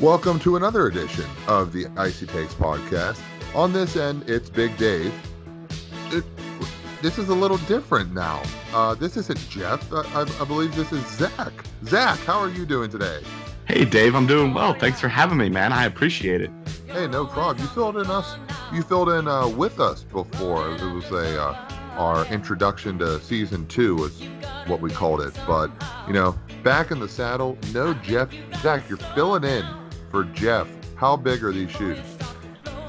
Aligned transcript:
Welcome 0.00 0.38
to 0.40 0.56
another 0.56 0.86
edition 0.86 1.26
of 1.46 1.74
the 1.74 1.86
Icy 1.94 2.24
Takes 2.24 2.54
podcast. 2.54 3.20
On 3.54 3.70
this 3.70 3.96
end, 3.96 4.30
it's 4.30 4.48
Big 4.48 4.74
Dave. 4.78 5.12
It, 6.06 6.24
this 7.02 7.18
is 7.18 7.28
a 7.28 7.34
little 7.34 7.58
different 7.58 8.14
now. 8.14 8.42
Uh, 8.72 8.94
this 8.94 9.18
isn't 9.18 9.38
Jeff. 9.50 9.92
I, 9.92 10.00
I, 10.14 10.22
I 10.40 10.44
believe 10.46 10.74
this 10.74 10.90
is 10.90 11.06
Zach. 11.06 11.52
Zach, 11.84 12.18
how 12.20 12.38
are 12.38 12.48
you 12.48 12.64
doing 12.64 12.88
today? 12.88 13.20
Hey, 13.66 13.84
Dave, 13.84 14.14
I'm 14.14 14.26
doing 14.26 14.54
well. 14.54 14.72
Thanks 14.72 14.98
for 15.00 15.08
having 15.08 15.36
me, 15.36 15.50
man. 15.50 15.70
I 15.70 15.84
appreciate 15.84 16.40
it. 16.40 16.50
Hey, 16.86 17.06
no 17.06 17.26
problem. 17.26 17.62
You 17.62 17.70
filled 17.74 17.98
in 17.98 18.06
us. 18.06 18.36
You 18.72 18.80
filled 18.80 19.10
in 19.10 19.28
uh, 19.28 19.48
with 19.48 19.80
us 19.80 20.04
before. 20.04 20.70
It 20.76 20.94
was 20.94 21.10
a 21.10 21.42
uh, 21.42 21.68
our 21.98 22.24
introduction 22.32 22.98
to 23.00 23.20
season 23.20 23.66
two 23.66 23.96
was 23.96 24.22
what 24.66 24.80
we 24.80 24.88
called 24.88 25.20
it. 25.20 25.38
But 25.46 25.70
you 26.06 26.14
know, 26.14 26.38
back 26.62 26.90
in 26.90 27.00
the 27.00 27.08
saddle, 27.08 27.58
no 27.74 27.92
Jeff. 27.92 28.30
Zach, 28.62 28.88
you're 28.88 28.96
filling 28.96 29.44
in 29.44 29.79
for 30.10 30.24
Jeff. 30.24 30.68
How 30.96 31.16
big 31.16 31.42
are 31.44 31.52
these 31.52 31.70
shoes? 31.70 31.98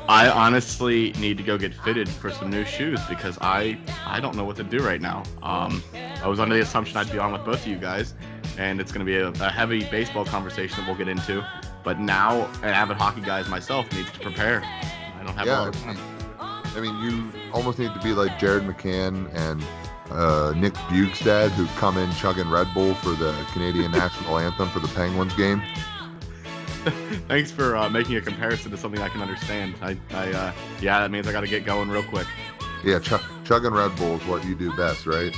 I 0.10 0.30
honestly 0.30 1.14
need 1.14 1.38
to 1.38 1.44
go 1.44 1.58
get 1.58 1.74
fitted 1.74 2.10
for 2.10 2.32
some 2.32 2.50
new 2.50 2.66
shoes 2.66 3.00
because 3.08 3.38
I 3.40 3.80
I 4.06 4.20
don't 4.20 4.36
know 4.36 4.44
what 4.44 4.58
to 4.58 4.64
do 4.64 4.80
right 4.80 5.00
now. 5.00 5.24
Um, 5.42 5.82
I 6.22 6.28
was 6.28 6.40
under 6.40 6.56
the 6.56 6.62
assumption 6.62 6.98
I'd 6.98 7.12
be 7.12 7.18
on 7.18 7.32
with 7.32 7.46
both 7.46 7.62
of 7.62 7.68
you 7.68 7.78
guys, 7.78 8.14
and 8.58 8.82
it's 8.82 8.92
going 8.92 9.06
to 9.06 9.10
be 9.10 9.18
a, 9.18 9.30
a, 9.30 9.50
heavy 9.50 9.86
baseball 9.86 10.26
conversation 10.26 10.80
that 10.80 10.88
we'll 10.88 10.98
get 10.98 11.08
into. 11.08 11.46
But 11.84 12.00
now, 12.00 12.46
an 12.62 12.70
avid 12.70 12.98
hockey 12.98 13.22
guy 13.22 13.48
myself 13.48 13.92
needs 13.94 14.12
to 14.12 14.20
prepare. 14.20 14.62
I 14.64 15.24
don't 15.24 15.36
have 15.36 15.48
yeah, 15.48 15.60
a 15.60 15.62
lot 15.62 15.76
of 15.76 15.82
time. 15.82 15.98
I 16.40 16.80
mean, 16.80 16.96
you 17.00 17.32
almost 17.54 17.80
need 17.80 17.94
to 17.94 18.00
be 18.02 18.14
like 18.14 18.38
Jared 18.40 18.64
McCann 18.64 19.34
and 19.34 19.64
uh, 20.10 20.54
Nick 20.56 20.74
Bjugstad, 20.74 21.50
who 21.52 21.66
come 21.80 21.98
in 21.98 22.12
chugging 22.16 22.50
Red 22.50 22.68
Bull 22.74 22.94
for 22.96 23.12
the 23.12 23.34
Canadian 23.54 23.92
national 23.94 24.40
anthem 24.40 24.70
for 24.70 24.80
the 24.80 24.88
Penguins 24.90 25.34
game. 25.36 25.62
Thanks 27.28 27.52
for 27.52 27.76
uh, 27.76 27.90
making 27.90 28.16
a 28.16 28.22
comparison 28.22 28.72
to 28.72 28.78
something 28.78 29.02
I 29.02 29.10
can 29.10 29.22
understand. 29.22 29.76
I, 29.82 29.98
I 30.12 30.32
uh, 30.32 30.54
yeah, 30.82 31.00
that 31.00 31.12
means 31.12 31.28
I 31.28 31.32
got 31.32 31.42
to 31.42 31.48
get 31.48 31.64
going 31.64 31.90
real 31.90 32.04
quick. 32.04 32.26
Yeah, 32.84 32.98
ch- 32.98 33.22
chugging 33.46 33.72
Red 33.72 33.96
Bull 33.98 34.16
is 34.16 34.26
what 34.26 34.44
you 34.44 34.56
do 34.56 34.76
best, 34.76 35.06
right? 35.06 35.36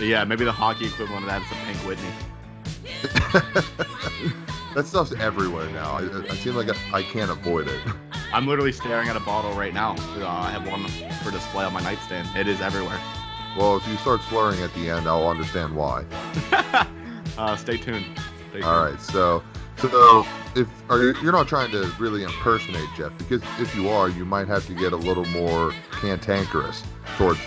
Yeah, 0.00 0.22
maybe 0.24 0.44
the 0.44 0.52
hockey 0.52 0.86
equivalent 0.86 1.24
of 1.24 1.30
that 1.30 1.42
is 1.42 1.50
a 1.50 1.54
Pink 1.66 1.78
Whitney. 1.78 2.10
that 4.74 4.86
stuff's 4.86 5.12
everywhere 5.14 5.68
now. 5.70 5.98
I, 5.98 6.24
I 6.30 6.34
seem 6.36 6.54
like 6.54 6.68
I, 6.68 6.98
I, 6.98 7.02
can't 7.02 7.30
avoid 7.30 7.66
it. 7.66 7.80
I'm 8.32 8.46
literally 8.46 8.72
staring 8.72 9.08
at 9.08 9.16
a 9.16 9.20
bottle 9.20 9.52
right 9.52 9.74
now. 9.74 9.96
Uh, 10.18 10.28
I 10.28 10.50
have 10.50 10.68
one 10.68 10.86
for 11.24 11.32
display 11.32 11.64
on 11.64 11.72
my 11.72 11.80
nightstand. 11.80 12.28
It 12.36 12.46
is 12.46 12.60
everywhere. 12.60 13.00
Well, 13.56 13.76
if 13.76 13.86
you 13.88 13.96
start 13.96 14.20
slurring 14.22 14.60
at 14.60 14.72
the 14.74 14.90
end, 14.90 15.08
I'll 15.08 15.28
understand 15.28 15.74
why. 15.74 16.04
uh, 17.36 17.56
stay 17.56 17.76
tuned. 17.76 18.04
Stay 18.50 18.60
tuned. 18.60 18.64
All 18.64 18.84
right, 18.84 19.00
so 19.00 19.42
so 19.78 20.26
if 20.54 20.68
are 20.88 21.02
you, 21.02 21.14
you're 21.22 21.32
not 21.32 21.48
trying 21.48 21.70
to 21.72 21.90
really 21.98 22.22
impersonate 22.22 22.88
Jeff, 22.96 23.16
because 23.18 23.42
if 23.58 23.74
you 23.74 23.88
are, 23.88 24.08
you 24.08 24.24
might 24.24 24.48
have 24.48 24.66
to 24.66 24.74
get 24.74 24.92
a 24.92 24.96
little 24.96 25.24
more 25.26 25.72
cantankerous 25.90 26.82
towards 27.16 27.40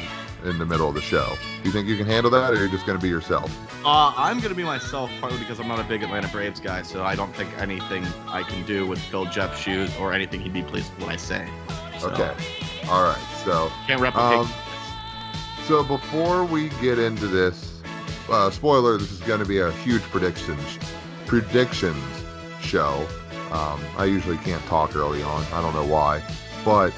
in 0.44 0.58
the 0.58 0.66
middle 0.66 0.88
of 0.88 0.95
the 0.95 1.02
show. 1.02 1.36
Do 1.61 1.69
you 1.69 1.72
think 1.72 1.88
you 1.88 1.97
can 1.97 2.06
handle 2.06 2.30
that, 2.31 2.52
or 2.52 2.56
you're 2.56 2.67
just 2.67 2.86
going 2.86 2.97
to 2.97 3.02
be 3.02 3.09
yourself? 3.09 3.52
Uh, 3.86 4.14
I'm 4.16 4.38
going 4.38 4.50
to 4.50 4.56
be 4.56 4.64
myself, 4.64 5.09
partly 5.19 5.39
because 5.39 5.59
I'm 5.59 5.67
not 5.67 5.80
a 5.80 5.84
big 5.84 6.03
Atlanta 6.03 6.28
Braves 6.28 6.59
guy, 6.59 6.81
so 6.81 7.03
I 7.03 7.16
don't 7.16 7.34
think 7.36 7.50
anything 7.58 8.06
I 8.28 8.44
can 8.44 8.66
do 8.66 8.88
would 8.88 9.00
fill 9.00 9.25
Jeff's 9.25 9.59
shoes 9.59 9.95
or 9.97 10.14
anything 10.14 10.41
he'd 10.41 10.53
be 10.53 10.64
pleased 10.64 10.94
with 10.95 11.06
what 11.06 11.12
I 11.12 11.17
say. 11.17 11.47
So. 12.00 12.09
Okay. 12.09 12.34
All 12.89 13.03
right. 13.03 13.41
So 13.44 13.72
can't 13.88 14.02
replicate. 14.02 14.39
Um, 14.39 14.50
so 15.66 15.84
before 15.84 16.45
we 16.45 16.69
get 16.81 17.00
into 17.00 17.28
this, 17.28 17.81
uh, 18.30 18.50
spoiler: 18.50 18.97
this 18.97 19.12
is 19.12 19.22
going 19.22 19.39
to 19.39 19.45
be 19.45 19.59
a 19.59 19.72
huge 19.72 20.03
predictions 20.03 20.78
predictions 21.28 22.03
show. 22.61 23.06
Um, 23.52 23.80
I 23.97 24.06
usually 24.06 24.38
can't 24.38 24.63
talk 24.66 24.96
early 24.96 25.22
on. 25.22 25.44
I 25.53 25.62
don't 25.62 25.74
know 25.74 25.85
why, 25.85 26.24
but 26.66 26.94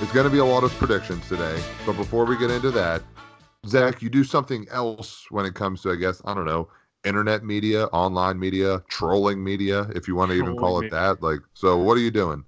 it's 0.00 0.12
going 0.12 0.24
to 0.24 0.30
be 0.30 0.38
a 0.38 0.44
lot 0.44 0.64
of 0.64 0.72
predictions 0.74 1.28
today. 1.28 1.60
But 1.84 1.96
before 1.96 2.24
we 2.24 2.38
get 2.38 2.50
into 2.50 2.70
that, 2.70 3.02
Zach, 3.66 4.00
you 4.00 4.08
do 4.08 4.24
something 4.24 4.66
else 4.70 5.26
when 5.30 5.46
it 5.46 5.54
comes 5.54 5.82
to, 5.82 5.90
I 5.90 5.96
guess, 5.96 6.22
I 6.24 6.34
don't 6.34 6.46
know, 6.46 6.68
internet 7.04 7.44
media, 7.44 7.86
online 7.86 8.38
media, 8.38 8.82
trolling 8.88 9.42
media, 9.42 9.88
if 9.94 10.08
you 10.08 10.14
want 10.14 10.30
to 10.30 10.36
even 10.36 10.56
call 10.56 10.80
it 10.80 10.90
that. 10.90 11.22
Like, 11.22 11.40
so 11.54 11.76
what 11.76 11.96
are 11.96 12.00
you 12.00 12.10
doing? 12.10 12.44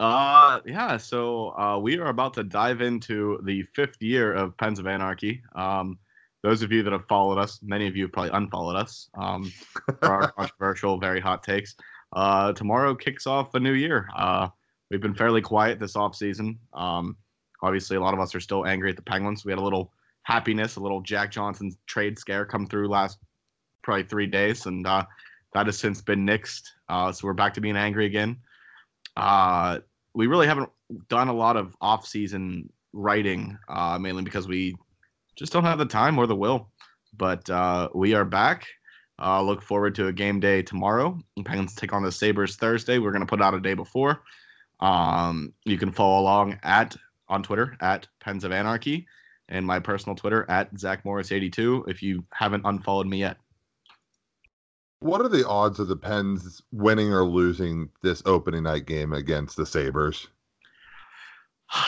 Uh, 0.00 0.60
yeah. 0.64 0.96
So 0.96 1.56
uh, 1.58 1.78
we 1.78 1.98
are 1.98 2.08
about 2.08 2.34
to 2.34 2.44
dive 2.44 2.80
into 2.80 3.40
the 3.44 3.62
fifth 3.74 4.00
year 4.00 4.32
of 4.32 4.56
Pens 4.56 4.78
of 4.78 4.86
Anarchy. 4.86 5.42
Um, 5.54 5.98
those 6.42 6.62
of 6.62 6.72
you 6.72 6.82
that 6.82 6.92
have 6.92 7.06
followed 7.06 7.38
us, 7.38 7.60
many 7.62 7.86
of 7.86 7.96
you 7.96 8.04
have 8.04 8.12
probably 8.12 8.30
unfollowed 8.32 8.76
us 8.76 9.08
um, 9.14 9.52
for 10.00 10.08
our 10.08 10.32
controversial, 10.36 10.98
very 10.98 11.20
hot 11.20 11.42
takes. 11.42 11.76
Uh, 12.12 12.52
tomorrow 12.52 12.94
kicks 12.94 13.26
off 13.26 13.54
a 13.54 13.60
new 13.60 13.72
year. 13.72 14.08
Uh, 14.16 14.48
we've 14.90 15.00
been 15.00 15.14
fairly 15.14 15.40
quiet 15.40 15.78
this 15.78 15.96
off 15.96 16.14
season. 16.14 16.58
Um, 16.74 17.16
obviously, 17.62 17.96
a 17.96 18.00
lot 18.00 18.12
of 18.12 18.20
us 18.20 18.34
are 18.34 18.40
still 18.40 18.66
angry 18.66 18.90
at 18.90 18.96
the 18.96 19.02
Penguins. 19.02 19.44
We 19.44 19.52
had 19.52 19.58
a 19.58 19.62
little 19.62 19.92
happiness, 20.24 20.76
a 20.76 20.80
little 20.80 21.00
Jack 21.00 21.30
Johnson 21.30 21.72
trade 21.86 22.18
scare 22.18 22.44
come 22.44 22.66
through 22.66 22.88
last 22.88 23.18
probably 23.82 24.04
three 24.04 24.26
days, 24.26 24.66
and 24.66 24.86
uh, 24.86 25.04
that 25.54 25.66
has 25.66 25.78
since 25.78 26.00
been 26.00 26.26
nixed. 26.26 26.64
Uh, 26.88 27.12
so 27.12 27.26
we're 27.26 27.34
back 27.34 27.54
to 27.54 27.60
being 27.60 27.76
angry 27.76 28.06
again. 28.06 28.36
Uh, 29.16 29.78
we 30.14 30.26
really 30.26 30.46
haven't 30.46 30.70
done 31.08 31.28
a 31.28 31.32
lot 31.32 31.56
of 31.56 31.76
off-season 31.80 32.70
writing, 32.92 33.56
uh, 33.68 33.98
mainly 33.98 34.22
because 34.22 34.46
we 34.46 34.76
just 35.36 35.52
don't 35.52 35.64
have 35.64 35.78
the 35.78 35.86
time 35.86 36.18
or 36.18 36.26
the 36.26 36.36
will. 36.36 36.68
But 37.16 37.48
uh, 37.50 37.88
we 37.94 38.14
are 38.14 38.24
back. 38.24 38.66
Uh, 39.20 39.42
look 39.42 39.62
forward 39.62 39.94
to 39.96 40.08
a 40.08 40.12
game 40.12 40.40
day 40.40 40.62
tomorrow. 40.62 41.18
Penguins 41.44 41.74
take 41.74 41.92
on 41.92 42.02
the 42.02 42.10
Sabres 42.10 42.56
Thursday. 42.56 42.98
We're 42.98 43.12
going 43.12 43.24
to 43.24 43.26
put 43.26 43.42
out 43.42 43.54
a 43.54 43.60
day 43.60 43.74
before. 43.74 44.22
Um, 44.80 45.52
you 45.64 45.78
can 45.78 45.92
follow 45.92 46.20
along 46.20 46.58
at 46.62 46.96
on 47.28 47.42
Twitter 47.42 47.76
at 47.80 48.08
Pens 48.20 48.44
of 48.44 48.52
Anarchy 48.52 49.06
and 49.48 49.66
my 49.66 49.78
personal 49.78 50.16
Twitter 50.16 50.44
at 50.50 50.76
Zach 50.78 51.04
Morris82 51.04 51.88
if 51.88 52.02
you 52.02 52.24
haven't 52.32 52.64
unfollowed 52.64 53.06
me 53.06 53.18
yet. 53.18 53.36
What 55.00 55.20
are 55.20 55.28
the 55.28 55.46
odds 55.46 55.80
of 55.80 55.88
the 55.88 55.96
Pens 55.96 56.62
winning 56.72 57.12
or 57.12 57.24
losing 57.24 57.90
this 58.02 58.22
opening 58.24 58.64
night 58.64 58.86
game 58.86 59.12
against 59.12 59.56
the 59.56 59.66
Sabres? 59.66 60.28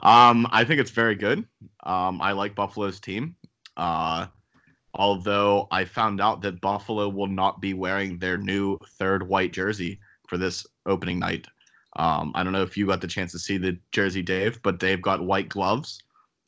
um, 0.00 0.46
I 0.50 0.64
think 0.66 0.80
it's 0.80 0.90
very 0.90 1.14
good. 1.14 1.46
Um, 1.84 2.20
I 2.20 2.32
like 2.32 2.54
Buffalo's 2.54 3.00
team. 3.00 3.36
Uh, 3.76 4.26
although 4.94 5.66
I 5.70 5.84
found 5.84 6.20
out 6.20 6.40
that 6.42 6.60
Buffalo 6.60 7.08
will 7.08 7.26
not 7.26 7.60
be 7.60 7.74
wearing 7.74 8.18
their 8.18 8.38
new 8.38 8.78
third 8.98 9.26
white 9.28 9.52
jersey 9.52 9.98
for 10.28 10.38
this 10.38 10.66
opening 10.86 11.18
night. 11.18 11.46
Um, 11.96 12.32
I 12.34 12.42
don't 12.42 12.52
know 12.52 12.62
if 12.62 12.76
you 12.76 12.86
got 12.86 13.00
the 13.00 13.06
chance 13.06 13.32
to 13.32 13.38
see 13.38 13.58
the 13.58 13.78
jersey, 13.92 14.22
Dave, 14.22 14.60
but 14.62 14.80
they've 14.80 15.02
got 15.02 15.24
white 15.24 15.48
gloves. 15.48 16.00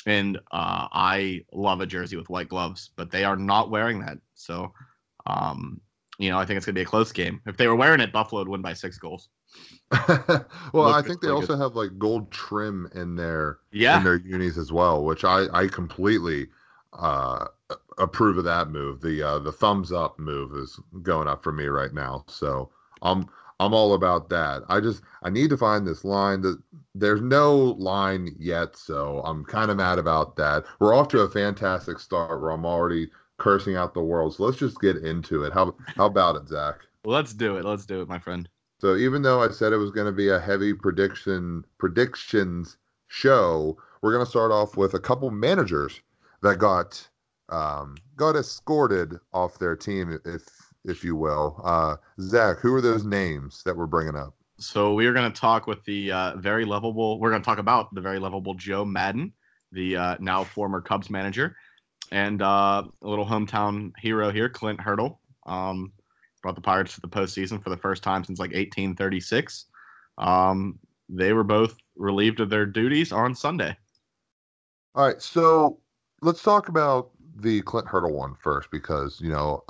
And 0.07 0.39
uh, 0.53 0.87
I 0.93 1.45
love 1.53 1.81
a 1.81 1.87
jersey 1.87 2.17
with 2.17 2.31
white 2.31 2.49
gloves, 2.49 2.91
but 2.97 3.11
they 3.11 3.25
are 3.25 3.37
not 3.37 3.71
wearing 3.71 4.01
that. 4.01 4.19
So, 4.35 4.73
um, 5.27 5.81
you 6.19 6.31
know, 6.31 6.39
I 6.39 6.47
think 6.47 6.57
it's 6.57 6.67
going 6.67 6.75
to 6.75 6.79
be 6.79 6.85
a 6.85 6.87
close 6.87 7.13
game. 7.13 7.41
If 7.47 7.57
they 7.57 7.67
were 7.67 7.77
wearing 7.77 8.01
it, 8.01 8.13
Buffalo 8.13 8.41
would 8.41 8.49
win 8.49 8.63
by 8.63 8.73
six 8.73 8.99
goals. 8.99 9.29
well, 10.73 10.89
I 10.89 11.03
think 11.03 11.21
they 11.21 11.29
also 11.29 11.55
good. 11.55 11.59
have 11.61 11.77
like 11.77 11.97
gold 11.97 12.31
trim 12.33 12.91
in 12.95 13.15
their 13.15 13.59
yeah. 13.71 13.99
in 13.99 14.05
their 14.05 14.17
unis 14.17 14.59
as 14.59 14.73
well, 14.73 15.05
which 15.05 15.25
I 15.25 15.47
I 15.53 15.69
completely 15.69 16.49
uh, 16.93 17.47
approve 17.99 18.39
of 18.39 18.45
that 18.45 18.69
move. 18.69 19.01
The 19.01 19.23
uh, 19.23 19.39
the 19.39 19.53
thumbs 19.53 19.93
up 19.93 20.19
move 20.19 20.57
is 20.57 20.81
going 21.03 21.29
up 21.29 21.45
for 21.45 21.53
me 21.53 21.67
right 21.67 21.93
now. 21.95 22.25
So 22.27 22.71
I'm 23.03 23.29
I'm 23.61 23.73
all 23.73 23.95
about 23.95 24.29
that. 24.31 24.63
I 24.69 24.81
just 24.81 25.03
I 25.23 25.31
need 25.31 25.51
to 25.51 25.57
find 25.57 25.87
this 25.87 26.05
line. 26.05 26.41
That 26.41 26.61
there's 26.95 27.23
no 27.23 27.57
line 27.57 28.35
yet, 28.39 28.77
so 28.77 29.23
I'm 29.25 29.45
kind 29.45 29.71
of 29.71 29.77
mad 29.77 29.99
about 29.99 30.37
that. 30.37 30.65
We're 30.81 30.95
off 30.95 31.09
to 31.09 31.21
a 31.21 31.31
fantastic 31.31 31.99
start 32.01 32.41
where 32.41 32.51
I'm 32.51 32.67
already 32.67 33.09
cursing 33.39 33.77
out 33.77 33.95
the 33.95 34.03
world. 34.03 34.35
So 34.35 34.45
let's 34.45 34.59
just 34.59 34.81
get 34.81 34.97
into 34.97 35.45
it. 35.45 35.53
How 35.53 35.75
how 35.97 36.07
about 36.07 36.37
it, 36.37 36.49
Zach? 36.49 36.81
Let's 37.05 37.33
do 37.33 37.57
it. 37.57 37.65
Let's 37.65 37.87
do 37.87 38.01
it, 38.03 38.09
my 38.09 38.19
friend. 38.19 38.49
So 38.79 38.97
even 38.97 39.23
though 39.23 39.43
I 39.43 39.49
said 39.49 39.73
it 39.73 39.79
was 39.79 39.91
going 39.91 40.07
to 40.07 40.13
be 40.13 40.29
a 40.29 40.39
heavy 40.39 40.75
prediction 40.75 41.65
predictions 41.79 42.77
show, 43.09 43.77
we're 44.03 44.13
going 44.13 44.25
to 44.25 44.31
start 44.31 44.53
off 44.53 44.77
with 44.77 44.95
a 44.95 45.01
couple 45.01 45.31
managers 45.31 46.01
that 46.43 46.59
got 46.59 47.09
um, 47.49 47.97
got 48.17 48.37
escorted 48.37 49.19
off 49.33 49.59
their 49.59 49.77
team, 49.77 50.19
if 50.25 50.45
if 50.85 51.03
you 51.03 51.17
will. 51.17 51.61
Uh, 51.65 51.97
Zach, 52.21 52.59
who 52.59 52.75
are 52.75 52.81
those 52.81 53.05
names 53.05 53.63
that 53.65 53.77
we're 53.77 53.87
bringing 53.87 54.17
up? 54.17 54.35
So 54.59 54.95
we 54.95 55.07
are 55.07 55.13
going 55.13 55.31
to 55.31 55.41
talk 55.41 55.67
with 55.67 55.85
the 55.85 56.13
uh, 56.13 56.37
very 56.37 56.65
lovable. 56.65 57.19
We're 57.21 57.31
going 57.31 57.43
to 57.43 57.47
talk 57.47 57.59
about 57.59 57.95
the 57.95 58.01
very 58.01 58.19
lovable 58.19 58.55
Joe 58.55 58.85
Maddon, 58.85 59.33
the 59.73 59.97
uh, 59.97 60.17
now 60.21 60.45
former 60.45 60.81
Cubs 60.81 61.11
manager, 61.11 61.57
and 62.11 62.41
uh, 62.43 62.85
a 63.03 63.09
little 63.09 63.27
hometown 63.27 63.93
hero 63.99 64.31
here, 64.31 64.49
Clint 64.49 64.81
Hurdle. 64.81 65.21
Um, 65.47 65.93
brought 66.47 66.55
the 66.55 66.61
Pirates 66.61 66.95
to 66.95 67.01
the 67.01 67.09
postseason 67.09 67.61
for 67.61 67.71
the 67.71 67.77
first 67.77 68.05
time 68.05 68.23
since 68.23 68.39
like 68.39 68.51
1836. 68.51 69.65
Um, 70.17 70.79
they 71.09 71.33
were 71.33 71.43
both 71.43 71.77
relieved 71.97 72.39
of 72.39 72.51
their 72.51 72.65
duties 72.65 73.11
on 73.11 73.35
Sunday. 73.35 73.77
All 74.95 75.05
right, 75.05 75.21
so 75.21 75.81
let's 76.23 76.45
talk 76.45 76.69
about 76.69 77.11
the 77.35 77.63
Clint 77.63 77.89
Hurdle 77.89 78.13
one 78.13 78.37
first 78.37 78.71
because 78.71 79.21
you 79.21 79.29
know, 79.29 79.65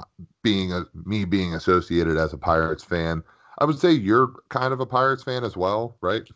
being 0.44 0.70
a 0.70 0.82
me 1.06 1.25
being 1.25 1.55
associated 1.55 2.19
as 2.19 2.34
a 2.34 2.38
Pirates 2.38 2.84
fan, 2.84 3.23
I 3.58 3.64
would 3.64 3.78
say 3.78 3.93
you're 3.93 4.34
kind 4.50 4.75
of 4.75 4.81
a 4.81 4.87
Pirates 4.87 5.25
fan 5.25 5.44
as 5.44 5.56
well, 5.56 5.96
right? 6.02 6.28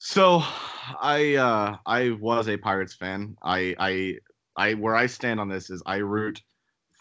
So, 0.00 0.42
I 1.00 1.36
uh, 1.36 1.76
I 1.86 2.10
was 2.20 2.48
a 2.48 2.56
Pirates 2.56 2.94
fan. 2.94 3.36
I 3.44 3.76
I 3.78 4.16
I 4.56 4.74
where 4.74 4.96
I 4.96 5.06
stand 5.06 5.38
on 5.38 5.48
this 5.48 5.70
is 5.70 5.80
I 5.86 5.98
root 5.98 6.42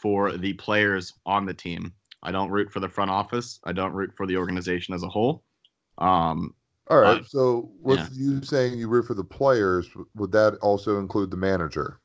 for 0.03 0.37
the 0.37 0.53
players 0.53 1.13
on 1.25 1.45
the 1.47 1.53
team. 1.53 1.93
I 2.23 2.31
don't 2.31 2.49
root 2.49 2.71
for 2.71 2.79
the 2.79 2.89
front 2.89 3.11
office. 3.11 3.59
I 3.65 3.73
don't 3.73 3.93
root 3.93 4.13
for 4.15 4.25
the 4.25 4.37
organization 4.37 4.93
as 4.93 5.03
a 5.03 5.07
whole. 5.07 5.43
Um, 5.97 6.55
All 6.89 6.99
right. 6.99 7.21
Uh, 7.21 7.23
so, 7.23 7.71
with 7.81 7.99
yeah. 7.99 8.07
you 8.13 8.41
saying 8.43 8.77
you 8.77 8.87
root 8.87 9.05
for 9.05 9.13
the 9.13 9.23
players, 9.23 9.89
would 10.15 10.31
that 10.31 10.57
also 10.61 10.99
include 10.99 11.31
the 11.31 11.37
manager? 11.37 11.99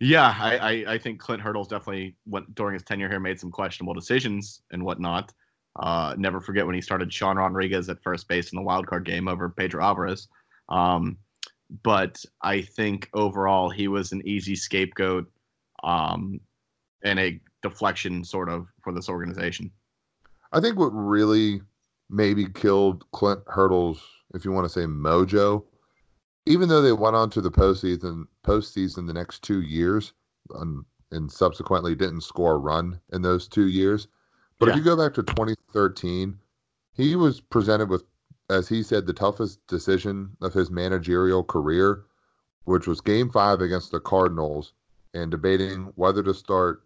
Yeah, 0.00 0.34
I, 0.38 0.56
I, 0.56 0.92
I 0.94 0.98
think 0.98 1.20
Clint 1.20 1.42
Hurdle's 1.42 1.68
definitely 1.68 2.16
went 2.26 2.54
during 2.54 2.74
his 2.74 2.82
tenure 2.82 3.08
here 3.08 3.20
made 3.20 3.40
some 3.40 3.50
questionable 3.50 3.94
decisions 3.94 4.60
and 4.70 4.84
whatnot. 4.84 5.32
Uh, 5.78 6.14
never 6.18 6.40
forget 6.40 6.66
when 6.66 6.74
he 6.74 6.80
started 6.80 7.12
Sean 7.12 7.36
Rodriguez 7.36 7.88
at 7.88 8.02
first 8.02 8.28
base 8.28 8.52
in 8.52 8.56
the 8.56 8.62
wild 8.62 8.86
card 8.86 9.04
game 9.04 9.28
over 9.28 9.48
Pedro 9.48 9.82
Alvarez. 9.82 10.28
Um, 10.68 11.18
but 11.82 12.22
I 12.42 12.62
think 12.62 13.08
overall 13.12 13.70
he 13.70 13.88
was 13.88 14.12
an 14.12 14.22
easy 14.26 14.54
scapegoat 14.54 15.30
um, 15.82 16.40
and 17.02 17.18
a 17.18 17.40
deflection 17.62 18.24
sort 18.24 18.48
of 18.48 18.68
for 18.82 18.92
this 18.92 19.08
organization. 19.08 19.70
I 20.52 20.60
think 20.60 20.78
what 20.78 20.90
really 20.90 21.60
maybe 22.08 22.46
killed 22.46 23.04
Clint 23.12 23.40
Hurdle's, 23.46 24.02
if 24.34 24.44
you 24.44 24.52
want 24.52 24.64
to 24.64 24.72
say 24.72 24.86
mojo, 24.86 25.64
even 26.46 26.68
though 26.68 26.82
they 26.82 26.92
went 26.92 27.16
on 27.16 27.30
to 27.30 27.40
the 27.40 27.50
postseason, 27.50 28.26
postseason 28.44 29.06
the 29.06 29.12
next 29.12 29.42
two 29.42 29.62
years, 29.62 30.12
and, 30.54 30.84
and 31.10 31.30
subsequently 31.30 31.94
didn't 31.94 32.20
score 32.20 32.54
a 32.54 32.58
run 32.58 33.00
in 33.12 33.22
those 33.22 33.48
two 33.48 33.66
years. 33.66 34.06
But 34.58 34.66
yeah. 34.66 34.72
if 34.72 34.78
you 34.78 34.84
go 34.84 34.96
back 34.96 35.14
to 35.14 35.22
2013, 35.22 36.38
he 36.94 37.16
was 37.16 37.40
presented 37.40 37.90
with, 37.90 38.04
as 38.48 38.68
he 38.68 38.82
said, 38.82 39.06
the 39.06 39.12
toughest 39.12 39.66
decision 39.66 40.36
of 40.40 40.54
his 40.54 40.70
managerial 40.70 41.42
career, 41.42 42.04
which 42.64 42.86
was 42.86 43.00
Game 43.00 43.28
Five 43.28 43.60
against 43.60 43.90
the 43.90 44.00
Cardinals, 44.00 44.72
and 45.12 45.30
debating 45.30 45.92
whether 45.96 46.22
to 46.22 46.32
start 46.32 46.85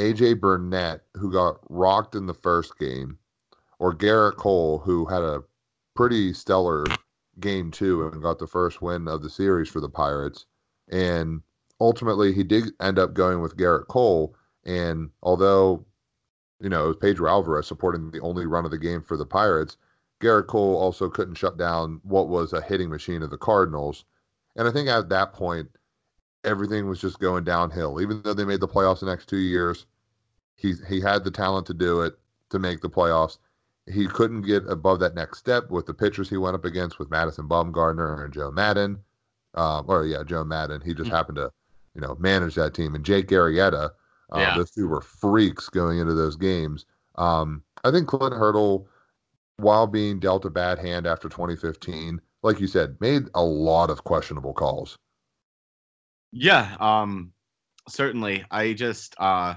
AJ 0.00 0.40
Burnett, 0.40 1.02
who 1.14 1.30
got 1.30 1.58
rocked 1.68 2.14
in 2.14 2.26
the 2.26 2.34
first 2.34 2.78
game, 2.78 3.18
or 3.78 3.94
Gerrit 3.94 4.36
Cole, 4.36 4.78
who 4.78 5.04
had 5.04 5.22
a 5.22 5.42
pretty 5.94 6.32
stellar 6.32 6.86
game 7.38 7.70
two 7.70 8.06
and 8.06 8.22
got 8.22 8.38
the 8.38 8.46
first 8.46 8.80
win 8.82 9.08
of 9.08 9.22
the 9.22 9.30
series 9.30 9.68
for 9.68 9.80
the 9.80 9.88
Pirates. 9.88 10.46
And 10.90 11.42
ultimately, 11.80 12.32
he 12.32 12.42
did 12.42 12.72
end 12.80 12.98
up 12.98 13.14
going 13.14 13.40
with 13.40 13.56
Gerrit 13.56 13.88
Cole. 13.88 14.34
And 14.64 15.10
although, 15.22 15.84
you 16.60 16.68
know, 16.68 16.84
it 16.84 16.88
was 16.88 16.96
Pedro 16.96 17.30
Alvarez 17.30 17.66
supporting 17.66 18.10
the 18.10 18.20
only 18.20 18.46
run 18.46 18.64
of 18.64 18.70
the 18.70 18.78
game 18.78 19.02
for 19.02 19.16
the 19.16 19.26
Pirates, 19.26 19.76
Gerrit 20.20 20.46
Cole 20.46 20.76
also 20.76 21.08
couldn't 21.08 21.36
shut 21.36 21.56
down 21.56 22.00
what 22.02 22.28
was 22.28 22.52
a 22.52 22.60
hitting 22.60 22.90
machine 22.90 23.22
of 23.22 23.30
the 23.30 23.38
Cardinals. 23.38 24.04
And 24.56 24.68
I 24.68 24.70
think 24.70 24.88
at 24.88 25.08
that 25.08 25.32
point, 25.32 25.68
everything 26.44 26.88
was 26.88 27.00
just 27.00 27.18
going 27.18 27.44
downhill. 27.44 28.00
Even 28.00 28.22
though 28.22 28.34
they 28.34 28.44
made 28.44 28.60
the 28.60 28.68
playoffs 28.68 29.00
the 29.00 29.06
next 29.06 29.28
two 29.28 29.38
years, 29.38 29.86
he 30.56 30.74
he 30.88 31.00
had 31.00 31.24
the 31.24 31.30
talent 31.30 31.66
to 31.66 31.74
do 31.74 32.02
it 32.02 32.14
to 32.50 32.58
make 32.58 32.80
the 32.80 32.90
playoffs 32.90 33.38
he 33.90 34.06
couldn't 34.06 34.42
get 34.42 34.64
above 34.68 35.00
that 35.00 35.14
next 35.14 35.38
step 35.38 35.70
with 35.70 35.86
the 35.86 35.94
pitchers 35.94 36.28
he 36.28 36.36
went 36.36 36.54
up 36.54 36.64
against 36.64 36.98
with 36.98 37.10
Madison 37.10 37.48
Bumgarner 37.48 38.24
and 38.24 38.32
Joe 38.32 38.50
Maddon, 38.50 39.02
Um, 39.54 39.86
or 39.88 40.04
yeah, 40.06 40.22
Joe 40.22 40.44
Maddon. 40.44 40.80
He 40.80 40.94
just 40.94 41.06
mm-hmm. 41.06 41.16
happened 41.16 41.36
to, 41.36 41.50
you 41.94 42.00
know, 42.00 42.16
manage 42.20 42.54
that 42.54 42.74
team. 42.74 42.94
And 42.94 43.04
Jake 43.04 43.28
Arrieta, 43.28 43.90
uh, 44.32 44.38
yeah. 44.38 44.56
those 44.56 44.70
two 44.70 44.88
were 44.88 45.00
freaks 45.00 45.68
going 45.68 45.98
into 45.98 46.14
those 46.14 46.36
games. 46.36 46.86
Um, 47.16 47.62
I 47.82 47.90
think 47.90 48.06
Clint 48.06 48.34
Hurdle, 48.34 48.86
while 49.56 49.86
being 49.86 50.20
dealt 50.20 50.44
a 50.44 50.50
bad 50.50 50.78
hand 50.78 51.06
after 51.06 51.28
2015, 51.28 52.20
like 52.42 52.60
you 52.60 52.66
said, 52.66 52.96
made 53.00 53.24
a 53.34 53.42
lot 53.42 53.90
of 53.90 54.04
questionable 54.04 54.54
calls. 54.54 54.98
Yeah, 56.32 56.76
um, 56.80 57.32
certainly. 57.88 58.44
I 58.50 58.72
just 58.72 59.14
uh, 59.18 59.54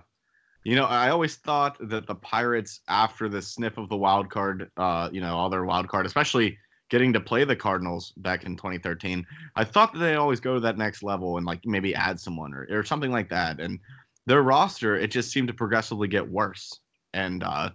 you 0.63 0.75
know, 0.75 0.85
I 0.85 1.09
always 1.09 1.35
thought 1.35 1.77
that 1.89 2.07
the 2.07 2.15
Pirates, 2.15 2.81
after 2.87 3.27
the 3.27 3.41
sniff 3.41 3.77
of 3.77 3.89
the 3.89 3.97
wild 3.97 4.29
card, 4.29 4.71
uh, 4.77 5.09
you 5.11 5.19
know, 5.19 5.35
all 5.35 5.49
their 5.49 5.65
wild 5.65 5.89
card, 5.89 6.05
especially 6.05 6.57
getting 6.89 7.11
to 7.13 7.19
play 7.19 7.43
the 7.43 7.55
Cardinals 7.55 8.13
back 8.17 8.45
in 8.45 8.55
2013, 8.55 9.25
I 9.55 9.63
thought 9.65 9.93
that 9.93 9.99
they 9.99 10.15
always 10.15 10.39
go 10.39 10.53
to 10.53 10.59
that 10.61 10.77
next 10.77 11.03
level 11.03 11.37
and 11.37 11.45
like 11.45 11.65
maybe 11.65 11.93
add 11.93 12.19
someone 12.19 12.53
or, 12.53 12.67
or 12.69 12.83
something 12.83 13.11
like 13.11 13.29
that. 13.29 13.59
And 13.59 13.79
their 14.25 14.41
roster, 14.41 14.95
it 14.95 15.11
just 15.11 15.31
seemed 15.31 15.49
to 15.49 15.53
progressively 15.53 16.07
get 16.07 16.29
worse. 16.29 16.79
And 17.13 17.43
uh, 17.43 17.71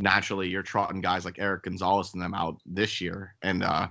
naturally, 0.00 0.48
you're 0.48 0.62
trotting 0.62 1.00
guys 1.00 1.24
like 1.24 1.38
Eric 1.38 1.62
Gonzalez 1.62 2.12
and 2.12 2.22
them 2.22 2.34
out 2.34 2.60
this 2.66 3.00
year. 3.00 3.36
And, 3.42 3.62
uh, 3.62 3.86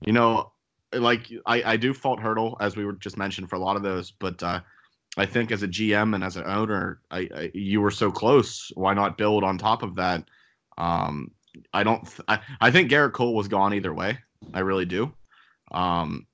you 0.00 0.12
know, 0.12 0.52
like 0.96 1.30
I, 1.46 1.62
I 1.72 1.76
do 1.76 1.94
fault 1.94 2.20
Hurdle, 2.20 2.56
as 2.60 2.76
we 2.76 2.84
were 2.84 2.92
just 2.94 3.16
mentioned, 3.16 3.48
for 3.48 3.56
a 3.56 3.60
lot 3.60 3.76
of 3.76 3.82
those, 3.82 4.10
but 4.10 4.42
uh, 4.42 4.60
I 5.16 5.26
think 5.26 5.52
as 5.52 5.62
a 5.62 5.68
GM 5.68 6.14
and 6.14 6.24
as 6.24 6.36
an 6.36 6.44
owner, 6.46 7.00
I, 7.10 7.28
I, 7.34 7.50
you 7.54 7.80
were 7.80 7.90
so 7.90 8.10
close. 8.10 8.72
Why 8.74 8.94
not 8.94 9.18
build 9.18 9.44
on 9.44 9.58
top 9.58 9.82
of 9.82 9.94
that? 9.96 10.24
Um, 10.78 11.30
I 11.72 11.84
don't. 11.84 12.04
Th- 12.04 12.20
I, 12.28 12.40
I 12.60 12.70
think 12.70 12.90
Gerrit 12.90 13.12
Cole 13.12 13.34
was 13.34 13.48
gone 13.48 13.74
either 13.74 13.94
way. 13.94 14.18
I 14.52 14.60
really 14.60 14.84
do. 14.84 15.12
Um, 15.70 16.26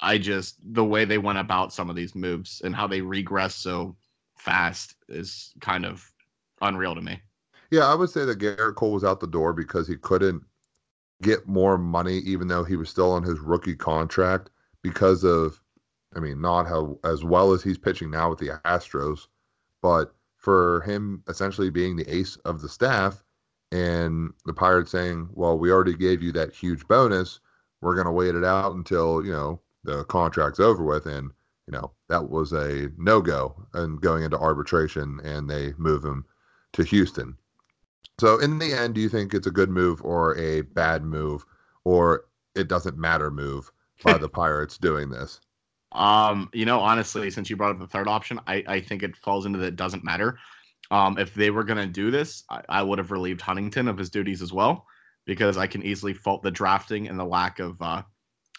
I 0.00 0.18
just 0.18 0.56
the 0.72 0.84
way 0.84 1.04
they 1.04 1.18
went 1.18 1.38
about 1.38 1.72
some 1.72 1.90
of 1.90 1.96
these 1.96 2.14
moves 2.14 2.62
and 2.64 2.74
how 2.74 2.86
they 2.86 3.00
regress 3.00 3.54
so 3.54 3.96
fast 4.36 4.94
is 5.08 5.52
kind 5.60 5.84
of 5.84 6.10
unreal 6.62 6.94
to 6.94 7.02
me. 7.02 7.20
Yeah, 7.70 7.86
I 7.86 7.94
would 7.94 8.10
say 8.10 8.24
that 8.24 8.38
Gerrit 8.38 8.76
Cole 8.76 8.92
was 8.92 9.04
out 9.04 9.20
the 9.20 9.26
door 9.26 9.52
because 9.52 9.86
he 9.86 9.96
couldn't 9.96 10.42
get 11.22 11.46
more 11.46 11.78
money, 11.78 12.18
even 12.18 12.48
though 12.48 12.64
he 12.64 12.76
was 12.76 12.88
still 12.88 13.12
on 13.12 13.22
his 13.22 13.38
rookie 13.40 13.76
contract 13.76 14.50
because 14.82 15.24
of 15.24 15.60
I 16.16 16.18
mean, 16.18 16.40
not 16.40 16.66
how 16.66 16.98
as 17.04 17.22
well 17.24 17.52
as 17.52 17.62
he's 17.62 17.78
pitching 17.78 18.10
now 18.10 18.30
with 18.30 18.40
the 18.40 18.60
Astros, 18.64 19.28
but 19.80 20.12
for 20.36 20.80
him 20.80 21.22
essentially 21.28 21.70
being 21.70 21.96
the 21.96 22.08
ace 22.12 22.36
of 22.44 22.60
the 22.60 22.68
staff 22.68 23.22
and 23.70 24.32
the 24.46 24.52
Pirates 24.52 24.90
saying, 24.90 25.28
"Well, 25.32 25.58
we 25.58 25.70
already 25.70 25.94
gave 25.94 26.22
you 26.22 26.32
that 26.32 26.52
huge 26.52 26.86
bonus. 26.88 27.40
We're 27.80 27.94
going 27.94 28.06
to 28.06 28.12
wait 28.12 28.34
it 28.34 28.44
out 28.44 28.74
until, 28.74 29.24
you 29.24 29.32
know, 29.32 29.60
the 29.84 30.04
contract's 30.04 30.58
over 30.60 30.82
with." 30.82 31.06
And, 31.06 31.30
you 31.66 31.72
know, 31.72 31.92
that 32.08 32.28
was 32.28 32.52
a 32.52 32.90
no-go 32.98 33.54
and 33.74 34.00
going 34.00 34.24
into 34.24 34.38
arbitration 34.38 35.20
and 35.22 35.48
they 35.48 35.72
move 35.78 36.04
him 36.04 36.24
to 36.72 36.82
Houston. 36.82 37.36
So, 38.20 38.38
in 38.38 38.58
the 38.58 38.74
end, 38.74 38.94
do 38.94 39.00
you 39.00 39.08
think 39.08 39.32
it's 39.32 39.46
a 39.46 39.50
good 39.50 39.70
move 39.70 40.04
or 40.04 40.36
a 40.36 40.60
bad 40.60 41.02
move 41.02 41.46
or 41.84 42.26
it 42.54 42.68
doesn't 42.68 42.98
matter 42.98 43.30
move 43.30 43.72
by 44.04 44.18
the 44.18 44.28
Pirates 44.40 44.76
doing 44.76 45.08
this? 45.08 45.40
Um, 45.92 46.50
you 46.52 46.66
know, 46.66 46.80
honestly, 46.80 47.30
since 47.30 47.48
you 47.48 47.56
brought 47.56 47.70
up 47.70 47.78
the 47.78 47.86
third 47.86 48.08
option, 48.08 48.38
I, 48.46 48.62
I 48.68 48.80
think 48.82 49.02
it 49.02 49.16
falls 49.16 49.46
into 49.46 49.58
that 49.60 49.76
doesn't 49.76 50.04
matter. 50.04 50.38
Um, 50.90 51.16
if 51.16 51.32
they 51.32 51.48
were 51.48 51.64
gonna 51.64 51.86
do 51.86 52.10
this, 52.10 52.44
I, 52.50 52.60
I 52.68 52.82
would 52.82 52.98
have 52.98 53.10
relieved 53.10 53.40
Huntington 53.40 53.88
of 53.88 53.96
his 53.96 54.10
duties 54.10 54.42
as 54.42 54.52
well, 54.52 54.84
because 55.24 55.56
I 55.56 55.66
can 55.66 55.82
easily 55.82 56.12
fault 56.12 56.42
the 56.42 56.50
drafting 56.50 57.08
and 57.08 57.18
the 57.18 57.24
lack 57.24 57.58
of 57.58 57.80
uh, 57.80 58.02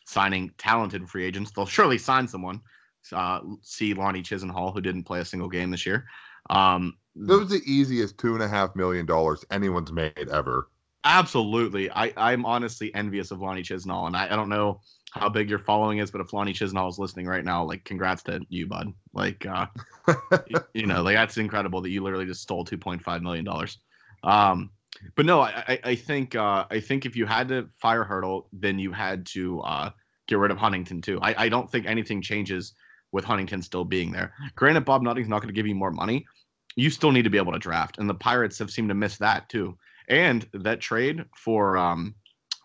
signing 0.07 0.49
talented 0.57 1.07
free 1.07 1.23
agents. 1.23 1.51
They'll 1.51 1.67
surely 1.67 1.99
sign 1.99 2.27
someone. 2.27 2.61
Uh, 3.13 3.41
see 3.61 3.93
Lonnie 3.93 4.23
Chisenhall, 4.23 4.73
who 4.73 4.81
didn't 4.81 5.03
play 5.03 5.19
a 5.19 5.25
single 5.25 5.49
game 5.49 5.69
this 5.69 5.85
year. 5.85 6.07
Um, 6.49 6.95
that 7.15 7.37
was 7.37 7.49
the 7.49 7.61
easiest 7.65 8.17
two 8.17 8.33
and 8.33 8.43
a 8.43 8.47
half 8.47 8.75
million 8.75 9.05
dollars 9.05 9.43
anyone's 9.51 9.91
made 9.91 10.29
ever. 10.31 10.69
Absolutely, 11.03 11.89
I 11.91 12.13
I'm 12.15 12.45
honestly 12.45 12.93
envious 12.93 13.31
of 13.31 13.41
Lonnie 13.41 13.63
Chisenhall, 13.63 14.07
and 14.07 14.15
I, 14.15 14.25
I 14.25 14.35
don't 14.35 14.49
know 14.49 14.81
how 15.11 15.27
big 15.27 15.49
your 15.49 15.59
following 15.59 15.97
is, 15.97 16.09
but 16.09 16.21
if 16.21 16.31
Lonnie 16.31 16.53
Chisenhall 16.53 16.89
is 16.89 16.99
listening 16.99 17.25
right 17.25 17.43
now, 17.43 17.63
like 17.63 17.83
congrats 17.83 18.23
to 18.23 18.39
you, 18.49 18.67
bud. 18.67 18.93
Like, 19.13 19.45
uh, 19.45 19.65
you 20.73 20.85
know, 20.87 21.01
like 21.01 21.15
that's 21.15 21.37
incredible 21.37 21.81
that 21.81 21.89
you 21.89 22.01
literally 22.01 22.25
just 22.25 22.41
stole 22.41 22.63
two 22.63 22.77
point 22.77 23.03
five 23.03 23.21
million 23.21 23.43
dollars. 23.43 23.79
Um, 24.23 24.69
but 25.15 25.25
no, 25.25 25.41
I, 25.41 25.79
I 25.83 25.95
think 25.95 26.35
uh, 26.35 26.65
I 26.69 26.79
think 26.79 27.05
if 27.05 27.15
you 27.15 27.25
had 27.25 27.47
to 27.49 27.69
fire 27.77 28.03
Hurdle, 28.03 28.47
then 28.53 28.79
you 28.79 28.91
had 28.91 29.25
to 29.27 29.59
uh, 29.61 29.89
get 30.27 30.37
rid 30.37 30.51
of 30.51 30.57
Huntington 30.57 31.01
too. 31.01 31.19
I, 31.21 31.45
I 31.45 31.49
don't 31.49 31.69
think 31.69 31.85
anything 31.85 32.21
changes 32.21 32.73
with 33.11 33.25
Huntington 33.25 33.61
still 33.61 33.83
being 33.83 34.11
there. 34.11 34.33
Granted, 34.55 34.85
Bob 34.85 35.01
Nutting's 35.01 35.27
not 35.27 35.39
going 35.39 35.49
to 35.49 35.53
give 35.53 35.67
you 35.67 35.75
more 35.75 35.91
money. 35.91 36.25
You 36.75 36.89
still 36.89 37.11
need 37.11 37.23
to 37.23 37.29
be 37.29 37.37
able 37.37 37.53
to 37.53 37.59
draft, 37.59 37.97
and 37.97 38.09
the 38.09 38.15
Pirates 38.15 38.59
have 38.59 38.71
seemed 38.71 38.89
to 38.89 38.95
miss 38.95 39.17
that 39.17 39.49
too. 39.49 39.77
And 40.07 40.47
that 40.53 40.81
trade 40.81 41.25
for 41.35 41.77
um, 41.77 42.15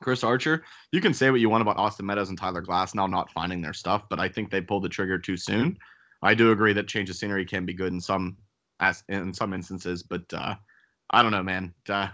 Chris 0.02 0.24
Archer, 0.24 0.64
you 0.92 1.00
can 1.00 1.14
say 1.14 1.30
what 1.30 1.40
you 1.40 1.48
want 1.48 1.62
about 1.62 1.76
Austin 1.76 2.06
Meadows 2.06 2.28
and 2.28 2.38
Tyler 2.38 2.62
Glasnow 2.62 3.08
not 3.08 3.30
finding 3.32 3.62
their 3.62 3.72
stuff, 3.72 4.04
but 4.08 4.20
I 4.20 4.28
think 4.28 4.50
they 4.50 4.60
pulled 4.60 4.84
the 4.84 4.88
trigger 4.88 5.18
too 5.18 5.36
soon. 5.36 5.78
I 6.22 6.34
do 6.34 6.52
agree 6.52 6.72
that 6.72 6.88
change 6.88 7.10
of 7.10 7.16
scenery 7.16 7.44
can 7.44 7.64
be 7.64 7.74
good 7.74 7.92
in 7.92 8.00
some 8.00 8.36
as 8.80 9.04
in 9.08 9.32
some 9.32 9.52
instances, 9.52 10.02
but 10.02 10.22
uh, 10.32 10.54
I 11.10 11.22
don't 11.22 11.32
know, 11.32 11.42
man. 11.42 11.74
Uh, 11.88 12.08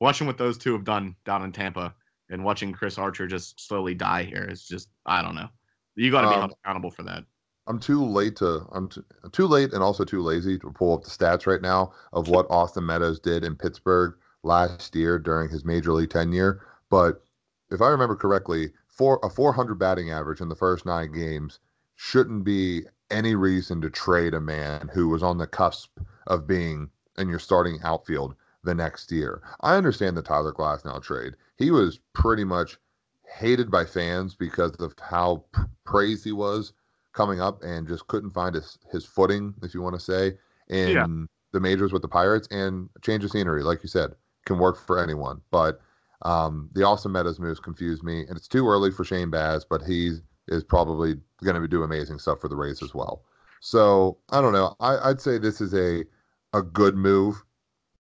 watching 0.00 0.26
what 0.26 0.38
those 0.38 0.58
two 0.58 0.72
have 0.72 0.84
done 0.84 1.16
down 1.24 1.42
in 1.42 1.52
Tampa 1.52 1.94
and 2.30 2.44
watching 2.44 2.72
Chris 2.72 2.98
Archer 2.98 3.26
just 3.26 3.60
slowly 3.60 3.94
die 3.94 4.24
here 4.24 4.48
is 4.50 4.66
just 4.66 4.88
I 5.06 5.22
don't 5.22 5.34
know. 5.34 5.48
You 5.94 6.10
got 6.10 6.22
to 6.22 6.28
be 6.28 6.34
um, 6.34 6.50
accountable 6.50 6.90
for 6.90 7.02
that. 7.04 7.24
I'm 7.66 7.78
too 7.78 8.04
late 8.04 8.36
to 8.36 8.66
I'm 8.72 8.88
too, 8.88 9.04
too 9.30 9.46
late 9.46 9.72
and 9.72 9.82
also 9.82 10.04
too 10.04 10.22
lazy 10.22 10.58
to 10.58 10.70
pull 10.72 10.94
up 10.94 11.04
the 11.04 11.10
stats 11.10 11.46
right 11.46 11.62
now 11.62 11.92
of 12.12 12.28
what 12.28 12.50
Austin 12.50 12.84
Meadows 12.84 13.20
did 13.20 13.44
in 13.44 13.56
Pittsburgh 13.56 14.14
last 14.42 14.94
year 14.96 15.18
during 15.18 15.48
his 15.48 15.64
major 15.64 15.92
league 15.92 16.10
tenure. 16.10 16.60
But 16.90 17.22
if 17.70 17.80
I 17.80 17.88
remember 17.88 18.16
correctly, 18.16 18.72
for 18.88 19.20
a 19.22 19.30
400 19.30 19.76
batting 19.76 20.10
average 20.10 20.40
in 20.40 20.48
the 20.48 20.56
first 20.56 20.84
nine 20.84 21.12
games 21.12 21.60
shouldn't 21.94 22.44
be 22.44 22.82
any 23.10 23.34
reason 23.34 23.80
to 23.80 23.90
trade 23.90 24.34
a 24.34 24.40
man 24.40 24.90
who 24.92 25.08
was 25.08 25.22
on 25.22 25.38
the 25.38 25.46
cusp 25.46 25.98
of 26.26 26.46
being 26.46 26.90
in 27.18 27.28
your 27.28 27.38
starting 27.38 27.78
outfield 27.84 28.34
the 28.64 28.74
next 28.74 29.12
year. 29.12 29.42
I 29.60 29.76
understand 29.76 30.16
the 30.16 30.22
Tyler 30.22 30.52
Glasnow 30.52 31.02
trade. 31.02 31.34
He 31.56 31.70
was 31.70 32.00
pretty 32.12 32.44
much 32.44 32.78
hated 33.24 33.70
by 33.70 33.84
fans 33.84 34.34
because 34.34 34.72
of 34.76 34.94
how 35.00 35.44
praised 35.84 36.24
he 36.24 36.32
was 36.32 36.72
coming 37.12 37.40
up 37.40 37.62
and 37.62 37.86
just 37.86 38.06
couldn't 38.06 38.30
find 38.30 38.54
his, 38.54 38.78
his 38.90 39.04
footing, 39.04 39.54
if 39.62 39.74
you 39.74 39.82
want 39.82 39.94
to 39.94 40.00
say, 40.00 40.32
in 40.68 40.90
yeah. 40.90 41.06
the 41.52 41.60
majors 41.60 41.92
with 41.92 42.02
the 42.02 42.08
Pirates 42.08 42.48
and 42.50 42.88
change 43.02 43.24
of 43.24 43.30
scenery, 43.30 43.62
like 43.62 43.82
you 43.82 43.88
said, 43.88 44.12
can 44.46 44.58
work 44.58 44.78
for 44.78 44.98
anyone. 44.98 45.40
But 45.50 45.80
um, 46.22 46.70
the 46.72 46.84
Austin 46.84 47.12
Meadows 47.12 47.38
moves 47.38 47.60
confused 47.60 48.02
me, 48.02 48.26
and 48.26 48.36
it's 48.36 48.48
too 48.48 48.66
early 48.66 48.90
for 48.90 49.04
Shane 49.04 49.30
Baz, 49.30 49.64
but 49.68 49.82
he 49.82 50.12
is 50.48 50.64
probably 50.64 51.16
going 51.42 51.60
to 51.60 51.68
do 51.68 51.82
amazing 51.82 52.18
stuff 52.18 52.40
for 52.40 52.48
the 52.48 52.56
Rays 52.56 52.82
as 52.82 52.94
well. 52.94 53.22
So 53.60 54.18
I 54.30 54.40
don't 54.40 54.52
know. 54.52 54.74
I, 54.80 55.10
I'd 55.10 55.20
say 55.20 55.38
this 55.38 55.60
is 55.60 55.74
a 55.74 56.04
a 56.52 56.62
good 56.62 56.96
move 56.96 57.42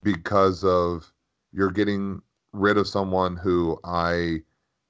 because 0.03 0.63
of 0.63 1.13
you're 1.53 1.71
getting 1.71 2.21
rid 2.53 2.77
of 2.77 2.87
someone 2.87 3.37
who 3.37 3.79
I 3.85 4.43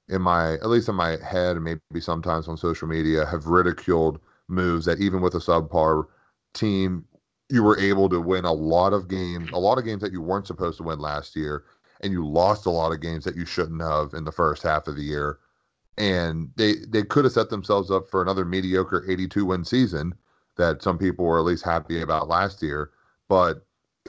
in 0.09 0.21
my 0.21 0.53
at 0.55 0.69
least 0.69 0.89
in 0.89 0.95
my 0.95 1.17
head 1.23 1.55
and 1.55 1.63
maybe 1.63 1.99
sometimes 1.99 2.47
on 2.47 2.57
social 2.57 2.87
media 2.87 3.25
have 3.25 3.47
ridiculed 3.47 4.19
moves 4.47 4.85
that 4.85 4.99
even 4.99 5.21
with 5.21 5.35
a 5.35 5.39
subpar 5.39 6.05
team 6.53 7.03
you 7.49 7.63
were 7.63 7.79
able 7.79 8.09
to 8.09 8.19
win 8.21 8.45
a 8.45 8.53
lot 8.53 8.93
of 8.93 9.07
games 9.07 9.49
a 9.51 9.59
lot 9.59 9.77
of 9.77 9.85
games 9.85 10.01
that 10.01 10.11
you 10.11 10.21
weren't 10.21 10.47
supposed 10.47 10.77
to 10.77 10.83
win 10.83 10.99
last 10.99 11.35
year 11.35 11.63
and 12.01 12.13
you 12.13 12.25
lost 12.25 12.65
a 12.65 12.71
lot 12.71 12.91
of 12.91 13.01
games 13.01 13.23
that 13.25 13.35
you 13.35 13.45
shouldn't 13.45 13.81
have 13.81 14.13
in 14.13 14.23
the 14.23 14.31
first 14.31 14.63
half 14.63 14.87
of 14.87 14.95
the 14.95 15.03
year. 15.03 15.39
And 15.97 16.51
they 16.55 16.75
they 16.87 17.03
could 17.03 17.25
have 17.25 17.33
set 17.33 17.49
themselves 17.49 17.89
up 17.89 18.07
for 18.09 18.21
another 18.21 18.45
mediocre 18.45 19.03
82 19.09 19.45
win 19.45 19.65
season 19.65 20.13
that 20.57 20.81
some 20.83 20.97
people 20.97 21.25
were 21.25 21.39
at 21.39 21.45
least 21.45 21.63
happy 21.65 22.01
about 22.01 22.27
last 22.27 22.61
year 22.61 22.91
but 23.29 23.65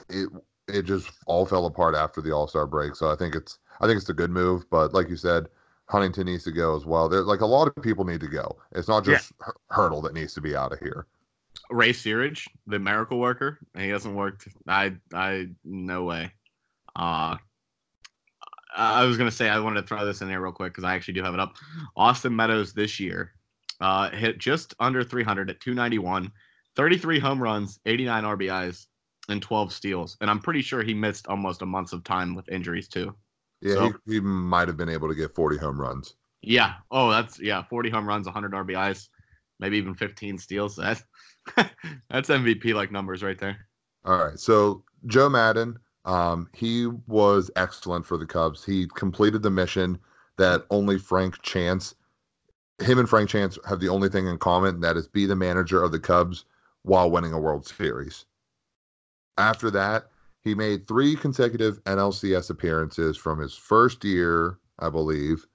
it 0.09 0.29
it 0.67 0.83
just 0.83 1.09
all 1.25 1.45
fell 1.47 1.65
apart 1.65 1.95
after 1.95 2.21
the 2.21 2.31
all-star 2.31 2.67
break. 2.67 2.95
So 2.95 3.09
i 3.11 3.15
think 3.15 3.35
it's 3.35 3.57
i 3.81 3.87
think 3.87 3.97
it's 3.97 4.09
a 4.09 4.13
good 4.13 4.29
move 4.29 4.69
but 4.69 4.93
like 4.93 5.09
you 5.09 5.15
said 5.15 5.47
Huntington 5.89 6.27
needs 6.27 6.43
to 6.43 6.51
go 6.51 6.75
as 6.75 6.85
well. 6.85 7.09
There, 7.09 7.21
like 7.21 7.41
a 7.41 7.45
lot 7.45 7.67
of 7.67 7.83
people 7.83 8.05
need 8.05 8.21
to 8.21 8.27
go. 8.27 8.57
It's 8.73 8.87
not 8.87 9.03
just 9.03 9.33
yeah. 9.39 9.53
Hurdle 9.69 10.01
that 10.03 10.13
needs 10.13 10.33
to 10.35 10.41
be 10.41 10.55
out 10.55 10.71
of 10.71 10.79
here. 10.79 11.07
Ray 11.71 11.91
Searage, 11.91 12.47
the 12.67 12.79
miracle 12.79 13.19
worker, 13.19 13.59
he 13.75 13.89
hasn't 13.89 14.15
worked. 14.15 14.47
I, 14.67 14.93
I, 15.13 15.49
no 15.63 16.03
way. 16.03 16.31
Uh, 16.95 17.37
I 18.75 19.03
was 19.03 19.17
gonna 19.17 19.31
say 19.31 19.49
I 19.49 19.59
wanted 19.59 19.81
to 19.81 19.87
throw 19.87 20.05
this 20.05 20.21
in 20.21 20.27
there 20.27 20.41
real 20.41 20.51
quick 20.51 20.73
because 20.73 20.83
I 20.83 20.93
actually 20.93 21.15
do 21.15 21.23
have 21.23 21.33
it 21.33 21.39
up. 21.39 21.55
Austin 21.97 22.35
Meadows 22.35 22.71
this 22.73 22.99
year 22.99 23.33
uh, 23.81 24.11
hit 24.11 24.37
just 24.37 24.75
under 24.79 25.03
300 25.03 25.49
at 25.49 25.59
291, 25.59 26.31
33 26.75 27.19
home 27.19 27.41
runs, 27.41 27.79
89 27.85 28.23
RBIs, 28.23 28.85
and 29.27 29.41
12 29.41 29.73
steals. 29.73 30.17
And 30.21 30.29
I'm 30.29 30.39
pretty 30.39 30.61
sure 30.61 30.83
he 30.83 30.93
missed 30.93 31.27
almost 31.27 31.63
a 31.63 31.65
month 31.65 31.93
of 31.93 32.03
time 32.03 32.35
with 32.35 32.49
injuries 32.49 32.87
too. 32.87 33.15
Yeah, 33.61 33.73
so, 33.75 33.93
he, 34.05 34.13
he 34.13 34.19
might 34.19 34.67
have 34.67 34.77
been 34.77 34.89
able 34.89 35.09
to 35.09 35.15
get 35.15 35.35
40 35.35 35.57
home 35.57 35.79
runs. 35.79 36.15
Yeah. 36.41 36.75
Oh, 36.91 37.09
that's 37.09 37.39
yeah, 37.39 37.63
40 37.63 37.89
home 37.89 38.07
runs, 38.07 38.25
100 38.25 38.53
RBIs, 38.53 39.09
maybe 39.59 39.77
even 39.77 39.93
15 39.93 40.37
steals. 40.37 40.75
That 40.77 41.01
that's 42.09 42.29
MVP 42.29 42.73
like 42.73 42.91
numbers 42.91 43.23
right 43.23 43.37
there. 43.37 43.67
All 44.05 44.17
right. 44.17 44.39
So 44.39 44.83
Joe 45.07 45.29
Maddon, 45.29 45.77
um, 46.05 46.49
he 46.53 46.87
was 47.07 47.51
excellent 47.55 48.05
for 48.05 48.17
the 48.17 48.25
Cubs. 48.25 48.63
He 48.63 48.87
completed 48.95 49.41
the 49.41 49.49
mission 49.49 49.99
that 50.37 50.65
only 50.69 50.97
Frank 50.97 51.41
Chance, 51.41 51.95
him 52.81 52.97
and 52.97 53.09
Frank 53.09 53.29
Chance 53.29 53.59
have 53.67 53.81
the 53.81 53.89
only 53.89 54.07
thing 54.07 54.27
in 54.27 54.37
common, 54.37 54.75
and 54.75 54.83
that 54.83 54.95
is 54.95 55.07
be 55.07 55.25
the 55.25 55.35
manager 55.35 55.83
of 55.83 55.91
the 55.91 55.99
Cubs 55.99 56.45
while 56.83 57.11
winning 57.11 57.33
a 57.33 57.39
World 57.39 57.67
Series. 57.67 58.25
After 59.37 59.69
that, 59.71 60.07
he 60.43 60.55
made 60.55 60.87
three 60.87 61.15
consecutive 61.15 61.83
NLCS 61.83 62.49
appearances 62.49 63.17
from 63.17 63.39
his 63.39 63.55
first 63.55 64.03
year, 64.03 64.57
I 64.79 64.89
believe, 64.89 65.45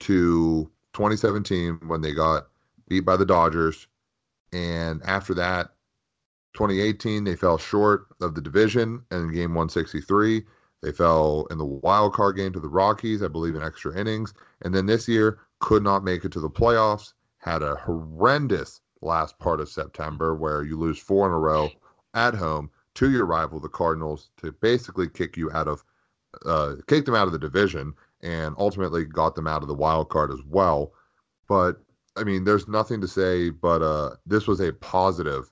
to 0.00 0.70
2017 0.92 1.80
when 1.86 2.00
they 2.00 2.12
got 2.12 2.48
beat 2.88 3.00
by 3.00 3.16
the 3.16 3.26
Dodgers. 3.26 3.88
And 4.52 5.02
after 5.04 5.34
that, 5.34 5.70
2018, 6.54 7.24
they 7.24 7.36
fell 7.36 7.58
short 7.58 8.06
of 8.20 8.34
the 8.34 8.40
division 8.40 9.04
and 9.10 9.28
in 9.28 9.34
game 9.34 9.54
163. 9.54 10.44
They 10.82 10.92
fell 10.92 11.46
in 11.50 11.58
the 11.58 11.64
wild 11.64 12.14
card 12.14 12.36
game 12.36 12.52
to 12.52 12.60
the 12.60 12.68
Rockies, 12.68 13.22
I 13.22 13.28
believe, 13.28 13.56
in 13.56 13.62
extra 13.62 13.96
innings. 13.96 14.32
And 14.62 14.74
then 14.74 14.86
this 14.86 15.08
year, 15.08 15.40
could 15.60 15.82
not 15.82 16.04
make 16.04 16.24
it 16.24 16.32
to 16.32 16.40
the 16.40 16.50
playoffs. 16.50 17.14
Had 17.38 17.62
a 17.62 17.74
horrendous 17.74 18.80
last 19.00 19.38
part 19.38 19.60
of 19.60 19.68
September 19.68 20.34
where 20.36 20.62
you 20.62 20.78
lose 20.78 20.98
four 20.98 21.26
in 21.26 21.32
a 21.32 21.38
row 21.38 21.70
at 22.14 22.34
home 22.34 22.70
to 22.98 23.10
your 23.12 23.26
rival, 23.26 23.60
the 23.60 23.68
Cardinals, 23.68 24.30
to 24.38 24.50
basically 24.50 25.08
kick 25.08 25.36
you 25.36 25.48
out 25.52 25.68
of, 25.68 25.84
uh, 26.44 26.74
kick 26.88 27.04
them 27.04 27.14
out 27.14 27.28
of 27.28 27.32
the 27.32 27.38
division, 27.38 27.94
and 28.22 28.56
ultimately 28.58 29.04
got 29.04 29.36
them 29.36 29.46
out 29.46 29.62
of 29.62 29.68
the 29.68 29.74
wild 29.74 30.08
card 30.08 30.32
as 30.32 30.42
well. 30.44 30.92
But 31.48 31.80
I 32.16 32.24
mean, 32.24 32.42
there's 32.42 32.66
nothing 32.66 33.00
to 33.00 33.06
say, 33.06 33.50
but 33.50 33.82
uh, 33.82 34.16
this 34.26 34.48
was 34.48 34.58
a 34.58 34.72
positive 34.72 35.48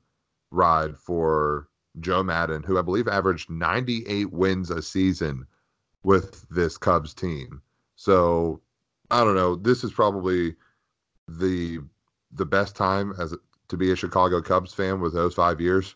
ride 0.51 0.97
for 0.97 1.69
Joe 2.01 2.25
Maddon, 2.25 2.65
who 2.65 2.81
I 2.81 2.83
believe 2.83 3.07
averaged 3.07 3.49
98 3.49 4.33
wins 4.33 4.71
a 4.71 4.83
season 4.83 5.47
with 6.03 6.49
this 6.51 6.77
Cubs 6.77 7.15
team. 7.15 7.63
So 7.95 8.61
I 9.13 9.23
don't 9.23 9.37
know. 9.37 9.55
This 9.55 9.85
is 9.85 9.93
probably 9.93 10.57
the 11.29 11.79
the 12.33 12.45
best 12.45 12.75
time 12.75 13.15
as 13.21 13.37
to 13.69 13.77
be 13.77 13.93
a 13.93 13.97
Chicago 13.97 14.43
Cubs 14.43 14.75
fan 14.75 15.01
with 15.01 15.15
those 15.15 15.35
five 15.35 15.61
years. 15.61 15.95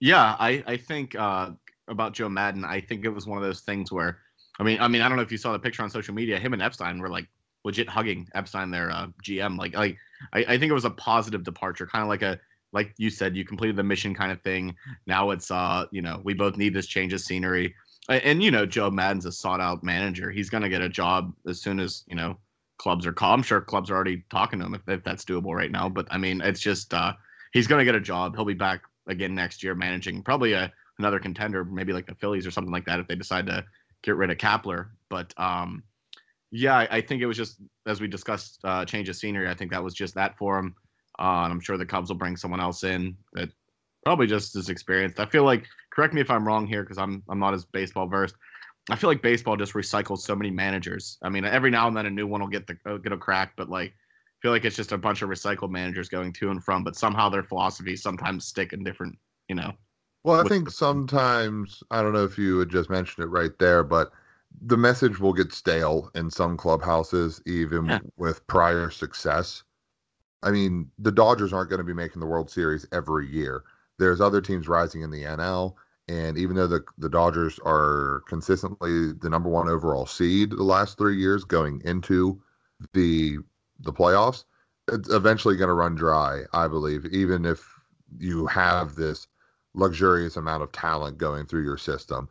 Yeah, 0.00 0.36
I 0.38 0.62
I 0.66 0.76
think 0.76 1.14
uh, 1.14 1.50
about 1.88 2.12
Joe 2.12 2.28
Maddon. 2.28 2.64
I 2.64 2.80
think 2.80 3.04
it 3.04 3.10
was 3.10 3.26
one 3.26 3.38
of 3.38 3.44
those 3.44 3.60
things 3.60 3.90
where, 3.90 4.18
I 4.58 4.62
mean, 4.62 4.78
I 4.80 4.88
mean, 4.88 5.02
I 5.02 5.08
don't 5.08 5.16
know 5.16 5.22
if 5.22 5.32
you 5.32 5.38
saw 5.38 5.52
the 5.52 5.58
picture 5.58 5.82
on 5.82 5.90
social 5.90 6.14
media. 6.14 6.38
Him 6.38 6.52
and 6.52 6.62
Epstein 6.62 6.98
were 6.98 7.08
like 7.08 7.26
legit 7.64 7.88
hugging 7.88 8.28
Epstein, 8.34 8.70
their 8.70 8.90
uh, 8.90 9.08
GM. 9.24 9.58
Like, 9.58 9.74
like 9.74 9.96
I, 10.32 10.40
I 10.40 10.58
think 10.58 10.70
it 10.70 10.74
was 10.74 10.84
a 10.84 10.90
positive 10.90 11.42
departure, 11.44 11.86
kind 11.86 12.02
of 12.02 12.08
like 12.08 12.22
a 12.22 12.38
like 12.72 12.92
you 12.98 13.10
said, 13.10 13.34
you 13.36 13.44
completed 13.44 13.76
the 13.76 13.82
mission 13.82 14.14
kind 14.14 14.30
of 14.30 14.40
thing. 14.42 14.74
Now 15.06 15.30
it's 15.30 15.50
uh, 15.50 15.86
you 15.90 16.02
know, 16.02 16.20
we 16.24 16.34
both 16.34 16.56
need 16.56 16.74
this 16.74 16.86
change 16.86 17.12
of 17.12 17.20
scenery. 17.20 17.74
And, 18.08 18.22
and 18.22 18.42
you 18.42 18.50
know, 18.50 18.66
Joe 18.66 18.90
Maddon's 18.90 19.26
a 19.26 19.32
sought 19.32 19.60
out 19.60 19.82
manager. 19.82 20.30
He's 20.30 20.50
gonna 20.50 20.68
get 20.68 20.82
a 20.82 20.88
job 20.88 21.32
as 21.46 21.60
soon 21.60 21.80
as 21.80 22.04
you 22.06 22.14
know 22.14 22.38
clubs 22.78 23.06
are 23.06 23.12
called. 23.12 23.34
I'm 23.34 23.42
sure 23.42 23.60
clubs 23.60 23.90
are 23.90 23.94
already 23.94 24.22
talking 24.30 24.60
to 24.60 24.66
him 24.66 24.74
if, 24.74 24.88
if 24.88 25.02
that's 25.02 25.24
doable 25.24 25.54
right 25.54 25.72
now. 25.72 25.88
But 25.88 26.06
I 26.10 26.18
mean, 26.18 26.40
it's 26.40 26.60
just 26.60 26.94
uh, 26.94 27.14
he's 27.52 27.66
gonna 27.66 27.84
get 27.84 27.94
a 27.94 28.00
job. 28.00 28.36
He'll 28.36 28.44
be 28.44 28.54
back 28.54 28.82
again 29.08 29.34
next 29.34 29.62
year, 29.62 29.74
managing 29.74 30.22
probably 30.22 30.52
a 30.52 30.72
another 30.98 31.18
contender, 31.18 31.64
maybe 31.64 31.92
like 31.92 32.06
the 32.06 32.14
Phillies 32.14 32.46
or 32.46 32.50
something 32.50 32.72
like 32.72 32.84
that, 32.86 32.98
if 32.98 33.06
they 33.06 33.14
decide 33.14 33.46
to 33.46 33.64
get 34.02 34.16
rid 34.16 34.30
of 34.30 34.38
Kapler. 34.38 34.88
But 35.08 35.32
um, 35.38 35.82
yeah, 36.50 36.76
I, 36.76 36.88
I, 36.90 37.00
think 37.00 37.22
it 37.22 37.26
was 37.26 37.36
just 37.36 37.60
as 37.86 38.00
we 38.00 38.08
discussed, 38.08 38.58
uh, 38.64 38.84
change 38.84 39.08
of 39.08 39.16
scenery. 39.16 39.48
I 39.48 39.54
think 39.54 39.70
that 39.70 39.82
was 39.82 39.94
just 39.94 40.14
that 40.14 40.36
for 40.36 40.58
him. 40.58 40.74
Uh, 41.18 41.44
and 41.44 41.52
I'm 41.52 41.60
sure 41.60 41.76
the 41.76 41.86
Cubs 41.86 42.10
will 42.10 42.16
bring 42.16 42.36
someone 42.36 42.60
else 42.60 42.84
in 42.84 43.16
that 43.34 43.50
probably 44.04 44.26
just 44.26 44.56
as 44.56 44.68
experienced. 44.68 45.20
I 45.20 45.26
feel 45.26 45.44
like, 45.44 45.66
correct 45.92 46.14
me 46.14 46.20
if 46.20 46.30
I'm 46.30 46.46
wrong 46.46 46.66
here, 46.66 46.82
because 46.82 46.98
I'm 46.98 47.22
I'm 47.28 47.38
not 47.38 47.54
as 47.54 47.64
baseball 47.64 48.06
versed. 48.06 48.36
I 48.90 48.96
feel 48.96 49.10
like 49.10 49.20
baseball 49.20 49.56
just 49.56 49.74
recycles 49.74 50.18
so 50.18 50.34
many 50.34 50.50
managers. 50.50 51.18
I 51.22 51.28
mean, 51.28 51.44
every 51.44 51.70
now 51.70 51.88
and 51.88 51.96
then 51.96 52.06
a 52.06 52.10
new 52.10 52.26
one 52.26 52.40
will 52.40 52.48
get 52.48 52.66
the 52.66 52.76
uh, 52.86 52.96
get 52.96 53.12
a 53.12 53.18
crack, 53.18 53.52
but 53.56 53.68
like 53.68 53.92
feel 54.40 54.52
like 54.52 54.64
it's 54.64 54.76
just 54.76 54.92
a 54.92 54.98
bunch 54.98 55.22
of 55.22 55.28
recycled 55.28 55.70
managers 55.70 56.08
going 56.08 56.32
to 56.34 56.50
and 56.50 56.62
from, 56.62 56.84
but 56.84 56.96
somehow 56.96 57.28
their 57.28 57.42
philosophies 57.42 58.02
sometimes 58.02 58.44
stick 58.44 58.72
in 58.72 58.84
different, 58.84 59.16
you 59.48 59.54
know. 59.54 59.72
Well, 60.24 60.40
I 60.44 60.48
think 60.48 60.70
sometimes 60.70 61.82
I 61.90 62.02
don't 62.02 62.12
know 62.12 62.24
if 62.24 62.38
you 62.38 62.58
had 62.58 62.68
just 62.68 62.90
mentioned 62.90 63.24
it 63.24 63.28
right 63.28 63.56
there, 63.58 63.82
but 63.82 64.12
the 64.62 64.76
message 64.76 65.18
will 65.18 65.32
get 65.32 65.52
stale 65.52 66.10
in 66.14 66.30
some 66.30 66.56
clubhouses, 66.56 67.40
even 67.46 67.86
yeah. 67.86 68.00
with 68.16 68.46
prior 68.46 68.90
success. 68.90 69.62
I 70.42 70.50
mean, 70.50 70.90
the 70.98 71.12
Dodgers 71.12 71.52
aren't 71.52 71.70
going 71.70 71.78
to 71.78 71.84
be 71.84 71.94
making 71.94 72.20
the 72.20 72.26
World 72.26 72.50
Series 72.50 72.86
every 72.92 73.28
year. 73.28 73.64
There's 73.98 74.20
other 74.20 74.40
teams 74.40 74.68
rising 74.68 75.02
in 75.02 75.10
the 75.10 75.24
NL, 75.24 75.74
and 76.08 76.38
even 76.38 76.56
though 76.56 76.66
the 76.66 76.84
the 76.98 77.08
Dodgers 77.08 77.58
are 77.64 78.22
consistently 78.28 79.12
the 79.12 79.28
number 79.28 79.48
one 79.48 79.68
overall 79.68 80.06
seed 80.06 80.50
the 80.50 80.62
last 80.62 80.98
three 80.98 81.16
years 81.16 81.44
going 81.44 81.82
into 81.84 82.40
the 82.92 83.38
the 83.80 83.92
playoffs, 83.92 84.44
it's 84.92 85.10
eventually 85.12 85.56
going 85.56 85.68
to 85.68 85.74
run 85.74 85.94
dry, 85.94 86.42
I 86.52 86.68
believe, 86.68 87.06
even 87.06 87.44
if 87.44 87.66
you 88.18 88.46
have 88.46 88.94
this 88.94 89.28
luxurious 89.74 90.36
amount 90.36 90.62
of 90.62 90.72
talent 90.72 91.18
going 91.18 91.46
through 91.46 91.62
your 91.62 91.76
system. 91.76 92.28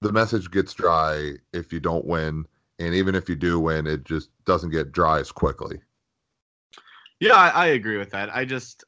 The 0.00 0.12
message 0.12 0.50
gets 0.50 0.72
dry 0.74 1.32
if 1.52 1.72
you 1.72 1.80
don't 1.80 2.04
win, 2.04 2.46
and 2.78 2.94
even 2.94 3.14
if 3.14 3.28
you 3.28 3.34
do 3.34 3.58
win, 3.58 3.86
it 3.86 4.04
just 4.04 4.30
doesn't 4.44 4.70
get 4.70 4.92
dry 4.92 5.18
as 5.18 5.32
quickly. 5.32 5.80
Yeah, 7.20 7.34
I, 7.34 7.48
I 7.48 7.66
agree 7.68 7.98
with 7.98 8.10
that. 8.10 8.34
I 8.34 8.44
just, 8.44 8.84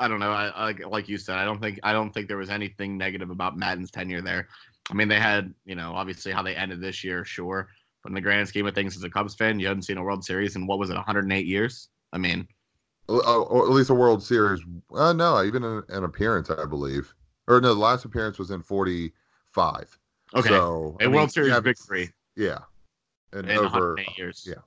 I 0.00 0.08
don't 0.08 0.18
know. 0.18 0.32
I, 0.32 0.70
I, 0.70 0.72
like 0.88 1.08
you 1.08 1.16
said, 1.16 1.38
I 1.38 1.44
don't 1.44 1.60
think 1.60 1.78
I 1.84 1.92
don't 1.92 2.12
think 2.12 2.26
there 2.26 2.36
was 2.36 2.50
anything 2.50 2.98
negative 2.98 3.30
about 3.30 3.56
Maddon's 3.56 3.92
tenure 3.92 4.20
there. 4.20 4.48
I 4.90 4.94
mean, 4.94 5.06
they 5.06 5.20
had, 5.20 5.54
you 5.64 5.76
know, 5.76 5.92
obviously 5.94 6.32
how 6.32 6.42
they 6.42 6.56
ended 6.56 6.80
this 6.80 7.04
year, 7.04 7.24
sure. 7.24 7.68
But 8.08 8.12
in 8.12 8.14
the 8.14 8.20
grand 8.22 8.48
scheme 8.48 8.66
of 8.66 8.74
things, 8.74 8.96
as 8.96 9.04
a 9.04 9.10
Cubs 9.10 9.34
fan, 9.34 9.60
you 9.60 9.66
hadn't 9.66 9.82
seen 9.82 9.98
a 9.98 10.02
World 10.02 10.24
Series 10.24 10.56
in 10.56 10.66
what 10.66 10.78
was 10.78 10.88
it, 10.88 10.94
108 10.94 11.44
years? 11.44 11.90
I 12.10 12.16
mean, 12.16 12.48
uh, 13.06 13.42
or 13.42 13.66
at 13.66 13.70
least 13.70 13.90
a 13.90 13.94
World 13.94 14.22
Series. 14.22 14.62
Uh, 14.94 15.12
no, 15.12 15.44
even 15.44 15.62
an, 15.62 15.82
an, 15.90 16.04
appearance, 16.04 16.48
I 16.48 16.64
believe. 16.64 17.14
Or 17.48 17.60
no, 17.60 17.74
the 17.74 17.80
last 17.80 18.06
appearance 18.06 18.38
was 18.38 18.50
in 18.50 18.62
45. 18.62 19.98
Okay. 20.34 20.48
So, 20.48 20.96
a 21.00 21.04
I 21.04 21.06
World 21.08 21.20
mean, 21.20 21.28
Series 21.28 21.50
yeah, 21.50 21.60
victory. 21.60 22.10
Yeah. 22.34 22.60
And 23.34 23.50
in 23.50 23.58
over 23.58 23.98
years. 24.16 24.46
Yeah. 24.48 24.62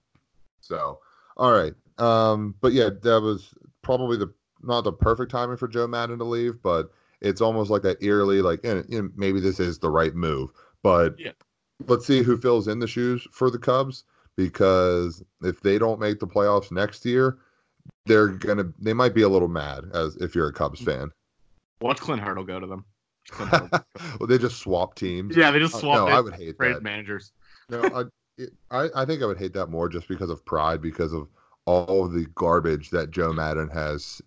So, 0.59 0.99
all 1.35 1.51
right. 1.51 1.73
Um, 1.97 2.53
but 2.61 2.73
yeah, 2.73 2.91
that 3.01 3.21
was 3.21 3.55
probably 3.81 4.17
the 4.17 4.31
not 4.61 4.83
the 4.83 4.93
perfect 4.93 5.31
timing 5.31 5.57
for 5.57 5.67
Joe 5.67 5.87
Maddon 5.87 6.19
to 6.19 6.25
leave, 6.25 6.61
but 6.61 6.91
it's 7.21 7.41
almost 7.41 7.71
like 7.71 7.81
that 7.81 8.03
eerily 8.03 8.43
like 8.43 8.63
and, 8.63 8.87
and 8.93 9.11
maybe 9.15 9.39
this 9.39 9.59
is 9.59 9.79
the 9.79 9.89
right 9.89 10.13
move. 10.13 10.51
But 10.83 11.15
yeah. 11.17 11.31
Let's 11.87 12.05
see 12.05 12.23
who 12.23 12.37
fills 12.37 12.67
in 12.67 12.79
the 12.79 12.87
shoes 12.87 13.27
for 13.31 13.49
the 13.49 13.59
Cubs 13.59 14.03
because 14.37 15.23
if 15.41 15.61
they 15.61 15.77
don't 15.77 15.99
make 15.99 16.19
the 16.19 16.27
playoffs 16.27 16.71
next 16.71 17.05
year, 17.05 17.37
they're 18.05 18.27
gonna 18.27 18.65
they 18.79 18.93
might 18.93 19.13
be 19.13 19.21
a 19.21 19.29
little 19.29 19.47
mad 19.47 19.85
as 19.93 20.15
if 20.17 20.35
you're 20.35 20.47
a 20.47 20.53
Cubs 20.53 20.81
fan. 20.81 21.11
Watch 21.81 21.99
Clint 21.99 22.21
Hurdle 22.21 22.43
go 22.43 22.59
to 22.59 22.67
them. 22.67 22.85
well, 23.39 24.27
they 24.27 24.37
just 24.37 24.57
swap 24.57 24.95
teams. 24.95 25.35
Yeah, 25.35 25.51
they 25.51 25.59
just 25.59 25.79
swap. 25.79 26.01
Uh, 26.01 26.05
no, 26.05 26.11
I 26.11 26.21
would 26.21 26.35
hate 26.35 26.57
that. 26.57 26.83
managers. 26.83 27.31
no, 27.69 27.81
I, 27.83 28.45
I, 28.71 28.89
I 28.95 29.05
think 29.05 29.21
I 29.21 29.25
would 29.25 29.37
hate 29.37 29.53
that 29.53 29.67
more 29.67 29.89
just 29.89 30.07
because 30.07 30.29
of 30.29 30.43
pride, 30.45 30.81
because 30.81 31.13
of 31.13 31.27
all 31.65 32.05
of 32.05 32.13
the 32.13 32.25
garbage 32.35 32.89
that 32.89 33.11
Joe 33.11 33.31
Maddon 33.31 33.69
has 33.69 34.21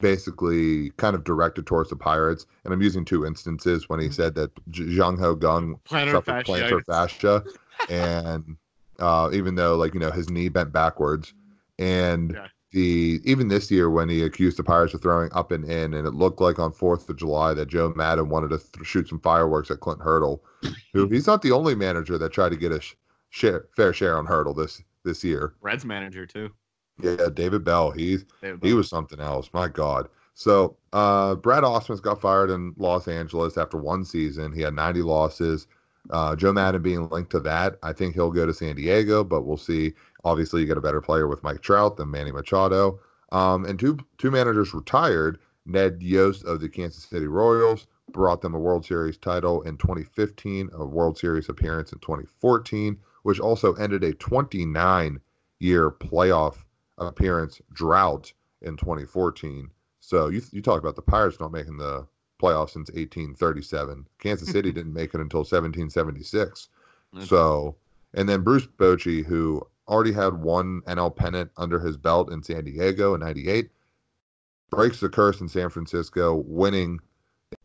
basically 0.00 0.90
kind 0.90 1.14
of 1.14 1.24
directed 1.24 1.66
towards 1.66 1.90
the 1.90 1.96
Pirates. 1.96 2.46
And 2.64 2.72
I'm 2.72 2.82
using 2.82 3.04
two 3.04 3.24
instances 3.24 3.88
when 3.88 4.00
he 4.00 4.06
mm-hmm. 4.06 4.14
said 4.14 4.34
that 4.34 4.50
Jung 4.72 5.18
Ho 5.18 5.36
Kang 5.36 5.78
suffered 5.88 6.44
plantar 6.44 6.84
fascia, 6.84 7.44
and 7.88 8.56
uh, 8.98 9.30
even 9.32 9.54
though 9.54 9.76
like 9.76 9.94
you 9.94 10.00
know 10.00 10.10
his 10.10 10.30
knee 10.30 10.48
bent 10.48 10.72
backwards, 10.72 11.34
and 11.78 12.32
yeah. 12.32 12.46
the 12.72 13.20
even 13.24 13.48
this 13.48 13.70
year 13.70 13.90
when 13.90 14.08
he 14.08 14.22
accused 14.22 14.56
the 14.56 14.64
Pirates 14.64 14.94
of 14.94 15.02
throwing 15.02 15.30
up 15.32 15.52
and 15.52 15.64
in, 15.64 15.94
and 15.94 16.06
it 16.06 16.14
looked 16.14 16.40
like 16.40 16.58
on 16.58 16.72
Fourth 16.72 17.08
of 17.08 17.16
July 17.16 17.54
that 17.54 17.68
Joe 17.68 17.92
Maddon 17.94 18.28
wanted 18.28 18.50
to 18.50 18.58
th- 18.58 18.86
shoot 18.86 19.08
some 19.08 19.20
fireworks 19.20 19.70
at 19.70 19.80
Clint 19.80 20.00
Hurdle, 20.02 20.42
who 20.92 21.08
he's 21.08 21.26
not 21.26 21.42
the 21.42 21.52
only 21.52 21.74
manager 21.74 22.18
that 22.18 22.32
tried 22.32 22.50
to 22.50 22.56
get 22.56 22.72
a 22.72 22.80
sh- 22.80 22.94
share, 23.30 23.66
fair 23.76 23.92
share 23.92 24.18
on 24.18 24.26
Hurdle 24.26 24.54
this 24.54 24.82
this 25.04 25.24
year. 25.24 25.54
Reds 25.60 25.84
manager 25.84 26.26
too. 26.26 26.50
Yeah, 27.02 27.28
David 27.32 27.64
Bell. 27.64 27.90
He's 27.90 28.24
David 28.42 28.60
Bell. 28.60 28.68
he 28.68 28.74
was 28.74 28.88
something 28.88 29.20
else. 29.20 29.50
My 29.52 29.68
God. 29.68 30.08
So 30.34 30.76
uh, 30.92 31.34
Brad 31.34 31.64
Ausmus 31.64 32.00
got 32.00 32.20
fired 32.20 32.50
in 32.50 32.74
Los 32.78 33.08
Angeles 33.08 33.58
after 33.58 33.76
one 33.76 34.04
season. 34.04 34.52
He 34.52 34.62
had 34.62 34.74
90 34.74 35.02
losses. 35.02 35.66
Uh, 36.08 36.34
Joe 36.34 36.52
Maddon 36.52 36.80
being 36.82 37.08
linked 37.10 37.30
to 37.32 37.40
that. 37.40 37.76
I 37.82 37.92
think 37.92 38.14
he'll 38.14 38.30
go 38.30 38.46
to 38.46 38.54
San 38.54 38.76
Diego, 38.76 39.22
but 39.22 39.42
we'll 39.42 39.58
see. 39.58 39.92
Obviously, 40.24 40.62
you 40.62 40.66
get 40.66 40.78
a 40.78 40.80
better 40.82 41.00
player 41.00 41.28
with 41.28 41.42
Mike 41.42 41.60
Trout 41.60 41.96
than 41.96 42.10
Manny 42.10 42.32
Machado. 42.32 42.98
Um, 43.32 43.64
and 43.64 43.78
two 43.78 43.98
two 44.18 44.30
managers 44.30 44.74
retired. 44.74 45.38
Ned 45.66 46.02
Yost 46.02 46.44
of 46.44 46.60
the 46.60 46.68
Kansas 46.68 47.04
City 47.04 47.26
Royals 47.26 47.86
brought 48.12 48.40
them 48.40 48.54
a 48.54 48.58
World 48.58 48.84
Series 48.84 49.18
title 49.18 49.62
in 49.62 49.76
2015, 49.76 50.70
a 50.72 50.84
World 50.84 51.18
Series 51.18 51.48
appearance 51.48 51.92
in 51.92 51.98
2014, 52.00 52.98
which 53.22 53.38
also 53.38 53.74
ended 53.74 54.02
a 54.02 54.14
29 54.14 55.20
year 55.60 55.90
playoff 55.90 56.64
appearance 57.00 57.60
drought 57.72 58.32
in 58.62 58.76
2014. 58.76 59.70
So 60.00 60.28
you 60.28 60.42
you 60.52 60.62
talk 60.62 60.80
about 60.80 60.96
the 60.96 61.02
Pirates 61.02 61.40
not 61.40 61.52
making 61.52 61.76
the 61.76 62.06
playoffs 62.40 62.70
since 62.70 62.90
1837. 62.90 64.06
Kansas 64.18 64.48
City 64.52 64.72
didn't 64.72 64.94
make 64.94 65.14
it 65.14 65.20
until 65.20 65.40
1776. 65.40 66.68
So 67.26 67.76
and 68.14 68.28
then 68.28 68.42
Bruce 68.42 68.66
Bochy, 68.66 69.24
who 69.24 69.66
already 69.88 70.12
had 70.12 70.34
one 70.34 70.82
NL 70.82 71.14
pennant 71.14 71.50
under 71.56 71.80
his 71.80 71.96
belt 71.96 72.32
in 72.32 72.42
San 72.42 72.64
Diego 72.64 73.14
in 73.14 73.20
'98, 73.20 73.70
breaks 74.70 75.00
the 75.00 75.08
curse 75.08 75.40
in 75.40 75.48
San 75.48 75.68
Francisco, 75.68 76.42
winning 76.46 77.00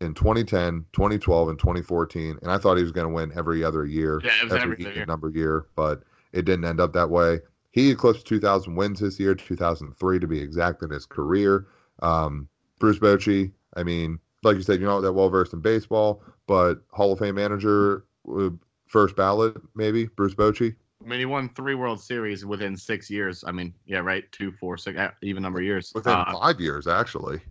in 0.01 0.13
2010, 0.13 0.85
2012, 0.93 1.49
and 1.49 1.59
2014. 1.59 2.39
And 2.41 2.51
I 2.51 2.57
thought 2.57 2.77
he 2.77 2.83
was 2.83 2.91
going 2.91 3.07
to 3.07 3.13
win 3.13 3.31
every 3.35 3.63
other 3.63 3.85
year, 3.85 4.21
yeah, 4.23 4.55
every 4.55 4.79
year. 4.79 5.05
number 5.05 5.29
year, 5.29 5.67
but 5.75 6.03
it 6.33 6.45
didn't 6.45 6.65
end 6.65 6.79
up 6.79 6.93
that 6.93 7.09
way. 7.09 7.39
He 7.75 7.91
eclipsed 7.91 8.25
2,000 8.25 8.73
wins 8.73 9.01
this 9.01 9.19
year, 9.19 9.35
2003 9.35 10.19
to 10.19 10.27
be 10.27 10.39
exact 10.39 10.81
in 10.81 10.89
his 10.89 11.05
career. 11.05 11.67
Um, 12.01 12.47
Bruce 12.79 12.99
Bochy, 12.99 13.51
I 13.75 13.83
mean, 13.83 14.17
like 14.43 14.55
you 14.55 14.61
said, 14.61 14.79
you're 14.79 14.89
not 14.89 15.01
that 15.01 15.11
well 15.11 15.27
versed 15.27 15.51
in 15.51 15.59
baseball, 15.59 16.23
but 16.47 16.75
Hall 16.91 17.11
of 17.11 17.19
Fame 17.19 17.35
manager, 17.35 18.05
uh, 18.33 18.51
first 18.87 19.17
ballot, 19.17 19.57
maybe 19.75 20.05
Bruce 20.05 20.33
Bochy. 20.33 20.73
I 21.03 21.05
mean, 21.05 21.19
he 21.19 21.25
won 21.25 21.49
three 21.49 21.75
World 21.75 21.99
Series 21.99 22.45
within 22.45 22.77
six 22.77 23.09
years. 23.09 23.43
I 23.45 23.51
mean, 23.51 23.73
yeah, 23.85 23.99
right, 23.99 24.23
two, 24.31 24.53
four, 24.53 24.77
six, 24.77 24.97
even 25.21 25.43
number 25.43 25.59
of 25.59 25.65
years. 25.65 25.91
Within 25.93 26.13
uh, 26.13 26.31
five 26.31 26.61
years, 26.61 26.87
actually. 26.87 27.41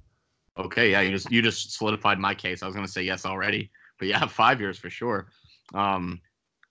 Okay, 0.57 0.91
yeah, 0.91 1.03
you 1.03 1.11
just 1.11 1.31
you 1.31 1.43
just 1.43 1.73
solidified 1.73 2.19
my 2.19 2.35
case. 2.35 2.63
I 2.63 2.67
was 2.67 2.75
gonna 2.75 2.89
say 2.89 3.03
yes 3.03 3.27
already, 3.27 3.71
but 3.99 4.09
yeah, 4.09 4.25
five 4.27 4.59
years 4.59 4.79
for 4.79 4.89
sure. 4.89 5.29
Um, 5.75 6.23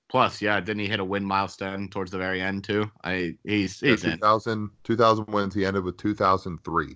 Plus, 0.09 0.41
yeah, 0.41 0.59
didn't 0.59 0.79
he 0.79 0.87
hit 0.87 0.99
a 0.99 1.05
win 1.05 1.25
milestone 1.25 1.89
towards 1.89 2.11
the 2.11 2.17
very 2.17 2.41
end 2.41 2.63
too? 2.63 2.89
I 3.03 3.35
he's 3.43 3.79
he's 3.79 4.03
yeah, 4.03 4.11
2000, 4.11 4.69
2000 4.83 5.25
wins. 5.27 5.55
He 5.55 5.65
ended 5.65 5.83
with 5.83 5.97
2003. 5.97 6.95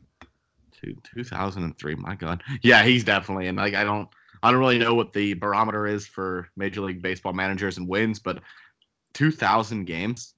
Two, 0.72 0.96
2003. 1.16 1.96
My 1.96 2.16
God. 2.16 2.44
Yeah, 2.62 2.84
he's 2.84 3.04
definitely. 3.04 3.48
And 3.48 3.58
like, 3.58 3.74
I 3.74 3.84
don't, 3.84 4.08
I 4.44 4.52
don't 4.52 4.60
really 4.60 4.78
know 4.78 4.94
what 4.94 5.14
the 5.14 5.34
barometer 5.34 5.88
is 5.88 6.06
for 6.06 6.50
Major 6.56 6.82
League 6.82 7.02
Baseball 7.02 7.34
managers 7.34 7.78
and 7.78 7.88
wins, 7.88 8.20
but 8.20 8.42
2,000 9.14 9.86
games. 9.86 10.36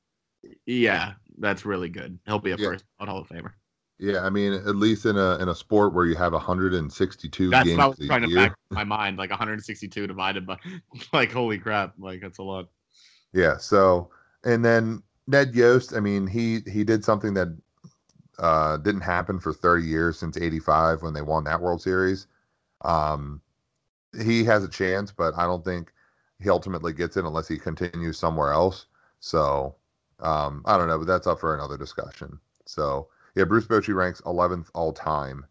Yeah, 0.65 1.13
that's 1.37 1.65
really 1.65 1.89
good. 1.89 2.17
He'll 2.25 2.39
be 2.39 2.51
a 2.51 2.55
yeah. 2.55 2.69
first 2.69 2.85
Hall 2.99 3.19
of 3.19 3.27
Famer. 3.27 3.51
Yeah, 3.99 4.21
I 4.21 4.29
mean, 4.29 4.53
at 4.53 4.77
least 4.77 5.05
in 5.05 5.17
a 5.17 5.37
in 5.39 5.49
a 5.49 5.55
sport 5.55 5.93
where 5.93 6.05
you 6.05 6.15
have 6.15 6.31
162 6.31 7.49
that's 7.49 7.65
games 7.65 7.77
what 7.77 7.83
I 7.83 7.87
was 7.87 7.97
trying 7.99 8.29
to 8.29 8.33
back 8.33 8.55
my 8.71 8.85
mind, 8.85 9.17
like 9.17 9.29
162 9.29 10.07
divided 10.07 10.47
by, 10.47 10.57
like, 11.13 11.33
holy 11.33 11.57
crap, 11.57 11.93
like 11.99 12.21
that's 12.21 12.37
a 12.37 12.43
lot. 12.43 12.69
Yeah. 13.33 13.57
So, 13.57 14.09
and 14.45 14.63
then 14.63 15.03
Ned 15.27 15.53
Yost, 15.53 15.93
I 15.93 15.99
mean, 15.99 16.27
he 16.27 16.59
he 16.71 16.85
did 16.85 17.03
something 17.03 17.33
that 17.33 17.49
uh, 18.39 18.77
didn't 18.77 19.01
happen 19.01 19.37
for 19.37 19.51
30 19.51 19.85
years 19.85 20.17
since 20.17 20.37
85 20.37 21.01
when 21.01 21.13
they 21.13 21.21
won 21.21 21.43
that 21.43 21.59
World 21.59 21.81
Series. 21.81 22.27
Um, 22.81 23.41
he 24.23 24.45
has 24.45 24.63
a 24.63 24.69
chance, 24.69 25.11
but 25.11 25.33
I 25.37 25.43
don't 25.43 25.63
think 25.63 25.91
he 26.41 26.49
ultimately 26.49 26.93
gets 26.93 27.17
it 27.17 27.25
unless 27.25 27.49
he 27.49 27.57
continues 27.57 28.17
somewhere 28.17 28.53
else. 28.53 28.85
So, 29.19 29.75
um, 30.21 30.63
I 30.65 30.77
don't 30.77 30.87
know, 30.87 30.97
but 30.97 31.07
that's 31.07 31.27
up 31.27 31.41
for 31.41 31.53
another 31.53 31.77
discussion. 31.77 32.39
So, 32.65 33.09
yeah, 33.35 33.43
Bruce 33.43 33.65
Bochy 33.65 33.93
ranks 33.93 34.21
11th 34.21 34.67
all 34.73 34.93
time 34.93 35.45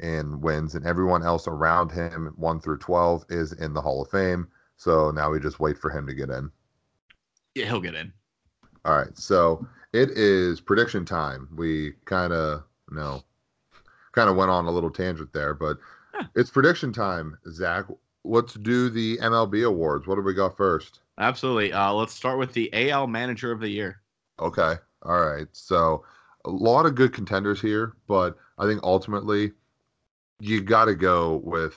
in 0.00 0.40
wins, 0.40 0.74
and 0.74 0.86
everyone 0.86 1.22
else 1.22 1.46
around 1.46 1.90
him, 1.90 2.32
1 2.36 2.60
through 2.60 2.78
12, 2.78 3.24
is 3.28 3.52
in 3.52 3.72
the 3.72 3.80
Hall 3.80 4.02
of 4.02 4.10
Fame. 4.10 4.48
So 4.76 5.10
now 5.10 5.30
we 5.30 5.40
just 5.40 5.60
wait 5.60 5.78
for 5.78 5.90
him 5.90 6.06
to 6.06 6.14
get 6.14 6.30
in. 6.30 6.50
Yeah, 7.54 7.66
he'll 7.66 7.80
get 7.80 7.94
in. 7.94 8.12
All 8.84 8.96
right. 8.96 9.16
So 9.16 9.66
it 9.92 10.10
is 10.10 10.60
prediction 10.60 11.04
time. 11.04 11.48
We 11.54 11.92
kind 12.04 12.32
of, 12.32 12.64
you 12.90 12.96
know, 12.96 13.22
kind 14.12 14.28
of 14.28 14.36
went 14.36 14.50
on 14.50 14.66
a 14.66 14.70
little 14.70 14.90
tangent 14.90 15.32
there, 15.32 15.54
but 15.54 15.78
yeah. 16.14 16.26
it's 16.34 16.50
prediction 16.50 16.92
time, 16.92 17.38
Zach. 17.50 17.84
Let's 18.24 18.54
do 18.54 18.88
the 18.88 19.18
MLB 19.18 19.66
awards. 19.66 20.06
What 20.06 20.16
do 20.16 20.22
we 20.22 20.34
got 20.34 20.56
first? 20.56 21.00
Absolutely. 21.18 21.72
Uh, 21.72 21.92
let's 21.92 22.12
start 22.12 22.38
with 22.38 22.52
the 22.52 22.70
AL 22.90 23.06
Manager 23.06 23.52
of 23.52 23.60
the 23.60 23.68
Year. 23.68 24.00
Okay. 24.40 24.74
All 25.02 25.20
right. 25.20 25.46
So 25.52 26.04
a 26.44 26.50
lot 26.50 26.86
of 26.86 26.94
good 26.94 27.12
contenders 27.12 27.60
here, 27.60 27.94
but 28.06 28.36
I 28.58 28.66
think 28.66 28.82
ultimately 28.82 29.52
you 30.40 30.60
got 30.60 30.86
to 30.86 30.94
go 30.94 31.40
with 31.44 31.74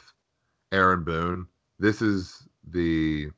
Aaron 0.72 1.04
Boone. 1.04 1.48
This 1.80 2.02
is 2.02 2.48
the 2.70 3.30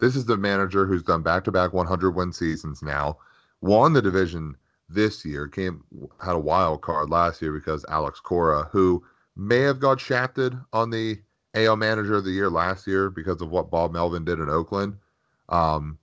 this 0.00 0.16
is 0.16 0.24
the 0.24 0.36
manager 0.36 0.86
who's 0.86 1.02
done 1.02 1.22
back-to-back 1.22 1.72
100 1.74 2.10
win 2.12 2.32
seasons 2.32 2.82
now. 2.82 3.18
Won 3.60 3.92
the 3.92 4.00
division 4.00 4.56
this 4.88 5.24
year. 5.24 5.46
Came 5.46 5.84
had 6.22 6.36
a 6.36 6.38
wild 6.38 6.82
card 6.82 7.10
last 7.10 7.42
year 7.42 7.52
because 7.52 7.84
Alex 7.88 8.18
Cora, 8.20 8.68
who 8.72 9.04
may 9.36 9.60
have 9.60 9.78
got 9.78 10.00
shafted 10.00 10.56
on 10.72 10.90
the 10.90 11.20
AL 11.54 11.76
Manager 11.76 12.14
of 12.16 12.24
the 12.24 12.30
Year 12.30 12.48
last 12.48 12.86
year 12.86 13.10
because 13.10 13.40
of 13.40 13.50
what 13.50 13.70
Bob 13.70 13.92
Melvin 13.92 14.24
did 14.24 14.38
in 14.38 14.48
Oakland. 14.48 14.96
Um, 15.48 15.98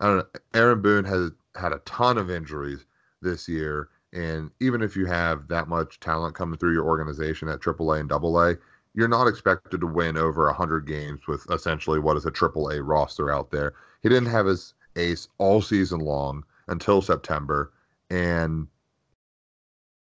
I 0.00 0.06
don't 0.06 0.16
know. 0.18 0.26
Aaron 0.54 0.82
Boone 0.82 1.04
has 1.04 1.30
had 1.54 1.72
a 1.72 1.78
ton 1.80 2.18
of 2.18 2.30
injuries 2.30 2.84
this 3.22 3.48
year 3.48 3.88
and 4.12 4.50
even 4.60 4.82
if 4.82 4.96
you 4.96 5.06
have 5.06 5.48
that 5.48 5.68
much 5.68 6.00
talent 6.00 6.34
coming 6.34 6.58
through 6.58 6.72
your 6.72 6.86
organization 6.86 7.48
at 7.48 7.60
AAA 7.60 8.00
and 8.00 8.12
AA, 8.12 8.58
you're 8.94 9.08
not 9.08 9.26
expected 9.26 9.80
to 9.80 9.86
win 9.86 10.16
over 10.16 10.46
100 10.46 10.86
games 10.86 11.26
with 11.26 11.46
essentially 11.50 11.98
what 11.98 12.16
is 12.16 12.24
a 12.24 12.30
AAA 12.30 12.80
roster 12.82 13.32
out 13.32 13.50
there. 13.50 13.74
He 14.02 14.08
didn't 14.08 14.30
have 14.30 14.46
his 14.46 14.74
ace 14.96 15.28
all 15.38 15.60
season 15.60 16.00
long 16.00 16.44
until 16.68 17.02
September, 17.02 17.72
and 18.10 18.66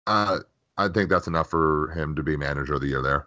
uh, 0.06 0.38
I 0.76 0.88
think 0.88 1.10
that's 1.10 1.26
enough 1.26 1.50
for 1.50 1.90
him 1.92 2.14
to 2.14 2.22
be 2.22 2.36
manager 2.36 2.74
of 2.74 2.80
the 2.80 2.88
year 2.88 3.02
there. 3.02 3.26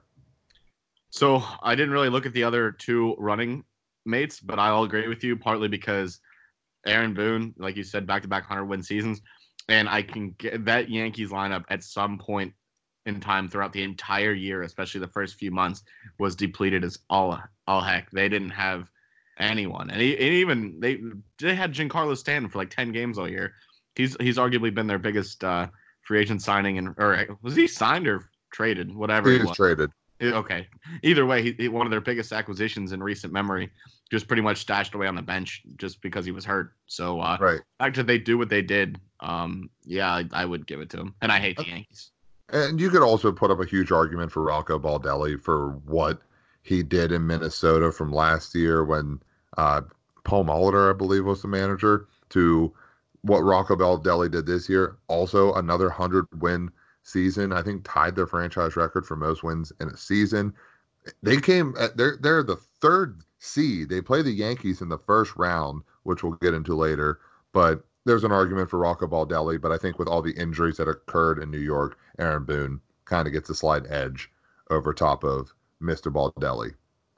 So 1.10 1.44
I 1.62 1.76
didn't 1.76 1.92
really 1.92 2.10
look 2.10 2.26
at 2.26 2.34
the 2.34 2.44
other 2.44 2.72
two 2.72 3.16
running 3.18 3.64
mates, 4.06 4.40
but 4.40 4.60
I'll 4.60 4.84
agree 4.84 5.08
with 5.08 5.24
you 5.24 5.36
partly 5.36 5.68
because 5.68 6.20
Aaron 6.86 7.14
Boone, 7.14 7.54
like 7.58 7.76
you 7.76 7.84
said, 7.84 8.06
back 8.06 8.22
to 8.22 8.28
back 8.28 8.44
100 8.44 8.66
win 8.66 8.84
seasons. 8.84 9.22
And 9.70 9.88
I 9.88 10.02
can 10.02 10.32
get 10.38 10.66
that 10.66 10.90
Yankees 10.90 11.30
lineup 11.30 11.64
at 11.70 11.84
some 11.84 12.18
point 12.18 12.54
in 13.06 13.20
time 13.20 13.48
throughout 13.48 13.72
the 13.72 13.84
entire 13.84 14.34
year, 14.34 14.64
especially 14.64 15.00
the 15.00 15.08
first 15.08 15.36
few 15.36 15.52
months, 15.52 15.84
was 16.18 16.36
depleted 16.36 16.84
as 16.84 17.00
all 17.10 17.40
all 17.68 17.82
heck. 17.82 18.10
They 18.12 18.28
didn't 18.30 18.50
have 18.50 18.90
anyone, 19.38 19.90
and, 19.90 20.02
he, 20.02 20.14
and 20.14 20.34
even 20.34 20.80
they 20.80 21.00
they 21.40 21.56
had 21.56 21.74
Giancarlo 21.74 22.18
Stanton 22.18 22.50
for 22.50 22.58
like 22.58 22.72
10 22.72 22.92
games 22.92 23.18
all 23.18 23.30
year. 23.30 23.54
He's 23.96 24.18
he's 24.20 24.38
arguably 24.38 24.74
been 24.74 24.88
their 24.88 25.00
biggest 25.00 25.44
uh, 25.44 25.68
free 26.02 26.20
agent 26.20 26.42
signing, 26.42 26.78
and 26.78 26.90
or 26.98 27.38
was 27.42 27.56
he 27.56 27.68
signed 27.68 28.08
or 28.08 28.30
traded? 28.52 28.94
Whatever 28.94 29.32
he 29.32 29.40
was 29.40 29.56
traded. 29.56 29.92
Okay. 30.22 30.68
Either 31.04 31.26
way, 31.26 31.42
he, 31.42 31.54
he, 31.54 31.68
one 31.70 31.88
of 31.88 31.92
their 31.92 32.02
biggest 32.02 32.32
acquisitions 32.32 32.92
in 32.92 33.02
recent 33.02 33.32
memory, 33.32 33.70
just 34.12 34.28
pretty 34.28 34.42
much 34.42 34.58
stashed 34.58 34.94
away 34.94 35.08
on 35.08 35.16
the 35.16 35.22
bench 35.22 35.64
just 35.78 36.02
because 36.02 36.26
he 36.26 36.32
was 36.32 36.46
hurt. 36.46 36.74
So, 36.88 37.22
uh, 37.22 37.38
right. 37.40 37.62
That 37.80 38.08
they 38.08 38.18
do 38.18 38.38
what 38.38 38.50
they 38.50 38.62
did, 38.62 39.00
um, 39.22 39.70
yeah, 39.86 40.12
I, 40.12 40.26
I, 40.34 40.46
would 40.46 40.68
give 40.68 40.82
it 40.82 40.90
to 40.92 41.00
him. 41.00 41.16
And 41.22 41.32
I 41.32 41.40
hate 41.40 41.58
the 41.58 41.66
Yankees. 41.66 42.12
And 42.52 42.80
you 42.80 42.90
could 42.90 43.04
also 43.04 43.32
put 43.32 43.52
up 43.52 43.60
a 43.60 43.66
huge 43.66 43.92
argument 43.92 44.32
for 44.32 44.44
Rocco 44.44 44.80
Baldelli 44.80 45.40
for 45.40 45.72
what 45.86 46.22
he 46.64 46.84
did 46.84 47.12
in 47.12 47.28
Minnesota 47.28 47.92
from 47.92 48.12
last 48.12 48.56
year 48.56 48.84
when 48.84 49.22
uh, 49.58 49.82
Paul 50.24 50.46
Molitor, 50.46 50.90
I 50.90 50.98
believe, 50.98 51.26
was 51.26 51.42
the 51.42 51.48
manager, 51.48 52.08
to 52.30 52.74
what 53.22 53.40
Rocco 53.40 53.76
Baldelli 53.76 54.32
did 54.32 54.46
this 54.46 54.70
year. 54.70 54.98
Also, 55.08 55.54
another 55.54 55.90
hundred 55.90 56.28
win 56.42 56.72
season. 57.10 57.52
I 57.52 57.62
think 57.62 57.84
tied 57.84 58.16
their 58.16 58.28
franchise 58.28 58.76
record 58.76 59.06
for 59.06 59.16
most 59.16 59.44
wins 59.44 59.72
in 59.80 59.90
a 59.90 59.98
season. 59.98 60.54
They 61.24 61.38
came 61.38 61.74
at, 61.80 61.98
they're 61.98 62.18
they're 62.22 62.44
the 62.44 62.56
third 62.56 63.24
seed. 63.40 63.90
They 63.90 64.02
play 64.02 64.22
the 64.22 64.32
Yankees 64.32 64.82
in 64.82 64.90
the 64.90 64.98
first 64.98 65.36
round, 65.36 65.84
which 66.04 66.24
we'll 66.24 66.34
get 66.34 66.54
into 66.54 66.76
later. 66.76 67.20
But 67.54 67.84
there's 68.06 68.24
an 68.24 68.32
argument 68.32 68.70
for 68.70 68.80
Rocco 68.80 69.08
Baldelli, 69.08 69.60
but 69.60 69.72
I 69.72 69.78
think 69.78 70.00
with 70.00 70.08
all 70.08 70.22
the 70.22 70.34
injuries 70.34 70.78
that 70.78 70.88
occurred 70.88 71.40
in 71.40 71.52
New 71.52 71.60
York, 71.60 71.98
Aaron 72.18 72.44
Boone 72.44 72.80
kind 73.06 73.28
of 73.28 73.34
gets 73.34 73.50
a 73.50 73.56
slight 73.56 73.90
edge 73.90 74.32
over 74.70 74.94
top 74.94 75.24
of 75.24 75.54
Mr. 75.82 76.12
Baldelli. 76.12 76.74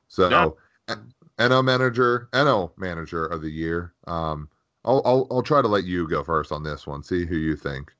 So 0.07 0.57
yeah. 0.87 0.95
NL 1.39 1.63
manager, 1.63 2.29
NL 2.33 2.71
manager 2.77 3.25
of 3.25 3.41
the 3.41 3.49
year. 3.49 3.93
Um, 4.07 4.49
I'll, 4.83 5.01
I'll 5.05 5.27
I'll 5.31 5.43
try 5.43 5.61
to 5.61 5.67
let 5.67 5.83
you 5.83 6.07
go 6.07 6.23
first 6.23 6.51
on 6.51 6.63
this 6.63 6.87
one. 6.87 7.03
See 7.03 7.25
who 7.25 7.35
you 7.35 7.55
think. 7.55 7.93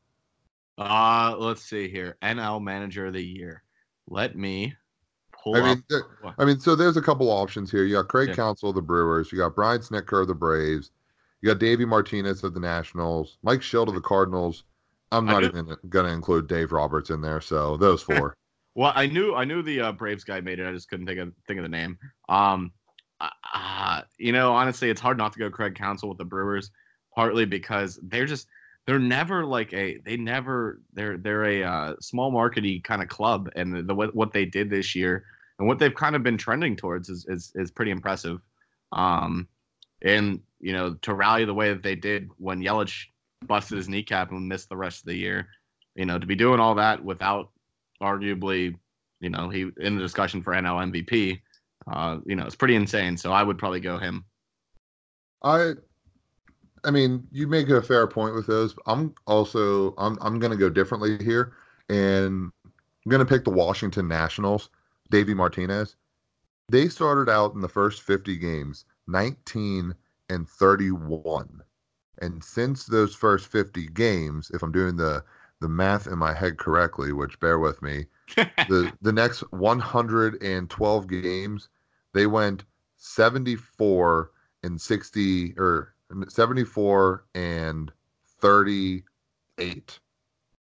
Uh, 0.82 1.36
let's 1.38 1.63
see 1.63 1.89
here. 1.89 2.17
NL 2.22 2.62
Manager 2.62 3.08
of 3.08 3.13
the 3.13 3.24
Year. 3.24 3.63
Let 4.08 4.36
me 4.36 4.76
pull. 5.32 5.56
I 5.56 5.62
mean, 5.62 5.84
there, 5.89 6.04
I 6.38 6.46
mean, 6.46 6.60
so 6.60 6.76
there's 6.76 6.98
a 6.98 7.02
couple 7.02 7.30
options 7.30 7.72
here. 7.72 7.84
You 7.84 7.96
got 7.96 8.08
Craig 8.08 8.30
yeah. 8.30 8.36
Counsell 8.36 8.70
of 8.70 8.76
the 8.76 8.82
Brewers. 8.82 9.32
You 9.32 9.38
got 9.38 9.56
Brian 9.56 9.82
Snitker 9.82 10.22
of 10.22 10.28
the 10.28 10.36
Braves. 10.36 10.91
You 11.41 11.50
got 11.50 11.60
Davey 11.60 11.86
Martinez 11.86 12.44
of 12.44 12.54
the 12.54 12.60
Nationals. 12.60 13.38
Mike 13.44 13.62
Shildt 13.62 13.88
of 13.88 13.96
the 13.96 14.02
Cardinals. 14.02 14.63
I'm 15.12 15.26
not 15.26 15.44
even 15.44 15.76
going 15.89 16.06
to 16.06 16.12
include 16.12 16.48
Dave 16.48 16.72
Roberts 16.72 17.10
in 17.10 17.22
there. 17.22 17.41
So 17.41 17.76
those 17.78 18.02
four. 18.02 18.34
well, 18.76 18.94
I 18.96 19.08
knew 19.08 19.36
I 19.36 19.44
knew 19.44 19.62
the 19.62 19.82
uh, 19.82 19.91
Braves 19.91 20.24
guy 20.24 20.39
made 20.39 20.60
it. 20.60 20.67
I 20.67 20.72
just 20.72 20.89
couldn't 20.89 21.06
think 21.06 21.20
of 21.20 21.34
think 21.48 21.58
of 21.58 21.63
the 21.63 21.70
name. 21.70 21.98
Um, 22.30 22.72
uh, 23.20 24.02
you 24.17 24.32
know, 24.32 24.54
honestly, 24.54 24.89
it's 24.89 25.02
hard 25.02 25.17
not 25.17 25.34
to 25.34 25.39
go 25.39 25.50
Craig 25.50 25.76
Counsell 25.76 26.10
with 26.10 26.17
the 26.17 26.26
Brewers, 26.26 26.72
partly 27.13 27.46
because 27.46 28.00
they're 28.04 28.26
just 28.26 28.48
they're 28.91 28.99
never 28.99 29.45
like 29.45 29.71
a 29.71 29.99
they 29.99 30.17
never 30.17 30.82
they're 30.91 31.15
they're 31.15 31.45
a 31.45 31.63
uh, 31.63 31.95
small 32.01 32.30
markety 32.30 32.84
kind 32.84 33.01
of 33.01 33.08
club 33.08 33.49
and 33.56 33.73
the, 33.73 33.84
the, 33.84 33.95
what 33.95 34.34
they 34.34 34.43
did 34.43 34.69
this 34.69 34.93
year 34.93 35.23
and 35.58 35.65
what 35.65 35.80
they've 35.80 35.95
kind 35.95 36.13
of 36.13 36.23
been 36.23 36.38
trending 36.38 36.75
towards 36.75 37.08
is 37.08 37.25
is, 37.30 37.54
is 37.56 37.71
pretty 37.71 37.91
impressive. 37.91 38.41
Um 38.91 39.47
and 40.01 40.41
you 40.60 40.73
know 40.73 40.95
to 40.95 41.13
rally 41.13 41.45
the 41.45 41.54
way 41.54 41.69
that 41.69 41.84
they 41.84 41.95
did 41.95 42.27
when 42.36 42.62
Yelich 42.62 43.06
busted 43.47 43.77
his 43.77 43.88
kneecap 43.88 44.30
and 44.32 44.49
missed 44.49 44.67
the 44.67 44.75
rest 44.75 44.99
of 44.99 45.06
the 45.06 45.15
year 45.15 45.47
you 45.95 46.06
know 46.06 46.19
to 46.19 46.27
be 46.27 46.36
doing 46.36 46.60
all 46.60 46.75
that 46.75 47.01
without 47.01 47.49
arguably 48.04 48.75
you 49.21 49.30
know 49.30 49.47
he 49.47 49.69
in 49.80 49.95
the 49.95 50.01
discussion 50.01 50.43
for 50.43 50.51
NL 50.51 50.91
MVP 50.91 51.39
uh 51.89 52.17
you 52.25 52.36
know 52.36 52.45
it's 52.45 52.58
pretty 52.58 52.75
insane 52.75 53.15
so 53.15 53.32
I 53.32 53.41
would 53.41 53.58
probably 53.58 53.80
go 53.80 53.97
him. 53.97 54.25
I 55.41 55.75
I 56.84 56.91
mean, 56.91 57.28
you 57.32 57.48
make 57.48 57.70
a 57.70 57.82
fair 57.82 58.08
point 58.08 58.36
with 58.36 58.48
those. 58.48 58.76
I'm 58.86 59.13
also 59.28 59.94
I'm 59.98 60.17
I'm 60.22 60.39
gonna 60.39 60.56
go 60.56 60.70
differently 60.70 61.17
here, 61.24 61.54
and 61.89 62.52
I'm 62.65 63.10
gonna 63.10 63.26
pick 63.26 63.44
the 63.44 63.52
Washington 63.52 64.08
Nationals. 64.08 64.70
Davey 65.12 65.34
Martinez. 65.34 65.96
They 66.70 66.88
started 66.88 67.30
out 67.30 67.54
in 67.54 67.62
the 67.62 67.67
first 67.67 68.02
50 68.02 68.38
games 68.38 68.86
19 69.08 69.94
and 70.30 70.48
31, 70.48 71.62
and 72.22 72.44
since 72.44 72.86
those 72.86 73.13
first 73.13 73.48
50 73.48 73.88
games, 73.88 74.50
if 74.54 74.63
I'm 74.63 74.72
doing 74.72 74.96
the 74.96 75.24
the 75.60 75.70
math 75.70 76.08
in 76.08 76.17
my 76.17 76.34
head 76.34 76.58
correctly, 76.58 77.12
which 77.12 77.39
bear 77.39 77.60
with 77.60 77.82
me, 77.84 78.06
the 78.38 78.91
the 79.02 79.12
next 79.12 79.41
112 79.52 81.08
games, 81.08 81.70
they 82.13 82.26
went 82.26 82.63
74 82.96 84.32
and 84.63 84.80
60 84.80 85.54
or 85.58 85.94
74 86.28 87.26
and 87.36 87.91
38. 88.39 90.00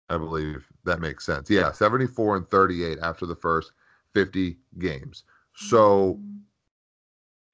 I 0.08 0.18
believe 0.18 0.66
that 0.84 1.00
makes 1.00 1.24
sense. 1.24 1.48
Yeah, 1.48 1.72
74 1.72 2.36
and 2.36 2.48
38 2.48 2.98
after 3.00 3.26
the 3.26 3.36
first 3.36 3.72
50 4.12 4.56
games. 4.78 5.24
So 5.54 6.20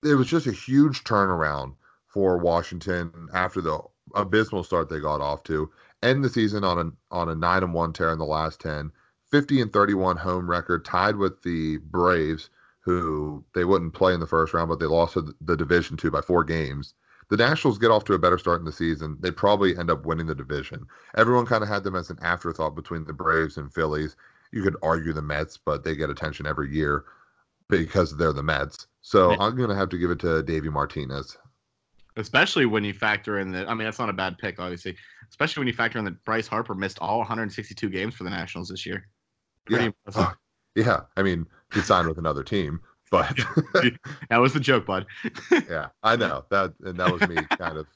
it 0.05 0.15
was 0.15 0.27
just 0.27 0.47
a 0.47 0.53
huge 0.53 1.05
turnaround 1.05 1.75
for 2.07 2.39
Washington 2.39 3.29
after 3.33 3.61
the 3.61 3.79
abysmal 4.15 4.65
start 4.65 4.89
they 4.89 5.01
got 5.01 5.21
off 5.21 5.43
to. 5.45 5.71
End 6.03 6.25
the 6.25 6.29
season 6.29 6.65
on 6.65 6.79
a 6.79 7.15
on 7.15 7.29
a 7.29 7.35
9 7.35 7.63
and 7.63 7.75
1 7.75 7.93
tear 7.93 8.13
in 8.13 8.19
the 8.19 8.25
last 8.25 8.61
10. 8.61 8.91
50 9.31 9.61
and 9.61 9.73
31 9.73 10.17
home 10.17 10.49
record 10.49 10.85
tied 10.85 11.17
with 11.17 11.43
the 11.43 11.79
Braves 11.79 12.51
who 12.81 13.45
they 13.55 13.65
wouldn't 13.65 13.93
play 13.93 14.15
in 14.15 14.21
the 14.21 14.27
first 14.27 14.55
round 14.55 14.69
but 14.69 14.79
they 14.79 14.87
lost 14.87 15.19
the 15.41 15.57
division 15.57 15.97
to 15.99 16.11
by 16.11 16.23
4 16.23 16.45
games 16.45 16.95
the 17.29 17.37
Nationals 17.37 17.79
get 17.79 17.91
off 17.91 18.05
to 18.05 18.15
a 18.15 18.19
better 18.19 18.39
start 18.39 18.61
in 18.61 18.65
the 18.65 18.73
season, 18.73 19.17
they 19.21 19.31
probably 19.31 19.77
end 19.77 19.91
up 19.91 20.07
winning 20.07 20.27
the 20.27 20.35
division. 20.35 20.87
Everyone 21.17 21.45
kind 21.45 21.63
of 21.63 21.69
had 21.69 21.85
them 21.85 21.95
as 21.95 22.11
an 22.11 22.19
afterthought 22.23 22.75
between 22.75 23.05
the 23.05 23.13
Braves 23.13 23.59
and 23.59 23.73
Phillies. 23.73 24.17
You 24.51 24.63
could 24.63 24.77
argue 24.83 25.13
the 25.13 25.23
Mets, 25.23 25.59
but 25.59 25.85
they 25.85 25.95
get 25.95 26.09
attention 26.09 26.47
every 26.47 26.73
year 26.73 27.05
because 27.69 28.17
they're 28.17 28.33
the 28.33 28.43
Mets. 28.43 28.87
So 29.03 29.33
I'm 29.39 29.57
going 29.57 29.69
to 29.69 29.75
have 29.75 29.91
to 29.91 29.99
give 29.99 30.11
it 30.11 30.19
to 30.21 30.43
Davey 30.43 30.71
Martinez. 30.71 31.37
Especially 32.17 32.67
when 32.67 32.83
you 32.83 32.95
factor 32.95 33.39
in 33.39 33.53
that, 33.53 33.69
I 33.69 33.75
mean, 33.75 33.85
that's 33.85 33.99
not 33.99 34.09
a 34.09 34.15
bad 34.15 34.39
pick, 34.39 34.59
obviously. 34.59 34.97
Especially 35.29 35.61
when 35.61 35.69
you 35.69 35.75
factor 35.75 35.99
in 35.99 36.05
that 36.07 36.25
Bryce 36.25 36.49
Harper 36.49 36.75
missed 36.75 36.99
all 37.01 37.19
162 37.19 37.91
games 37.91 38.15
for 38.15 38.25
the 38.25 38.31
Nationals 38.31 38.69
this 38.69 38.87
year. 38.87 39.07
Pretty 39.67 39.93
yeah. 40.17 40.33
Yeah. 40.75 41.01
I 41.17 41.23
mean, 41.23 41.47
he 41.75 41.81
signed 41.81 42.09
with 42.09 42.19
another 42.19 42.43
team, 42.43 42.81
but 43.11 43.37
that 44.31 44.39
was 44.39 44.53
the 44.53 44.61
joke, 44.61 44.87
bud. 44.87 45.07
yeah, 45.69 45.89
I 46.03 46.17
know 46.17 46.45
that, 46.51 46.75
and 46.85 46.99
that 46.99 47.13
was 47.13 47.29
me 47.29 47.37
kind 47.59 47.79
of 47.79 47.87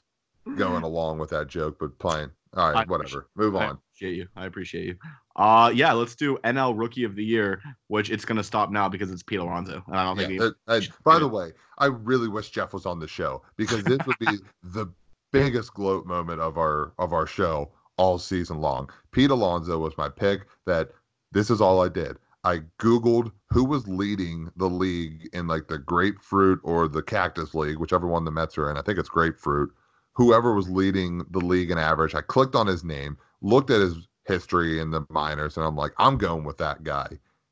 going 0.55 0.83
along 0.83 1.19
with 1.19 1.29
that 1.31 1.47
joke, 1.47 1.77
but 1.79 1.97
playing. 1.99 2.31
All 2.55 2.71
right, 2.71 2.87
I 2.87 2.89
whatever. 2.89 3.27
Move 3.35 3.55
on. 3.55 3.61
I 3.61 3.71
appreciate 3.71 4.15
you. 4.15 4.27
I 4.35 4.45
appreciate 4.45 4.85
you. 4.85 4.95
Uh, 5.35 5.71
yeah, 5.73 5.91
let's 5.91 6.15
do 6.15 6.37
NL 6.43 6.77
Rookie 6.77 7.03
of 7.03 7.15
the 7.15 7.23
Year, 7.23 7.61
which 7.87 8.11
it's 8.11 8.25
gonna 8.25 8.43
stop 8.43 8.71
now 8.71 8.87
because 8.87 9.09
it's 9.09 9.23
Pete 9.23 9.39
Alonso, 9.39 9.83
and 9.87 9.95
I 9.95 10.03
don't 10.03 10.17
think. 10.17 10.39
Yeah, 10.39 10.49
he, 10.67 10.87
uh, 10.87 10.91
by 11.03 11.17
the 11.17 11.27
way, 11.27 11.51
I 11.79 11.87
really 11.87 12.27
wish 12.27 12.51
Jeff 12.51 12.73
was 12.73 12.85
on 12.85 12.99
the 12.99 13.07
show 13.07 13.41
because 13.57 13.83
this 13.83 13.99
would 14.05 14.19
be 14.19 14.37
the 14.61 14.87
biggest 15.31 15.73
gloat 15.73 16.05
moment 16.05 16.39
of 16.41 16.57
our 16.57 16.93
of 16.99 17.11
our 17.11 17.25
show 17.25 17.71
all 17.97 18.19
season 18.19 18.59
long. 18.59 18.89
Pete 19.11 19.31
Alonso 19.31 19.79
was 19.79 19.97
my 19.97 20.09
pick. 20.09 20.41
That 20.67 20.89
this 21.31 21.49
is 21.49 21.59
all 21.59 21.81
I 21.81 21.89
did. 21.89 22.17
I 22.43 22.59
Googled 22.79 23.31
who 23.49 23.63
was 23.63 23.87
leading 23.87 24.51
the 24.55 24.69
league 24.69 25.29
in 25.31 25.47
like 25.47 25.67
the 25.67 25.77
grapefruit 25.77 26.59
or 26.63 26.87
the 26.87 27.03
cactus 27.03 27.53
league, 27.53 27.77
whichever 27.77 28.07
one 28.07 28.25
the 28.25 28.31
Mets 28.31 28.57
are 28.57 28.69
in. 28.69 28.77
I 28.77 28.81
think 28.81 28.97
it's 28.97 29.09
grapefruit. 29.09 29.71
Whoever 30.13 30.53
was 30.53 30.69
leading 30.69 31.23
the 31.29 31.39
league 31.39 31.71
in 31.71 31.77
average, 31.77 32.15
I 32.15 32.21
clicked 32.21 32.55
on 32.55 32.67
his 32.67 32.83
name, 32.83 33.17
looked 33.41 33.69
at 33.69 33.79
his 33.79 34.07
history 34.25 34.79
in 34.79 34.91
the 34.91 35.05
minors, 35.09 35.57
and 35.57 35.65
I'm 35.65 35.75
like, 35.75 35.93
I'm 35.97 36.17
going 36.17 36.43
with 36.43 36.57
that 36.57 36.83
guy. 36.83 37.07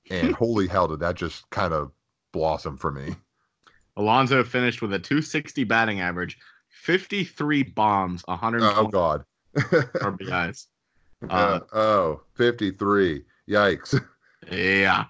And 0.10 0.34
holy 0.36 0.68
hell, 0.68 0.88
did 0.88 1.00
that 1.00 1.16
just 1.16 1.50
kind 1.52 1.74
of 1.74 1.92
blossom 2.32 2.78
for 2.78 2.92
me? 2.92 3.16
Alonso 3.98 4.44
finished 4.44 4.82
with 4.82 4.94
a 4.94 5.00
260 5.00 5.64
batting 5.66 6.00
average, 6.00 6.38
53 6.70 7.64
bombs, 7.64 8.24
100. 8.26 8.62
Oh, 8.64 8.88
God. 8.88 9.26
RBIs. 9.56 10.68
Uh, 11.30 11.60
oh, 11.72 12.24
53. 12.34 13.24
Yikes. 13.48 14.04
Yeah. 14.50 15.06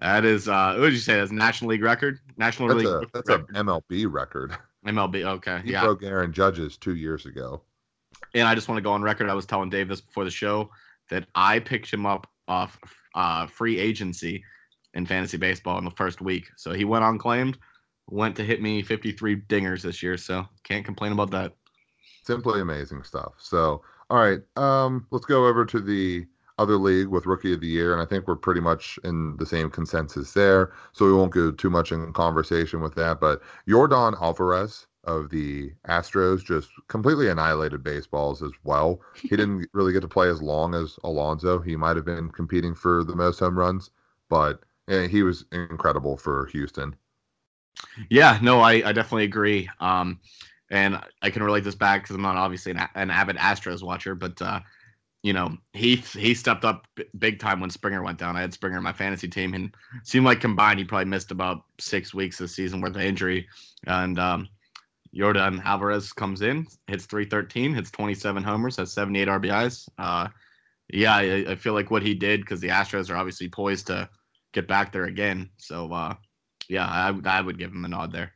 That 0.00 0.24
is 0.24 0.48
uh 0.48 0.76
what 0.76 0.86
did 0.86 0.92
you 0.92 1.00
say? 1.00 1.16
That's 1.16 1.32
National 1.32 1.70
League 1.70 1.82
record? 1.82 2.20
National 2.36 2.68
that's 2.68 2.80
League 2.80 2.88
a, 2.88 3.06
that's 3.12 3.30
an 3.30 3.46
MLB 3.54 4.06
record. 4.10 4.56
MLB, 4.86 5.24
okay. 5.24 5.60
He 5.64 5.72
yeah. 5.72 5.82
broke 5.82 6.02
Aaron 6.02 6.32
Judge's 6.32 6.76
two 6.76 6.94
years 6.94 7.26
ago. 7.26 7.62
And 8.34 8.46
I 8.46 8.54
just 8.54 8.68
want 8.68 8.78
to 8.78 8.82
go 8.82 8.92
on 8.92 9.02
record. 9.02 9.28
I 9.28 9.34
was 9.34 9.46
telling 9.46 9.70
Dave 9.70 9.88
this 9.88 10.00
before 10.00 10.24
the 10.24 10.30
show 10.30 10.70
that 11.10 11.26
I 11.34 11.58
picked 11.58 11.92
him 11.92 12.06
up 12.06 12.26
off 12.48 12.78
uh, 13.14 13.46
free 13.46 13.78
agency 13.78 14.44
in 14.94 15.06
fantasy 15.06 15.36
baseball 15.36 15.78
in 15.78 15.84
the 15.84 15.90
first 15.90 16.20
week. 16.20 16.48
So 16.56 16.72
he 16.72 16.84
went 16.84 17.04
unclaimed. 17.04 17.58
went 18.08 18.36
to 18.36 18.44
hit 18.44 18.62
me 18.62 18.82
53 18.82 19.42
dingers 19.42 19.82
this 19.82 20.02
year, 20.02 20.16
so 20.16 20.46
can't 20.64 20.84
complain 20.84 21.12
about 21.12 21.30
that. 21.32 21.52
Simply 22.24 22.60
amazing 22.60 23.02
stuff. 23.02 23.34
So, 23.38 23.82
all 24.10 24.18
right, 24.18 24.40
um, 24.56 25.06
let's 25.10 25.26
go 25.26 25.46
over 25.46 25.64
to 25.66 25.80
the 25.80 26.26
other 26.58 26.76
league 26.76 27.08
with 27.08 27.26
rookie 27.26 27.52
of 27.52 27.60
the 27.60 27.66
year, 27.66 27.92
and 27.92 28.00
I 28.00 28.06
think 28.06 28.26
we're 28.26 28.36
pretty 28.36 28.60
much 28.60 28.98
in 29.04 29.36
the 29.36 29.46
same 29.46 29.70
consensus 29.70 30.32
there. 30.32 30.72
So 30.92 31.04
we 31.04 31.12
won't 31.12 31.32
go 31.32 31.50
too 31.50 31.70
much 31.70 31.92
in 31.92 32.12
conversation 32.12 32.80
with 32.80 32.94
that. 32.94 33.20
But 33.20 33.42
Yordan 33.68 34.20
Alvarez 34.20 34.86
of 35.04 35.30
the 35.30 35.72
Astros 35.88 36.44
just 36.44 36.68
completely 36.88 37.28
annihilated 37.28 37.82
baseballs 37.82 38.42
as 38.42 38.52
well. 38.64 39.00
He 39.14 39.28
didn't 39.36 39.68
really 39.72 39.92
get 39.92 40.00
to 40.00 40.08
play 40.08 40.28
as 40.28 40.42
long 40.42 40.74
as 40.74 40.98
Alonso. 41.04 41.60
He 41.60 41.76
might 41.76 41.96
have 41.96 42.04
been 42.04 42.30
competing 42.30 42.74
for 42.74 43.04
the 43.04 43.14
most 43.14 43.38
home 43.38 43.58
runs, 43.58 43.90
but 44.28 44.60
yeah, 44.88 45.06
he 45.06 45.22
was 45.22 45.44
incredible 45.52 46.16
for 46.16 46.46
Houston. 46.46 46.94
Yeah, 48.08 48.38
no, 48.42 48.60
I, 48.60 48.88
I 48.88 48.92
definitely 48.92 49.24
agree. 49.24 49.68
Um, 49.80 50.20
and 50.70 51.00
I 51.22 51.30
can 51.30 51.42
relate 51.42 51.64
this 51.64 51.74
back 51.74 52.02
because 52.02 52.16
I'm 52.16 52.22
not 52.22 52.36
obviously 52.36 52.72
an, 52.72 52.80
an, 52.94 53.10
avid 53.10 53.36
Astros 53.36 53.82
watcher, 53.82 54.14
but 54.14 54.40
uh, 54.42 54.60
you 55.26 55.32
know 55.32 55.58
he 55.72 55.96
he 55.96 56.34
stepped 56.34 56.64
up 56.64 56.86
big 57.18 57.40
time 57.40 57.58
when 57.58 57.68
Springer 57.68 58.00
went 58.00 58.16
down. 58.16 58.36
I 58.36 58.42
had 58.42 58.54
Springer 58.54 58.76
in 58.76 58.84
my 58.84 58.92
fantasy 58.92 59.26
team, 59.26 59.54
and 59.54 59.74
seemed 60.04 60.24
like 60.24 60.40
combined 60.40 60.78
he 60.78 60.84
probably 60.84 61.06
missed 61.06 61.32
about 61.32 61.64
six 61.80 62.14
weeks 62.14 62.38
this 62.38 62.54
season 62.54 62.80
with 62.80 62.94
the 62.94 63.04
injury. 63.04 63.48
And 63.88 64.20
um, 64.20 64.48
Yordan 65.12 65.64
Alvarez 65.64 66.12
comes 66.12 66.42
in, 66.42 66.64
hits 66.86 67.06
313, 67.06 67.74
hits 67.74 67.90
27 67.90 68.44
homers, 68.44 68.76
has 68.76 68.92
78 68.92 69.26
RBIs. 69.26 69.88
Uh, 69.98 70.28
yeah, 70.92 71.16
I, 71.16 71.44
I, 71.48 71.54
feel 71.56 71.72
like 71.72 71.90
what 71.90 72.04
he 72.04 72.14
did 72.14 72.42
because 72.42 72.60
the 72.60 72.68
Astros 72.68 73.10
are 73.10 73.16
obviously 73.16 73.48
poised 73.48 73.88
to 73.88 74.08
get 74.52 74.68
back 74.68 74.92
there 74.92 75.06
again. 75.06 75.50
So 75.56 75.92
uh, 75.92 76.14
yeah, 76.68 76.86
I, 76.86 77.12
I 77.24 77.40
would 77.40 77.58
give 77.58 77.72
him 77.72 77.84
a 77.84 77.88
nod 77.88 78.12
there. 78.12 78.32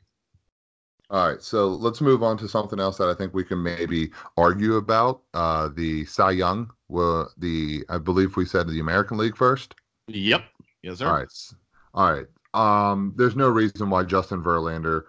All 1.11 1.27
right, 1.27 1.43
so 1.43 1.67
let's 1.67 2.01
move 2.01 2.23
on 2.23 2.39
to 2.39 2.49
something 2.49 2.79
else 2.79 2.97
that 2.99 3.09
I 3.09 3.15
think 3.15 3.35
we 3.35 3.43
can 3.43 3.61
maybe 3.61 4.13
argue 4.37 4.77
about. 4.77 5.23
Uh, 5.35 5.69
the 5.75 6.05
Cy 6.05 6.31
Young, 6.31 6.71
well, 6.89 7.33
the 7.37 7.85
I 7.89 7.99
believe 7.99 8.37
we 8.37 8.45
said 8.45 8.69
the 8.69 8.79
American 8.79 9.19
League 9.19 9.37
first. 9.37 9.75
Yep. 10.07 10.45
Yes, 10.83 10.99
sir. 10.99 11.07
All 11.07 11.15
right. 11.15 11.29
All 11.95 12.13
right. 12.13 12.27
Um, 12.55 13.13
there's 13.17 13.35
no 13.35 13.49
reason 13.49 13.91
why 13.91 14.05
Justin 14.05 14.43
Verlander 14.43 15.03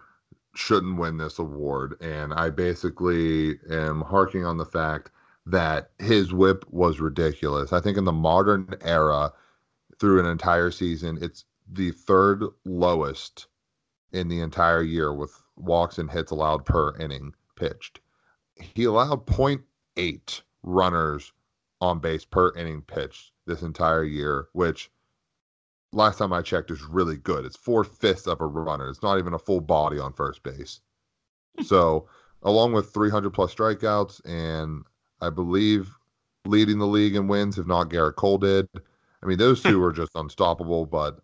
shouldn't 0.56 0.98
win 0.98 1.18
this 1.18 1.38
award, 1.38 2.02
and 2.02 2.34
I 2.34 2.50
basically 2.50 3.60
am 3.70 4.02
harking 4.02 4.44
on 4.44 4.58
the 4.58 4.66
fact 4.66 5.12
that 5.46 5.92
his 6.00 6.34
WHIP 6.34 6.66
was 6.72 7.00
ridiculous. 7.00 7.74
I 7.74 7.80
think 7.80 7.98
in 7.98 8.06
the 8.06 8.12
modern 8.12 8.74
era, 8.82 9.32
through 10.00 10.20
an 10.20 10.26
entire 10.26 10.72
season, 10.72 11.20
it's 11.22 11.46
the 11.72 11.92
third 11.92 12.44
lowest 12.66 13.48
in 14.12 14.28
the 14.28 14.42
entire 14.42 14.82
year 14.82 15.14
with 15.14 15.41
walks 15.56 15.98
and 15.98 16.10
hits 16.10 16.32
allowed 16.32 16.66
per 16.66 16.96
inning 16.98 17.34
pitched. 17.56 18.00
He 18.56 18.84
allowed 18.84 19.26
0.8 19.26 20.42
runners 20.64 21.34
on 21.80 22.00
base 22.00 22.26
per 22.26 22.54
inning 22.56 22.82
pitched 22.82 23.32
this 23.46 23.62
entire 23.62 24.04
year, 24.04 24.48
which 24.54 24.92
last 25.94 26.18
time 26.18 26.34
I 26.34 26.42
checked 26.42 26.72
is 26.72 26.84
really 26.84 27.18
good. 27.18 27.46
It's 27.46 27.58
four 27.58 27.84
fifths 27.84 28.28
of 28.28 28.42
a 28.42 28.46
runner. 28.46 28.90
It's 28.90 29.04
not 29.04 29.18
even 29.18 29.34
a 29.34 29.40
full 29.40 29.62
body 29.62 30.00
on 30.00 30.14
first 30.14 30.44
base. 30.44 30.82
Hmm. 31.58 31.64
so, 31.64 32.08
along 32.44 32.74
with 32.74 32.94
300 32.94 33.32
plus 33.32 33.54
strikeouts, 33.54 34.22
and 34.26 34.84
I 35.20 35.30
believe 35.30 35.92
leading 36.46 36.80
the 36.80 36.88
league 36.88 37.16
in 37.16 37.28
wins, 37.28 37.58
if 37.58 37.68
not 37.68 37.90
Gerrit 37.90 38.16
Cole 38.16 38.38
did. 38.38 38.68
I 39.22 39.26
mean, 39.26 39.38
those 39.38 39.62
two 39.62 39.76
hmm. 39.76 39.82
were 39.82 39.94
just 39.94 40.12
unstoppable. 40.16 40.86
But 40.86 41.20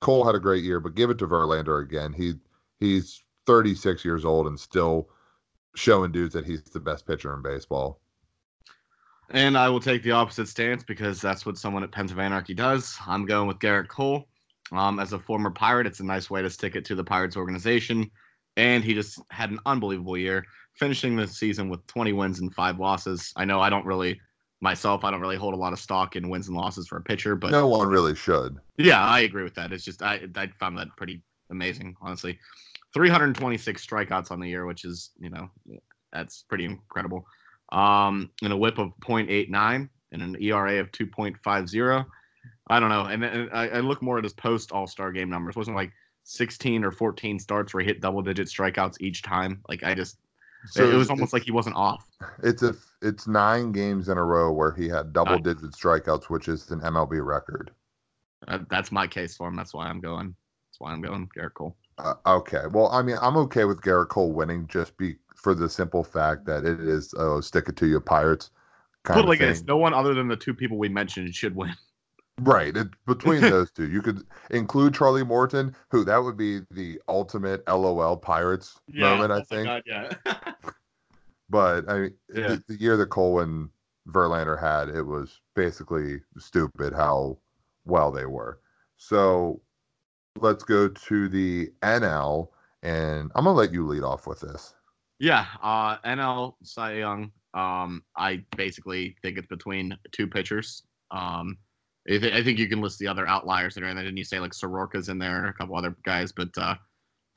Cole 0.00 0.24
had 0.24 0.34
a 0.34 0.40
great 0.40 0.64
year. 0.64 0.80
But 0.80 0.94
give 0.94 1.10
it 1.10 1.18
to 1.18 1.26
Verlander 1.26 1.82
again. 1.82 2.12
He 2.12 2.34
he's 2.78 3.22
36 3.50 4.04
years 4.04 4.24
old 4.24 4.46
and 4.46 4.58
still 4.58 5.08
showing 5.74 6.12
dudes 6.12 6.34
that 6.34 6.44
he's 6.44 6.62
the 6.62 6.78
best 6.78 7.04
pitcher 7.04 7.34
in 7.34 7.42
baseball. 7.42 8.00
And 9.30 9.58
I 9.58 9.68
will 9.68 9.80
take 9.80 10.04
the 10.04 10.12
opposite 10.12 10.46
stance 10.46 10.84
because 10.84 11.20
that's 11.20 11.44
what 11.44 11.58
someone 11.58 11.82
at 11.82 11.90
Pens 11.90 12.12
of 12.12 12.20
Anarchy 12.20 12.54
does. 12.54 12.96
I'm 13.08 13.26
going 13.26 13.48
with 13.48 13.58
Gerrit 13.58 13.88
Cole. 13.88 14.28
Um, 14.70 15.00
as 15.00 15.12
a 15.12 15.18
former 15.18 15.50
Pirate, 15.50 15.88
it's 15.88 15.98
a 15.98 16.04
nice 16.04 16.30
way 16.30 16.42
to 16.42 16.50
stick 16.50 16.76
it 16.76 16.84
to 16.84 16.94
the 16.94 17.02
Pirates 17.02 17.36
organization. 17.36 18.08
And 18.56 18.84
he 18.84 18.94
just 18.94 19.20
had 19.30 19.50
an 19.50 19.58
unbelievable 19.66 20.16
year, 20.16 20.44
finishing 20.74 21.16
the 21.16 21.26
season 21.26 21.68
with 21.68 21.84
20 21.88 22.12
wins 22.12 22.38
and 22.38 22.54
five 22.54 22.78
losses. 22.78 23.32
I 23.34 23.44
know 23.44 23.60
I 23.60 23.68
don't 23.68 23.86
really, 23.86 24.20
myself, 24.60 25.02
I 25.02 25.10
don't 25.10 25.20
really 25.20 25.36
hold 25.36 25.54
a 25.54 25.56
lot 25.56 25.72
of 25.72 25.80
stock 25.80 26.14
in 26.14 26.28
wins 26.28 26.46
and 26.46 26.56
losses 26.56 26.86
for 26.86 26.98
a 26.98 27.02
pitcher, 27.02 27.34
but 27.34 27.50
no 27.50 27.66
one 27.66 27.88
really 27.88 28.14
should. 28.14 28.58
Yeah, 28.78 29.04
I 29.04 29.20
agree 29.20 29.42
with 29.42 29.54
that. 29.54 29.72
It's 29.72 29.84
just 29.84 30.02
I 30.02 30.20
I 30.36 30.48
found 30.60 30.78
that 30.78 30.88
pretty 30.96 31.22
amazing, 31.50 31.96
honestly. 32.00 32.38
326 32.94 33.86
strikeouts 33.86 34.30
on 34.30 34.40
the 34.40 34.48
year, 34.48 34.66
which 34.66 34.84
is, 34.84 35.10
you 35.18 35.30
know, 35.30 35.50
that's 36.12 36.44
pretty 36.48 36.64
incredible. 36.64 37.24
Um, 37.72 38.30
and 38.42 38.52
a 38.52 38.56
whip 38.56 38.78
of 38.78 38.92
0.89 39.00 39.88
and 40.12 40.22
an 40.22 40.36
ERA 40.40 40.80
of 40.80 40.90
2.50. 40.90 42.06
I 42.68 42.80
don't 42.80 42.88
know. 42.88 43.04
And, 43.04 43.24
and 43.24 43.50
I, 43.52 43.68
I, 43.68 43.80
look 43.80 44.02
more 44.02 44.18
at 44.18 44.24
his 44.24 44.32
post 44.32 44.72
All 44.72 44.86
Star 44.86 45.12
game 45.12 45.30
numbers. 45.30 45.54
It 45.54 45.58
wasn't 45.58 45.76
like 45.76 45.92
16 46.24 46.84
or 46.84 46.90
14 46.90 47.38
starts 47.38 47.72
where 47.72 47.82
he 47.82 47.86
hit 47.86 48.00
double 48.00 48.22
digit 48.22 48.48
strikeouts 48.48 48.96
each 49.00 49.22
time. 49.22 49.62
Like 49.68 49.84
I 49.84 49.94
just, 49.94 50.18
so 50.66 50.84
it, 50.84 50.94
it 50.94 50.96
was 50.96 51.10
almost 51.10 51.32
like 51.32 51.44
he 51.44 51.52
wasn't 51.52 51.76
off. 51.76 52.06
It's 52.42 52.62
a, 52.62 52.74
it's 53.02 53.26
nine 53.26 53.72
games 53.72 54.08
in 54.08 54.18
a 54.18 54.24
row 54.24 54.52
where 54.52 54.72
he 54.72 54.88
had 54.88 55.12
double 55.12 55.38
digit 55.38 55.72
strikeouts, 55.72 56.24
which 56.24 56.48
is 56.48 56.70
an 56.70 56.80
MLB 56.80 57.24
record. 57.24 57.70
Uh, 58.48 58.58
that's 58.70 58.90
my 58.90 59.06
case 59.06 59.36
for 59.36 59.48
him. 59.48 59.56
That's 59.56 59.74
why 59.74 59.86
I'm 59.86 60.00
going. 60.00 60.34
That's 60.68 60.80
why 60.80 60.92
I'm 60.92 61.02
going 61.02 61.28
Gerrit 61.36 61.54
Cole. 61.54 61.76
Uh, 62.04 62.14
okay. 62.26 62.62
Well, 62.70 62.88
I 62.88 63.02
mean, 63.02 63.16
I'm 63.20 63.36
okay 63.38 63.64
with 63.64 63.80
Gerrit 63.80 64.08
Cole 64.08 64.32
winning 64.32 64.66
just 64.68 64.96
be 64.96 65.16
for 65.34 65.54
the 65.54 65.68
simple 65.68 66.04
fact 66.04 66.44
that 66.46 66.64
it 66.64 66.80
is 66.80 67.14
uh, 67.14 67.40
stick 67.40 67.68
it 67.68 67.76
to 67.76 67.86
you 67.86 68.00
Pirates. 68.00 68.50
Kind 69.04 69.20
Put 69.20 69.28
like 69.28 69.38
this: 69.38 69.62
no 69.64 69.76
one 69.76 69.94
other 69.94 70.14
than 70.14 70.28
the 70.28 70.36
two 70.36 70.54
people 70.54 70.76
we 70.76 70.88
mentioned 70.88 71.34
should 71.34 71.54
win. 71.54 71.74
Right. 72.42 72.74
It, 72.74 72.88
between 73.06 73.40
those 73.42 73.70
two, 73.70 73.88
you 73.90 74.00
could 74.00 74.24
include 74.50 74.94
Charlie 74.94 75.24
Morton, 75.24 75.76
who 75.90 76.04
that 76.04 76.16
would 76.16 76.36
be 76.36 76.60
the 76.70 76.98
ultimate 77.08 77.62
LOL 77.68 78.16
Pirates 78.16 78.80
yeah, 78.88 79.14
moment, 79.14 79.32
I 79.32 79.36
oh 79.36 79.44
think. 79.44 79.66
God, 79.66 79.82
yeah. 79.86 80.10
but 81.50 81.88
I 81.88 81.98
mean, 81.98 82.14
yeah. 82.34 82.48
the, 82.48 82.64
the 82.68 82.80
year 82.80 82.96
that 82.96 83.10
Cole 83.10 83.40
and 83.40 83.68
Verlander 84.08 84.58
had, 84.58 84.88
it 84.88 85.02
was 85.02 85.40
basically 85.54 86.22
stupid 86.38 86.94
how 86.94 87.36
well 87.84 88.10
they 88.10 88.26
were. 88.26 88.60
So 88.96 89.60
let's 90.38 90.64
go 90.64 90.88
to 90.88 91.28
the 91.28 91.72
NL, 91.82 92.48
and 92.82 93.30
I'm 93.34 93.44
gonna 93.44 93.56
let 93.56 93.72
you 93.72 93.86
lead 93.86 94.02
off 94.02 94.26
with 94.26 94.40
this. 94.40 94.74
Yeah, 95.18 95.46
uh, 95.62 95.98
NL 95.98 96.54
Cy 96.62 96.94
Young. 96.94 97.30
Um, 97.52 98.02
I 98.16 98.44
basically 98.56 99.16
think 99.22 99.36
it's 99.36 99.48
between 99.48 99.96
two 100.12 100.26
pitchers. 100.26 100.84
Um, 101.10 101.58
I, 102.08 102.14
I, 102.14 102.42
think 102.44 102.58
you 102.58 102.68
can 102.68 102.80
list 102.80 103.00
the 103.00 103.08
other 103.08 103.26
outliers 103.26 103.74
that 103.74 103.82
are 103.82 103.88
in 103.88 103.96
there. 103.96 104.04
Didn't 104.04 104.18
you 104.18 104.24
say 104.24 104.38
like 104.38 104.52
Soroka's 104.52 105.08
in 105.08 105.18
there, 105.18 105.46
a 105.46 105.52
couple 105.52 105.76
other 105.76 105.96
guys, 106.04 106.30
but 106.30 106.56
uh, 106.56 106.76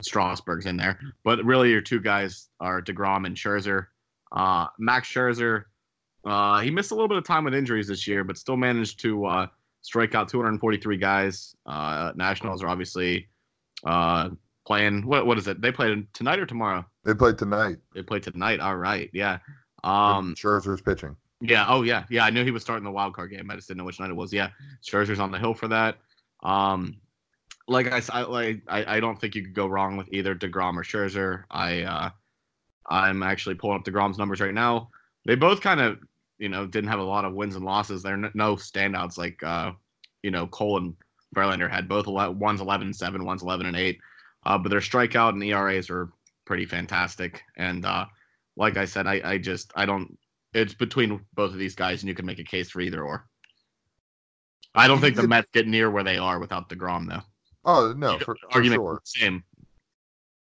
Strasburg's 0.02 0.66
in 0.66 0.76
there. 0.76 0.98
But 1.24 1.44
really, 1.44 1.70
your 1.70 1.80
two 1.80 2.00
guys 2.00 2.48
are 2.60 2.80
Degrom 2.80 3.26
and 3.26 3.36
Scherzer. 3.36 3.86
Uh, 4.32 4.66
Max 4.78 5.08
Scherzer, 5.08 5.64
uh, 6.24 6.60
he 6.60 6.70
missed 6.70 6.90
a 6.90 6.94
little 6.94 7.08
bit 7.08 7.18
of 7.18 7.24
time 7.24 7.44
with 7.44 7.54
injuries 7.54 7.88
this 7.88 8.06
year, 8.06 8.24
but 8.24 8.38
still 8.38 8.56
managed 8.56 9.00
to 9.00 9.26
uh, 9.26 9.46
strike 9.84 10.14
out 10.14 10.28
243 10.28 10.96
guys. 10.96 11.54
Uh, 11.66 12.12
Nationals 12.16 12.62
are 12.62 12.68
obviously 12.68 13.28
uh, 13.84 14.30
playing. 14.66 15.06
What 15.06 15.26
what 15.26 15.38
is 15.38 15.46
it? 15.46 15.60
They 15.60 15.70
played 15.70 16.12
tonight 16.14 16.40
or 16.40 16.46
tomorrow? 16.46 16.84
They 17.04 17.14
played 17.14 17.38
tonight. 17.38 17.76
They 17.94 18.02
played 18.02 18.24
tonight. 18.24 18.60
All 18.60 18.76
right. 18.76 19.10
Yeah. 19.12 19.38
Um, 19.84 20.34
Scherzer's 20.34 20.80
pitching. 20.80 21.16
Yeah. 21.40 21.66
Oh 21.68 21.82
yeah. 21.82 22.04
Yeah. 22.10 22.24
I 22.24 22.30
knew 22.30 22.44
he 22.44 22.50
was 22.50 22.62
starting 22.62 22.84
the 22.84 22.90
wild 22.90 23.14
card 23.14 23.30
game. 23.30 23.50
I 23.50 23.54
just 23.54 23.68
didn't 23.68 23.78
know 23.78 23.84
which 23.84 24.00
night 24.00 24.10
it 24.10 24.16
was. 24.16 24.32
Yeah. 24.32 24.48
Scherzer's 24.82 25.20
on 25.20 25.30
the 25.30 25.38
hill 25.38 25.54
for 25.54 25.68
that. 25.68 25.98
Um, 26.42 26.96
like 27.68 27.92
I, 27.92 28.02
I 28.12 28.22
like 28.22 28.62
I, 28.68 28.96
I 28.96 29.00
don't 29.00 29.20
think 29.20 29.34
you 29.34 29.42
could 29.42 29.54
go 29.54 29.66
wrong 29.66 29.96
with 29.96 30.08
either 30.12 30.34
Degrom 30.34 30.76
or 30.76 30.82
Scherzer. 30.82 31.44
I 31.50 31.82
uh, 31.82 32.10
I'm 32.88 33.22
actually 33.22 33.54
pulling 33.54 33.78
up 33.78 33.84
Degrom's 33.84 34.18
numbers 34.18 34.40
right 34.40 34.54
now. 34.54 34.88
They 35.26 35.34
both 35.34 35.60
kind 35.60 35.80
of 35.80 35.98
you 36.44 36.50
know, 36.50 36.66
didn't 36.66 36.90
have 36.90 37.00
a 37.00 37.02
lot 37.02 37.24
of 37.24 37.32
wins 37.32 37.56
and 37.56 37.64
losses. 37.64 38.02
There 38.02 38.12
are 38.12 38.30
no 38.34 38.54
standouts 38.54 39.16
like, 39.16 39.42
uh, 39.42 39.72
you 40.22 40.30
know, 40.30 40.46
Cole 40.46 40.76
and 40.76 40.94
Verlander 41.34 41.70
had 41.70 41.88
both. 41.88 42.06
One's 42.06 42.60
11 42.60 42.88
and 42.88 42.94
7, 42.94 43.24
one's 43.24 43.42
11 43.42 43.64
and 43.64 43.74
8. 43.74 43.98
Uh, 44.44 44.58
but 44.58 44.68
their 44.68 44.80
strikeout 44.80 45.30
and 45.30 45.42
ERAs 45.42 45.88
are 45.88 46.10
pretty 46.44 46.66
fantastic. 46.66 47.40
And 47.56 47.86
uh, 47.86 48.04
like 48.58 48.76
I 48.76 48.84
said, 48.84 49.06
I, 49.06 49.22
I 49.24 49.38
just, 49.38 49.72
I 49.74 49.86
don't, 49.86 50.18
it's 50.52 50.74
between 50.74 51.24
both 51.32 51.52
of 51.52 51.58
these 51.58 51.74
guys, 51.74 52.02
and 52.02 52.10
you 52.10 52.14
can 52.14 52.26
make 52.26 52.38
a 52.38 52.44
case 52.44 52.68
for 52.68 52.82
either 52.82 53.02
or. 53.02 53.26
I 54.74 54.86
don't 54.86 55.00
think 55.00 55.16
the 55.16 55.26
Mets 55.26 55.48
get 55.54 55.66
near 55.66 55.90
where 55.90 56.04
they 56.04 56.18
are 56.18 56.38
without 56.38 56.68
DeGrom, 56.68 57.08
though. 57.08 57.22
Oh, 57.64 57.94
no, 57.96 58.18
for, 58.18 58.36
argument 58.50 58.82
for 58.82 58.96
sure. 58.96 59.00
Same. 59.04 59.44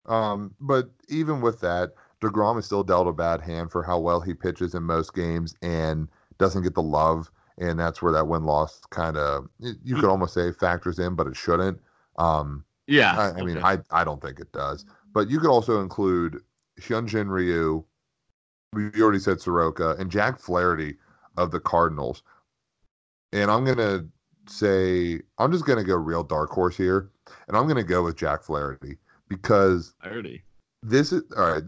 Um, 0.08 0.56
but 0.60 0.90
even 1.10 1.42
with 1.42 1.60
that, 1.62 1.92
DeGrom 2.26 2.60
is 2.60 2.66
still 2.66 2.84
dealt 2.84 3.08
a 3.08 3.14
bad 3.14 3.42
hand 3.42 3.72
for 3.72 3.84
how 3.84 4.00
well 4.00 4.20
he 4.20 4.34
pitches 4.34 4.74
in 4.76 4.84
most 4.84 5.14
games 5.14 5.56
and 5.62 6.08
doesn't 6.38 6.64
get 6.64 6.76
the 6.76 6.82
love. 6.82 7.32
And 7.58 7.80
that's 7.80 8.02
where 8.02 8.12
that 8.12 8.28
win 8.28 8.44
loss 8.44 8.82
kind 8.90 9.16
of, 9.16 9.48
you 9.60 9.96
could 9.96 10.06
almost 10.10 10.34
say, 10.34 10.52
factors 10.52 11.00
in, 11.00 11.16
but 11.16 11.28
it 11.28 11.38
shouldn't. 11.38 11.80
Um, 12.18 12.66
Yeah. 12.88 13.16
I, 13.18 13.24
I 13.24 13.32
okay. 13.32 13.44
mean, 13.44 13.58
I 13.60 13.80
I 13.92 14.04
don't 14.04 14.22
think 14.22 14.40
it 14.40 14.52
does. 14.52 14.86
But 15.14 15.30
you 15.30 15.40
could 15.40 15.50
also 15.50 15.82
include 15.82 16.42
Hyunjin 16.80 17.30
Ryu. 17.30 17.84
We 18.74 18.92
already 19.02 19.20
said 19.20 19.40
Soroka 19.40 19.96
and 19.98 20.12
Jack 20.12 20.38
Flaherty 20.40 20.98
of 21.38 21.52
the 21.52 21.60
Cardinals. 21.60 22.24
And 23.32 23.50
I'm 23.50 23.64
gonna 23.64 24.06
say 24.48 25.22
I'm 25.38 25.52
just 25.52 25.66
gonna 25.66 25.84
go 25.84 25.96
real 25.96 26.24
dark 26.24 26.50
horse 26.52 26.76
here, 26.76 27.10
and 27.48 27.56
I'm 27.56 27.68
gonna 27.68 27.84
go 27.84 28.04
with 28.04 28.18
Jack 28.18 28.44
Flaherty 28.44 28.98
because 29.30 29.96
Flaherty. 30.02 30.44
This 30.84 31.12
is 31.12 31.24
all 31.38 31.52
right. 31.52 31.64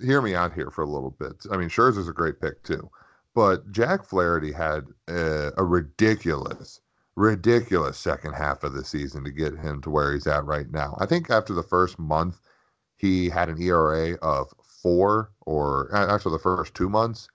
Hear 0.00 0.22
me 0.22 0.34
out 0.34 0.52
here 0.52 0.70
for 0.70 0.82
a 0.82 0.88
little 0.88 1.10
bit. 1.10 1.44
I 1.50 1.56
mean, 1.56 1.68
Scherzer's 1.68 2.08
a 2.08 2.12
great 2.12 2.40
pick 2.40 2.62
too, 2.62 2.90
but 3.34 3.70
Jack 3.72 4.04
Flaherty 4.04 4.52
had 4.52 4.86
a, 5.08 5.52
a 5.56 5.64
ridiculous, 5.64 6.80
ridiculous 7.16 7.98
second 7.98 8.34
half 8.34 8.62
of 8.62 8.74
the 8.74 8.84
season 8.84 9.24
to 9.24 9.30
get 9.30 9.58
him 9.58 9.80
to 9.82 9.90
where 9.90 10.12
he's 10.12 10.26
at 10.26 10.44
right 10.44 10.70
now. 10.70 10.96
I 11.00 11.06
think 11.06 11.30
after 11.30 11.54
the 11.54 11.62
first 11.62 11.98
month, 11.98 12.40
he 12.96 13.28
had 13.28 13.48
an 13.48 13.60
ERA 13.60 14.14
of 14.22 14.52
four, 14.62 15.32
or 15.46 15.94
after 15.94 16.30
the 16.30 16.38
first 16.38 16.74
two 16.74 16.88
months, 16.88 17.28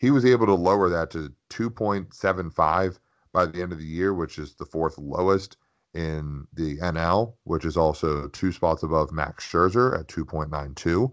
he 0.00 0.10
was 0.10 0.24
able 0.24 0.46
to 0.46 0.54
lower 0.54 0.88
that 0.88 1.10
to 1.10 1.32
2.75 1.50 2.98
by 3.32 3.46
the 3.46 3.62
end 3.62 3.72
of 3.72 3.78
the 3.78 3.84
year, 3.84 4.14
which 4.14 4.38
is 4.38 4.54
the 4.54 4.66
fourth 4.66 4.98
lowest 4.98 5.56
in 5.94 6.46
the 6.52 6.78
NL, 6.78 7.34
which 7.44 7.64
is 7.64 7.76
also 7.76 8.28
two 8.28 8.52
spots 8.52 8.82
above 8.82 9.10
Max 9.12 9.44
Scherzer 9.44 9.98
at 9.98 10.08
2.92. 10.08 11.12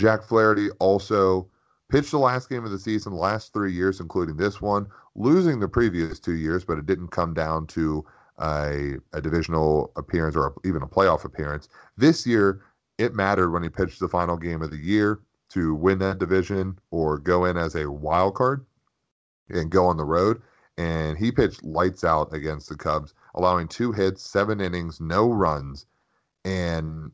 Jack 0.00 0.22
Flaherty 0.22 0.70
also 0.78 1.46
pitched 1.90 2.12
the 2.12 2.18
last 2.18 2.48
game 2.48 2.64
of 2.64 2.70
the 2.70 2.78
season, 2.78 3.12
last 3.12 3.52
three 3.52 3.72
years, 3.72 4.00
including 4.00 4.36
this 4.36 4.60
one, 4.60 4.86
losing 5.14 5.60
the 5.60 5.68
previous 5.68 6.18
two 6.18 6.36
years, 6.36 6.64
but 6.64 6.78
it 6.78 6.86
didn't 6.86 7.08
come 7.08 7.34
down 7.34 7.66
to 7.66 8.04
a, 8.38 8.94
a 9.12 9.20
divisional 9.20 9.92
appearance 9.96 10.36
or 10.36 10.46
a, 10.46 10.68
even 10.68 10.82
a 10.82 10.86
playoff 10.86 11.24
appearance. 11.24 11.68
This 11.98 12.26
year, 12.26 12.62
it 12.96 13.14
mattered 13.14 13.50
when 13.50 13.62
he 13.62 13.68
pitched 13.68 14.00
the 14.00 14.08
final 14.08 14.38
game 14.38 14.62
of 14.62 14.70
the 14.70 14.78
year 14.78 15.20
to 15.50 15.74
win 15.74 15.98
that 15.98 16.18
division 16.18 16.78
or 16.90 17.18
go 17.18 17.44
in 17.44 17.58
as 17.58 17.74
a 17.74 17.90
wild 17.90 18.34
card 18.34 18.64
and 19.50 19.70
go 19.70 19.84
on 19.84 19.98
the 19.98 20.04
road. 20.04 20.40
And 20.78 21.18
he 21.18 21.30
pitched 21.30 21.62
lights 21.62 22.04
out 22.04 22.32
against 22.32 22.70
the 22.70 22.76
Cubs, 22.76 23.12
allowing 23.34 23.68
two 23.68 23.92
hits, 23.92 24.22
seven 24.22 24.62
innings, 24.62 24.98
no 24.98 25.30
runs. 25.30 25.84
And 26.46 27.10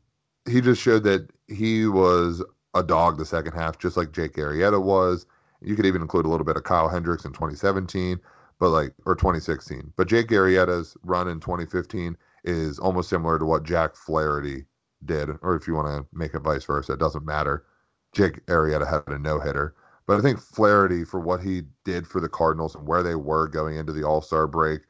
he 0.47 0.61
just 0.61 0.81
showed 0.81 1.03
that 1.03 1.29
he 1.47 1.87
was 1.87 2.41
a 2.77 2.83
dog 2.83 3.17
the 3.17 3.25
second 3.25 3.53
half, 3.53 3.77
just 3.77 3.97
like 3.97 4.11
Jake 4.11 4.33
Arrieta 4.33 4.81
was. 4.81 5.25
You 5.61 5.75
could 5.75 5.85
even 5.85 6.01
include 6.01 6.25
a 6.25 6.29
little 6.29 6.45
bit 6.45 6.57
of 6.57 6.63
Kyle 6.63 6.87
Hendricks 6.87 7.25
in 7.25 7.33
2017, 7.33 8.19
but 8.59 8.69
like, 8.69 8.93
or 9.05 9.15
2016. 9.15 9.93
But 9.95 10.07
Jake 10.07 10.27
Arrieta's 10.27 10.95
run 11.03 11.27
in 11.27 11.39
2015 11.39 12.15
is 12.43 12.79
almost 12.79 13.09
similar 13.09 13.39
to 13.39 13.45
what 13.45 13.63
Jack 13.63 13.95
Flaherty 13.95 14.65
did, 15.05 15.29
or 15.41 15.55
if 15.55 15.67
you 15.67 15.73
want 15.73 15.87
to 15.87 16.05
make 16.17 16.33
it 16.33 16.39
vice 16.39 16.65
versa, 16.65 16.93
it 16.93 16.99
doesn't 16.99 17.25
matter. 17.25 17.65
Jake 18.13 18.45
Arrieta 18.45 18.87
had 18.87 19.03
a 19.07 19.19
no 19.19 19.39
hitter. 19.39 19.75
But 20.05 20.19
I 20.19 20.21
think 20.21 20.39
Flaherty, 20.39 21.03
for 21.03 21.19
what 21.19 21.41
he 21.41 21.63
did 21.83 22.07
for 22.07 22.21
the 22.21 22.29
Cardinals 22.29 22.75
and 22.75 22.87
where 22.87 23.03
they 23.03 23.15
were 23.15 23.47
going 23.47 23.75
into 23.75 23.91
the 23.91 24.03
All 24.03 24.21
Star 24.21 24.47
break, 24.47 24.81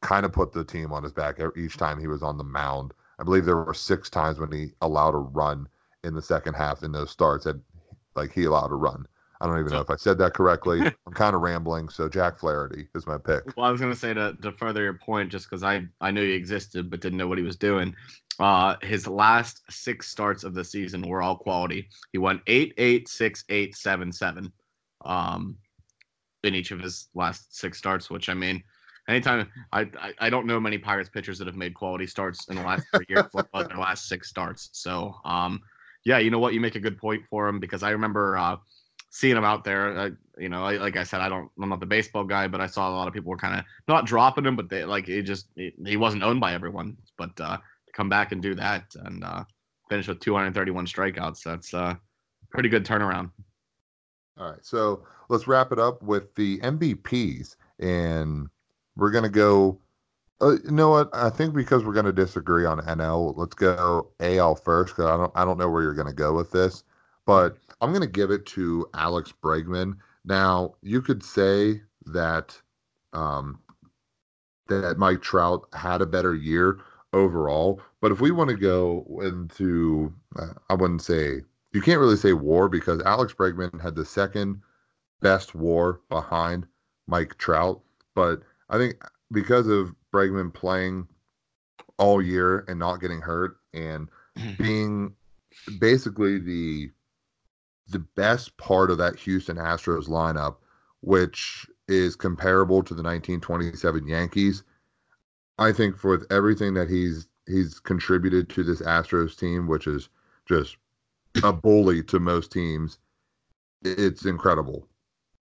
kind 0.00 0.24
of 0.24 0.32
put 0.32 0.52
the 0.52 0.64
team 0.64 0.92
on 0.92 1.02
his 1.02 1.12
back 1.12 1.38
each 1.56 1.76
time 1.76 1.98
he 1.98 2.06
was 2.06 2.22
on 2.22 2.38
the 2.38 2.44
mound. 2.44 2.92
I 3.18 3.24
believe 3.24 3.44
there 3.44 3.56
were 3.56 3.74
six 3.74 4.08
times 4.08 4.38
when 4.38 4.50
he 4.50 4.72
allowed 4.80 5.14
a 5.14 5.18
run 5.18 5.68
in 6.04 6.14
the 6.14 6.22
second 6.22 6.54
half 6.54 6.82
in 6.82 6.92
those 6.92 7.10
starts 7.10 7.44
that 7.44 7.60
like 8.14 8.32
he 8.32 8.44
allowed 8.44 8.70
a 8.70 8.74
run. 8.74 9.06
I 9.40 9.46
don't 9.46 9.58
even 9.58 9.70
so, 9.70 9.76
know 9.76 9.80
if 9.80 9.90
I 9.90 9.96
said 9.96 10.18
that 10.18 10.34
correctly. 10.34 10.80
I'm 11.06 11.12
kind 11.12 11.34
of 11.34 11.42
rambling. 11.42 11.88
So 11.88 12.08
Jack 12.08 12.38
Flaherty 12.38 12.86
is 12.94 13.06
my 13.08 13.18
pick. 13.18 13.42
Well, 13.56 13.66
I 13.66 13.72
was 13.72 13.80
going 13.80 13.92
to 13.92 13.98
say 13.98 14.14
to, 14.14 14.36
to 14.40 14.52
further 14.52 14.84
your 14.84 14.94
point, 14.94 15.32
just 15.32 15.50
because 15.50 15.64
I, 15.64 15.84
I 16.00 16.12
knew 16.12 16.22
he 16.22 16.32
existed 16.32 16.88
but 16.88 17.00
didn't 17.00 17.18
know 17.18 17.26
what 17.26 17.38
he 17.38 17.44
was 17.44 17.56
doing. 17.56 17.94
Uh, 18.38 18.76
his 18.82 19.08
last 19.08 19.62
six 19.68 20.08
starts 20.08 20.44
of 20.44 20.54
the 20.54 20.64
season 20.64 21.02
were 21.02 21.22
all 21.22 21.36
quality. 21.36 21.88
He 22.12 22.18
went 22.18 22.40
eight, 22.46 22.72
eight, 22.78 23.08
six, 23.08 23.44
eight, 23.48 23.74
seven, 23.76 24.12
seven, 24.12 24.52
um, 25.04 25.56
in 26.44 26.54
each 26.54 26.70
of 26.70 26.78
his 26.78 27.08
last 27.14 27.56
six 27.56 27.78
starts. 27.78 28.10
Which 28.10 28.28
I 28.28 28.34
mean, 28.34 28.62
anytime 29.08 29.48
I, 29.72 29.82
I, 30.00 30.12
I 30.20 30.30
don't 30.30 30.46
know 30.46 30.60
many 30.60 30.78
Pirates 30.78 31.10
pitchers 31.10 31.38
that 31.38 31.46
have 31.48 31.56
made 31.56 31.74
quality 31.74 32.06
starts 32.06 32.48
in 32.48 32.56
the 32.56 32.62
last 32.62 32.86
three 32.94 33.06
years, 33.08 33.24
their 33.34 33.76
last 33.76 34.08
six 34.08 34.28
starts. 34.28 34.70
So, 34.72 35.14
um, 35.24 35.60
yeah, 36.04 36.18
you 36.18 36.30
know 36.30 36.38
what, 36.38 36.54
you 36.54 36.60
make 36.60 36.74
a 36.74 36.80
good 36.80 36.98
point 36.98 37.22
for 37.30 37.48
him 37.48 37.60
because 37.60 37.82
I 37.82 37.90
remember 37.90 38.36
uh, 38.36 38.56
seeing 39.10 39.36
him 39.36 39.44
out 39.44 39.62
there. 39.62 39.96
Uh, 39.96 40.10
you 40.38 40.48
know, 40.48 40.62
like 40.64 40.96
I 40.96 41.04
said, 41.04 41.20
I 41.20 41.28
don't, 41.28 41.50
I'm 41.60 41.68
not 41.68 41.80
the 41.80 41.86
baseball 41.86 42.24
guy, 42.24 42.48
but 42.48 42.60
I 42.60 42.66
saw 42.66 42.88
a 42.88 42.94
lot 42.96 43.06
of 43.06 43.14
people 43.14 43.30
were 43.30 43.36
kind 43.36 43.58
of 43.58 43.64
not 43.86 44.06
dropping 44.06 44.46
him, 44.46 44.56
but 44.56 44.68
they 44.68 44.84
like 44.84 45.06
he 45.06 45.22
just 45.22 45.46
he, 45.54 45.72
he 45.86 45.96
wasn't 45.96 46.22
owned 46.24 46.40
by 46.40 46.54
everyone. 46.54 46.96
But 47.16 47.38
uh, 47.40 47.58
to 47.58 47.92
come 47.92 48.08
back 48.08 48.32
and 48.32 48.42
do 48.42 48.54
that 48.56 48.84
and 49.04 49.22
uh, 49.22 49.44
finish 49.88 50.08
with 50.08 50.20
231 50.20 50.86
strikeouts, 50.86 51.42
that's 51.44 51.72
uh, 51.72 51.94
pretty 52.50 52.68
good 52.68 52.84
turnaround. 52.84 53.30
All 54.38 54.50
right, 54.50 54.64
so 54.64 55.04
let's 55.28 55.46
wrap 55.46 55.72
it 55.72 55.78
up 55.78 56.02
with 56.02 56.34
the 56.34 56.58
MVPs, 56.60 57.56
and 57.78 58.48
we're 58.96 59.10
gonna 59.10 59.28
go. 59.28 59.78
Uh, 60.42 60.56
you 60.64 60.72
know 60.72 60.90
what? 60.90 61.08
I 61.12 61.30
think 61.30 61.54
because 61.54 61.84
we're 61.84 61.92
gonna 61.92 62.12
disagree 62.12 62.64
on 62.64 62.80
NL, 62.80 63.34
let's 63.36 63.54
go 63.54 64.10
AL 64.20 64.56
first 64.56 64.96
because 64.96 65.06
I 65.10 65.16
don't 65.16 65.32
I 65.34 65.44
don't 65.44 65.58
know 65.58 65.70
where 65.70 65.82
you're 65.82 65.94
gonna 65.94 66.12
go 66.12 66.34
with 66.34 66.50
this, 66.50 66.84
but 67.26 67.56
I'm 67.80 67.92
gonna 67.92 68.06
give 68.06 68.30
it 68.30 68.44
to 68.46 68.86
Alex 68.94 69.32
Bregman. 69.42 69.96
Now 70.24 70.74
you 70.82 71.00
could 71.00 71.22
say 71.22 71.82
that 72.06 72.60
um, 73.12 73.60
that 74.68 74.98
Mike 74.98 75.22
Trout 75.22 75.66
had 75.72 76.02
a 76.02 76.06
better 76.06 76.34
year, 76.34 76.80
overall. 77.12 77.80
But 78.00 78.12
if 78.12 78.20
we 78.20 78.30
want 78.30 78.50
to 78.50 78.56
go 78.56 79.04
into, 79.22 80.12
uh, 80.36 80.54
I 80.70 80.74
wouldn't 80.74 81.02
say 81.02 81.42
you 81.72 81.80
can't 81.80 82.00
really 82.00 82.16
say 82.16 82.32
WAR 82.32 82.68
because 82.68 83.00
Alex 83.02 83.32
Bregman 83.32 83.80
had 83.80 83.94
the 83.94 84.04
second 84.04 84.60
best 85.20 85.54
WAR 85.54 86.00
behind 86.08 86.66
Mike 87.06 87.38
Trout. 87.38 87.80
But 88.14 88.42
I 88.70 88.78
think 88.78 89.02
because 89.30 89.68
of 89.68 89.94
Bregman 90.12 90.52
playing 90.52 91.08
all 91.98 92.22
year 92.22 92.64
and 92.68 92.78
not 92.78 93.00
getting 93.00 93.20
hurt 93.20 93.56
and 93.74 94.08
being 94.58 95.14
basically 95.78 96.38
the 96.38 96.90
the 97.88 97.98
best 97.98 98.56
part 98.56 98.90
of 98.90 98.98
that 98.98 99.16
Houston 99.16 99.56
Astros 99.56 100.08
lineup, 100.08 100.56
which 101.00 101.66
is 101.88 102.16
comparable 102.16 102.82
to 102.82 102.94
the 102.94 103.02
1927 103.02 104.06
Yankees, 104.06 104.62
I 105.58 105.72
think 105.72 105.96
for 105.96 106.24
everything 106.30 106.74
that 106.74 106.88
he's 106.88 107.28
he's 107.46 107.80
contributed 107.80 108.48
to 108.50 108.62
this 108.62 108.80
Astros 108.82 109.36
team, 109.38 109.66
which 109.66 109.86
is 109.86 110.08
just 110.46 110.76
a 111.42 111.52
bully 111.52 112.02
to 112.04 112.20
most 112.20 112.52
teams, 112.52 112.98
it's 113.82 114.24
incredible 114.24 114.88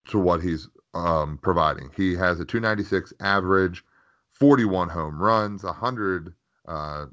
to 0.09 0.18
what 0.18 0.42
he's 0.42 0.68
um, 0.94 1.38
providing. 1.42 1.90
He 1.97 2.14
has 2.14 2.40
a 2.40 2.44
296 2.44 3.12
average, 3.21 3.85
41 4.38 4.88
home 4.88 5.20
runs, 5.20 5.64
100 5.64 6.35
uh, 6.66 7.07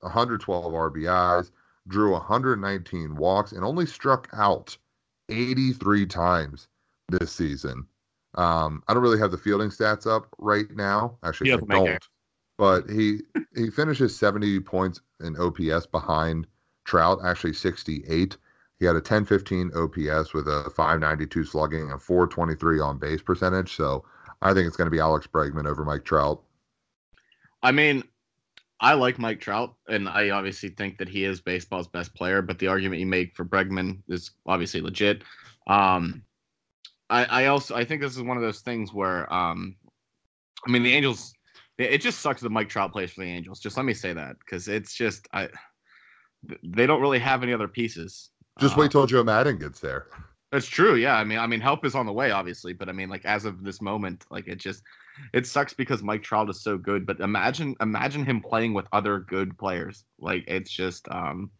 112 0.00 0.72
RBIs, 0.72 1.50
drew 1.88 2.12
119 2.12 3.14
walks, 3.16 3.52
and 3.52 3.64
only 3.64 3.86
struck 3.86 4.28
out 4.32 4.76
83 5.28 6.06
times 6.06 6.68
this 7.08 7.30
season. 7.30 7.86
Um, 8.34 8.82
I 8.88 8.94
don't 8.94 9.02
really 9.02 9.18
have 9.18 9.30
the 9.30 9.38
fielding 9.38 9.68
stats 9.68 10.06
up 10.06 10.26
right 10.38 10.70
now. 10.74 11.18
Actually, 11.22 11.52
I 11.52 11.56
don't 11.56 12.08
but 12.58 12.88
he 12.88 13.20
he 13.56 13.70
finishes 13.70 14.16
70 14.16 14.60
points 14.60 15.00
in 15.20 15.36
OPS 15.36 15.86
behind 15.86 16.46
Trout, 16.84 17.18
actually 17.24 17.52
68. 17.52 18.36
He 18.78 18.86
had 18.86 18.92
a 18.92 18.98
1015 18.98 19.70
OPS 19.74 20.34
with 20.34 20.48
a 20.48 20.70
592 20.74 21.44
slugging 21.44 21.90
and 21.90 22.00
423 22.00 22.80
on 22.80 22.98
base 22.98 23.22
percentage. 23.22 23.76
So 23.76 24.04
I 24.42 24.52
think 24.52 24.66
it's 24.66 24.76
going 24.76 24.86
to 24.86 24.90
be 24.90 25.00
Alex 25.00 25.26
Bregman 25.26 25.66
over 25.66 25.84
Mike 25.84 26.04
Trout. 26.04 26.42
I 27.62 27.72
mean, 27.72 28.02
I 28.80 28.94
like 28.94 29.18
Mike 29.18 29.40
Trout, 29.40 29.74
and 29.88 30.08
I 30.08 30.30
obviously 30.30 30.70
think 30.70 30.98
that 30.98 31.08
he 31.08 31.24
is 31.24 31.40
baseball's 31.40 31.88
best 31.88 32.14
player. 32.14 32.42
But 32.42 32.58
the 32.58 32.68
argument 32.68 33.00
you 33.00 33.06
make 33.06 33.34
for 33.36 33.44
Bregman 33.44 34.02
is 34.08 34.32
obviously 34.46 34.80
legit. 34.80 35.22
Um, 35.66 36.22
I, 37.08 37.24
I 37.24 37.46
also 37.46 37.76
I 37.76 37.84
think 37.84 38.00
this 38.02 38.16
is 38.16 38.22
one 38.22 38.36
of 38.36 38.42
those 38.42 38.60
things 38.60 38.92
where, 38.92 39.32
um, 39.32 39.76
I 40.66 40.70
mean, 40.70 40.82
the 40.82 40.94
Angels 40.94 41.32
it 41.78 41.98
just 41.98 42.20
sucks 42.20 42.40
that 42.42 42.50
Mike 42.50 42.68
Trout 42.68 42.92
plays 42.92 43.12
for 43.12 43.22
the 43.22 43.26
Angels. 43.26 43.60
Just 43.60 43.76
let 43.76 43.86
me 43.86 43.94
say 43.94 44.12
that 44.12 44.38
because 44.38 44.68
it's 44.68 44.94
just 44.94 45.28
I 45.32 45.48
they 46.62 46.86
don't 46.86 47.00
really 47.00 47.18
have 47.18 47.42
any 47.42 47.52
other 47.52 47.68
pieces. 47.68 48.30
Just 48.58 48.76
wait 48.76 48.86
uh, 48.86 48.88
till 48.90 49.06
Joe 49.06 49.24
Maddon 49.24 49.58
gets 49.58 49.80
there. 49.80 50.06
That's 50.50 50.66
true. 50.66 50.96
Yeah, 50.96 51.16
I 51.16 51.24
mean, 51.24 51.38
I 51.38 51.46
mean, 51.46 51.60
help 51.60 51.84
is 51.86 51.94
on 51.94 52.04
the 52.04 52.12
way, 52.12 52.30
obviously, 52.30 52.72
but 52.74 52.88
I 52.88 52.92
mean, 52.92 53.08
like 53.08 53.24
as 53.24 53.44
of 53.44 53.64
this 53.64 53.80
moment, 53.80 54.26
like 54.30 54.48
it 54.48 54.56
just 54.56 54.82
it 55.32 55.46
sucks 55.46 55.72
because 55.72 56.02
Mike 56.02 56.22
Trout 56.22 56.50
is 56.50 56.62
so 56.62 56.76
good. 56.76 57.06
But 57.06 57.20
imagine 57.20 57.76
imagine 57.80 58.24
him 58.24 58.40
playing 58.40 58.74
with 58.74 58.86
other 58.92 59.20
good 59.20 59.56
players. 59.58 60.04
Like 60.18 60.44
it's 60.46 60.70
just 60.70 61.08
um, 61.10 61.50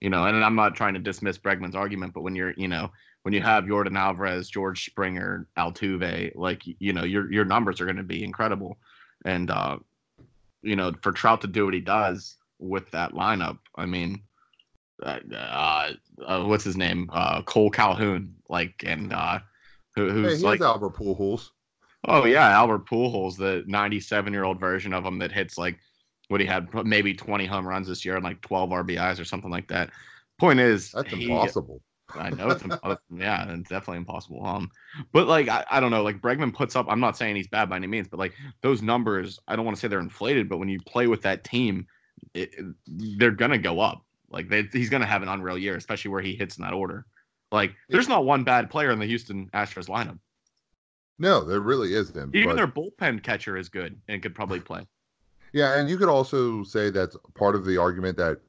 you 0.00 0.10
know, 0.10 0.24
and 0.24 0.44
I'm 0.44 0.56
not 0.56 0.74
trying 0.74 0.94
to 0.94 1.00
dismiss 1.00 1.38
Bregman's 1.38 1.76
argument, 1.76 2.14
but 2.14 2.22
when 2.22 2.34
you're 2.34 2.54
you 2.56 2.68
know 2.68 2.90
when 3.22 3.34
you 3.34 3.40
have 3.40 3.64
Yordan 3.64 3.98
Alvarez, 3.98 4.50
George 4.50 4.84
Springer, 4.84 5.46
Altuve, 5.58 6.32
like 6.34 6.62
you 6.64 6.92
know 6.92 7.04
your 7.04 7.32
your 7.32 7.44
numbers 7.44 7.80
are 7.80 7.86
going 7.86 7.96
to 7.96 8.02
be 8.02 8.24
incredible 8.24 8.78
and 9.24 9.50
uh, 9.50 9.78
you 10.64 10.76
know, 10.76 10.92
for 11.02 11.12
Trout 11.12 11.40
to 11.42 11.46
do 11.46 11.64
what 11.64 11.74
he 11.74 11.80
does 11.80 12.36
with 12.58 12.90
that 12.90 13.12
lineup, 13.12 13.58
I 13.76 13.86
mean, 13.86 14.22
uh, 15.02 15.18
uh, 15.34 15.90
uh 16.26 16.44
what's 16.44 16.64
his 16.64 16.76
name? 16.76 17.10
Uh, 17.12 17.42
Cole 17.42 17.70
Calhoun, 17.70 18.34
like, 18.48 18.82
and 18.84 19.12
uh, 19.12 19.40
who, 19.94 20.10
who's 20.10 20.40
hey, 20.40 20.46
like 20.46 20.60
Albert 20.60 20.94
Pujols. 20.94 21.50
Oh 22.06 22.24
yeah, 22.24 22.50
Albert 22.50 22.86
Pujols, 22.86 23.36
the 23.36 23.64
97 23.66 24.32
year 24.32 24.44
old 24.44 24.60
version 24.60 24.92
of 24.92 25.04
him 25.04 25.18
that 25.18 25.32
hits 25.32 25.56
like 25.56 25.78
what 26.28 26.40
he 26.40 26.46
had 26.46 26.68
maybe 26.84 27.14
20 27.14 27.46
home 27.46 27.66
runs 27.66 27.88
this 27.88 28.04
year 28.04 28.16
and 28.16 28.24
like 28.24 28.40
12 28.40 28.70
RBIs 28.70 29.20
or 29.20 29.24
something 29.24 29.50
like 29.50 29.68
that. 29.68 29.90
Point 30.38 30.60
is, 30.60 30.90
that's 30.92 31.12
he, 31.12 31.24
impossible. 31.24 31.80
I 32.14 32.30
know 32.30 32.48
it's 32.48 32.62
impossible. 32.62 32.98
yeah, 33.16 33.50
it's 33.50 33.68
definitely 33.68 33.98
impossible. 33.98 34.44
Um, 34.44 34.70
but 35.12 35.26
like 35.26 35.48
I, 35.48 35.64
I 35.70 35.80
don't 35.80 35.90
know, 35.90 36.02
like 36.02 36.20
Bregman 36.20 36.52
puts 36.52 36.76
up. 36.76 36.86
I'm 36.88 37.00
not 37.00 37.16
saying 37.16 37.36
he's 37.36 37.48
bad 37.48 37.70
by 37.70 37.76
any 37.76 37.86
means, 37.86 38.08
but 38.08 38.18
like 38.18 38.34
those 38.60 38.82
numbers, 38.82 39.38
I 39.48 39.56
don't 39.56 39.64
want 39.64 39.76
to 39.76 39.80
say 39.80 39.88
they're 39.88 40.00
inflated, 40.00 40.48
but 40.48 40.58
when 40.58 40.68
you 40.68 40.80
play 40.80 41.06
with 41.06 41.22
that 41.22 41.44
team, 41.44 41.86
it, 42.34 42.54
they're 42.86 43.30
gonna 43.30 43.58
go 43.58 43.80
up. 43.80 44.04
Like 44.30 44.48
they, 44.48 44.62
he's 44.72 44.90
gonna 44.90 45.06
have 45.06 45.22
an 45.22 45.28
unreal 45.28 45.58
year, 45.58 45.76
especially 45.76 46.10
where 46.10 46.22
he 46.22 46.34
hits 46.34 46.58
in 46.58 46.64
that 46.64 46.74
order. 46.74 47.06
Like 47.52 47.74
there's 47.88 48.08
not 48.08 48.24
one 48.24 48.44
bad 48.44 48.70
player 48.70 48.90
in 48.90 48.98
the 48.98 49.06
Houston 49.06 49.48
Astros 49.54 49.88
lineup. 49.88 50.18
No, 51.18 51.44
there 51.44 51.60
really 51.60 51.94
isn't. 51.94 52.34
Even 52.34 52.50
but... 52.50 52.56
their 52.56 52.66
bullpen 52.66 53.22
catcher 53.22 53.56
is 53.56 53.68
good 53.68 53.98
and 54.08 54.22
could 54.22 54.34
probably 54.34 54.60
play. 54.60 54.86
Yeah, 55.52 55.78
and 55.78 55.88
you 55.88 55.96
could 55.96 56.08
also 56.08 56.64
say 56.64 56.90
that's 56.90 57.16
part 57.34 57.54
of 57.54 57.64
the 57.64 57.78
argument 57.78 58.16
that 58.16 58.40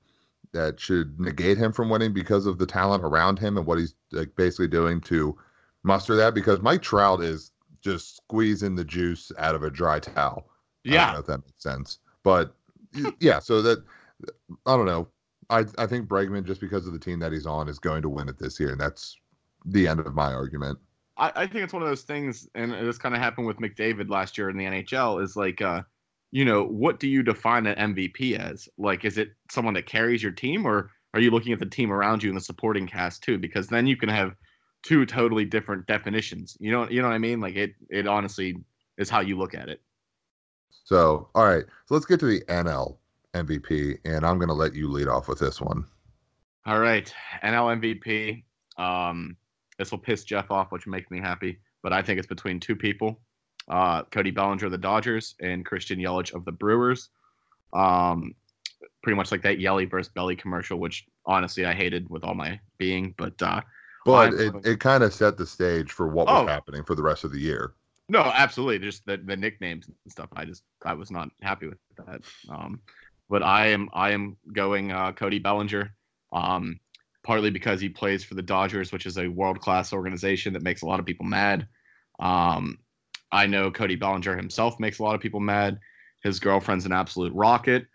that 0.54 0.80
should 0.80 1.20
negate 1.20 1.58
him 1.58 1.72
from 1.72 1.90
winning 1.90 2.14
because 2.14 2.46
of 2.46 2.58
the 2.58 2.66
talent 2.66 3.04
around 3.04 3.38
him 3.38 3.58
and 3.58 3.66
what 3.66 3.78
he's 3.78 3.94
like 4.12 4.36
basically 4.36 4.68
doing 4.68 5.02
to 5.02 5.38
muster 5.84 6.16
that. 6.16 6.34
Because 6.34 6.62
Mike 6.62 6.82
Trout 6.82 7.22
is 7.22 7.52
just 7.82 8.16
squeezing 8.18 8.76
the 8.76 8.84
juice 8.84 9.32
out 9.38 9.54
of 9.54 9.64
a 9.64 9.70
dry 9.70 10.00
towel. 10.00 10.50
Yeah, 10.84 11.20
if 11.20 11.28
that 11.28 11.46
makes 11.46 11.62
sense. 11.62 12.00
But 12.24 12.56
yeah, 13.20 13.40
so 13.40 13.62
that 13.62 13.84
I 14.66 14.76
don't 14.76 14.88
know. 14.88 15.08
I 15.52 15.66
I 15.78 15.86
think 15.86 16.08
Bregman 16.08 16.46
just 16.46 16.62
because 16.62 16.88
of 16.88 16.94
the 16.94 17.00
team 17.00 17.20
that 17.20 17.32
he's 17.32 17.46
on 17.46 17.70
is 17.70 17.78
going 17.78 18.02
to 18.02 18.10
win 18.10 18.30
it 18.30 18.40
this 18.40 18.60
year, 18.60 18.72
and 18.72 18.82
that's 18.82 19.16
the 19.66 19.88
end 19.88 20.00
of 20.00 20.16
my 20.16 20.34
argument. 20.34 20.80
I, 21.18 21.32
I 21.36 21.48
think 21.48 21.64
it's 21.64 21.74
one 21.74 21.82
of 21.82 21.88
those 21.88 22.04
things, 22.04 22.48
and 22.56 22.72
this 22.72 22.98
kind 22.98 23.16
of 23.16 23.22
happened 23.22 23.48
with 23.48 23.58
McDavid 23.58 24.10
last 24.10 24.38
year 24.38 24.50
in 24.50 24.58
the 24.58 24.66
NHL. 24.66 25.22
Is 25.24 25.36
like, 25.36 25.62
uh, 25.62 25.84
you 26.32 26.46
know, 26.46 26.64
what 26.66 27.00
do 27.00 27.08
you 27.08 27.24
define 27.24 27.66
an 27.68 27.94
MVP 27.94 28.38
as? 28.38 28.68
Like, 28.78 29.06
is 29.06 29.18
it 29.18 29.30
someone 29.50 29.74
that 29.76 29.86
carries 29.86 30.22
your 30.22 30.32
team, 30.32 30.66
or 30.66 30.92
are 31.14 31.22
you 31.22 31.32
looking 31.32 31.54
at 31.54 31.60
the 31.60 31.66
team 31.66 31.92
around 31.92 32.24
you 32.24 32.30
and 32.30 32.38
the 32.38 32.44
supporting 32.44 32.88
cast 32.88 33.24
too? 33.24 33.38
Because 33.38 33.68
then 33.68 33.88
you 33.88 33.96
can 33.96 34.10
have 34.10 34.36
two 34.84 35.06
totally 35.06 35.46
different 35.46 35.88
definitions. 35.88 36.58
You 36.60 36.72
know, 36.72 36.90
you 36.90 37.02
know 37.02 37.08
what 37.08 37.16
I 37.16 37.20
mean? 37.20 37.40
Like 37.40 37.56
it, 37.56 37.74
it 37.90 38.08
honestly 38.08 38.58
is 38.98 39.10
how 39.10 39.22
you 39.22 39.38
look 39.38 39.56
at 39.56 39.70
it. 39.70 39.82
So, 40.84 41.30
all 41.34 41.46
right, 41.46 41.66
so 41.86 41.96
let's 41.96 42.06
get 42.06 42.20
to 42.20 42.28
the 42.28 42.42
NL 42.42 42.98
MVP, 43.34 43.98
and 44.06 44.26
I'm 44.26 44.38
going 44.38 44.50
to 44.50 44.54
let 44.54 44.76
you 44.76 44.88
lead 44.88 45.08
off 45.08 45.28
with 45.28 45.40
this 45.40 45.60
one. 45.60 45.86
All 46.66 46.80
right, 46.80 47.12
NL 47.44 47.80
MVP. 47.80 48.44
Um, 48.78 49.36
this 49.78 49.92
will 49.92 50.00
piss 50.00 50.24
Jeff 50.24 50.52
off, 50.52 50.72
which 50.72 50.88
makes 50.88 51.10
me 51.12 51.20
happy. 51.20 51.60
But 51.84 51.94
I 51.94 52.02
think 52.02 52.20
it's 52.20 52.28
between 52.28 52.60
two 52.60 52.76
people: 52.76 53.20
uh, 53.68 54.04
Cody 54.04 54.32
Bellinger 54.32 54.66
of 54.66 54.72
the 54.72 54.78
Dodgers 54.78 55.36
and 55.42 55.66
Christian 55.66 56.00
Yelich 56.00 56.34
of 56.34 56.46
the 56.46 56.52
Brewers. 56.52 57.10
Um, 57.74 58.36
pretty 59.04 59.16
much 59.16 59.32
like 59.32 59.44
that 59.44 59.60
Yelly 59.60 59.86
versus 59.86 60.12
Belly 60.14 60.36
commercial, 60.36 60.80
which 60.80 61.06
honestly 61.26 61.66
I 61.66 61.74
hated 61.74 62.10
with 62.10 62.24
all 62.24 62.34
my 62.34 62.60
being. 62.78 63.14
But 63.18 63.42
uh, 63.42 63.62
but 64.06 64.34
it, 64.34 64.54
it 64.66 64.80
kind 64.80 65.04
of 65.04 65.14
set 65.14 65.38
the 65.38 65.46
stage 65.46 65.92
for 65.92 66.08
what 66.08 66.28
was 66.28 66.44
oh, 66.44 66.48
happening 66.48 66.84
for 66.84 66.96
the 66.96 67.04
rest 67.04 67.24
of 67.24 67.32
the 67.32 67.40
year. 67.40 67.74
No, 68.08 68.20
absolutely. 68.20 68.80
Just 68.80 69.06
the, 69.06 69.18
the 69.18 69.36
nicknames 69.36 69.88
and 69.88 69.96
stuff. 70.08 70.30
I 70.36 70.46
just 70.46 70.64
I 70.84 70.94
was 70.94 71.12
not 71.12 71.30
happy 71.42 71.68
with 71.68 71.80
that. 71.98 72.22
Um, 72.50 72.80
but 73.30 73.42
I 73.42 73.68
am 73.68 73.90
I 73.94 74.12
am 74.12 74.38
going 74.54 74.92
uh, 74.92 75.12
Cody 75.12 75.40
Bellinger. 75.40 75.94
Um, 76.32 76.80
partly 77.26 77.50
because 77.50 77.82
he 77.82 77.90
plays 77.90 78.24
for 78.24 78.36
the 78.36 78.42
Dodgers, 78.42 78.92
which 78.92 79.08
is 79.08 79.18
a 79.18 79.28
world 79.28 79.60
class 79.60 79.92
organization 79.92 80.54
that 80.54 80.62
makes 80.62 80.84
a 80.84 80.86
lot 80.86 81.00
of 81.00 81.08
people 81.08 81.26
mad. 81.26 81.68
Um, 82.20 82.78
I 83.32 83.48
know 83.48 83.72
Cody 83.72 83.96
Bellinger 83.96 84.38
himself 84.38 84.80
makes 84.80 85.00
a 85.00 85.04
lot 85.04 85.16
of 85.16 85.22
people 85.22 85.40
mad. 85.40 85.80
His 86.24 86.40
girlfriend's 86.40 86.86
an 86.86 86.92
absolute 86.92 87.34
rocket. 87.34 87.88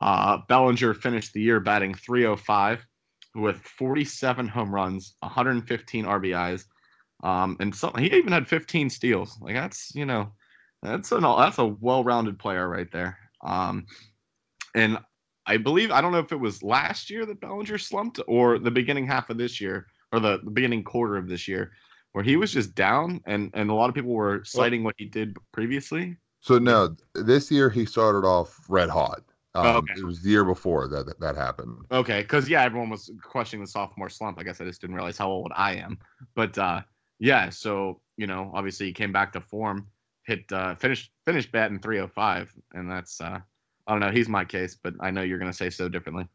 Uh, 0.00 0.38
Bellinger 0.48 0.94
finished 0.94 1.34
the 1.34 1.42
year 1.42 1.60
batting 1.60 1.92
305 1.92 2.86
with 3.34 3.56
47 3.58 4.48
home 4.48 4.74
runs, 4.74 5.16
115 5.20 6.04
RBIs, 6.06 6.64
um, 7.22 7.56
and 7.60 7.74
he 7.98 8.06
even 8.16 8.32
had 8.32 8.48
15 8.48 8.88
steals. 8.88 9.38
Like 9.42 9.54
that's 9.54 9.94
you 9.94 10.06
know, 10.06 10.32
that's 10.82 11.12
an 11.12 11.22
that's 11.22 11.58
a 11.58 11.66
well-rounded 11.66 12.38
player 12.38 12.66
right 12.66 12.90
there. 12.90 13.18
Um, 13.44 13.86
and 14.74 14.98
I 15.48 15.56
believe 15.56 15.90
I 15.90 16.00
don't 16.00 16.12
know 16.12 16.18
if 16.18 16.30
it 16.30 16.36
was 16.36 16.62
last 16.62 17.08
year 17.08 17.24
that 17.24 17.40
Bellinger 17.40 17.78
slumped 17.78 18.20
or 18.28 18.58
the 18.58 18.70
beginning 18.70 19.06
half 19.06 19.30
of 19.30 19.38
this 19.38 19.60
year 19.60 19.86
or 20.12 20.20
the, 20.20 20.40
the 20.44 20.50
beginning 20.50 20.84
quarter 20.84 21.16
of 21.16 21.26
this 21.26 21.48
year 21.48 21.72
where 22.12 22.22
he 22.22 22.36
was 22.36 22.52
just 22.52 22.74
down 22.74 23.20
and 23.26 23.50
and 23.54 23.70
a 23.70 23.74
lot 23.74 23.88
of 23.88 23.94
people 23.94 24.12
were 24.12 24.44
citing 24.44 24.84
what 24.84 24.94
he 24.98 25.06
did 25.06 25.36
previously. 25.52 26.16
So 26.40 26.58
no, 26.58 26.94
this 27.14 27.50
year 27.50 27.70
he 27.70 27.86
started 27.86 28.26
off 28.26 28.58
red 28.68 28.90
hot. 28.90 29.22
Um, 29.54 29.66
oh, 29.66 29.76
okay. 29.78 29.94
It 29.96 30.04
was 30.04 30.22
the 30.22 30.30
year 30.30 30.44
before 30.44 30.86
that 30.88 31.06
that, 31.06 31.18
that 31.20 31.36
happened. 31.36 31.78
Okay, 31.90 32.20
because 32.20 32.48
yeah, 32.48 32.62
everyone 32.62 32.90
was 32.90 33.10
questioning 33.22 33.64
the 33.64 33.70
sophomore 33.70 34.10
slump. 34.10 34.38
I 34.38 34.42
guess 34.42 34.60
I 34.60 34.64
just 34.64 34.82
didn't 34.82 34.96
realize 34.96 35.16
how 35.16 35.30
old 35.30 35.50
I 35.56 35.76
am. 35.76 35.98
But 36.34 36.56
uh, 36.58 36.82
yeah, 37.18 37.48
so 37.48 38.00
you 38.18 38.26
know, 38.26 38.50
obviously 38.52 38.86
he 38.86 38.92
came 38.92 39.12
back 39.12 39.32
to 39.32 39.40
form, 39.40 39.88
hit 40.26 40.44
uh, 40.52 40.74
finished 40.74 41.10
finished 41.24 41.50
batting 41.52 41.80
305, 41.80 42.54
and 42.74 42.90
that's 42.90 43.20
uh, 43.20 43.40
I 43.88 43.92
don't 43.92 44.00
know. 44.00 44.10
He's 44.10 44.28
my 44.28 44.44
case, 44.44 44.76
but 44.80 44.94
I 45.00 45.10
know 45.10 45.22
you're 45.22 45.38
going 45.38 45.50
to 45.50 45.56
say 45.56 45.70
so 45.70 45.88
differently. 45.88 46.28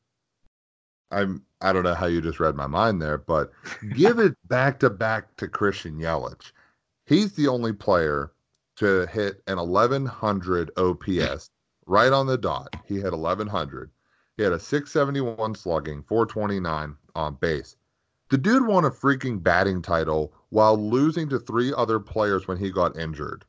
I'm. 1.12 1.44
I 1.62 1.72
don't 1.72 1.84
know 1.84 1.94
how 1.94 2.08
you 2.08 2.20
just 2.20 2.40
read 2.40 2.56
my 2.56 2.66
mind 2.68 3.02
there, 3.02 3.20
but 3.20 3.52
give 3.96 4.18
it 4.18 4.36
back 4.48 4.80
to 4.80 4.90
back 4.90 5.36
to 5.38 5.48
Christian 5.48 6.00
Yelich. 6.00 6.52
He's 7.06 7.34
the 7.34 7.48
only 7.48 7.72
player 7.72 8.32
to 8.78 9.06
hit 9.06 9.44
an 9.46 9.58
1100 9.58 10.72
OPS 10.78 11.52
right 11.86 12.12
on 12.12 12.26
the 12.26 12.38
dot. 12.38 12.76
He 12.86 12.96
had 12.96 13.14
1100. 13.14 13.92
He 14.36 14.44
had 14.44 14.52
a 14.52 14.60
671 14.60 15.54
slugging, 15.54 16.02
429 16.04 16.96
on 17.16 17.36
base. 17.36 17.76
The 18.30 18.38
dude 18.40 18.66
won 18.66 18.86
a 18.86 18.90
freaking 18.90 19.44
batting 19.44 19.84
title 19.84 20.34
while 20.50 20.76
losing 20.76 21.30
to 21.30 21.40
three 21.40 21.72
other 21.76 22.00
players 22.00 22.48
when 22.48 22.58
he 22.58 22.72
got 22.72 22.98
injured. 22.98 23.46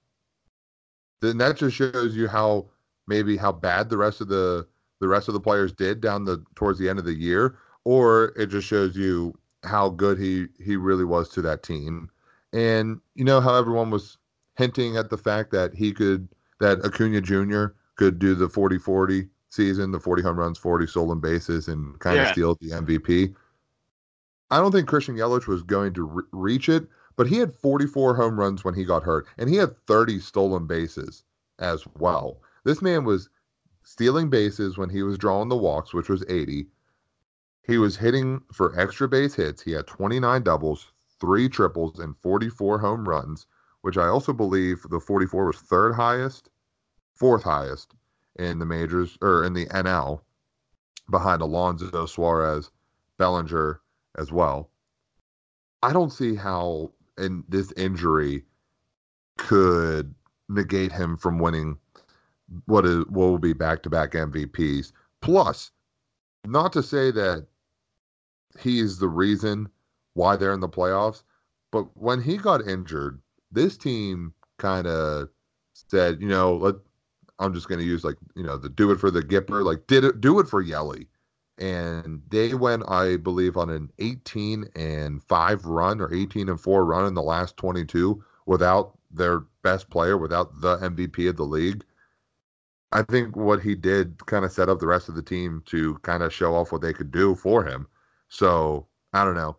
Then 1.23 1.39
that 1.39 1.57
just 1.57 1.75
shows 1.75 2.15
you 2.15 2.29
how 2.29 2.69
maybe 3.07 3.37
how 3.37 3.53
bad 3.53 3.89
the 3.89 3.97
rest 3.97 4.21
of 4.21 4.29
the 4.29 4.67
the 5.01 5.09
rest 5.09 5.29
of 5.29 5.35
the 5.35 5.41
players 5.41 5.73
did 5.73 6.01
down 6.01 6.25
the 6.25 6.43
towards 6.55 6.79
the 6.79 6.89
end 6.89 6.99
of 6.99 7.05
the 7.05 7.15
year, 7.15 7.57
or 7.85 8.33
it 8.37 8.47
just 8.47 8.67
shows 8.67 8.97
you 8.97 9.35
how 9.63 9.89
good 9.89 10.19
he 10.19 10.47
he 10.59 10.77
really 10.77 11.05
was 11.05 11.29
to 11.31 11.43
that 11.43 11.63
team. 11.63 12.11
And 12.53 13.01
you 13.15 13.25
know 13.25 13.41
how 13.41 13.55
everyone 13.55 13.91
was 13.91 14.19
hinting 14.57 14.97
at 14.97 15.11
the 15.11 15.19
fact 15.19 15.51
that 15.51 15.75
he 15.75 15.93
could 15.93 16.29
that 16.61 16.85
Acuna 16.85 17.21
Jr. 17.21 17.67
could 17.97 18.19
do 18.19 18.35
the 18.35 18.47
40-40 18.47 19.29
season, 19.51 19.91
the 19.91 20.01
40 20.01 20.23
home 20.23 20.39
runs, 20.39 20.59
40 20.59 20.87
stolen 20.87 21.21
bases, 21.21 21.69
and 21.69 21.99
kind 21.99 22.17
yeah. 22.17 22.23
of 22.23 22.29
steal 22.29 22.55
the 22.61 22.71
MVP. 22.71 23.35
I 24.51 24.59
don't 24.59 24.73
think 24.73 24.89
Christian 24.89 25.17
Yelich 25.17 25.47
was 25.47 25.63
going 25.63 25.95
to 25.95 26.05
re- 26.05 26.25
reach 26.33 26.69
it, 26.69 26.87
but 27.17 27.27
he 27.27 27.39
had 27.39 27.53
44 27.53 28.15
home 28.15 28.39
runs 28.39 28.65
when 28.65 28.75
he 28.75 28.85
got 28.85 29.03
hurt, 29.03 29.27
and 29.37 29.49
he 29.49 29.57
had 29.57 29.77
30 29.87 30.21
stolen 30.21 30.67
bases 30.67 31.25
as 31.59 31.85
well. 31.99 32.41
This 32.65 32.81
man 32.81 33.05
was 33.05 33.29
stealing 33.83 34.31
bases 34.31 34.79
when 34.79 34.89
he 34.89 35.03
was 35.03 35.19
drawing 35.19 35.51
the 35.51 35.57
walks, 35.57 35.93
which 35.93 36.09
was 36.09 36.25
80. 36.29 36.67
He 37.62 37.79
was 37.79 37.97
hitting 37.97 38.43
for 38.53 38.79
extra 38.79 39.07
base 39.07 39.35
hits. 39.35 39.62
He 39.62 39.73
had 39.73 39.87
29 39.87 40.43
doubles, 40.43 40.93
three 41.21 41.49
triples, 41.49 41.99
and 41.99 42.17
44 42.17 42.79
home 42.79 43.07
runs, 43.07 43.47
which 43.83 43.99
I 43.99 44.09
also 44.09 44.33
believe 44.33 44.83
the 44.91 45.01
44 45.01 45.47
was 45.47 45.57
third 45.57 45.95
highest, 45.95 46.49
fourth 47.15 47.43
highest 47.43 47.95
in 48.37 48.59
the 48.59 48.67
majors 48.67 49.19
or 49.21 49.45
in 49.45 49.53
the 49.53 49.67
NL, 49.67 50.23
behind 51.11 51.43
Alonso, 51.43 52.07
Suarez, 52.07 52.71
Bellinger 53.19 53.81
as 54.17 54.33
well. 54.33 54.71
I 55.83 55.93
don't 55.93 56.12
see 56.12 56.35
how 56.35 56.93
in 57.19 57.45
this 57.49 57.73
injury 57.73 58.45
could 59.37 60.15
negate 60.49 60.93
him 60.93 61.17
from 61.19 61.39
winning 61.39 61.79
what 62.67 62.85
is 62.85 63.05
what 63.07 63.27
will 63.27 63.39
be 63.39 63.53
back 63.53 63.83
to 63.83 63.91
back 63.91 64.13
MVPs. 64.13 64.93
Plus, 65.21 65.71
not 66.47 66.73
to 66.73 66.83
say 66.83 67.11
that 67.11 67.47
he 68.59 68.81
is 68.81 68.99
the 68.99 69.09
reason 69.09 69.69
why 70.15 70.37
they're 70.37 70.53
in 70.53 70.61
the 70.61 70.69
playoffs, 70.69 71.23
but 71.73 71.85
when 71.97 72.21
he 72.21 72.37
got 72.37 72.67
injured, 72.67 73.21
this 73.51 73.77
team 73.77 74.33
kind 74.59 74.87
of 74.87 75.29
said, 75.73 76.21
you 76.21 76.29
know, 76.29 76.57
let 76.57 76.77
I'm 77.39 77.53
just 77.53 77.69
going 77.69 77.81
to 77.81 77.87
use 77.87 78.05
like 78.05 78.17
you 78.37 78.43
know 78.43 78.57
the 78.57 78.69
do 78.69 78.91
it 78.91 79.01
for 79.01 79.11
the 79.11 79.23
Gipper, 79.23 79.65
like 79.65 79.87
did 79.87 80.05
it 80.05 80.21
do 80.21 80.39
it 80.39 80.49
for 80.49 80.63
Yelly, 80.63 81.09
and 81.59 82.23
they 82.31 82.55
went 82.55 82.85
I 82.89 83.17
believe 83.17 83.57
on 83.57 83.71
an 83.71 83.91
18 83.99 84.67
and 84.77 85.23
five 85.23 85.65
run 85.65 86.01
or 86.01 86.13
18 86.13 86.49
and 86.49 86.61
four 86.61 86.85
run 86.85 87.07
in 87.07 87.15
the 87.15 87.23
last 87.23 87.57
22 87.57 88.23
without 88.47 88.97
their 89.11 89.41
best 89.63 89.91
player, 89.91 90.17
without 90.17 90.61
the 90.61 90.77
MVP 90.79 91.29
of 91.29 91.37
the 91.37 91.45
league. 91.45 91.85
I 92.95 93.03
think 93.03 93.36
what 93.36 93.61
he 93.61 93.74
did 93.74 94.24
kind 94.26 94.45
of 94.45 94.53
set 94.53 94.68
up 94.68 94.78
the 94.78 94.86
rest 94.86 95.09
of 95.09 95.16
the 95.16 95.22
team 95.22 95.62
to 95.66 95.99
kind 96.03 96.22
of 96.22 96.32
show 96.32 96.55
off 96.55 96.70
what 96.70 96.80
they 96.80 96.92
could 96.92 97.11
do 97.11 97.34
for 97.34 97.64
him. 97.64 97.88
So 98.28 98.86
I 99.12 99.24
don't 99.24 99.34
know. 99.34 99.57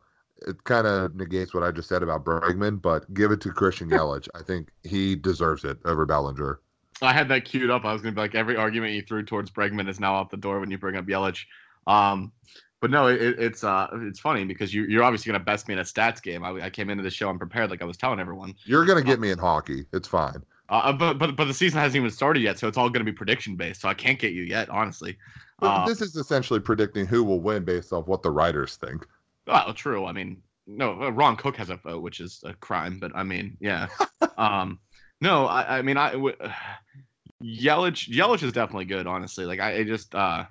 It 0.48 0.64
kind 0.64 0.88
of 0.88 1.16
negates 1.16 1.54
what 1.54 1.64
I 1.64 1.72
just 1.72 1.90
said 1.90 2.02
about 2.02 2.24
Bregman, 2.24 2.82
but 2.82 3.14
give 3.14 3.32
it 3.32 3.42
to 3.42 3.52
Christian 3.52 3.90
Yelich. 3.92 4.30
I 4.36 4.42
think 4.42 4.70
he 4.84 5.16
deserves 5.16 5.66
it 5.66 5.78
over 5.86 6.06
Bellinger. 6.06 6.62
I 7.02 7.12
had 7.12 7.28
that 7.28 7.44
queued 7.44 7.70
up. 7.70 7.84
I 7.84 7.92
was 7.92 8.02
gonna 8.02 8.16
be 8.16 8.22
like, 8.22 8.36
every 8.36 8.56
argument 8.56 8.94
you 8.94 9.02
threw 9.02 9.24
towards 9.24 9.52
Bregman 9.52 9.90
is 9.90 10.00
now 10.00 10.16
out 10.16 10.30
the 10.30 10.38
door 10.38 10.62
when 10.62 10.72
you 10.72 10.78
bring 10.78 10.96
up 10.96 11.06
Yelich. 11.06 11.44
Um, 11.88 12.32
but 12.80 12.90
no, 12.90 13.08
it, 13.08 13.20
it's 13.22 13.66
uh, 13.66 13.88
it's 13.94 14.20
funny 14.20 14.46
because 14.46 14.74
you, 14.74 14.84
you're 14.84 15.04
obviously 15.04 15.32
gonna 15.32 15.44
best 15.44 15.68
me 15.68 15.74
in 15.74 15.80
a 15.80 15.84
stats 15.84 16.22
game. 16.22 16.44
I, 16.44 16.66
I 16.66 16.70
came 16.70 16.90
into 16.90 17.04
the 17.04 17.10
show 17.10 17.30
unprepared, 17.30 17.70
like 17.70 17.82
I 17.82 17.86
was 17.86 17.98
telling 17.98 18.20
everyone. 18.20 18.54
You're 18.64 18.86
gonna 18.86 19.02
get 19.02 19.20
me 19.20 19.32
in 19.32 19.40
hockey. 19.40 19.86
It's 19.92 20.08
fine. 20.08 20.44
Uh, 20.70 20.92
but 20.92 21.20
but 21.20 21.36
but 21.36 21.46
the 21.46 21.54
season 21.54 21.80
hasn't 21.80 21.98
even 21.98 22.10
started 22.10 22.42
yet, 22.42 22.58
so 22.58 22.68
it's 22.68 22.78
all 22.78 22.90
going 22.90 23.06
to 23.06 23.12
be 23.12 23.16
prediction 23.16 23.56
based. 23.56 23.82
So 23.82 23.90
I 23.90 23.94
can't 23.94 24.18
get 24.18 24.34
you 24.34 24.44
yet, 24.44 24.70
honestly. 24.70 25.18
Uh, 25.62 25.86
this 25.86 26.02
is 26.02 26.16
essentially 26.16 26.60
predicting 26.60 27.06
who 27.06 27.24
will 27.24 27.40
win 27.40 27.64
based 27.64 27.94
off 27.94 28.08
what 28.08 28.24
the 28.24 28.32
writers 28.32 28.76
think. 28.76 29.06
Well, 29.46 29.74
true. 29.74 30.06
I 30.06 30.12
mean, 30.12 30.42
no, 30.68 31.02
uh, 31.02 31.10
Ron 31.12 31.38
Cook 31.38 31.56
has 31.58 31.70
a 31.70 31.78
vote, 31.78 32.02
which 32.02 32.20
is 32.20 32.42
a 32.44 32.54
crime. 32.56 33.00
But 33.00 33.12
I 33.16 33.24
mean, 33.24 33.58
yeah. 33.60 33.88
um, 34.38 34.80
no, 35.22 35.46
I, 35.46 35.80
I 35.80 35.82
mean, 35.82 35.98
I 35.98 36.14
w- 36.14 36.36
Yelich 37.44 38.10
Yelich 38.10 38.44
is 38.44 38.52
definitely 38.52 38.86
good. 38.86 39.06
Honestly, 39.06 39.46
like 39.46 39.60
I, 39.60 39.78
I 39.78 39.84
just 39.84 40.16
uh, 40.16 40.46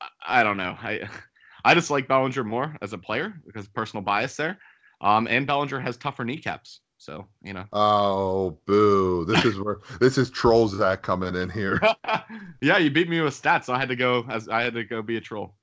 I, 0.00 0.08
I 0.26 0.42
don't 0.42 0.56
know. 0.56 0.76
I 0.80 1.08
I 1.64 1.74
just 1.74 1.90
like 1.90 2.08
Bellinger 2.08 2.44
more 2.44 2.76
as 2.82 2.92
a 2.92 2.98
player 2.98 3.34
because 3.46 3.68
personal 3.68 4.02
bias 4.02 4.36
there. 4.36 4.58
Um, 5.00 5.28
and 5.28 5.46
Bellinger 5.46 5.78
has 5.78 5.96
tougher 5.96 6.24
kneecaps. 6.24 6.80
So 7.08 7.26
you 7.42 7.54
know. 7.54 7.64
Oh, 7.72 8.58
boo! 8.66 9.24
This 9.24 9.42
is 9.46 9.58
where 9.58 9.78
this 9.98 10.18
is 10.18 10.28
troll 10.28 10.68
Zach 10.68 11.00
coming 11.00 11.34
in 11.34 11.48
here. 11.48 11.80
yeah, 12.60 12.76
you 12.76 12.90
beat 12.90 13.08
me 13.08 13.22
with 13.22 13.32
stats, 13.32 13.64
so 13.64 13.72
I 13.72 13.78
had 13.78 13.88
to 13.88 13.96
go 13.96 14.26
as 14.28 14.46
I 14.50 14.60
had 14.60 14.74
to 14.74 14.84
go 14.84 15.00
be 15.00 15.16
a 15.16 15.20
troll. 15.22 15.54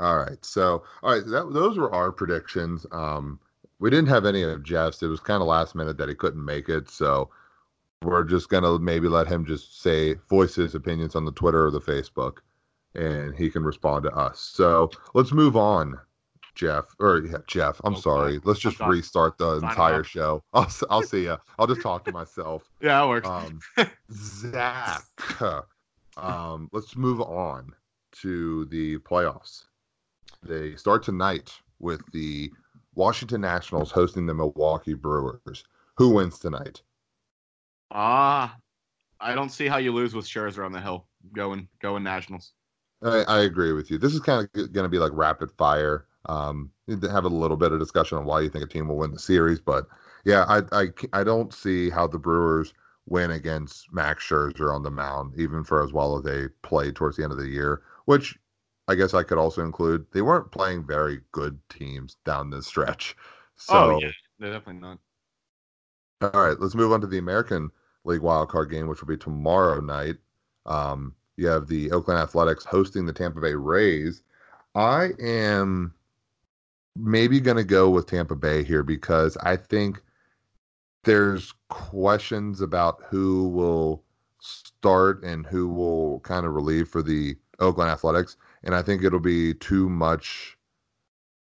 All 0.00 0.16
right, 0.16 0.42
so 0.42 0.84
all 1.02 1.12
right, 1.12 1.26
that, 1.26 1.52
those 1.52 1.76
were 1.76 1.94
our 1.94 2.10
predictions. 2.10 2.86
Um, 2.90 3.38
we 3.80 3.90
didn't 3.90 4.08
have 4.08 4.24
any 4.24 4.42
of 4.42 4.62
Jeff's. 4.62 5.02
It 5.02 5.08
was 5.08 5.20
kind 5.20 5.42
of 5.42 5.46
last 5.46 5.74
minute 5.74 5.98
that 5.98 6.08
he 6.08 6.14
couldn't 6.14 6.42
make 6.42 6.70
it, 6.70 6.88
so 6.88 7.28
we're 8.00 8.24
just 8.24 8.48
gonna 8.48 8.78
maybe 8.78 9.08
let 9.08 9.26
him 9.26 9.44
just 9.44 9.82
say 9.82 10.14
voice 10.30 10.54
his 10.54 10.74
opinions 10.74 11.14
on 11.14 11.26
the 11.26 11.32
Twitter 11.32 11.66
or 11.66 11.70
the 11.70 11.82
Facebook, 11.82 12.38
and 12.94 13.34
he 13.34 13.50
can 13.50 13.62
respond 13.62 14.04
to 14.04 14.10
us. 14.12 14.40
So 14.40 14.90
let's 15.12 15.32
move 15.32 15.54
on 15.54 16.00
Jeff, 16.58 16.86
or 16.98 17.20
yeah, 17.20 17.38
Jeff. 17.46 17.80
I'm 17.84 17.94
okay. 17.94 18.02
sorry. 18.02 18.40
Let's 18.42 18.58
just 18.58 18.80
restart 18.80 19.38
the 19.38 19.60
Sign 19.60 19.70
entire 19.70 20.02
show. 20.02 20.42
I'll 20.52 20.68
I'll 20.90 21.02
see 21.02 21.26
ya. 21.26 21.38
I'll 21.56 21.68
just 21.68 21.82
talk 21.82 22.04
to 22.04 22.12
myself. 22.12 22.68
Yeah, 22.80 23.04
it 23.04 23.08
works. 23.08 23.28
Um, 23.28 23.60
Zach. 24.12 25.02
Um, 26.16 26.68
let's 26.72 26.96
move 26.96 27.20
on 27.20 27.72
to 28.22 28.64
the 28.66 28.98
playoffs. 28.98 29.64
They 30.42 30.74
start 30.74 31.02
tonight 31.04 31.52
with 31.78 32.02
the 32.12 32.50
Washington 32.94 33.40
Nationals 33.40 33.92
hosting 33.92 34.26
the 34.26 34.34
Milwaukee 34.34 34.94
Brewers. 34.94 35.64
Who 35.96 36.10
wins 36.10 36.38
tonight? 36.38 36.82
Ah, 37.92 38.54
uh, 38.54 38.56
I 39.20 39.34
don't 39.34 39.50
see 39.50 39.68
how 39.68 39.78
you 39.78 39.92
lose 39.92 40.14
with 40.14 40.26
Scherzer 40.26 40.64
on 40.64 40.72
the 40.72 40.80
hill. 40.80 41.06
Going, 41.32 41.68
going 41.80 42.02
Nationals. 42.02 42.52
I, 43.02 43.22
I 43.22 43.40
agree 43.40 43.72
with 43.72 43.90
you. 43.90 43.98
This 43.98 44.14
is 44.14 44.20
kind 44.20 44.42
of 44.42 44.72
going 44.72 44.84
to 44.84 44.88
be 44.88 44.98
like 44.98 45.12
rapid 45.14 45.50
fire. 45.52 46.07
Um, 46.26 46.70
have 46.88 47.24
a 47.24 47.28
little 47.28 47.56
bit 47.56 47.72
of 47.72 47.78
discussion 47.78 48.18
on 48.18 48.24
why 48.24 48.40
you 48.40 48.50
think 48.50 48.64
a 48.64 48.68
team 48.68 48.88
will 48.88 48.96
win 48.96 49.12
the 49.12 49.18
series, 49.18 49.60
but 49.60 49.86
yeah, 50.24 50.44
I 50.48 50.62
I 50.72 50.88
I 51.12 51.24
don't 51.24 51.52
see 51.54 51.90
how 51.90 52.06
the 52.06 52.18
Brewers 52.18 52.74
win 53.06 53.30
against 53.30 53.92
Max 53.92 54.24
Scherzer 54.24 54.74
on 54.74 54.82
the 54.82 54.90
mound, 54.90 55.34
even 55.36 55.64
for 55.64 55.82
as 55.82 55.92
well 55.92 56.16
as 56.16 56.24
they 56.24 56.48
played 56.62 56.96
towards 56.96 57.16
the 57.16 57.22
end 57.22 57.32
of 57.32 57.38
the 57.38 57.48
year. 57.48 57.82
Which 58.04 58.38
I 58.88 58.94
guess 58.94 59.14
I 59.14 59.22
could 59.22 59.38
also 59.38 59.62
include. 59.62 60.06
They 60.12 60.22
weren't 60.22 60.50
playing 60.50 60.86
very 60.86 61.20
good 61.32 61.58
teams 61.68 62.16
down 62.24 62.50
this 62.50 62.66
stretch. 62.66 63.16
So, 63.60 63.74
oh 63.74 63.98
yeah, 63.98 64.12
they're 64.38 64.52
definitely 64.52 64.82
not. 64.82 65.00
All 66.20 66.46
right, 66.46 66.56
let's 66.60 66.76
move 66.76 66.92
on 66.92 67.00
to 67.00 67.08
the 67.08 67.18
American 67.18 67.72
League 68.04 68.20
wild 68.20 68.50
card 68.50 68.70
game, 68.70 68.86
which 68.86 69.00
will 69.00 69.08
be 69.08 69.16
tomorrow 69.16 69.80
night. 69.80 70.14
Um, 70.64 71.12
you 71.36 71.48
have 71.48 71.66
the 71.66 71.90
Oakland 71.90 72.20
Athletics 72.20 72.64
hosting 72.64 73.04
the 73.04 73.12
Tampa 73.12 73.40
Bay 73.40 73.54
Rays. 73.54 74.22
I 74.76 75.08
am 75.18 75.92
maybe 76.98 77.40
going 77.40 77.56
to 77.56 77.64
go 77.64 77.90
with 77.90 78.06
Tampa 78.06 78.34
Bay 78.36 78.64
here 78.64 78.82
because 78.82 79.36
I 79.38 79.56
think 79.56 80.02
there's 81.04 81.54
questions 81.68 82.60
about 82.60 83.02
who 83.08 83.48
will 83.48 84.04
start 84.40 85.22
and 85.24 85.46
who 85.46 85.68
will 85.68 86.20
kind 86.20 86.46
of 86.46 86.52
relieve 86.52 86.88
for 86.88 87.02
the 87.02 87.36
Oakland 87.60 87.90
Athletics, 87.90 88.36
and 88.62 88.74
I 88.74 88.82
think 88.82 89.02
it'll 89.02 89.18
be 89.20 89.54
too 89.54 89.88
much, 89.88 90.56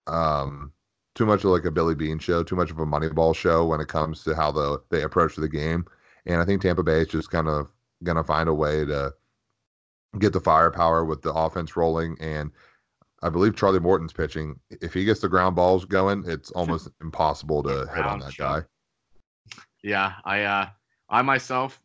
um, 0.08 0.74
too 1.16 1.26
much 1.26 1.44
of 1.44 1.52
like 1.52 1.66
a 1.66 1.72
Billy 1.72 1.96
Beane 1.96 2.20
show, 2.20 2.44
too 2.44 2.56
much 2.56 2.72
of 2.72 2.80
a 2.80 2.86
Moneyball 2.86 3.36
show 3.36 3.66
when 3.66 3.80
it 3.80 3.88
comes 3.88 4.24
to 4.24 4.36
how 4.36 4.52
the 4.52 4.82
they 4.90 5.04
approach 5.04 5.36
the 5.36 5.48
game, 5.48 5.86
and 6.26 6.42
I 6.42 6.46
think 6.46 6.62
Tampa 6.62 6.84
Bay 6.84 7.02
is 7.02 7.08
just 7.08 7.32
kind 7.32 7.48
of 7.48 7.72
gonna 8.04 8.24
find 8.24 8.50
a 8.50 8.54
way 8.54 8.84
to 8.86 9.14
get 10.20 10.34
the 10.34 10.42
firepower 10.42 11.06
with 11.06 11.22
the 11.22 11.34
offense 11.34 11.78
rolling 11.78 12.18
and 12.20 12.52
I 13.24 13.30
believe 13.30 13.56
Charlie 13.56 13.80
Morton's 13.80 14.14
pitching. 14.14 14.60
If 14.70 14.94
he 14.94 15.06
gets 15.06 15.20
the 15.20 15.30
ground 15.30 15.56
balls 15.56 15.86
going, 15.86 16.24
it's 16.26 16.52
almost 16.52 16.90
impossible 17.02 17.62
to 17.64 17.88
hit 17.94 18.06
on 18.06 18.20
that 18.20 18.36
guy. 18.36 18.62
Yeah, 19.84 20.14
I 20.26 20.44
uh, 20.44 20.70
I 21.10 21.22
myself, 21.22 21.80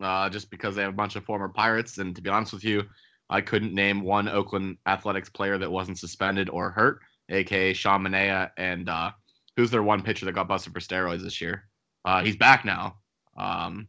uh, 0.00 0.28
just 0.30 0.50
because 0.50 0.74
they 0.74 0.82
have 0.82 0.92
a 0.92 0.96
bunch 0.96 1.16
of 1.16 1.24
former 1.24 1.48
Pirates, 1.48 1.98
and 1.98 2.14
to 2.16 2.22
be 2.22 2.30
honest 2.30 2.52
with 2.52 2.64
you, 2.64 2.84
I 3.28 3.40
couldn't 3.40 3.74
name 3.74 4.02
one 4.02 4.28
Oakland 4.28 4.78
Athletics 4.86 5.28
player 5.28 5.58
that 5.58 5.70
wasn't 5.70 5.98
suspended 5.98 6.48
or 6.50 6.70
hurt, 6.70 7.00
aka 7.28 7.72
Sean 7.72 8.02
Manaea, 8.02 8.50
and 8.56 8.88
uh, 8.88 9.12
who's 9.56 9.70
their 9.70 9.82
one 9.82 10.02
pitcher 10.02 10.26
that 10.26 10.32
got 10.32 10.48
busted 10.48 10.72
for 10.72 10.80
steroids 10.80 11.22
this 11.22 11.40
year? 11.40 11.68
Uh, 12.04 12.22
he's 12.22 12.36
back 12.36 12.64
now. 12.64 12.96
Um, 13.36 13.86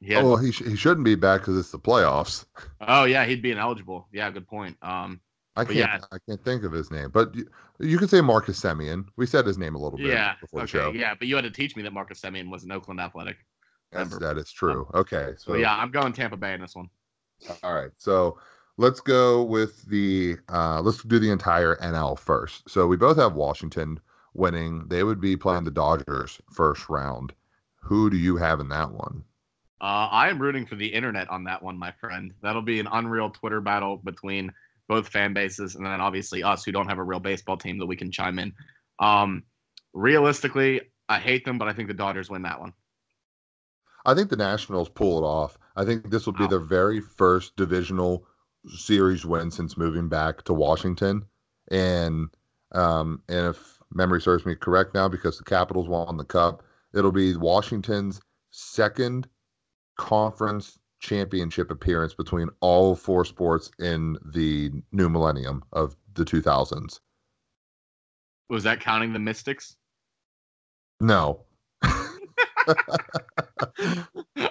he 0.00 0.12
had, 0.12 0.24
oh, 0.24 0.28
well, 0.28 0.36
he, 0.36 0.52
sh- 0.52 0.64
he 0.64 0.76
shouldn't 0.76 1.04
be 1.04 1.16
back 1.16 1.40
because 1.40 1.58
it's 1.58 1.70
the 1.70 1.78
playoffs. 1.78 2.46
Oh 2.80 3.04
yeah, 3.04 3.24
he'd 3.24 3.42
be 3.42 3.50
ineligible. 3.50 4.08
Yeah, 4.12 4.30
good 4.30 4.46
point. 4.46 4.76
Um, 4.80 5.20
I 5.58 5.64
can't. 5.64 5.76
Yeah. 5.76 5.98
I 6.12 6.18
can't 6.28 6.42
think 6.44 6.62
of 6.62 6.70
his 6.70 6.90
name, 6.90 7.10
but 7.12 7.34
you, 7.34 7.48
you 7.80 7.98
can 7.98 8.06
say 8.06 8.20
Marcus 8.20 8.60
Semien. 8.60 9.06
We 9.16 9.26
said 9.26 9.44
his 9.44 9.58
name 9.58 9.74
a 9.74 9.78
little 9.78 9.98
bit 9.98 10.06
yeah, 10.06 10.34
before 10.40 10.60
okay, 10.60 10.64
the 10.64 10.84
show. 10.84 10.92
Yeah, 10.92 11.14
but 11.18 11.26
you 11.26 11.34
had 11.34 11.42
to 11.44 11.50
teach 11.50 11.74
me 11.74 11.82
that 11.82 11.92
Marcus 11.92 12.20
Semien 12.20 12.48
was 12.48 12.62
an 12.62 12.70
Oakland 12.70 13.00
Athletic. 13.00 13.38
That's, 13.90 14.16
that 14.18 14.38
is 14.38 14.52
true. 14.52 14.88
Okay, 14.94 15.32
so, 15.36 15.52
so 15.52 15.54
yeah, 15.54 15.74
I'm 15.74 15.90
going 15.90 16.12
Tampa 16.12 16.36
Bay 16.36 16.54
in 16.54 16.60
this 16.60 16.76
one. 16.76 16.88
All 17.64 17.74
right, 17.74 17.90
so 17.96 18.38
let's 18.76 19.00
go 19.00 19.42
with 19.42 19.84
the 19.86 20.36
uh, 20.48 20.80
let's 20.80 21.02
do 21.02 21.18
the 21.18 21.30
entire 21.30 21.74
NL 21.76 22.16
first. 22.16 22.70
So 22.70 22.86
we 22.86 22.96
both 22.96 23.16
have 23.16 23.34
Washington 23.34 23.98
winning. 24.34 24.86
They 24.86 25.02
would 25.02 25.20
be 25.20 25.36
playing 25.36 25.64
the 25.64 25.72
Dodgers 25.72 26.40
first 26.52 26.88
round. 26.88 27.32
Who 27.82 28.10
do 28.10 28.16
you 28.16 28.36
have 28.36 28.60
in 28.60 28.68
that 28.68 28.92
one? 28.92 29.24
Uh, 29.80 30.08
I 30.10 30.28
am 30.28 30.40
rooting 30.40 30.66
for 30.66 30.76
the 30.76 30.86
internet 30.86 31.28
on 31.30 31.44
that 31.44 31.62
one, 31.62 31.78
my 31.78 31.92
friend. 31.92 32.32
That'll 32.42 32.62
be 32.62 32.80
an 32.80 32.88
unreal 32.90 33.30
Twitter 33.30 33.60
battle 33.60 33.96
between 33.96 34.52
both 34.88 35.08
fan 35.08 35.32
bases, 35.32 35.74
and 35.74 35.84
then 35.84 36.00
obviously 36.00 36.42
us 36.42 36.64
who 36.64 36.72
don't 36.72 36.88
have 36.88 36.98
a 36.98 37.04
real 37.04 37.20
baseball 37.20 37.56
team 37.56 37.78
that 37.78 37.86
we 37.86 37.96
can 37.96 38.10
chime 38.10 38.38
in. 38.38 38.52
Um, 38.98 39.44
realistically, 39.92 40.80
I 41.08 41.18
hate 41.18 41.44
them, 41.44 41.58
but 41.58 41.68
I 41.68 41.72
think 41.72 41.88
the 41.88 41.94
Dodgers 41.94 42.30
win 42.30 42.42
that 42.42 42.60
one. 42.60 42.72
I 44.06 44.14
think 44.14 44.30
the 44.30 44.36
Nationals 44.36 44.88
pull 44.88 45.18
it 45.18 45.26
off. 45.26 45.58
I 45.76 45.84
think 45.84 46.10
this 46.10 46.26
will 46.26 46.32
be 46.32 46.44
wow. 46.44 46.48
their 46.50 46.60
very 46.60 47.00
first 47.00 47.56
divisional 47.56 48.26
series 48.66 49.24
win 49.24 49.50
since 49.50 49.76
moving 49.76 50.08
back 50.08 50.42
to 50.44 50.54
Washington, 50.54 51.24
and 51.70 52.28
um, 52.72 53.22
and 53.28 53.48
if 53.48 53.78
memory 53.92 54.20
serves 54.20 54.46
me 54.46 54.54
correct 54.54 54.94
now, 54.94 55.08
because 55.08 55.38
the 55.38 55.44
Capitals 55.44 55.88
won 55.88 56.16
the 56.16 56.24
Cup, 56.24 56.62
it'll 56.94 57.12
be 57.12 57.36
Washington's 57.36 58.20
second 58.50 59.28
conference 59.96 60.78
championship 61.00 61.70
appearance 61.70 62.14
between 62.14 62.48
all 62.60 62.96
four 62.96 63.24
sports 63.24 63.70
in 63.78 64.16
the 64.24 64.70
new 64.92 65.08
millennium 65.08 65.62
of 65.72 65.96
the 66.14 66.24
2000s. 66.24 67.00
Was 68.50 68.64
that 68.64 68.80
counting 68.80 69.12
the 69.12 69.18
Mystics? 69.18 69.76
No. 71.00 71.44
all 71.82 71.94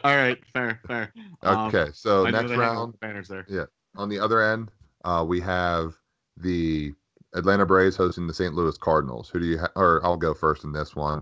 right, 0.04 0.38
fair, 0.46 0.80
fair. 0.88 1.14
Okay, 1.44 1.82
um, 1.82 1.94
so 1.94 2.26
next 2.26 2.52
round, 2.52 3.00
banners 3.00 3.28
there. 3.28 3.46
Yeah, 3.50 3.66
on 3.96 4.10
the 4.10 4.20
other 4.20 4.42
end, 4.42 4.72
uh, 5.04 5.26
we 5.28 5.42
have 5.42 5.96
the 6.38 6.94
Atlanta 7.34 7.66
Braves 7.66 7.96
hosting 7.96 8.28
the 8.28 8.34
St. 8.34 8.54
Louis 8.54 8.78
Cardinals. 8.78 9.30
Who 9.30 9.40
do 9.40 9.46
you? 9.46 9.60
Ha- 9.60 9.72
or 9.76 10.04
I'll 10.06 10.18
go 10.18 10.34
first 10.34 10.64
in 10.64 10.72
this 10.72 10.96
one. 10.96 11.22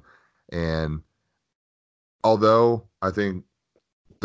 And 0.52 1.02
although 2.24 2.88
I 3.02 3.12
think 3.12 3.44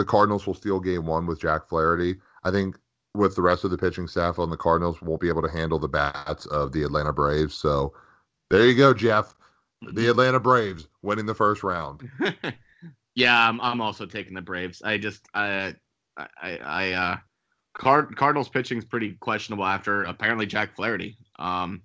the 0.00 0.04
Cardinals 0.06 0.46
will 0.46 0.54
steal 0.54 0.80
game 0.80 1.04
one 1.04 1.26
with 1.26 1.38
Jack 1.38 1.68
Flaherty. 1.68 2.16
I 2.42 2.50
think 2.50 2.78
with 3.14 3.36
the 3.36 3.42
rest 3.42 3.64
of 3.64 3.70
the 3.70 3.76
pitching 3.76 4.08
staff 4.08 4.38
on 4.38 4.48
the 4.48 4.56
Cardinals 4.56 5.02
won't 5.02 5.20
be 5.20 5.28
able 5.28 5.42
to 5.42 5.50
handle 5.50 5.78
the 5.78 5.88
bats 5.88 6.46
of 6.46 6.72
the 6.72 6.82
Atlanta 6.84 7.12
Braves. 7.12 7.54
So 7.54 7.92
there 8.48 8.66
you 8.66 8.74
go, 8.74 8.94
Jeff. 8.94 9.34
The 9.92 10.08
Atlanta 10.08 10.40
Braves 10.40 10.88
winning 11.02 11.26
the 11.26 11.34
first 11.34 11.62
round. 11.62 12.08
yeah, 13.14 13.46
I'm, 13.46 13.60
I'm 13.60 13.82
also 13.82 14.06
taking 14.06 14.32
the 14.32 14.40
Braves. 14.40 14.80
I 14.82 14.96
just 14.96 15.28
I 15.34 15.74
I, 16.16 16.58
I 16.58 16.92
uh, 16.92 17.16
Card- 17.74 18.16
Cardinals 18.16 18.48
pitching 18.48 18.78
is 18.78 18.86
pretty 18.86 19.12
questionable 19.20 19.66
after 19.66 20.04
apparently 20.04 20.46
Jack 20.46 20.74
Flaherty. 20.74 21.18
Um, 21.38 21.82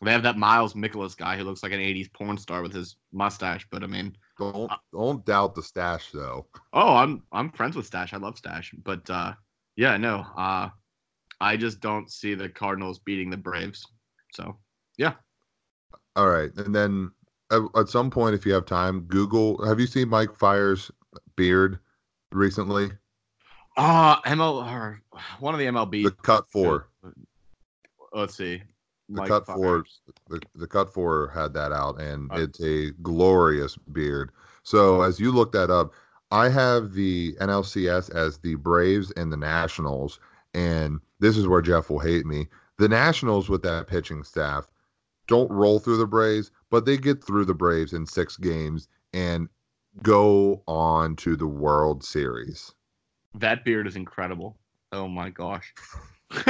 they 0.00 0.12
have 0.12 0.22
that 0.22 0.38
Miles 0.38 0.72
Mikolas 0.72 1.16
guy 1.16 1.36
who 1.36 1.44
looks 1.44 1.62
like 1.62 1.72
an 1.72 1.80
'80s 1.80 2.10
porn 2.14 2.38
star 2.38 2.62
with 2.62 2.72
his 2.72 2.96
mustache, 3.12 3.66
but 3.70 3.82
I 3.82 3.86
mean, 3.86 4.16
don't 4.38 4.72
don't 4.92 5.24
doubt 5.24 5.54
the 5.54 5.62
stash 5.62 6.10
though. 6.12 6.46
Oh, 6.72 6.94
I'm 6.94 7.22
I'm 7.32 7.50
friends 7.50 7.76
with 7.76 7.86
Stash. 7.86 8.12
I 8.12 8.18
love 8.18 8.36
Stash, 8.36 8.74
but 8.84 9.08
uh, 9.08 9.32
yeah, 9.76 9.96
no, 9.96 10.26
uh, 10.36 10.68
I 11.40 11.56
just 11.56 11.80
don't 11.80 12.10
see 12.10 12.34
the 12.34 12.48
Cardinals 12.48 12.98
beating 12.98 13.30
the 13.30 13.36
Braves. 13.36 13.86
So 14.32 14.58
yeah. 14.98 15.14
All 16.14 16.28
right, 16.28 16.50
and 16.56 16.74
then 16.74 17.10
at, 17.50 17.62
at 17.74 17.88
some 17.88 18.10
point, 18.10 18.34
if 18.34 18.44
you 18.44 18.52
have 18.52 18.66
time, 18.66 19.00
Google. 19.00 19.64
Have 19.66 19.80
you 19.80 19.86
seen 19.86 20.08
Mike 20.10 20.36
Fiers' 20.36 20.90
beard 21.36 21.78
recently? 22.32 22.90
Uh 23.76 24.20
ML 24.22 24.70
or 24.70 25.02
one 25.40 25.54
of 25.54 25.60
the 25.60 25.66
MLB. 25.66 26.04
The 26.04 26.10
cut 26.10 26.50
four. 26.50 26.88
Let's 28.12 28.36
see. 28.36 28.62
The 29.08 29.20
Mike 29.22 29.28
cut 29.28 29.46
four. 29.46 29.84
The, 30.28 30.40
the 30.54 30.66
cut 30.66 30.92
four 30.92 31.30
had 31.34 31.54
that 31.54 31.72
out, 31.72 32.00
and 32.00 32.30
it's 32.34 32.60
a 32.60 32.90
glorious 33.02 33.76
beard. 33.76 34.30
So 34.62 35.00
as 35.02 35.18
you 35.18 35.32
look 35.32 35.52
that 35.52 35.70
up, 35.70 35.92
I 36.30 36.50
have 36.50 36.92
the 36.92 37.34
NLCS 37.40 38.14
as 38.14 38.38
the 38.38 38.56
Braves 38.56 39.10
and 39.12 39.32
the 39.32 39.36
Nationals, 39.36 40.20
and 40.52 41.00
this 41.20 41.36
is 41.38 41.48
where 41.48 41.62
Jeff 41.62 41.88
will 41.88 42.00
hate 42.00 42.26
me. 42.26 42.48
The 42.76 42.88
Nationals 42.88 43.48
with 43.48 43.62
that 43.62 43.86
pitching 43.86 44.22
staff 44.22 44.68
don't 45.26 45.50
roll 45.50 45.78
through 45.78 45.96
the 45.96 46.06
Braves, 46.06 46.50
but 46.70 46.84
they 46.84 46.96
get 46.98 47.24
through 47.24 47.46
the 47.46 47.54
Braves 47.54 47.94
in 47.94 48.06
six 48.06 48.36
games 48.36 48.88
and 49.14 49.48
go 50.02 50.62
on 50.66 51.16
to 51.16 51.34
the 51.34 51.46
World 51.46 52.04
Series. 52.04 52.74
That 53.34 53.64
beard 53.64 53.86
is 53.86 53.96
incredible. 53.96 54.58
Oh 54.92 55.08
my 55.08 55.30
gosh. 55.30 55.74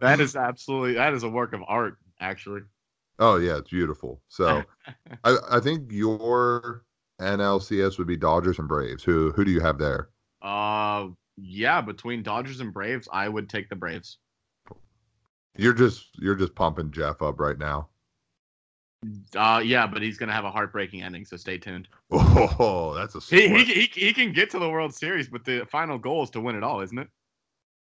that 0.00 0.20
is 0.20 0.36
absolutely 0.36 0.94
that 0.94 1.14
is 1.14 1.22
a 1.22 1.28
work 1.28 1.52
of 1.52 1.62
art, 1.66 1.96
actually. 2.20 2.60
Oh 3.18 3.36
yeah, 3.36 3.56
it's 3.58 3.70
beautiful. 3.70 4.20
So 4.28 4.62
I, 5.24 5.36
I 5.50 5.60
think 5.60 5.92
your 5.92 6.84
NLCS 7.20 7.98
would 7.98 8.06
be 8.06 8.16
Dodgers 8.16 8.58
and 8.58 8.68
Braves. 8.68 9.02
Who 9.02 9.32
who 9.32 9.44
do 9.44 9.50
you 9.50 9.60
have 9.60 9.78
there? 9.78 10.10
Uh 10.42 11.08
yeah, 11.36 11.80
between 11.80 12.22
Dodgers 12.22 12.60
and 12.60 12.72
Braves, 12.72 13.08
I 13.12 13.28
would 13.28 13.48
take 13.48 13.68
the 13.68 13.76
Braves. 13.76 14.18
You're 15.56 15.74
just 15.74 16.08
you're 16.18 16.36
just 16.36 16.54
pumping 16.54 16.90
Jeff 16.90 17.22
up 17.22 17.40
right 17.40 17.58
now. 17.58 17.88
Uh, 19.34 19.62
yeah, 19.64 19.86
but 19.86 20.02
he's 20.02 20.18
gonna 20.18 20.32
have 20.32 20.44
a 20.44 20.50
heartbreaking 20.50 21.02
ending, 21.02 21.24
so 21.24 21.36
stay 21.36 21.58
tuned. 21.58 21.88
Oh, 22.12 22.94
that's 22.94 23.14
a 23.14 23.20
he, 23.20 23.48
he, 23.48 23.64
he 23.64 23.90
he 23.92 24.12
can 24.12 24.32
get 24.32 24.50
to 24.50 24.58
the 24.58 24.68
World 24.68 24.94
Series, 24.94 25.28
but 25.28 25.44
the 25.44 25.64
final 25.70 25.98
goal 25.98 26.22
is 26.22 26.30
to 26.30 26.40
win 26.40 26.56
it 26.56 26.62
all, 26.62 26.80
isn't 26.80 26.98
it? 26.98 27.08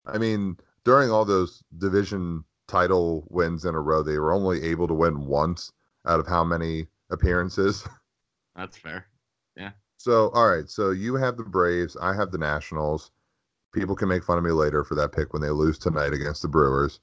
I 0.07 0.19
mean, 0.19 0.57
during 0.85 1.11
all 1.11 1.25
those 1.25 1.63
division 1.79 2.45
title 2.67 3.27
wins 3.29 3.65
in 3.65 3.75
a 3.75 3.81
row, 3.81 4.03
they 4.03 4.19
were 4.19 4.33
only 4.33 4.63
able 4.63 4.89
to 4.89 4.95
win 4.95 5.27
once 5.27 5.73
out 6.07 6.21
of 6.21 6.27
how 6.27 6.45
many 6.45 6.87
appearances? 7.11 7.87
That's 8.57 8.77
fair. 8.77 9.07
Yeah. 9.57 9.73
So, 9.97 10.31
all 10.31 10.49
right. 10.49 10.69
So 10.69 10.91
you 10.91 11.15
have 11.17 11.37
the 11.37 11.45
Braves. 11.45 11.97
I 12.01 12.15
have 12.15 12.31
the 12.31 12.39
Nationals. 12.39 13.11
People 13.73 13.95
can 13.95 14.09
make 14.09 14.25
fun 14.25 14.39
of 14.39 14.45
me 14.45 14.51
later 14.51 14.85
for 14.85 14.95
that 14.95 15.13
pick 15.13 15.33
when 15.33 15.43
they 15.43 15.51
lose 15.51 15.79
tonight 15.79 16.13
against 16.13 16.43
the 16.43 16.49
Brewers. 16.49 17.01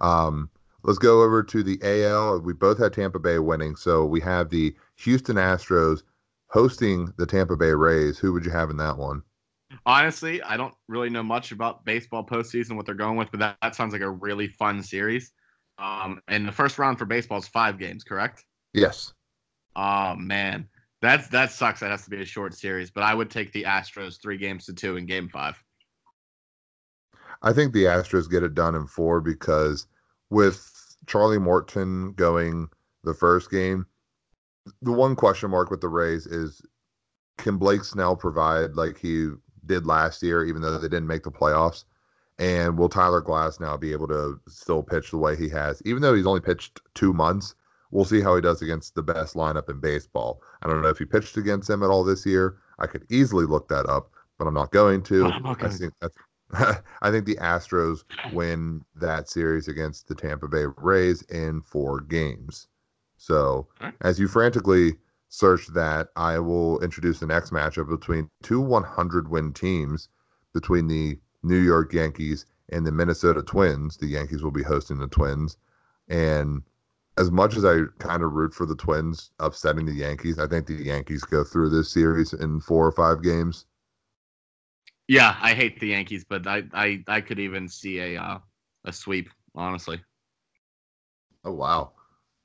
Um, 0.00 0.50
let's 0.82 0.98
go 0.98 1.22
over 1.22 1.42
to 1.42 1.62
the 1.62 1.78
AL. 1.82 2.40
We 2.40 2.52
both 2.52 2.78
had 2.78 2.92
Tampa 2.92 3.18
Bay 3.18 3.38
winning. 3.38 3.76
So 3.76 4.04
we 4.04 4.20
have 4.20 4.48
the 4.48 4.74
Houston 4.96 5.36
Astros 5.36 6.02
hosting 6.48 7.12
the 7.16 7.26
Tampa 7.26 7.56
Bay 7.56 7.72
Rays. 7.72 8.18
Who 8.18 8.32
would 8.32 8.44
you 8.44 8.50
have 8.50 8.70
in 8.70 8.76
that 8.78 8.96
one? 8.96 9.22
Honestly, 9.84 10.42
I 10.42 10.56
don't 10.56 10.74
really 10.88 11.10
know 11.10 11.22
much 11.22 11.52
about 11.52 11.84
baseball 11.84 12.24
postseason, 12.24 12.76
what 12.76 12.86
they're 12.86 12.94
going 12.94 13.16
with, 13.16 13.30
but 13.30 13.40
that, 13.40 13.56
that 13.62 13.74
sounds 13.74 13.92
like 13.92 14.02
a 14.02 14.10
really 14.10 14.48
fun 14.48 14.82
series. 14.82 15.32
Um, 15.78 16.20
and 16.28 16.46
the 16.46 16.52
first 16.52 16.78
round 16.78 16.98
for 16.98 17.04
baseball 17.04 17.38
is 17.38 17.48
five 17.48 17.78
games, 17.78 18.02
correct? 18.02 18.44
Yes. 18.72 19.12
Oh 19.76 20.14
man, 20.16 20.68
that's 21.00 21.28
that 21.28 21.52
sucks. 21.52 21.80
That 21.80 21.90
has 21.90 22.04
to 22.04 22.10
be 22.10 22.20
a 22.20 22.24
short 22.24 22.54
series, 22.54 22.90
but 22.90 23.04
I 23.04 23.14
would 23.14 23.30
take 23.30 23.52
the 23.52 23.64
Astros 23.64 24.20
three 24.20 24.38
games 24.38 24.66
to 24.66 24.72
two 24.72 24.96
in 24.96 25.06
Game 25.06 25.28
Five. 25.28 25.62
I 27.42 27.52
think 27.52 27.72
the 27.72 27.84
Astros 27.84 28.28
get 28.28 28.42
it 28.42 28.54
done 28.54 28.74
in 28.74 28.86
four 28.86 29.20
because 29.20 29.86
with 30.30 30.68
Charlie 31.06 31.38
Morton 31.38 32.12
going 32.14 32.68
the 33.04 33.14
first 33.14 33.50
game, 33.50 33.86
the 34.82 34.92
one 34.92 35.14
question 35.14 35.50
mark 35.50 35.70
with 35.70 35.80
the 35.80 35.88
Rays 35.88 36.26
is 36.26 36.60
can 37.38 37.56
Blake 37.56 37.84
Snell 37.84 38.16
provide 38.16 38.74
like 38.74 38.98
he 38.98 39.28
did 39.68 39.86
last 39.86 40.22
year, 40.22 40.44
even 40.44 40.62
though 40.62 40.78
they 40.78 40.88
didn't 40.88 41.06
make 41.06 41.22
the 41.22 41.30
playoffs? 41.30 41.84
And 42.38 42.78
will 42.78 42.88
Tyler 42.88 43.22
Glasnow 43.22 43.78
be 43.80 43.92
able 43.92 44.08
to 44.08 44.40
still 44.48 44.82
pitch 44.82 45.10
the 45.10 45.18
way 45.18 45.36
he 45.36 45.48
has, 45.48 45.82
even 45.84 46.02
though 46.02 46.14
he's 46.14 46.26
only 46.26 46.40
pitched 46.40 46.80
two 46.94 47.12
months? 47.12 47.54
We'll 47.90 48.04
see 48.04 48.20
how 48.20 48.34
he 48.34 48.42
does 48.42 48.62
against 48.62 48.94
the 48.94 49.02
best 49.02 49.34
lineup 49.34 49.70
in 49.70 49.80
baseball. 49.80 50.42
I 50.62 50.68
don't 50.68 50.82
know 50.82 50.88
if 50.88 50.98
he 50.98 51.04
pitched 51.04 51.36
against 51.36 51.68
them 51.68 51.82
at 51.82 51.90
all 51.90 52.04
this 52.04 52.26
year. 52.26 52.58
I 52.78 52.86
could 52.86 53.06
easily 53.10 53.46
look 53.46 53.68
that 53.68 53.86
up, 53.86 54.12
but 54.38 54.46
I'm 54.46 54.54
not 54.54 54.72
going 54.72 55.02
to. 55.04 55.26
Okay. 55.46 55.66
I 55.66 55.70
think 55.70 55.94
I 57.02 57.10
think 57.10 57.26
the 57.26 57.36
Astros 57.36 58.04
win 58.32 58.82
that 58.94 59.28
series 59.28 59.68
against 59.68 60.08
the 60.08 60.14
Tampa 60.14 60.48
Bay 60.48 60.64
Rays 60.76 61.22
in 61.22 61.60
four 61.62 62.00
games. 62.00 62.68
So, 63.18 63.68
right. 63.80 63.92
as 64.00 64.18
you 64.18 64.28
frantically 64.28 64.96
search 65.28 65.66
that, 65.68 66.08
I 66.16 66.38
will 66.38 66.80
introduce 66.80 67.20
the 67.20 67.26
next 67.26 67.52
matchup 67.52 67.88
between 67.88 68.30
two 68.42 68.60
100 68.60 69.28
win 69.28 69.52
teams 69.52 70.08
between 70.54 70.86
the 70.86 71.18
New 71.42 71.58
York 71.58 71.92
Yankees 71.92 72.46
and 72.70 72.86
the 72.86 72.92
Minnesota 72.92 73.42
Twins. 73.42 73.96
The 73.96 74.06
Yankees 74.06 74.42
will 74.42 74.50
be 74.50 74.62
hosting 74.62 74.98
the 74.98 75.06
Twins. 75.06 75.56
And 76.08 76.62
as 77.18 77.30
much 77.30 77.56
as 77.56 77.64
I 77.64 77.80
kind 77.98 78.22
of 78.22 78.32
root 78.32 78.54
for 78.54 78.64
the 78.64 78.76
Twins 78.76 79.30
upsetting 79.40 79.86
the 79.86 79.92
Yankees, 79.92 80.38
I 80.38 80.46
think 80.46 80.66
the 80.66 80.74
Yankees 80.74 81.24
go 81.24 81.44
through 81.44 81.70
this 81.70 81.92
series 81.92 82.32
in 82.32 82.60
four 82.60 82.86
or 82.86 82.92
five 82.92 83.22
games. 83.22 83.66
Yeah, 85.08 85.36
I 85.40 85.54
hate 85.54 85.80
the 85.80 85.88
Yankees, 85.88 86.24
but 86.28 86.46
I 86.46 86.64
I, 86.72 87.02
I 87.08 87.20
could 87.20 87.38
even 87.38 87.66
see 87.66 87.98
a 87.98 88.20
uh, 88.22 88.38
a 88.84 88.92
sweep, 88.92 89.30
honestly. 89.54 90.00
Oh 91.44 91.52
wow, 91.52 91.92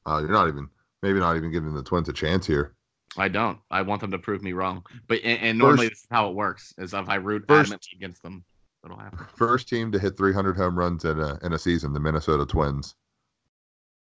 uh, 0.06 0.20
you're 0.22 0.32
not 0.32 0.48
even 0.48 0.70
maybe 1.04 1.20
not 1.20 1.36
even 1.36 1.52
giving 1.52 1.76
the 1.76 1.84
Twins 1.84 2.10
a 2.10 2.14
chance 2.14 2.48
here. 2.48 2.74
I 3.16 3.28
don't. 3.28 3.60
I 3.70 3.84
want 3.84 4.02
them 4.02 4.10
to 4.12 4.18
prove 4.18 4.42
me 4.42 4.54
wrong. 4.54 4.84
But 5.08 5.20
and, 5.24 5.40
and 5.42 5.58
normally 5.60 5.90
this 5.90 6.00
is 6.00 6.08
how 6.10 6.30
it 6.30 6.36
works: 6.36 6.74
is 6.80 6.96
if 6.96 7.08
I 7.10 7.16
root 7.16 7.44
first, 7.48 7.72
adamantly 7.72 7.94
against 7.94 8.24
them, 8.24 8.44
it'll 8.84 8.98
happen. 8.98 9.20
First 9.36 9.68
team 9.70 9.92
to 9.92 10.00
hit 10.00 10.18
300 10.18 10.58
home 10.58 10.80
runs 10.80 11.06
in 11.06 11.20
a 11.20 11.38
in 11.44 11.54
a 11.54 11.60
season, 11.60 11.94
the 11.94 12.00
Minnesota 12.00 12.46
Twins. 12.46 12.96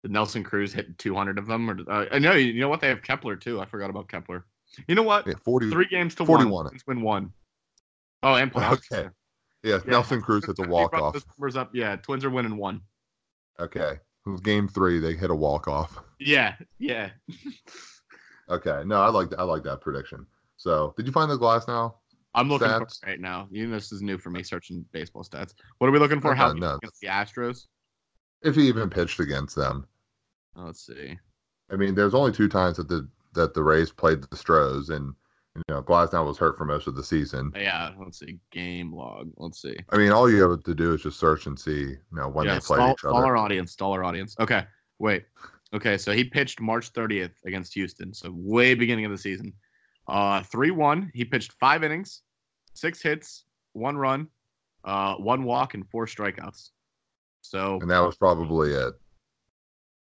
Did 0.02 0.12
Nelson 0.12 0.42
Cruz 0.42 0.72
hit 0.72 0.98
200 0.98 1.38
of 1.38 1.46
them? 1.46 1.70
Or 1.70 1.78
uh, 1.88 2.06
I 2.10 2.18
know 2.18 2.32
you 2.32 2.58
know 2.60 2.68
what 2.68 2.80
they 2.80 2.88
have 2.88 3.02
Kepler 3.02 3.36
too. 3.36 3.60
I 3.60 3.66
forgot 3.66 3.90
about 3.90 4.08
Kepler. 4.08 4.44
You 4.86 4.94
know 4.94 5.02
what? 5.02 5.26
Yeah, 5.26 5.34
40, 5.44 5.70
Three 5.70 5.86
games 5.86 6.14
to 6.16 6.26
41. 6.26 6.52
one. 6.52 6.78
Win 6.86 7.00
one. 7.02 7.32
Oh, 8.22 8.34
and 8.34 8.52
playoffs. 8.52 8.92
Okay. 8.92 9.08
Yeah, 9.62 9.78
yeah. 9.84 9.90
Nelson 9.92 10.20
Cruz 10.20 10.44
hits 10.44 10.58
a 10.60 10.68
walk 10.68 10.94
off. 10.94 11.16
Numbers 11.38 11.56
up. 11.56 11.70
Yeah, 11.74 11.96
Twins 11.96 12.24
are 12.24 12.30
winning 12.30 12.56
one. 12.56 12.82
Okay. 13.58 13.98
Game 14.36 14.68
three, 14.68 14.98
they 14.98 15.14
hit 15.14 15.30
a 15.30 15.34
walk 15.34 15.68
off. 15.68 15.98
Yeah, 16.18 16.54
yeah. 16.78 17.10
okay. 18.50 18.82
No, 18.84 19.00
I 19.00 19.08
like 19.08 19.28
I 19.38 19.42
like 19.42 19.62
that 19.64 19.80
prediction. 19.80 20.26
So, 20.56 20.94
did 20.96 21.06
you 21.06 21.12
find 21.12 21.30
the 21.30 21.38
Glasnow? 21.38 21.94
I'm 22.34 22.48
looking 22.48 22.68
stats? 22.68 23.00
for 23.00 23.06
right 23.06 23.20
now. 23.20 23.48
You 23.50 23.66
know, 23.66 23.74
this 23.74 23.92
is 23.92 24.02
new 24.02 24.18
for 24.18 24.30
me 24.30 24.42
searching 24.42 24.84
baseball 24.92 25.24
stats. 25.24 25.54
What 25.78 25.88
are 25.88 25.90
we 25.90 25.98
looking 25.98 26.20
for? 26.20 26.34
How 26.34 26.52
no. 26.52 26.76
against 26.76 27.00
the 27.00 27.08
Astros? 27.08 27.66
If 28.42 28.54
he 28.54 28.68
even 28.68 28.90
pitched 28.90 29.18
against 29.18 29.56
them. 29.56 29.86
Let's 30.54 30.86
see. 30.86 31.18
I 31.70 31.76
mean, 31.76 31.94
there's 31.94 32.14
only 32.14 32.32
two 32.32 32.48
times 32.48 32.76
that 32.76 32.88
the 32.88 33.08
that 33.34 33.54
the 33.54 33.62
Rays 33.62 33.90
played 33.90 34.22
the 34.22 34.36
Stros, 34.36 34.90
and 34.90 35.14
you 35.56 35.62
know, 35.68 35.82
Glasnow 35.82 36.26
was 36.26 36.38
hurt 36.38 36.56
for 36.56 36.64
most 36.64 36.86
of 36.86 36.94
the 36.94 37.02
season. 37.02 37.52
Yeah, 37.56 37.90
let's 37.98 38.18
see. 38.18 38.38
Game 38.52 38.92
log. 38.92 39.30
Let's 39.36 39.60
see. 39.60 39.76
I 39.90 39.96
mean, 39.96 40.12
all 40.12 40.30
you 40.30 40.48
have 40.48 40.62
to 40.62 40.74
do 40.74 40.94
is 40.94 41.02
just 41.02 41.18
search 41.18 41.46
and 41.46 41.58
see, 41.58 41.80
you 41.80 41.98
know, 42.12 42.28
when 42.28 42.46
yeah, 42.46 42.54
they 42.54 42.60
played 42.60 42.92
each 42.92 43.04
other. 43.04 43.14
Our 43.14 43.36
audience. 43.36 43.76
Our 43.80 44.04
audience. 44.04 44.36
Okay. 44.38 44.64
Wait. 44.98 45.24
Okay, 45.74 45.98
so 45.98 46.12
he 46.12 46.24
pitched 46.24 46.60
March 46.60 46.92
30th 46.92 47.32
against 47.44 47.74
Houston, 47.74 48.14
so 48.14 48.32
way 48.34 48.74
beginning 48.74 49.04
of 49.04 49.10
the 49.10 49.18
season. 49.18 49.52
Uh, 50.06 50.42
three 50.42 50.70
one. 50.70 51.10
He 51.12 51.24
pitched 51.24 51.52
five 51.60 51.84
innings, 51.84 52.22
six 52.72 53.02
hits, 53.02 53.44
one 53.74 53.96
run, 53.96 54.28
uh, 54.84 55.16
one 55.16 55.44
walk, 55.44 55.74
and 55.74 55.88
four 55.90 56.06
strikeouts. 56.06 56.70
So. 57.42 57.78
And 57.82 57.90
that 57.90 58.00
was 58.00 58.16
probably 58.16 58.72
it. 58.72 58.94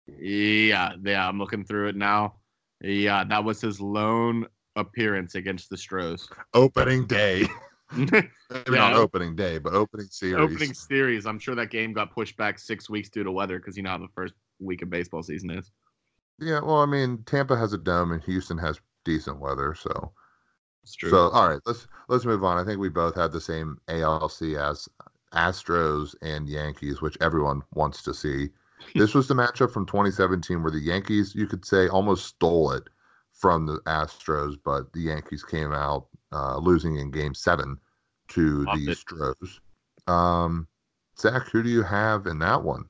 Yeah, 0.06 0.92
yeah. 1.02 1.26
I'm 1.26 1.38
looking 1.38 1.64
through 1.64 1.88
it 1.88 1.96
now. 1.96 2.34
Yeah, 2.82 3.24
that 3.24 3.42
was 3.42 3.62
his 3.62 3.80
lone 3.80 4.46
appearance 4.76 5.34
against 5.34 5.70
the 5.70 5.76
Stros. 5.76 6.28
Opening 6.52 7.06
day. 7.06 7.46
Maybe 7.96 8.30
yeah. 8.50 8.62
not 8.66 8.94
opening 8.94 9.36
day, 9.36 9.58
but 9.58 9.74
opening 9.74 10.06
series. 10.06 10.36
Opening 10.36 10.74
series. 10.74 11.26
I'm 11.26 11.38
sure 11.38 11.54
that 11.54 11.70
game 11.70 11.92
got 11.92 12.12
pushed 12.12 12.36
back 12.36 12.58
six 12.58 12.90
weeks 12.90 13.08
due 13.08 13.22
to 13.22 13.30
weather 13.30 13.58
because 13.58 13.76
you 13.76 13.82
know 13.82 13.90
how 13.90 13.98
the 13.98 14.08
first 14.14 14.34
week 14.58 14.82
of 14.82 14.90
baseball 14.90 15.22
season 15.22 15.50
is. 15.50 15.70
Yeah, 16.40 16.60
well, 16.60 16.78
I 16.78 16.86
mean, 16.86 17.22
Tampa 17.26 17.56
has 17.56 17.72
a 17.72 17.78
dome 17.78 18.10
and 18.10 18.22
Houston 18.24 18.58
has 18.58 18.80
decent 19.04 19.38
weather, 19.38 19.74
so 19.74 20.12
True. 20.92 21.10
So 21.10 21.28
all 21.30 21.48
right, 21.48 21.60
let's 21.66 21.86
let's 22.08 22.24
move 22.24 22.44
on. 22.44 22.58
I 22.58 22.64
think 22.64 22.78
we 22.78 22.88
both 22.88 23.14
have 23.14 23.32
the 23.32 23.40
same 23.40 23.78
ALCS 23.88 24.88
Astros 25.32 26.14
and 26.22 26.48
Yankees, 26.48 27.00
which 27.00 27.16
everyone 27.20 27.62
wants 27.74 28.02
to 28.02 28.14
see. 28.14 28.50
this 28.94 29.14
was 29.14 29.28
the 29.28 29.34
matchup 29.34 29.72
from 29.72 29.86
2017 29.86 30.62
where 30.62 30.70
the 30.70 30.78
Yankees, 30.78 31.34
you 31.34 31.46
could 31.46 31.64
say, 31.64 31.88
almost 31.88 32.26
stole 32.26 32.72
it 32.72 32.88
from 33.44 33.66
the 33.66 33.78
Astros, 33.80 34.56
but 34.64 34.90
the 34.94 35.00
Yankees 35.00 35.44
came 35.44 35.74
out 35.74 36.06
uh, 36.32 36.56
losing 36.56 36.96
in 36.96 37.10
Game 37.10 37.34
Seven 37.34 37.76
to 38.28 38.64
Love 38.64 38.78
the 38.78 38.86
Astros. 38.86 40.10
Um, 40.10 40.66
Zach, 41.18 41.50
who 41.50 41.62
do 41.62 41.68
you 41.68 41.82
have 41.82 42.26
in 42.26 42.38
that 42.38 42.62
one? 42.62 42.86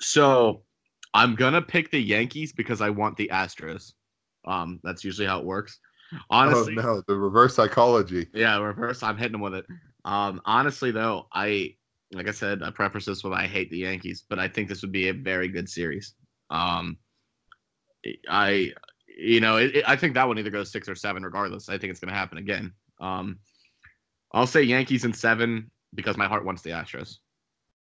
So 0.00 0.62
I'm 1.12 1.34
gonna 1.34 1.60
pick 1.60 1.90
the 1.90 2.00
Yankees 2.00 2.54
because 2.54 2.80
I 2.80 2.88
want 2.88 3.18
the 3.18 3.28
Astros. 3.30 3.92
Um, 4.46 4.80
that's 4.84 5.04
usually 5.04 5.26
how 5.26 5.40
it 5.40 5.44
works. 5.44 5.78
Honestly, 6.30 6.74
oh, 6.78 6.82
no, 6.82 7.02
the 7.06 7.14
reverse 7.14 7.54
psychology. 7.54 8.28
Yeah, 8.32 8.56
reverse. 8.58 9.02
I'm 9.02 9.18
hitting 9.18 9.32
them 9.32 9.42
with 9.42 9.52
it. 9.52 9.66
Um, 10.06 10.40
honestly, 10.46 10.92
though, 10.92 11.26
I 11.30 11.74
like 12.14 12.26
I 12.26 12.32
said, 12.32 12.62
I 12.62 12.70
preface 12.70 13.04
this 13.04 13.22
with 13.22 13.34
I 13.34 13.46
hate 13.46 13.70
the 13.70 13.80
Yankees, 13.80 14.24
but 14.26 14.38
I 14.38 14.48
think 14.48 14.70
this 14.70 14.80
would 14.80 14.92
be 14.92 15.08
a 15.08 15.12
very 15.12 15.48
good 15.48 15.68
series. 15.68 16.14
Um, 16.48 16.96
I, 18.30 18.72
you 19.16 19.40
know, 19.40 19.56
it, 19.56 19.76
it, 19.76 19.84
I 19.88 19.96
think 19.96 20.14
that 20.14 20.26
one 20.26 20.38
either 20.38 20.50
goes 20.50 20.70
six 20.70 20.88
or 20.88 20.94
seven, 20.94 21.22
regardless. 21.22 21.68
I 21.68 21.78
think 21.78 21.90
it's 21.90 22.00
going 22.00 22.12
to 22.12 22.18
happen 22.18 22.38
again. 22.38 22.72
Um, 23.00 23.38
I'll 24.32 24.46
say 24.46 24.62
Yankees 24.62 25.04
in 25.04 25.12
seven 25.12 25.70
because 25.94 26.16
my 26.16 26.26
heart 26.26 26.44
wants 26.44 26.62
the 26.62 26.70
Astros. 26.70 27.18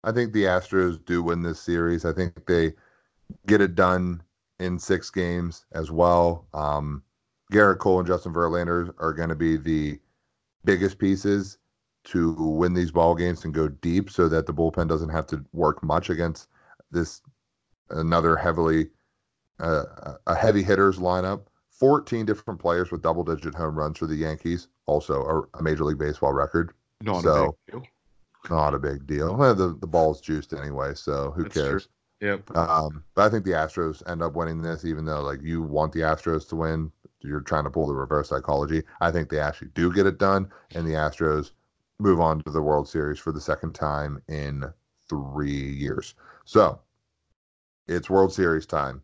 I 0.02 0.12
think 0.12 0.32
the 0.32 0.44
Astros 0.44 1.04
do 1.04 1.22
win 1.22 1.42
this 1.42 1.60
series. 1.60 2.04
I 2.04 2.12
think 2.12 2.46
they 2.46 2.72
get 3.46 3.60
it 3.60 3.74
done 3.74 4.22
in 4.60 4.78
six 4.78 5.10
games 5.10 5.64
as 5.72 5.90
well. 5.90 6.46
Um, 6.52 7.02
Gerrit 7.52 7.78
Cole 7.78 8.00
and 8.00 8.06
Justin 8.06 8.32
Verlander 8.32 8.92
are 8.98 9.12
going 9.12 9.28
to 9.28 9.34
be 9.34 9.56
the 9.56 9.98
biggest 10.64 10.98
pieces 10.98 11.58
to 12.04 12.34
win 12.34 12.74
these 12.74 12.90
ball 12.90 13.14
games 13.14 13.44
and 13.44 13.54
go 13.54 13.68
deep 13.68 14.10
so 14.10 14.28
that 14.28 14.46
the 14.46 14.52
bullpen 14.52 14.88
doesn't 14.88 15.08
have 15.08 15.26
to 15.28 15.44
work 15.52 15.82
much 15.82 16.10
against 16.10 16.48
this 16.90 17.22
another 17.90 18.36
heavily 18.36 18.88
uh, 19.60 20.14
a 20.26 20.34
heavy 20.34 20.62
hitters 20.62 20.98
lineup 20.98 21.42
14 21.70 22.24
different 22.26 22.60
players 22.60 22.90
with 22.90 23.02
double 23.02 23.24
digit 23.24 23.54
home 23.54 23.76
runs 23.76 23.98
for 23.98 24.06
the 24.06 24.16
yankees 24.16 24.68
also 24.86 25.46
a, 25.54 25.62
major 25.62 25.84
league 25.84 25.98
baseball 25.98 26.32
record 26.32 26.72
not 27.02 27.22
so, 27.22 27.56
a 27.68 27.72
big 27.72 27.82
deal 27.82 27.90
not 28.50 28.74
a 28.74 28.78
big 28.78 29.06
deal 29.06 29.36
well, 29.36 29.54
the, 29.54 29.76
the 29.80 29.86
ball's 29.86 30.20
juiced 30.20 30.52
anyway 30.52 30.92
so 30.94 31.30
who 31.30 31.44
That's 31.44 31.54
cares 31.54 31.82
true. 31.84 31.90
Yep. 32.20 32.56
Um, 32.56 33.04
but 33.14 33.26
I 33.26 33.28
think 33.28 33.44
the 33.44 33.50
Astros 33.50 34.08
end 34.10 34.22
up 34.22 34.34
winning 34.34 34.62
this, 34.62 34.86
even 34.86 35.04
though 35.04 35.20
like 35.20 35.42
you 35.42 35.62
want 35.62 35.92
the 35.92 36.00
Astros 36.00 36.48
to 36.48 36.56
win. 36.56 36.90
You're 37.20 37.40
trying 37.40 37.64
to 37.64 37.70
pull 37.70 37.86
the 37.86 37.94
reverse 37.94 38.30
psychology. 38.30 38.82
I 39.00 39.10
think 39.10 39.28
they 39.28 39.40
actually 39.40 39.68
do 39.74 39.92
get 39.92 40.06
it 40.06 40.18
done, 40.18 40.50
and 40.74 40.86
the 40.86 40.92
Astros 40.92 41.52
move 41.98 42.20
on 42.20 42.42
to 42.42 42.50
the 42.50 42.62
World 42.62 42.88
Series 42.88 43.18
for 43.18 43.32
the 43.32 43.40
second 43.40 43.74
time 43.74 44.22
in 44.28 44.64
three 45.08 45.50
years. 45.72 46.14
So 46.44 46.80
it's 47.88 48.10
World 48.10 48.32
Series 48.32 48.66
time. 48.66 49.02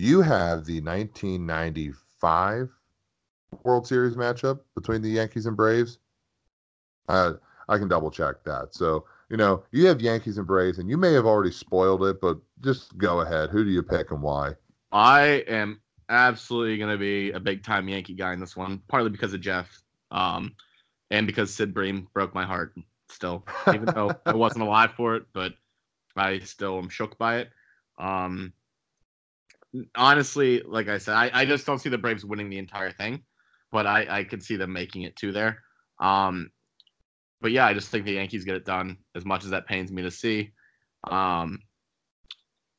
You 0.00 0.22
have 0.22 0.64
the 0.64 0.80
1995 0.80 2.70
World 3.64 3.86
Series 3.86 4.16
matchup 4.16 4.60
between 4.74 5.02
the 5.02 5.10
Yankees 5.10 5.44
and 5.44 5.54
Braves. 5.54 5.98
Uh, 7.06 7.34
I 7.68 7.76
can 7.76 7.86
double 7.86 8.10
check 8.10 8.42
that. 8.44 8.74
So, 8.74 9.04
you 9.28 9.36
know, 9.36 9.62
you 9.72 9.86
have 9.88 10.00
Yankees 10.00 10.38
and 10.38 10.46
Braves, 10.46 10.78
and 10.78 10.88
you 10.88 10.96
may 10.96 11.12
have 11.12 11.26
already 11.26 11.50
spoiled 11.50 12.02
it, 12.04 12.18
but 12.18 12.38
just 12.62 12.96
go 12.96 13.20
ahead. 13.20 13.50
Who 13.50 13.62
do 13.62 13.68
you 13.68 13.82
pick 13.82 14.10
and 14.10 14.22
why? 14.22 14.52
I 14.90 15.44
am 15.46 15.82
absolutely 16.08 16.78
going 16.78 16.92
to 16.92 16.98
be 16.98 17.32
a 17.32 17.40
big 17.40 17.62
time 17.62 17.86
Yankee 17.86 18.14
guy 18.14 18.32
in 18.32 18.40
this 18.40 18.56
one, 18.56 18.80
partly 18.88 19.10
because 19.10 19.34
of 19.34 19.42
Jeff. 19.42 19.82
Um, 20.10 20.54
and 21.10 21.26
because 21.26 21.52
Sid 21.52 21.74
Bream 21.74 22.08
broke 22.14 22.34
my 22.34 22.46
heart 22.46 22.72
still, 23.10 23.44
even 23.66 23.84
though 23.84 24.18
I 24.24 24.32
wasn't 24.32 24.64
alive 24.66 24.92
for 24.96 25.16
it, 25.16 25.24
but 25.34 25.52
I 26.16 26.38
still 26.38 26.78
am 26.78 26.88
shook 26.88 27.18
by 27.18 27.40
it. 27.40 27.50
Um, 27.98 28.54
honestly, 29.96 30.62
like 30.66 30.88
I 30.88 30.98
said, 30.98 31.14
I, 31.14 31.30
I 31.32 31.44
just 31.44 31.66
don't 31.66 31.78
see 31.78 31.88
the 31.88 31.98
Braves 31.98 32.24
winning 32.24 32.50
the 32.50 32.58
entire 32.58 32.90
thing, 32.90 33.22
but 33.70 33.86
I, 33.86 34.06
I 34.08 34.24
could 34.24 34.42
see 34.42 34.56
them 34.56 34.72
making 34.72 35.02
it 35.02 35.16
to 35.16 35.32
there. 35.32 35.62
Um, 36.00 36.50
but 37.40 37.52
yeah, 37.52 37.66
I 37.66 37.74
just 37.74 37.88
think 37.88 38.04
the 38.04 38.12
Yankees 38.12 38.44
get 38.44 38.56
it 38.56 38.64
done 38.64 38.98
as 39.14 39.24
much 39.24 39.44
as 39.44 39.50
that 39.50 39.66
pains 39.66 39.90
me 39.90 40.02
to 40.02 40.10
see. 40.10 40.52
Um, 41.10 41.60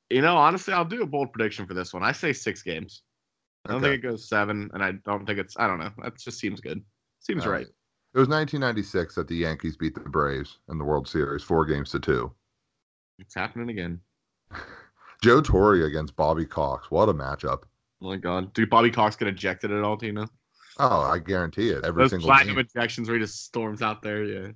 you 0.09 0.21
know, 0.21 0.37
honestly, 0.37 0.73
I'll 0.73 0.85
do 0.85 1.01
a 1.01 1.07
bold 1.07 1.31
prediction 1.33 1.65
for 1.65 1.73
this 1.73 1.93
one. 1.93 2.03
I 2.03 2.11
say 2.11 2.33
six 2.33 2.61
games. 2.61 3.03
I 3.65 3.71
don't 3.71 3.83
okay. 3.83 3.93
think 3.93 4.03
it 4.03 4.07
goes 4.07 4.27
seven, 4.27 4.69
and 4.73 4.83
I 4.83 4.93
don't 5.05 5.25
think 5.25 5.39
it's. 5.39 5.55
I 5.57 5.67
don't 5.67 5.79
know. 5.79 5.91
That 6.03 6.17
just 6.17 6.39
seems 6.39 6.59
good. 6.59 6.83
Seems 7.19 7.45
right. 7.45 7.53
right. 7.53 7.67
It 8.13 8.19
was 8.19 8.27
1996 8.27 9.15
that 9.15 9.27
the 9.27 9.35
Yankees 9.35 9.77
beat 9.77 9.93
the 9.93 10.01
Braves 10.01 10.57
in 10.69 10.77
the 10.77 10.83
World 10.83 11.07
Series, 11.07 11.43
four 11.43 11.65
games 11.65 11.91
to 11.91 11.99
two. 11.99 12.31
It's 13.19 13.35
happening 13.35 13.69
again. 13.69 14.01
Joe 15.21 15.41
Torre 15.41 15.85
against 15.85 16.15
Bobby 16.15 16.45
Cox. 16.45 16.89
What 16.89 17.09
a 17.09 17.13
matchup! 17.13 17.63
Oh 18.01 18.07
my 18.09 18.17
God, 18.17 18.53
did 18.53 18.69
Bobby 18.69 18.89
Cox 18.89 19.15
get 19.15 19.27
ejected 19.27 19.71
at 19.71 19.83
all, 19.83 19.97
Tina? 19.97 20.27
Oh, 20.79 21.01
I 21.01 21.19
guarantee 21.19 21.69
it. 21.69 21.83
Every 21.85 22.03
Those 22.03 22.11
single 22.11 22.27
platinum 22.27 22.55
game. 22.55 22.65
ejections 22.65 23.07
where 23.07 23.15
he 23.15 23.21
just 23.21 23.45
storms 23.45 23.81
out 23.81 24.01
there. 24.01 24.23
Yeah. 24.23 24.51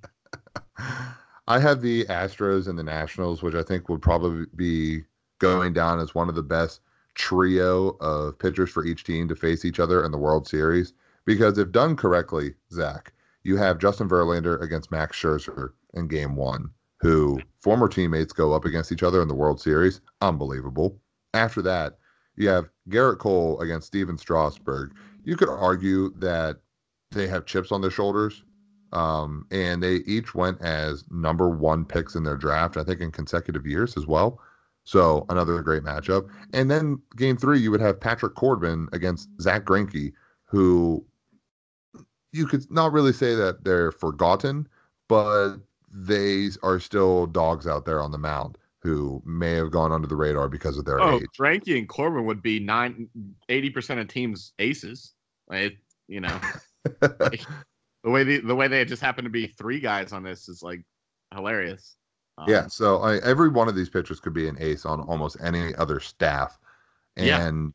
I 1.48 1.60
have 1.60 1.80
the 1.80 2.04
Astros 2.06 2.66
and 2.66 2.76
the 2.76 2.82
Nationals, 2.82 3.42
which 3.42 3.54
I 3.54 3.62
think 3.62 3.88
would 3.88 4.02
probably 4.02 4.46
be 4.56 5.02
going 5.38 5.72
down 5.72 6.00
as 6.00 6.14
one 6.14 6.28
of 6.28 6.34
the 6.34 6.42
best 6.42 6.80
trio 7.14 7.96
of 8.00 8.38
pitchers 8.38 8.70
for 8.70 8.84
each 8.84 9.04
team 9.04 9.28
to 9.28 9.36
face 9.36 9.64
each 9.64 9.78
other 9.78 10.04
in 10.04 10.10
the 10.10 10.18
World 10.18 10.48
Series. 10.48 10.92
Because 11.24 11.58
if 11.58 11.70
done 11.70 11.94
correctly, 11.94 12.54
Zach, 12.72 13.12
you 13.44 13.56
have 13.56 13.78
Justin 13.78 14.08
Verlander 14.08 14.60
against 14.60 14.90
Max 14.90 15.16
Scherzer 15.16 15.70
in 15.94 16.08
game 16.08 16.34
one, 16.34 16.70
who 17.06 17.40
former 17.60 17.86
teammates 17.88 18.32
go 18.32 18.52
up 18.52 18.64
against 18.64 18.90
each 18.90 19.04
other 19.04 19.22
in 19.22 19.28
the 19.28 19.34
World 19.34 19.60
Series. 19.60 20.00
Unbelievable. 20.22 20.98
After 21.34 21.62
that, 21.62 21.98
you 22.34 22.48
have 22.48 22.68
Gerrit 22.88 23.18
Cole 23.18 23.60
against 23.60 23.86
Stephen 23.86 24.18
Strasburg. 24.18 24.92
You 25.22 25.36
could 25.36 25.48
argue 25.48 26.12
that 26.18 26.56
they 27.12 27.28
have 27.28 27.46
chips 27.46 27.70
on 27.70 27.80
their 27.80 27.92
shoulders. 27.92 28.42
Um, 28.92 29.46
and 29.52 29.80
they 29.82 29.96
each 30.06 30.34
went 30.34 30.60
as 30.62 31.04
number 31.10 31.48
one 31.48 31.84
picks 31.84 32.16
in 32.16 32.24
their 32.24 32.36
draft, 32.36 32.76
I 32.76 32.82
think 32.82 33.00
in 33.00 33.12
consecutive 33.12 33.66
years 33.66 33.96
as 33.96 34.06
well. 34.06 34.40
So 34.82 35.26
another 35.28 35.62
great 35.62 35.84
matchup. 35.84 36.28
And 36.52 36.68
then 36.68 37.00
game 37.16 37.36
three, 37.36 37.60
you 37.60 37.70
would 37.70 37.80
have 37.80 38.00
Patrick 38.00 38.34
Corbin 38.34 38.88
against 38.92 39.28
Zack 39.40 39.64
Greinke, 39.64 40.12
who 40.44 41.04
you 42.32 42.46
could 42.46 42.68
not 42.68 42.92
really 42.92 43.12
say 43.12 43.36
that 43.36 43.62
they're 43.64 43.92
forgotten, 43.92 44.68
but 45.08 45.58
they 45.92 46.48
are 46.62 46.80
still 46.80 47.26
dogs 47.26 47.66
out 47.66 47.84
there 47.84 48.02
on 48.02 48.10
the 48.10 48.18
mound 48.18 48.58
who 48.86 49.20
may 49.24 49.52
have 49.52 49.70
gone 49.70 49.90
under 49.90 50.06
the 50.06 50.16
radar 50.16 50.48
because 50.48 50.78
of 50.78 50.84
their 50.84 50.98
age. 50.98 51.04
oh, 51.04 51.16
age. 51.16 51.26
Frankie 51.34 51.78
and 51.78 51.88
Corbin 51.88 52.24
would 52.24 52.40
be 52.40 52.60
nine, 52.60 53.08
80% 53.48 54.00
of 54.00 54.08
teams 54.08 54.52
aces. 54.58 55.12
Like, 55.48 55.78
you 56.06 56.20
know, 56.20 56.40
the 57.00 57.46
way 58.04 58.22
the, 58.22 58.40
the 58.40 58.54
way 58.54 58.68
they 58.68 58.84
just 58.84 59.02
happen 59.02 59.24
to 59.24 59.30
be 59.30 59.48
three 59.48 59.80
guys 59.80 60.12
on 60.12 60.22
this 60.22 60.48
is 60.48 60.62
like 60.62 60.82
hilarious. 61.34 61.96
Um, 62.38 62.46
yeah. 62.48 62.66
So 62.68 62.98
I, 62.98 63.16
every 63.18 63.48
one 63.48 63.68
of 63.68 63.74
these 63.74 63.88
pitchers 63.88 64.20
could 64.20 64.34
be 64.34 64.48
an 64.48 64.56
ace 64.60 64.84
on 64.84 65.00
almost 65.00 65.36
any 65.42 65.74
other 65.76 65.98
staff. 65.98 66.58
And 67.16 67.72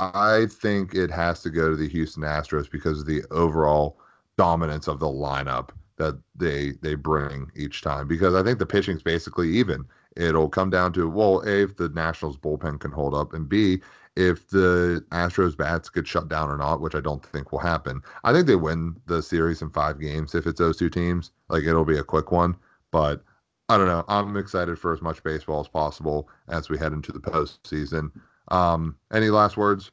yeah. 0.00 0.04
I 0.04 0.46
think 0.46 0.94
it 0.94 1.10
has 1.10 1.42
to 1.42 1.50
go 1.50 1.70
to 1.70 1.76
the 1.76 1.88
Houston 1.88 2.22
Astros 2.22 2.70
because 2.70 3.00
of 3.00 3.06
the 3.06 3.22
overall 3.30 3.98
dominance 4.36 4.88
of 4.88 4.98
the 4.98 5.06
lineup 5.06 5.70
that 5.98 6.18
they 6.34 6.72
they 6.82 6.94
bring 6.94 7.50
each 7.56 7.82
time. 7.82 8.08
Because 8.08 8.34
I 8.34 8.42
think 8.42 8.58
the 8.58 8.66
pitching's 8.66 9.02
basically 9.02 9.50
even. 9.50 9.84
It'll 10.16 10.48
come 10.48 10.70
down 10.70 10.92
to 10.94 11.08
well, 11.08 11.40
a 11.46 11.62
if 11.62 11.76
the 11.76 11.90
Nationals 11.90 12.36
bullpen 12.36 12.80
can 12.80 12.90
hold 12.90 13.14
up, 13.14 13.34
and 13.34 13.48
b 13.48 13.80
if 14.16 14.48
the 14.48 15.04
Astros 15.12 15.56
bats 15.56 15.88
get 15.88 16.06
shut 16.06 16.28
down 16.28 16.50
or 16.50 16.56
not, 16.56 16.80
which 16.80 16.96
I 16.96 17.00
don't 17.00 17.24
think 17.24 17.52
will 17.52 17.60
happen. 17.60 18.02
I 18.24 18.32
think 18.32 18.48
they 18.48 18.56
win 18.56 18.96
the 19.06 19.22
series 19.22 19.62
in 19.62 19.70
five 19.70 20.00
games 20.00 20.34
if 20.34 20.44
it's 20.44 20.58
those 20.58 20.76
two 20.76 20.90
teams. 20.90 21.30
Like 21.48 21.62
it'll 21.62 21.84
be 21.84 21.98
a 21.98 22.04
quick 22.04 22.32
one, 22.32 22.56
but 22.90 23.22
I 23.68 23.76
don't 23.76 23.86
know. 23.86 24.04
I'm 24.08 24.36
excited 24.36 24.78
for 24.78 24.92
as 24.92 25.02
much 25.02 25.22
baseball 25.22 25.60
as 25.60 25.68
possible 25.68 26.28
as 26.48 26.68
we 26.68 26.78
head 26.78 26.92
into 26.92 27.12
the 27.12 27.20
postseason. 27.20 28.10
Um, 28.48 28.96
any 29.12 29.30
last 29.30 29.56
words? 29.56 29.92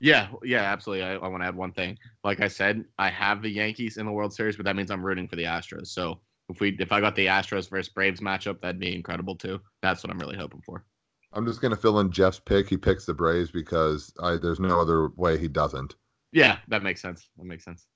Yeah, 0.00 0.28
yeah, 0.42 0.62
absolutely. 0.62 1.04
I, 1.04 1.14
I 1.14 1.28
want 1.28 1.42
to 1.42 1.46
add 1.46 1.56
one 1.56 1.72
thing. 1.72 1.96
Like 2.24 2.40
I 2.40 2.48
said, 2.48 2.84
I 2.98 3.10
have 3.10 3.42
the 3.42 3.48
Yankees 3.48 3.96
in 3.96 4.06
the 4.06 4.12
World 4.12 4.34
Series, 4.34 4.56
but 4.56 4.64
that 4.64 4.76
means 4.76 4.90
I'm 4.90 5.04
rooting 5.04 5.28
for 5.28 5.36
the 5.36 5.44
Astros. 5.44 5.88
So 5.88 6.20
if 6.48 6.60
we 6.60 6.76
if 6.78 6.92
I 6.92 7.00
got 7.00 7.14
the 7.16 7.26
Astros 7.26 7.70
versus 7.70 7.92
Braves 7.92 8.20
matchup, 8.20 8.60
that'd 8.60 8.80
be 8.80 8.94
incredible 8.94 9.36
too. 9.36 9.60
That's 9.82 10.02
what 10.02 10.10
I'm 10.10 10.18
really 10.18 10.36
hoping 10.36 10.62
for. 10.62 10.84
I'm 11.32 11.46
just 11.46 11.60
gonna 11.60 11.76
fill 11.76 12.00
in 12.00 12.10
Jeff's 12.10 12.38
pick. 12.38 12.68
He 12.68 12.76
picks 12.76 13.06
the 13.06 13.14
Braves 13.14 13.50
because 13.50 14.12
I, 14.22 14.36
there's 14.36 14.60
no 14.60 14.80
other 14.80 15.08
way 15.16 15.38
he 15.38 15.48
doesn't. 15.48 15.94
Yeah, 16.32 16.58
that 16.68 16.82
makes 16.82 17.00
sense. 17.00 17.28
That 17.38 17.44
makes 17.44 17.64
sense. 17.64 17.86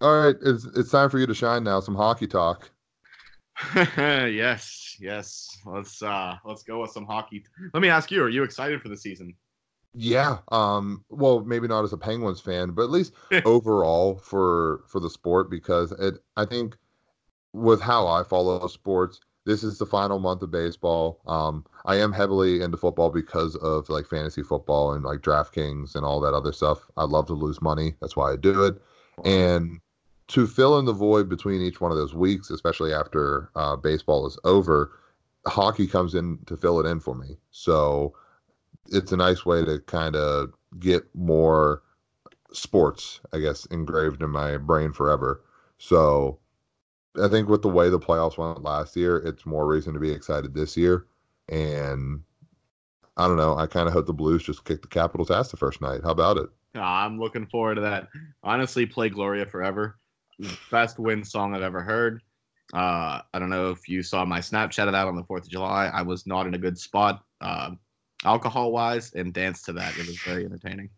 All 0.00 0.16
right, 0.16 0.36
it's 0.42 0.64
it's 0.76 0.90
time 0.90 1.10
for 1.10 1.18
you 1.18 1.26
to 1.26 1.34
shine 1.34 1.64
now. 1.64 1.80
Some 1.80 1.96
hockey 1.96 2.26
talk. 2.26 2.70
yes, 3.96 4.96
yes. 5.00 5.48
Let's 5.66 6.00
uh 6.02 6.36
let's 6.44 6.62
go 6.62 6.80
with 6.80 6.92
some 6.92 7.06
hockey. 7.06 7.44
Let 7.74 7.80
me 7.80 7.88
ask 7.88 8.10
you: 8.10 8.22
Are 8.22 8.28
you 8.28 8.44
excited 8.44 8.80
for 8.80 8.88
the 8.88 8.96
season? 8.96 9.34
Yeah. 9.94 10.38
Um. 10.52 11.04
Well, 11.08 11.40
maybe 11.40 11.68
not 11.68 11.84
as 11.84 11.92
a 11.92 11.98
Penguins 11.98 12.40
fan, 12.40 12.70
but 12.72 12.82
at 12.82 12.90
least 12.90 13.12
overall 13.44 14.18
for 14.18 14.82
for 14.86 15.00
the 15.00 15.10
sport 15.10 15.50
because 15.50 15.92
it. 15.92 16.14
I 16.36 16.44
think 16.44 16.76
with 17.52 17.80
how 17.80 18.06
I 18.06 18.22
follow 18.22 18.66
sports, 18.66 19.20
this 19.48 19.64
is 19.64 19.78
the 19.78 19.86
final 19.86 20.18
month 20.18 20.42
of 20.42 20.50
baseball. 20.50 21.20
Um, 21.26 21.64
I 21.86 21.96
am 21.96 22.12
heavily 22.12 22.60
into 22.60 22.76
football 22.76 23.10
because 23.10 23.56
of 23.56 23.88
like 23.88 24.06
fantasy 24.06 24.42
football 24.42 24.92
and 24.92 25.04
like 25.04 25.20
DraftKings 25.20 25.94
and 25.94 26.04
all 26.04 26.20
that 26.20 26.34
other 26.34 26.52
stuff. 26.52 26.86
I 26.96 27.04
love 27.04 27.26
to 27.28 27.32
lose 27.32 27.62
money. 27.62 27.94
That's 28.00 28.14
why 28.14 28.32
I 28.32 28.36
do 28.36 28.64
it. 28.64 28.74
And 29.24 29.80
to 30.28 30.46
fill 30.46 30.78
in 30.78 30.84
the 30.84 30.92
void 30.92 31.28
between 31.28 31.62
each 31.62 31.80
one 31.80 31.90
of 31.90 31.96
those 31.96 32.14
weeks, 32.14 32.50
especially 32.50 32.92
after 32.92 33.50
uh, 33.56 33.76
baseball 33.76 34.26
is 34.26 34.38
over, 34.44 34.92
hockey 35.46 35.86
comes 35.86 36.14
in 36.14 36.38
to 36.46 36.56
fill 36.56 36.78
it 36.78 36.86
in 36.86 37.00
for 37.00 37.14
me. 37.14 37.38
So 37.50 38.14
it's 38.88 39.12
a 39.12 39.16
nice 39.16 39.44
way 39.44 39.64
to 39.64 39.80
kind 39.80 40.16
of 40.16 40.52
get 40.78 41.04
more 41.14 41.82
sports, 42.52 43.20
I 43.32 43.38
guess, 43.38 43.66
engraved 43.66 44.22
in 44.22 44.30
my 44.30 44.56
brain 44.56 44.92
forever. 44.92 45.44
So 45.78 46.38
I 47.22 47.28
think 47.28 47.48
with 47.48 47.62
the 47.62 47.68
way 47.68 47.88
the 47.88 47.98
playoffs 47.98 48.38
went 48.38 48.62
last 48.62 48.96
year, 48.96 49.18
it's 49.18 49.46
more 49.46 49.66
reason 49.66 49.94
to 49.94 50.00
be 50.00 50.10
excited 50.10 50.54
this 50.54 50.76
year. 50.76 51.06
And 51.48 52.22
I 53.16 53.26
don't 53.26 53.36
know. 53.36 53.56
I 53.56 53.66
kind 53.66 53.86
of 53.86 53.92
hope 53.92 54.06
the 54.06 54.12
Blues 54.12 54.44
just 54.44 54.64
kick 54.64 54.82
the 54.82 54.88
Capitals' 54.88 55.30
ass 55.30 55.50
the 55.50 55.56
first 55.56 55.80
night. 55.80 56.02
How 56.04 56.10
about 56.10 56.36
it? 56.36 56.48
I'm 56.74 57.18
looking 57.18 57.46
forward 57.46 57.76
to 57.76 57.80
that. 57.82 58.08
Honestly, 58.42 58.86
play 58.86 59.08
Gloria 59.08 59.46
forever. 59.46 59.98
Best 60.70 60.98
win 60.98 61.24
song 61.24 61.54
I've 61.54 61.62
ever 61.62 61.82
heard. 61.82 62.22
Uh, 62.72 63.22
I 63.32 63.38
don't 63.38 63.48
know 63.48 63.70
if 63.70 63.88
you 63.88 64.02
saw 64.02 64.24
my 64.24 64.40
Snapchat 64.40 64.86
of 64.86 64.92
that 64.92 65.06
on 65.06 65.16
the 65.16 65.24
4th 65.24 65.42
of 65.42 65.48
July. 65.48 65.86
I 65.86 66.02
was 66.02 66.26
not 66.26 66.46
in 66.46 66.54
a 66.54 66.58
good 66.58 66.78
spot, 66.78 67.24
uh, 67.40 67.70
alcohol 68.24 68.72
wise, 68.72 69.12
and 69.14 69.32
danced 69.32 69.64
to 69.66 69.72
that. 69.74 69.96
It 69.98 70.06
was 70.06 70.18
very 70.18 70.44
entertaining. 70.44 70.90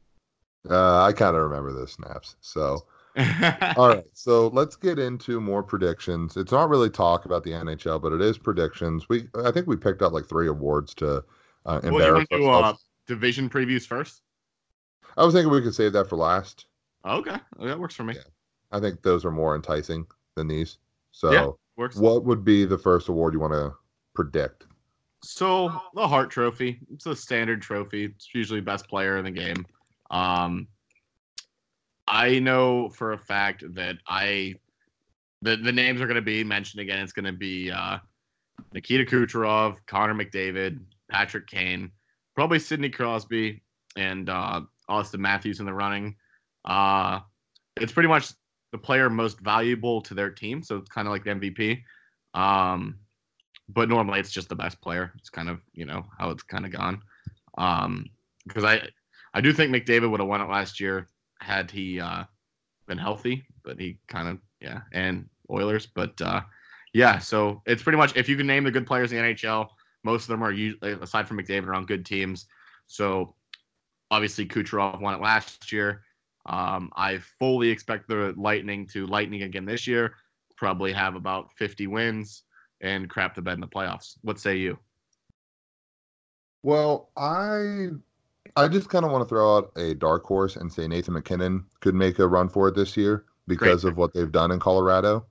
Uh, 0.68 1.03
I 1.03 1.12
kind 1.12 1.37
of 1.37 1.43
remember 1.43 1.73
those 1.73 1.93
snaps. 1.93 2.37
So 2.41 2.85
all 3.77 3.89
right, 3.89 4.05
so 4.12 4.49
let's 4.49 4.77
get 4.77 4.99
into 4.99 5.41
more 5.41 5.62
predictions. 5.62 6.37
It's 6.37 6.53
not 6.53 6.68
really 6.68 6.89
talk 6.89 7.25
about 7.25 7.43
the 7.43 7.51
NHL, 7.51 8.01
but 8.01 8.12
it 8.12 8.21
is 8.21 8.39
predictions. 8.39 9.09
We 9.09 9.27
I 9.45 9.51
think 9.51 9.66
we 9.66 9.77
picked 9.77 10.01
up 10.01 10.12
like 10.12 10.27
three 10.27 10.47
awards 10.47 10.95
to 10.95 11.25
uh, 11.66 11.81
embarrass 11.83 11.93
well, 11.93 12.01
you 12.07 12.12
want 12.12 12.29
to 12.31 12.37
do, 12.39 12.49
uh, 12.49 12.75
division 13.09 13.51
previews 13.51 13.85
first. 13.85 14.23
I 15.16 15.25
was 15.25 15.35
thinking 15.35 15.51
we 15.51 15.61
could 15.61 15.75
save 15.75 15.93
that 15.95 16.09
for 16.09 16.16
last. 16.16 16.66
Okay, 17.05 17.37
that 17.61 17.79
works 17.79 17.97
for 17.97 18.05
me. 18.05 18.14
Yeah. 18.14 18.23
I 18.71 18.79
think 18.79 19.03
those 19.03 19.25
are 19.25 19.33
more 19.33 19.57
enticing 19.57 20.07
than 20.37 20.47
these. 20.47 20.79
So, 21.11 21.33
yeah, 21.33 21.49
works. 21.77 21.97
what 21.97 22.25
would 22.25 22.45
be 22.45 22.64
the 22.64 22.79
first 22.79 23.09
award 23.09 23.35
you 23.35 23.41
want 23.41 23.55
to 23.55 23.75
predict? 24.14 24.66
So, 25.23 25.71
the 25.95 26.09
Hart 26.09 26.31
Trophy. 26.31 26.81
It's 26.93 27.07
a 27.07 27.14
standard 27.14 27.61
trophy. 27.61 28.05
It's 28.05 28.29
usually 28.35 28.61
best 28.61 28.89
player 28.89 29.18
in 29.18 29.25
the 29.25 29.31
game. 29.31 29.66
Um, 30.11 30.66
I 32.09 32.39
know 32.39 32.89
for 32.89 33.12
a 33.12 33.18
fact 33.18 33.62
that 33.75 33.97
I 34.09 34.55
the 35.43 35.57
the 35.57 35.73
names 35.73 36.01
are 36.01 36.07
going 36.07 36.16
to 36.16 36.23
be 36.23 36.43
mentioned 36.43 36.81
again. 36.81 37.01
It's 37.01 37.12
going 37.12 37.27
to 37.27 37.33
be 37.33 37.71
uh, 37.71 37.99
Nikita 38.73 39.05
Kucherov, 39.05 39.77
Connor 39.87 40.14
McDavid, 40.14 40.81
Patrick 41.11 41.47
Kane, 41.47 41.91
probably 42.35 42.59
Sidney 42.59 42.91
Crosby, 42.91 43.62
and 43.97 44.29
uh, 44.29 44.62
Auston 44.89 45.21
Matthews 45.21 45.61
in 45.61 45.66
the 45.66 45.73
running. 45.73 46.16
Uh, 46.64 47.21
it's 47.77 47.93
pretty 47.93 48.09
much 48.09 48.33
the 48.73 48.79
player 48.79 49.09
most 49.09 49.41
valuable 49.41 50.01
to 50.03 50.14
their 50.14 50.31
team, 50.31 50.62
so 50.62 50.77
it's 50.77 50.91
kind 50.91 51.07
of 51.07 51.12
like 51.12 51.25
the 51.25 51.31
MVP. 51.31 51.83
Um, 52.35 52.99
but 53.75 53.89
normally 53.89 54.21
it's 54.21 54.33
just 54.33 54.49
the 54.49 54.57
best 54.57 54.81
player. 54.81 55.12
It's 55.18 55.31
kind 55.31 55.49
of 55.49 55.61
you 55.73 55.85
know 55.85 56.05
how 56.18 56.31
it's 56.31 56.43
kind 56.43 56.64
of 56.64 56.73
gone. 56.73 57.03
Um, 57.59 58.07
because 58.47 58.64
I 58.64 58.89
I 59.35 59.41
do 59.41 59.53
think 59.53 59.75
McDavid 59.75 60.11
would 60.11 60.21
have 60.21 60.29
won 60.29 60.41
it 60.41 60.49
last 60.49 60.81
year 60.81 61.09
had 61.41 61.71
he 61.71 62.01
uh, 62.01 62.25
been 62.87 62.99
healthy, 62.99 63.45
but 63.64 63.79
he 63.79 63.99
kind 64.09 64.29
of 64.29 64.39
yeah, 64.61 64.81
and 64.93 65.29
Oilers, 65.51 65.87
but 65.87 66.21
uh, 66.21 66.43
yeah. 66.93 67.18
So 67.18 67.62
it's 67.66 67.83
pretty 67.83 67.99
much 67.99 68.16
if 68.16 68.29
you 68.29 68.37
can 68.37 68.47
name 68.47 68.64
the 68.64 68.71
good 68.71 68.87
players 68.87 69.12
in 69.12 69.18
the 69.18 69.35
NHL, 69.35 69.68
most 70.05 70.23
of 70.23 70.29
them 70.29 70.43
are 70.43 70.53
usually 70.53 70.93
aside 70.93 71.27
from 71.27 71.39
McDavid 71.39 71.66
are 71.66 71.75
on 71.75 71.87
good 71.87 72.05
teams. 72.05 72.47
So 72.87 73.35
obviously 74.11 74.47
Kucherov 74.47 75.01
won 75.01 75.14
it 75.14 75.21
last 75.21 75.73
year. 75.73 76.03
Um, 76.47 76.91
I 76.97 77.18
fully 77.39 77.68
expect 77.68 78.09
the 78.09 78.35
Lightning 78.37 78.87
to 78.89 79.07
lightning 79.07 79.43
again 79.43 79.64
this 79.64 79.87
year. 79.87 80.14
Probably 80.57 80.93
have 80.93 81.14
about 81.14 81.53
50 81.57 81.87
wins 81.87 82.43
and 82.81 83.09
crap 83.09 83.35
the 83.35 83.43
bed 83.43 83.55
in 83.55 83.61
the 83.61 83.66
playoffs. 83.66 84.16
What 84.22 84.39
say 84.39 84.57
you? 84.57 84.78
Well, 86.62 87.11
I 87.16 87.89
I 88.57 88.68
just 88.68 88.89
kind 88.89 89.05
of 89.05 89.11
want 89.11 89.22
to 89.22 89.28
throw 89.28 89.57
out 89.57 89.72
a 89.76 89.95
dark 89.95 90.24
horse 90.24 90.57
and 90.57 90.72
say 90.72 90.87
Nathan 90.87 91.14
MacKinnon 91.14 91.64
could 91.81 91.95
make 91.95 92.18
a 92.18 92.26
run 92.26 92.49
for 92.49 92.68
it 92.68 92.74
this 92.74 92.97
year 92.97 93.24
because 93.47 93.83
Great. 93.83 93.93
of 93.93 93.97
what 93.97 94.12
they've 94.12 94.31
done 94.31 94.51
in 94.51 94.61
Colorado. 94.61 95.26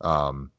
Um, 0.00 0.50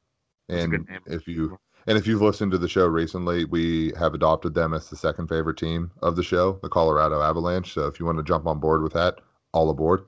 and 0.49 0.87
if 1.05 1.27
you 1.27 1.57
and 1.87 1.97
if 1.97 2.07
you've 2.07 2.21
listened 2.21 2.51
to 2.51 2.57
the 2.57 2.67
show 2.67 2.85
recently, 2.85 3.45
we 3.45 3.91
have 3.97 4.13
adopted 4.13 4.53
them 4.53 4.73
as 4.73 4.89
the 4.89 4.95
second 4.95 5.27
favorite 5.27 5.57
team 5.57 5.91
of 6.01 6.15
the 6.15 6.23
show, 6.23 6.59
the 6.61 6.69
Colorado 6.69 7.21
Avalanche. 7.21 7.73
So 7.73 7.87
if 7.87 7.99
you 7.99 8.05
want 8.05 8.17
to 8.19 8.23
jump 8.23 8.47
on 8.47 8.59
board 8.59 8.83
with 8.83 8.93
that, 8.93 9.19
all 9.51 9.69
aboard. 9.69 10.05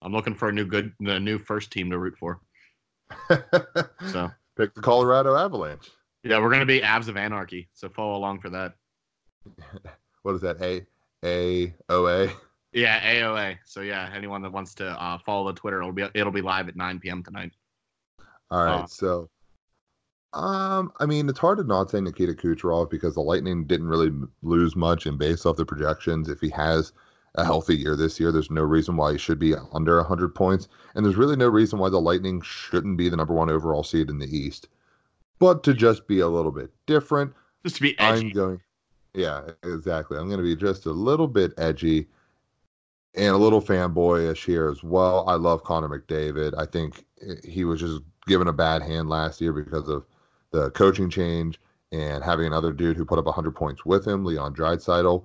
I'm 0.00 0.12
looking 0.12 0.34
for 0.34 0.48
a 0.48 0.52
new 0.52 0.64
good, 0.64 0.92
a 1.00 1.18
new 1.18 1.38
first 1.38 1.70
team 1.70 1.90
to 1.90 1.98
root 1.98 2.16
for. 2.18 2.40
so 4.10 4.30
pick 4.56 4.74
the 4.74 4.80
Colorado 4.80 5.36
Avalanche. 5.36 5.90
Yeah, 6.24 6.38
we're 6.38 6.50
gonna 6.50 6.66
be 6.66 6.80
Avs 6.80 7.08
of 7.08 7.16
Anarchy, 7.16 7.68
so 7.72 7.88
follow 7.88 8.16
along 8.16 8.40
for 8.40 8.50
that. 8.50 8.74
what 10.22 10.34
is 10.34 10.40
that? 10.42 10.60
A 10.62 10.86
A 11.24 11.74
O 11.88 12.06
A. 12.06 12.32
Yeah, 12.72 13.00
AOA. 13.00 13.58
So 13.66 13.82
yeah, 13.82 14.10
anyone 14.14 14.42
that 14.42 14.52
wants 14.52 14.74
to 14.76 14.88
uh, 14.88 15.18
follow 15.18 15.52
the 15.52 15.58
Twitter, 15.58 15.80
it'll 15.80 15.92
be 15.92 16.06
it'll 16.14 16.32
be 16.32 16.40
live 16.40 16.68
at 16.68 16.76
9 16.76 17.00
p.m. 17.00 17.22
tonight. 17.22 17.52
All 18.50 18.64
right. 18.64 18.80
Uh, 18.82 18.86
so, 18.86 19.30
um, 20.32 20.92
I 20.98 21.06
mean, 21.06 21.28
it's 21.28 21.38
hard 21.38 21.58
to 21.58 21.64
not 21.64 21.90
say 21.90 22.00
Nikita 22.00 22.32
Kucherov 22.32 22.90
because 22.90 23.14
the 23.14 23.20
Lightning 23.20 23.66
didn't 23.66 23.88
really 23.88 24.10
lose 24.42 24.74
much, 24.74 25.06
and 25.06 25.18
based 25.18 25.44
off 25.44 25.56
the 25.56 25.66
projections, 25.66 26.30
if 26.30 26.40
he 26.40 26.48
has 26.50 26.92
a 27.36 27.44
healthy 27.44 27.76
year 27.76 27.96
this 27.96 28.20
year, 28.20 28.30
there's 28.30 28.50
no 28.50 28.62
reason 28.62 28.96
why 28.96 29.12
he 29.12 29.18
should 29.18 29.38
be 29.38 29.54
under 29.72 29.96
100 29.96 30.34
points, 30.34 30.68
and 30.94 31.04
there's 31.04 31.16
really 31.16 31.36
no 31.36 31.48
reason 31.48 31.78
why 31.78 31.88
the 31.88 32.00
Lightning 32.00 32.40
shouldn't 32.42 32.98
be 32.98 33.08
the 33.08 33.16
number 33.16 33.34
one 33.34 33.50
overall 33.50 33.82
seed 33.82 34.10
in 34.10 34.18
the 34.18 34.36
East. 34.36 34.68
But 35.38 35.62
to 35.64 35.74
just 35.74 36.06
be 36.06 36.20
a 36.20 36.28
little 36.28 36.52
bit 36.52 36.70
different, 36.86 37.32
just 37.64 37.76
to 37.76 37.82
be 37.82 37.98
edgy. 37.98 38.26
I'm 38.26 38.32
going. 38.32 38.60
Yeah, 39.14 39.42
exactly. 39.62 40.18
I'm 40.18 40.28
going 40.28 40.38
to 40.38 40.44
be 40.44 40.56
just 40.56 40.86
a 40.86 40.92
little 40.92 41.28
bit 41.28 41.52
edgy 41.58 42.06
and 43.14 43.34
a 43.34 43.38
little 43.38 43.60
fanboyish 43.60 44.44
here 44.44 44.68
as 44.68 44.82
well. 44.82 45.28
I 45.28 45.34
love 45.34 45.64
Connor 45.64 45.88
McDavid. 45.88 46.54
I 46.56 46.64
think 46.66 47.04
he 47.44 47.64
was 47.64 47.80
just 47.80 48.02
given 48.26 48.48
a 48.48 48.52
bad 48.52 48.82
hand 48.82 49.08
last 49.08 49.40
year 49.40 49.52
because 49.52 49.88
of 49.88 50.06
the 50.50 50.70
coaching 50.70 51.10
change 51.10 51.60
and 51.92 52.24
having 52.24 52.46
another 52.46 52.72
dude 52.72 52.96
who 52.96 53.04
put 53.04 53.18
up 53.18 53.26
100 53.26 53.50
points 53.54 53.84
with 53.84 54.06
him, 54.06 54.24
Leon 54.24 54.54
Draisaitl. 54.54 55.24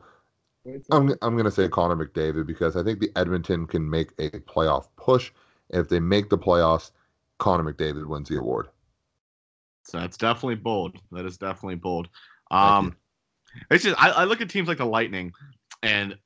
I'm 0.92 1.14
I'm 1.22 1.34
going 1.34 1.46
to 1.46 1.52
say 1.52 1.68
Connor 1.68 1.96
McDavid 1.96 2.46
because 2.46 2.76
I 2.76 2.84
think 2.84 3.00
the 3.00 3.12
Edmonton 3.16 3.68
can 3.68 3.90
make 3.90 4.12
a 4.20 4.30
playoff 4.30 4.88
push. 4.96 5.32
If 5.70 5.90
they 5.90 6.00
make 6.00 6.30
the 6.30 6.38
playoffs, 6.38 6.92
Connor 7.38 7.72
McDavid 7.72 8.08
wins 8.08 8.30
the 8.30 8.38
award. 8.38 8.68
So 9.84 10.00
that's 10.00 10.18
definitely 10.18 10.56
bold. 10.56 10.98
That 11.12 11.26
is 11.26 11.38
definitely 11.38 11.76
bold. 11.76 12.10
Um, 12.52 12.96
it's 13.72 13.84
just 13.84 14.02
I, 14.02 14.10
I 14.10 14.24
look 14.26 14.42
at 14.42 14.50
teams 14.50 14.68
like 14.68 14.80
the 14.80 14.86
Lightning, 14.86 15.34
and 15.82 16.18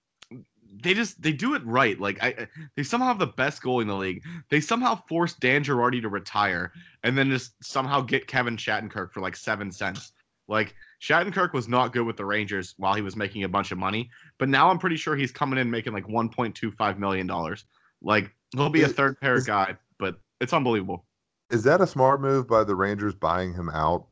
they 0.81 0.93
just 0.93 1.21
they 1.21 1.33
do 1.33 1.53
it 1.53 1.65
right. 1.65 1.99
Like 1.99 2.21
I, 2.23 2.47
they 2.75 2.83
somehow 2.83 3.07
have 3.07 3.19
the 3.19 3.27
best 3.27 3.61
goal 3.61 3.79
in 3.81 3.87
the 3.87 3.95
league. 3.95 4.23
They 4.49 4.61
somehow 4.61 4.95
force 5.07 5.33
Dan 5.33 5.63
Girardi 5.63 6.01
to 6.01 6.09
retire, 6.09 6.71
and 7.03 7.17
then 7.17 7.29
just 7.29 7.53
somehow 7.63 8.01
get 8.01 8.27
Kevin 8.27 8.57
Shattenkirk 8.57 9.11
for 9.11 9.21
like 9.21 9.35
seven 9.35 9.71
cents. 9.71 10.11
Like 10.47 10.75
Shattenkirk 11.02 11.54
was 11.54 11.68
not 11.68 11.93
good 11.93 12.06
with 12.06 12.18
the 12.18 12.26
Rangers 12.26 12.76
while 12.78 12.93
he 12.93 13.02
was 13.02 13.16
making 13.16 13.43
a 13.43 13.49
bunch 13.49 13.72
of 13.72 13.78
money, 13.78 14.10
but 14.38 14.49
now 14.49 14.70
I'm 14.70 14.78
pretty 14.78 14.97
sure 14.97 15.16
he's 15.16 15.32
coming 15.32 15.58
in 15.58 15.70
making 15.70 15.93
like 15.93 16.06
1.25 16.06 16.97
million 16.99 17.28
dollars. 17.28 17.66
Like 18.02 18.32
he'll 18.56 18.70
be 18.70 18.84
a 18.84 18.88
third 18.88 19.20
pair 19.20 19.36
is, 19.36 19.45
guy, 19.45 19.78
but 19.97 20.20
it's 20.39 20.54
unbelievable. 20.54 21.06
Is 21.49 21.64
that 21.64 21.82
a 21.82 21.88
smart 21.88 22.22
move 22.22 22.47
by 22.47 22.64
the 22.64 22.76
Rangers 22.76 23.16
buying 23.16 23.54
him 23.54 23.70
out 23.70 24.06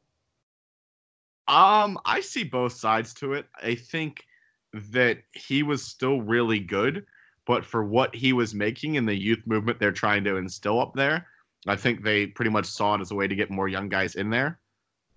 um, 1.49 1.97
I 2.05 2.21
see 2.21 2.43
both 2.43 2.73
sides 2.73 3.11
to 3.15 3.33
it. 3.33 3.47
I 3.61 3.73
think 3.73 4.23
that 4.71 5.17
he 5.33 5.63
was 5.63 5.83
still 5.83 6.21
really 6.21 6.59
good, 6.59 7.07
but 7.47 7.65
for 7.65 7.83
what 7.83 8.13
he 8.13 8.33
was 8.33 8.53
making 8.53 8.95
in 8.95 9.07
the 9.07 9.15
youth 9.15 9.41
movement 9.47 9.79
they're 9.79 9.91
trying 9.91 10.23
to 10.25 10.37
instill 10.37 10.79
up 10.79 10.93
there, 10.93 11.25
I 11.67 11.75
think 11.75 12.03
they 12.03 12.27
pretty 12.27 12.51
much 12.51 12.67
saw 12.67 12.93
it 12.93 13.01
as 13.01 13.09
a 13.09 13.15
way 13.15 13.27
to 13.27 13.35
get 13.35 13.49
more 13.49 13.67
young 13.67 13.89
guys 13.89 14.13
in 14.13 14.29
there. 14.29 14.59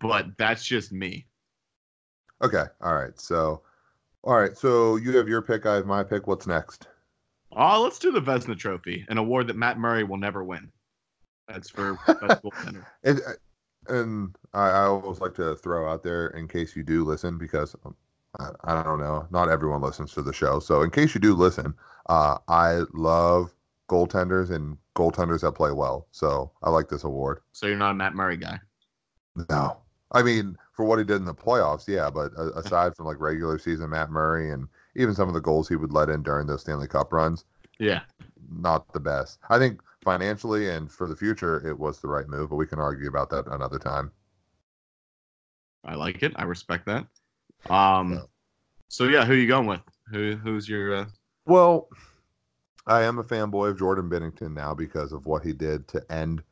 But 0.01 0.39
that's 0.39 0.65
just 0.65 0.91
me. 0.91 1.27
Okay. 2.43 2.65
All 2.81 2.95
right. 2.95 3.19
So, 3.19 3.63
all 4.25 4.39
right. 4.39 4.57
So 4.57 4.97
you 4.97 5.17
have 5.17 5.29
your 5.29 5.43
pick. 5.43 5.67
I 5.67 5.77
have 5.77 5.87
my 5.87 6.03
pick. 6.03 6.27
What's 6.27 6.47
next? 6.47 6.89
Oh, 7.53 7.77
uh, 7.77 7.79
let's 7.79 7.99
do 7.99 8.11
the 8.11 8.21
Vezina 8.21 8.59
Trophy, 8.59 9.05
an 9.09 9.19
award 9.19 9.47
that 9.49 9.57
Matt 9.57 9.79
Murray 9.79 10.05
will 10.05 10.17
never 10.17 10.43
win. 10.43 10.71
That's 11.49 11.69
for 11.69 11.99
best 12.07 12.43
goaltender. 12.43 12.85
and 13.89 14.35
I, 14.55 14.69
I 14.69 14.85
always 14.85 15.21
like 15.21 15.35
to 15.35 15.55
throw 15.57 15.91
out 15.91 16.03
there 16.03 16.29
in 16.29 16.49
case 16.49 16.75
you 16.75 16.83
do 16.83 17.05
listen 17.05 17.37
because 17.37 17.77
I, 18.39 18.51
I, 18.65 18.83
don't 18.83 19.01
know. 19.01 19.27
Not 19.31 19.51
everyone 19.51 19.83
listens 19.83 20.13
to 20.15 20.23
the 20.23 20.33
show, 20.33 20.61
so 20.61 20.83
in 20.83 20.91
case 20.91 21.15
you 21.15 21.21
do 21.21 21.35
listen, 21.35 21.75
uh, 22.09 22.39
I 22.49 22.83
love 22.95 23.55
goaltenders 23.89 24.51
and 24.51 24.79
goaltenders 24.97 25.43
that 25.43 25.53
play 25.53 25.73
well. 25.73 26.07
So 26.13 26.51
I 26.63 26.71
like 26.71 26.89
this 26.89 27.05
award. 27.05 27.41
So 27.53 27.67
you're 27.67 27.77
not 27.77 27.91
a 27.91 27.95
Matt 27.95 28.15
Murray 28.15 28.39
guy. 28.39 28.59
No, 29.51 29.79
I 30.13 30.23
mean 30.23 30.57
for 30.83 30.89
what 30.89 30.99
he 30.99 31.05
did 31.05 31.19
in 31.19 31.25
the 31.25 31.35
playoffs, 31.35 31.87
yeah. 31.87 32.11
But 32.11 32.33
uh, 32.37 32.53
aside 32.55 32.97
from 32.97 33.07
like 33.07 33.21
regular 33.21 33.57
season, 33.57 33.91
Matt 33.91 34.11
Murray 34.11 34.51
and 34.51 34.67
even 34.97 35.15
some 35.15 35.29
of 35.29 35.35
the 35.35 35.41
goals 35.41 35.69
he 35.69 35.77
would 35.77 35.93
let 35.93 36.09
in 36.09 36.25
during 36.25 36.49
those 36.49 36.63
Stanley 36.63 36.89
Cup 36.89 37.13
runs, 37.13 37.45
yeah, 37.79 38.01
not 38.51 38.93
the 38.93 38.99
best. 38.99 39.39
I 39.49 39.59
think 39.59 39.81
financially 40.03 40.71
and 40.71 40.91
for 40.91 41.07
the 41.07 41.15
future, 41.15 41.65
it 41.69 41.79
was 41.79 42.01
the 42.01 42.09
right 42.09 42.27
move, 42.29 42.51
but 42.51 42.57
we 42.57 42.67
can 42.67 42.81
argue 42.81 43.09
about 43.09 43.31
that 43.31 43.47
another 43.47 43.79
time. 43.79 44.11
I 45.85 45.95
like 45.95 46.25
it. 46.25 46.33
I 46.35 46.43
respect 46.43 46.85
that. 46.87 47.07
Um, 47.71 48.15
so, 48.17 48.29
so 48.89 49.05
yeah, 49.05 49.25
who 49.25 49.35
are 49.35 49.37
you 49.37 49.47
going 49.47 49.67
with? 49.67 49.83
Who 50.11 50.35
who's 50.35 50.69
your? 50.69 50.97
Uh... 50.97 51.07
Well, 51.47 51.91
I 52.89 53.03
am 53.03 53.21
a 53.21 53.25
fanboy 53.25 53.71
of 53.71 53.79
Jordan 53.79 54.11
Binnington 54.11 54.53
now 54.53 54.75
because 54.75 55.13
of 55.13 55.27
what 55.27 55.45
he 55.45 55.53
did 55.53 55.87
to 55.89 56.05
end 56.11 56.43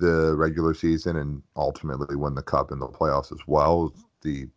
the 0.00 0.34
regular 0.36 0.74
season 0.74 1.16
and 1.16 1.42
ultimately 1.56 2.16
win 2.16 2.34
the 2.34 2.42
cup 2.42 2.72
in 2.72 2.78
the 2.78 2.88
playoffs 2.88 3.32
as 3.32 3.40
well. 3.46 3.94
The 4.22 4.48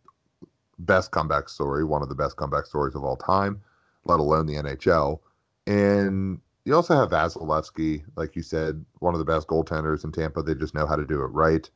best 0.78 1.10
comeback 1.10 1.48
story, 1.48 1.84
one 1.84 2.02
of 2.02 2.08
the 2.08 2.14
best 2.14 2.36
comeback 2.36 2.66
stories 2.66 2.94
of 2.94 3.04
all 3.04 3.16
time, 3.16 3.60
let 4.04 4.20
alone 4.20 4.46
the 4.46 4.54
NHL. 4.54 5.20
And 5.66 6.40
you 6.64 6.74
also 6.74 6.96
have 6.96 7.10
Vasilevskiy, 7.10 8.04
like 8.16 8.36
you 8.36 8.42
said, 8.42 8.84
one 8.98 9.14
of 9.14 9.18
the 9.18 9.24
best 9.24 9.46
goaltenders 9.46 10.04
in 10.04 10.12
Tampa. 10.12 10.42
They 10.42 10.54
just 10.54 10.74
know 10.74 10.86
how 10.86 10.96
to 10.96 11.04
do 11.04 11.20
it 11.22 11.28
right. 11.28 11.68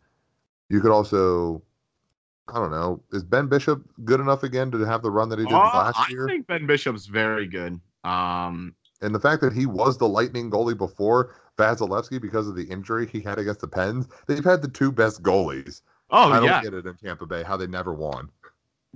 You 0.69 0.81
could 0.81 0.91
also, 0.91 1.63
I 2.49 2.55
don't 2.55 2.71
know, 2.71 3.03
is 3.13 3.23
Ben 3.23 3.47
Bishop 3.47 3.83
good 4.05 4.21
enough 4.21 4.43
again 4.43 4.71
to 4.71 4.79
have 4.81 5.03
the 5.03 5.11
run 5.11 5.29
that 5.31 5.39
he 5.39 5.45
did 5.45 5.55
uh, 5.55 5.59
last 5.59 6.11
year? 6.11 6.27
I 6.27 6.31
think 6.31 6.47
Ben 6.47 6.67
Bishop's 6.67 7.07
very 7.07 7.47
good. 7.47 7.81
Um, 8.05 8.75
and 9.01 9.15
the 9.15 9.21
fact 9.21 9.41
that 9.43 9.53
he 9.53 9.67
was 9.67 9.99
the 9.99 10.09
Lightning 10.09 10.51
goalie 10.51 10.77
before 10.77 11.35
Vasilevskiy 11.57 12.21
because 12.21 12.49
of 12.49 12.57
the 12.57 12.65
injury 12.65 13.07
he 13.07 13.21
had 13.21 13.39
against 13.39 13.61
the 13.61 13.69
Pens, 13.69 14.09
they've 14.27 14.45
had 14.45 14.63
the 14.63 14.69
two 14.69 14.93
best 14.93 15.23
goalies. 15.23 15.83
Oh, 16.11 16.33
I 16.33 16.37
don't 16.37 16.45
yeah. 16.45 16.63
get 16.63 16.75
it 16.75 16.87
in 16.87 16.97
Tampa 16.97 17.27
Bay 17.27 17.43
how 17.43 17.57
they 17.57 17.67
never 17.67 17.93
won. 17.93 18.31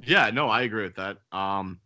Yeah, 0.03 0.31
no, 0.31 0.49
I 0.49 0.63
agree 0.63 0.85
with 0.85 0.97
that. 0.97 1.19
Um, 1.33 1.79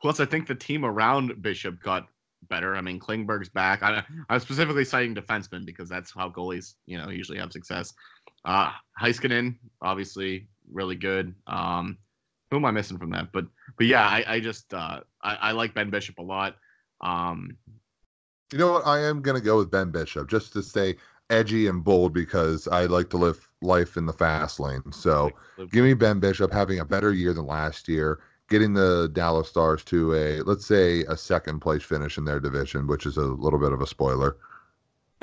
plus, 0.00 0.20
I 0.20 0.24
think 0.24 0.46
the 0.46 0.54
team 0.54 0.84
around 0.84 1.42
Bishop 1.42 1.82
got 1.82 2.06
better. 2.48 2.76
I 2.76 2.80
mean, 2.80 3.00
Klingberg's 3.00 3.48
back. 3.48 3.82
I, 3.82 4.04
I'm 4.28 4.40
specifically 4.40 4.84
citing 4.84 5.14
defensemen 5.14 5.66
because 5.66 5.88
that's 5.88 6.12
how 6.14 6.30
goalies, 6.30 6.74
you 6.86 6.98
know, 6.98 7.10
usually 7.10 7.38
have 7.38 7.52
success. 7.52 7.92
Uh, 8.44 8.70
Heiskanen, 9.00 9.56
obviously, 9.82 10.46
really 10.70 10.96
good. 10.96 11.34
Um, 11.46 11.98
who 12.50 12.56
am 12.56 12.64
I 12.64 12.70
missing 12.70 12.98
from 12.98 13.10
that? 13.10 13.32
But 13.32 13.46
but 13.76 13.86
yeah, 13.86 14.06
I, 14.06 14.24
I 14.26 14.40
just 14.40 14.72
uh, 14.72 15.00
I, 15.22 15.34
I 15.34 15.52
like 15.52 15.74
Ben 15.74 15.90
Bishop 15.90 16.18
a 16.18 16.22
lot. 16.22 16.56
Um, 17.00 17.56
you 18.52 18.58
know 18.58 18.72
what? 18.72 18.86
I 18.86 19.00
am 19.00 19.22
gonna 19.22 19.40
go 19.40 19.58
with 19.58 19.70
Ben 19.70 19.90
Bishop 19.90 20.28
just 20.28 20.52
to 20.54 20.62
stay 20.62 20.96
edgy 21.30 21.66
and 21.66 21.84
bold 21.84 22.14
because 22.14 22.66
I 22.68 22.86
like 22.86 23.10
to 23.10 23.18
live 23.18 23.48
life 23.60 23.96
in 23.96 24.06
the 24.06 24.12
fast 24.12 24.58
lane. 24.58 24.82
So 24.92 25.30
give 25.70 25.84
me 25.84 25.94
Ben 25.94 26.20
Bishop 26.20 26.52
having 26.52 26.80
a 26.80 26.84
better 26.84 27.12
year 27.12 27.34
than 27.34 27.46
last 27.46 27.88
year 27.88 28.20
getting 28.48 28.72
the 28.72 29.10
Dallas 29.12 29.48
Stars 29.48 29.84
to 29.84 30.14
a 30.14 30.40
let's 30.42 30.66
say 30.66 31.02
a 31.02 31.16
second 31.16 31.60
place 31.60 31.82
finish 31.82 32.18
in 32.18 32.24
their 32.24 32.40
division, 32.40 32.86
which 32.86 33.06
is 33.06 33.16
a 33.16 33.22
little 33.22 33.58
bit 33.58 33.72
of 33.72 33.80
a 33.80 33.86
spoiler. 33.86 34.36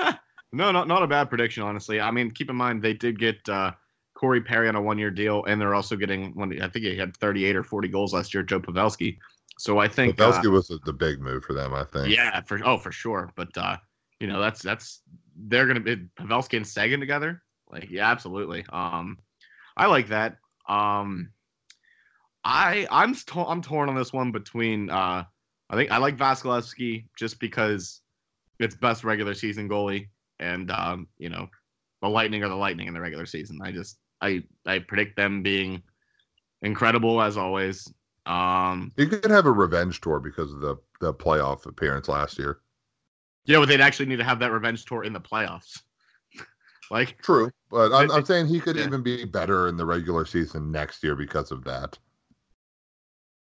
no, 0.52 0.72
not 0.72 0.88
not 0.88 1.02
a 1.02 1.06
bad 1.06 1.28
prediction, 1.28 1.62
honestly. 1.62 2.00
I 2.00 2.10
mean, 2.10 2.30
keep 2.30 2.50
in 2.50 2.56
mind 2.56 2.82
they 2.82 2.94
did 2.94 3.18
get 3.18 3.46
uh, 3.48 3.72
Corey 4.14 4.40
Perry 4.40 4.68
on 4.68 4.76
a 4.76 4.82
one 4.82 4.98
year 4.98 5.10
deal, 5.10 5.44
and 5.44 5.60
they're 5.60 5.74
also 5.74 5.96
getting 5.96 6.34
one. 6.34 6.60
I 6.62 6.68
think 6.68 6.84
he 6.84 6.96
had 6.96 7.16
38 7.16 7.56
or 7.56 7.64
40 7.64 7.88
goals 7.88 8.14
last 8.14 8.32
year, 8.32 8.42
Joe 8.42 8.60
Pavelski. 8.60 9.18
So 9.58 9.78
I 9.78 9.88
think 9.88 10.16
Pavelski 10.16 10.46
uh, 10.46 10.50
was 10.50 10.68
the 10.84 10.92
big 10.92 11.20
move 11.20 11.44
for 11.44 11.54
them. 11.54 11.74
I 11.74 11.84
think. 11.84 12.14
Yeah, 12.14 12.40
for 12.42 12.60
oh 12.64 12.78
for 12.78 12.92
sure. 12.92 13.32
But 13.36 13.56
uh, 13.56 13.76
you 14.20 14.26
know 14.26 14.40
that's 14.40 14.62
that's 14.62 15.02
they're 15.36 15.66
gonna 15.66 15.80
be 15.80 15.96
Pavelski 16.18 16.56
and 16.56 16.66
Seguin 16.66 17.00
together. 17.00 17.42
Like 17.70 17.90
yeah, 17.90 18.10
absolutely. 18.10 18.64
Um, 18.70 19.18
I 19.76 19.86
like 19.86 20.08
that. 20.08 20.36
Um, 20.68 21.30
I 22.46 22.86
I'm 22.90 23.14
I'm 23.34 23.60
torn 23.60 23.88
on 23.88 23.96
this 23.96 24.12
one 24.12 24.30
between 24.30 24.88
uh 24.88 25.24
I 25.68 25.76
think 25.76 25.90
I 25.90 25.96
like 25.96 26.16
Vasilevskiy 26.16 27.06
just 27.18 27.40
because 27.40 28.00
it's 28.60 28.76
best 28.76 29.02
regular 29.02 29.34
season 29.34 29.68
goalie 29.68 30.08
and 30.38 30.70
um 30.70 31.08
you 31.18 31.28
know 31.28 31.48
the 32.02 32.08
Lightning 32.08 32.44
are 32.44 32.48
the 32.48 32.54
Lightning 32.54 32.86
in 32.86 32.94
the 32.94 33.00
regular 33.00 33.26
season. 33.26 33.58
I 33.62 33.72
just 33.72 33.98
I 34.20 34.44
I 34.64 34.78
predict 34.78 35.16
them 35.16 35.42
being 35.42 35.82
incredible 36.62 37.20
as 37.20 37.36
always. 37.36 37.92
Um 38.26 38.92
You 38.96 39.06
could 39.06 39.30
have 39.30 39.46
a 39.46 39.52
revenge 39.52 40.00
tour 40.00 40.20
because 40.20 40.52
of 40.52 40.60
the 40.60 40.76
the 41.00 41.14
playoff 41.14 41.66
appearance 41.66 42.08
last 42.08 42.38
year. 42.38 42.58
Yeah, 43.44 43.58
but 43.58 43.68
they'd 43.68 43.80
actually 43.80 44.06
need 44.06 44.16
to 44.16 44.24
have 44.24 44.40
that 44.40 44.50
revenge 44.50 44.84
tour 44.84 45.04
in 45.04 45.12
the 45.12 45.20
playoffs. 45.20 45.80
like 46.90 47.22
true, 47.22 47.50
but 47.70 47.92
I'm, 47.92 48.10
I'm 48.10 48.24
saying 48.24 48.48
he 48.48 48.60
could 48.60 48.76
yeah. 48.76 48.86
even 48.86 49.02
be 49.02 49.24
better 49.24 49.68
in 49.68 49.76
the 49.76 49.86
regular 49.86 50.24
season 50.24 50.72
next 50.72 51.02
year 51.02 51.14
because 51.14 51.50
of 51.52 51.64
that. 51.64 51.98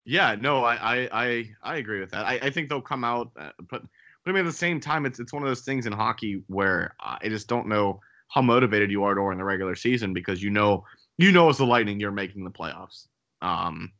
Yeah, 0.05 0.35
no, 0.39 0.63
I 0.63 0.75
I 0.75 1.09
I, 1.11 1.49
I 1.63 1.75
agree 1.77 1.99
with 1.99 2.11
that. 2.11 2.25
I, 2.25 2.39
I 2.41 2.49
think 2.49 2.69
they'll 2.69 2.81
come 2.81 3.03
out, 3.03 3.31
uh, 3.39 3.51
but 3.69 3.81
but 4.23 4.31
I 4.31 4.31
mean 4.31 4.45
at 4.45 4.49
the 4.49 4.53
same 4.53 4.79
time, 4.79 5.05
it's 5.05 5.19
it's 5.19 5.33
one 5.33 5.43
of 5.43 5.49
those 5.49 5.61
things 5.61 5.85
in 5.85 5.93
hockey 5.93 6.43
where 6.47 6.95
I 6.99 7.27
just 7.29 7.47
don't 7.47 7.67
know 7.67 7.99
how 8.27 8.41
motivated 8.41 8.91
you 8.91 9.03
are 9.03 9.15
during 9.15 9.39
the 9.39 9.43
regular 9.43 9.75
season 9.75 10.13
because 10.13 10.41
you 10.41 10.51
know 10.51 10.85
you 11.17 11.31
know 11.31 11.49
as 11.49 11.57
the 11.57 11.65
Lightning 11.65 11.99
you're 11.99 12.11
making 12.11 12.43
the 12.43 12.51
playoffs. 12.51 13.07
Um, 13.41 13.91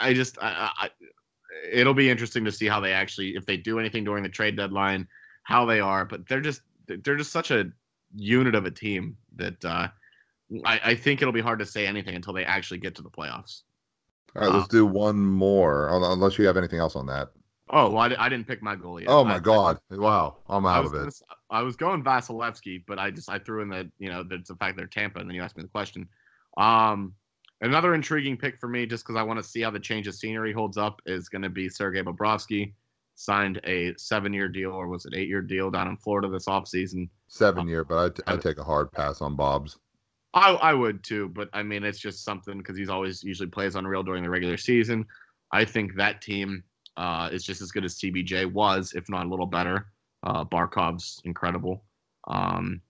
I 0.00 0.14
just 0.14 0.38
I, 0.40 0.70
I 0.76 0.90
it'll 1.70 1.94
be 1.94 2.10
interesting 2.10 2.44
to 2.44 2.52
see 2.52 2.66
how 2.66 2.80
they 2.80 2.92
actually 2.92 3.36
if 3.36 3.46
they 3.46 3.56
do 3.56 3.78
anything 3.78 4.04
during 4.04 4.22
the 4.22 4.28
trade 4.28 4.56
deadline, 4.56 5.06
how 5.42 5.64
they 5.64 5.80
are. 5.80 6.04
But 6.04 6.28
they're 6.28 6.40
just 6.40 6.62
they're 6.86 7.16
just 7.16 7.32
such 7.32 7.50
a 7.50 7.70
unit 8.14 8.54
of 8.54 8.66
a 8.66 8.70
team 8.70 9.16
that 9.36 9.64
uh, 9.64 9.88
I, 10.64 10.80
I 10.84 10.94
think 10.94 11.20
it'll 11.20 11.32
be 11.32 11.40
hard 11.40 11.58
to 11.58 11.66
say 11.66 11.86
anything 11.86 12.14
until 12.14 12.32
they 12.32 12.44
actually 12.44 12.78
get 12.78 12.94
to 12.96 13.02
the 13.02 13.10
playoffs. 13.10 13.62
All 14.36 14.42
right, 14.42 14.52
let's 14.52 14.64
uh, 14.64 14.68
do 14.70 14.86
one 14.86 15.18
more. 15.18 15.88
Unless 15.90 16.38
you 16.38 16.46
have 16.46 16.56
anything 16.56 16.78
else 16.78 16.96
on 16.96 17.06
that. 17.06 17.28
Oh, 17.70 17.90
well, 17.90 17.98
I, 17.98 18.26
I 18.26 18.28
didn't 18.28 18.46
pick 18.46 18.62
my 18.62 18.76
goalie. 18.76 19.02
Yet. 19.02 19.10
Oh 19.10 19.24
my 19.24 19.36
I, 19.36 19.38
god! 19.40 19.78
I, 19.90 19.96
wow, 19.96 20.36
I'm 20.48 20.64
out 20.64 20.86
of 20.86 20.94
it. 20.94 20.98
Gonna, 20.98 21.10
I 21.50 21.62
was 21.62 21.76
going 21.76 22.02
Vasilevskiy, 22.02 22.84
but 22.86 22.98
I 22.98 23.10
just 23.10 23.30
I 23.30 23.38
threw 23.38 23.62
in 23.62 23.68
the 23.68 23.90
you 23.98 24.08
know 24.08 24.22
the, 24.22 24.38
the 24.46 24.54
fact 24.56 24.76
they're 24.76 24.86
Tampa, 24.86 25.20
and 25.20 25.28
then 25.28 25.34
you 25.34 25.42
asked 25.42 25.56
me 25.56 25.62
the 25.62 25.68
question. 25.68 26.08
Um, 26.56 27.14
another 27.60 27.94
intriguing 27.94 28.36
pick 28.36 28.58
for 28.58 28.68
me, 28.68 28.86
just 28.86 29.04
because 29.04 29.16
I 29.18 29.22
want 29.22 29.38
to 29.38 29.48
see 29.48 29.62
how 29.62 29.70
the 29.70 29.80
change 29.80 30.06
of 30.06 30.14
scenery 30.14 30.52
holds 30.52 30.76
up, 30.76 31.00
is 31.06 31.28
going 31.28 31.42
to 31.42 31.48
be 31.48 31.68
Sergei 31.68 32.02
Bobrovsky. 32.02 32.74
Signed 33.14 33.60
a 33.64 33.94
seven-year 33.96 34.48
deal, 34.48 34.70
or 34.70 34.86
was 34.86 35.04
it 35.04 35.14
eight-year 35.16 35.42
deal 35.42 35.70
down 35.70 35.88
in 35.88 35.96
Florida 35.96 36.28
this 36.28 36.46
offseason? 36.46 37.08
Seven-year, 37.26 37.84
but 37.84 37.98
I, 37.98 38.08
t- 38.10 38.22
I 38.28 38.36
take 38.36 38.58
a 38.58 38.64
hard 38.64 38.92
pass 38.92 39.20
on 39.20 39.34
Bob's. 39.34 39.76
I, 40.34 40.52
I 40.52 40.74
would 40.74 41.02
too, 41.02 41.28
but 41.30 41.48
I 41.52 41.62
mean, 41.62 41.82
it's 41.84 41.98
just 41.98 42.24
something 42.24 42.58
because 42.58 42.76
he's 42.76 42.90
always 42.90 43.24
usually 43.24 43.48
plays 43.48 43.74
unreal 43.74 44.02
during 44.02 44.22
the 44.22 44.30
regular 44.30 44.56
season. 44.56 45.04
I 45.52 45.64
think 45.64 45.96
that 45.96 46.20
team 46.20 46.62
uh, 46.96 47.30
is 47.32 47.44
just 47.44 47.62
as 47.62 47.72
good 47.72 47.84
as 47.84 47.98
CBJ 47.98 48.52
was, 48.52 48.92
if 48.94 49.08
not 49.08 49.26
a 49.26 49.28
little 49.28 49.46
better. 49.46 49.86
Uh, 50.22 50.44
Barkov's 50.44 51.20
incredible. 51.24 51.84
Um, 52.28 52.82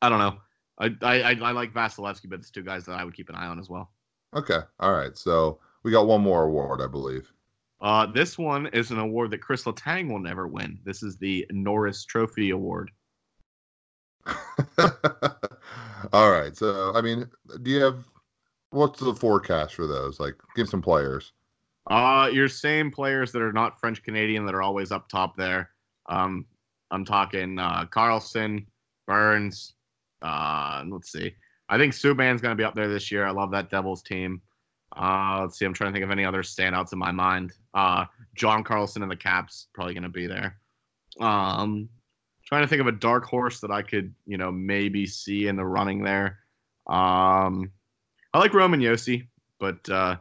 I 0.00 0.08
don't 0.08 0.20
know. 0.20 0.38
I, 0.78 0.94
I 1.02 1.16
I 1.34 1.52
like 1.52 1.72
Vasilevskiy, 1.72 2.28
but 2.28 2.40
it's 2.40 2.50
two 2.50 2.62
guys 2.62 2.84
that 2.86 2.98
I 2.98 3.04
would 3.04 3.14
keep 3.14 3.28
an 3.28 3.36
eye 3.36 3.46
on 3.46 3.58
as 3.58 3.70
well. 3.70 3.90
Okay, 4.34 4.58
all 4.80 4.92
right. 4.92 5.16
So 5.16 5.60
we 5.84 5.92
got 5.92 6.06
one 6.06 6.20
more 6.20 6.44
award, 6.44 6.80
I 6.80 6.86
believe. 6.86 7.32
Uh, 7.80 8.06
this 8.06 8.38
one 8.38 8.66
is 8.68 8.90
an 8.90 8.98
award 8.98 9.30
that 9.30 9.42
Chris 9.42 9.64
Letang 9.64 10.10
will 10.10 10.18
never 10.18 10.48
win. 10.48 10.78
This 10.84 11.02
is 11.02 11.18
the 11.18 11.46
Norris 11.50 12.04
Trophy 12.04 12.50
Award. 12.50 12.90
All 16.12 16.30
right. 16.30 16.56
So, 16.56 16.92
I 16.94 17.02
mean, 17.02 17.28
do 17.62 17.70
you 17.70 17.82
have 17.82 18.06
what's 18.70 19.00
the 19.00 19.14
forecast 19.14 19.74
for 19.74 19.86
those? 19.86 20.18
Like, 20.18 20.34
give 20.56 20.68
some 20.68 20.80
players. 20.80 21.32
Uh, 21.90 22.30
your 22.32 22.48
same 22.48 22.90
players 22.90 23.32
that 23.32 23.42
are 23.42 23.52
not 23.52 23.78
French 23.78 24.02
Canadian 24.02 24.46
that 24.46 24.54
are 24.54 24.62
always 24.62 24.90
up 24.90 25.08
top 25.08 25.36
there. 25.36 25.70
Um, 26.06 26.46
I'm 26.90 27.04
talking 27.04 27.58
uh, 27.58 27.84
Karlsson, 27.86 28.64
Burns. 29.06 29.73
Uh, 30.24 30.82
let's 30.88 31.12
see. 31.12 31.34
I 31.68 31.78
think 31.78 31.92
Subban's 31.92 32.40
going 32.40 32.52
to 32.52 32.60
be 32.60 32.64
up 32.64 32.74
there 32.74 32.88
this 32.88 33.12
year. 33.12 33.26
I 33.26 33.30
love 33.30 33.50
that 33.52 33.70
Devils 33.70 34.02
team. 34.02 34.40
Uh, 34.96 35.40
let's 35.42 35.58
see. 35.58 35.64
I'm 35.64 35.74
trying 35.74 35.92
to 35.92 35.94
think 35.94 36.04
of 36.04 36.10
any 36.10 36.24
other 36.24 36.42
standouts 36.42 36.92
in 36.92 36.98
my 36.98 37.12
mind. 37.12 37.52
Uh, 37.74 38.06
John 38.34 38.64
Carlson 38.64 39.02
and 39.02 39.10
the 39.10 39.16
Caps 39.16 39.68
probably 39.74 39.94
going 39.94 40.04
to 40.04 40.08
be 40.08 40.26
there. 40.26 40.56
Um, 41.20 41.88
trying 42.46 42.62
to 42.62 42.68
think 42.68 42.80
of 42.80 42.86
a 42.86 42.92
dark 42.92 43.24
horse 43.24 43.60
that 43.60 43.70
I 43.70 43.82
could, 43.82 44.14
you 44.26 44.36
know, 44.36 44.50
maybe 44.50 45.06
see 45.06 45.46
in 45.46 45.56
the 45.56 45.64
running 45.64 46.02
there. 46.02 46.38
Um, 46.86 47.70
I 48.32 48.38
like 48.38 48.54
Roman 48.54 48.80
Josi, 48.80 49.28
but 49.58 49.88
uh, 49.88 50.16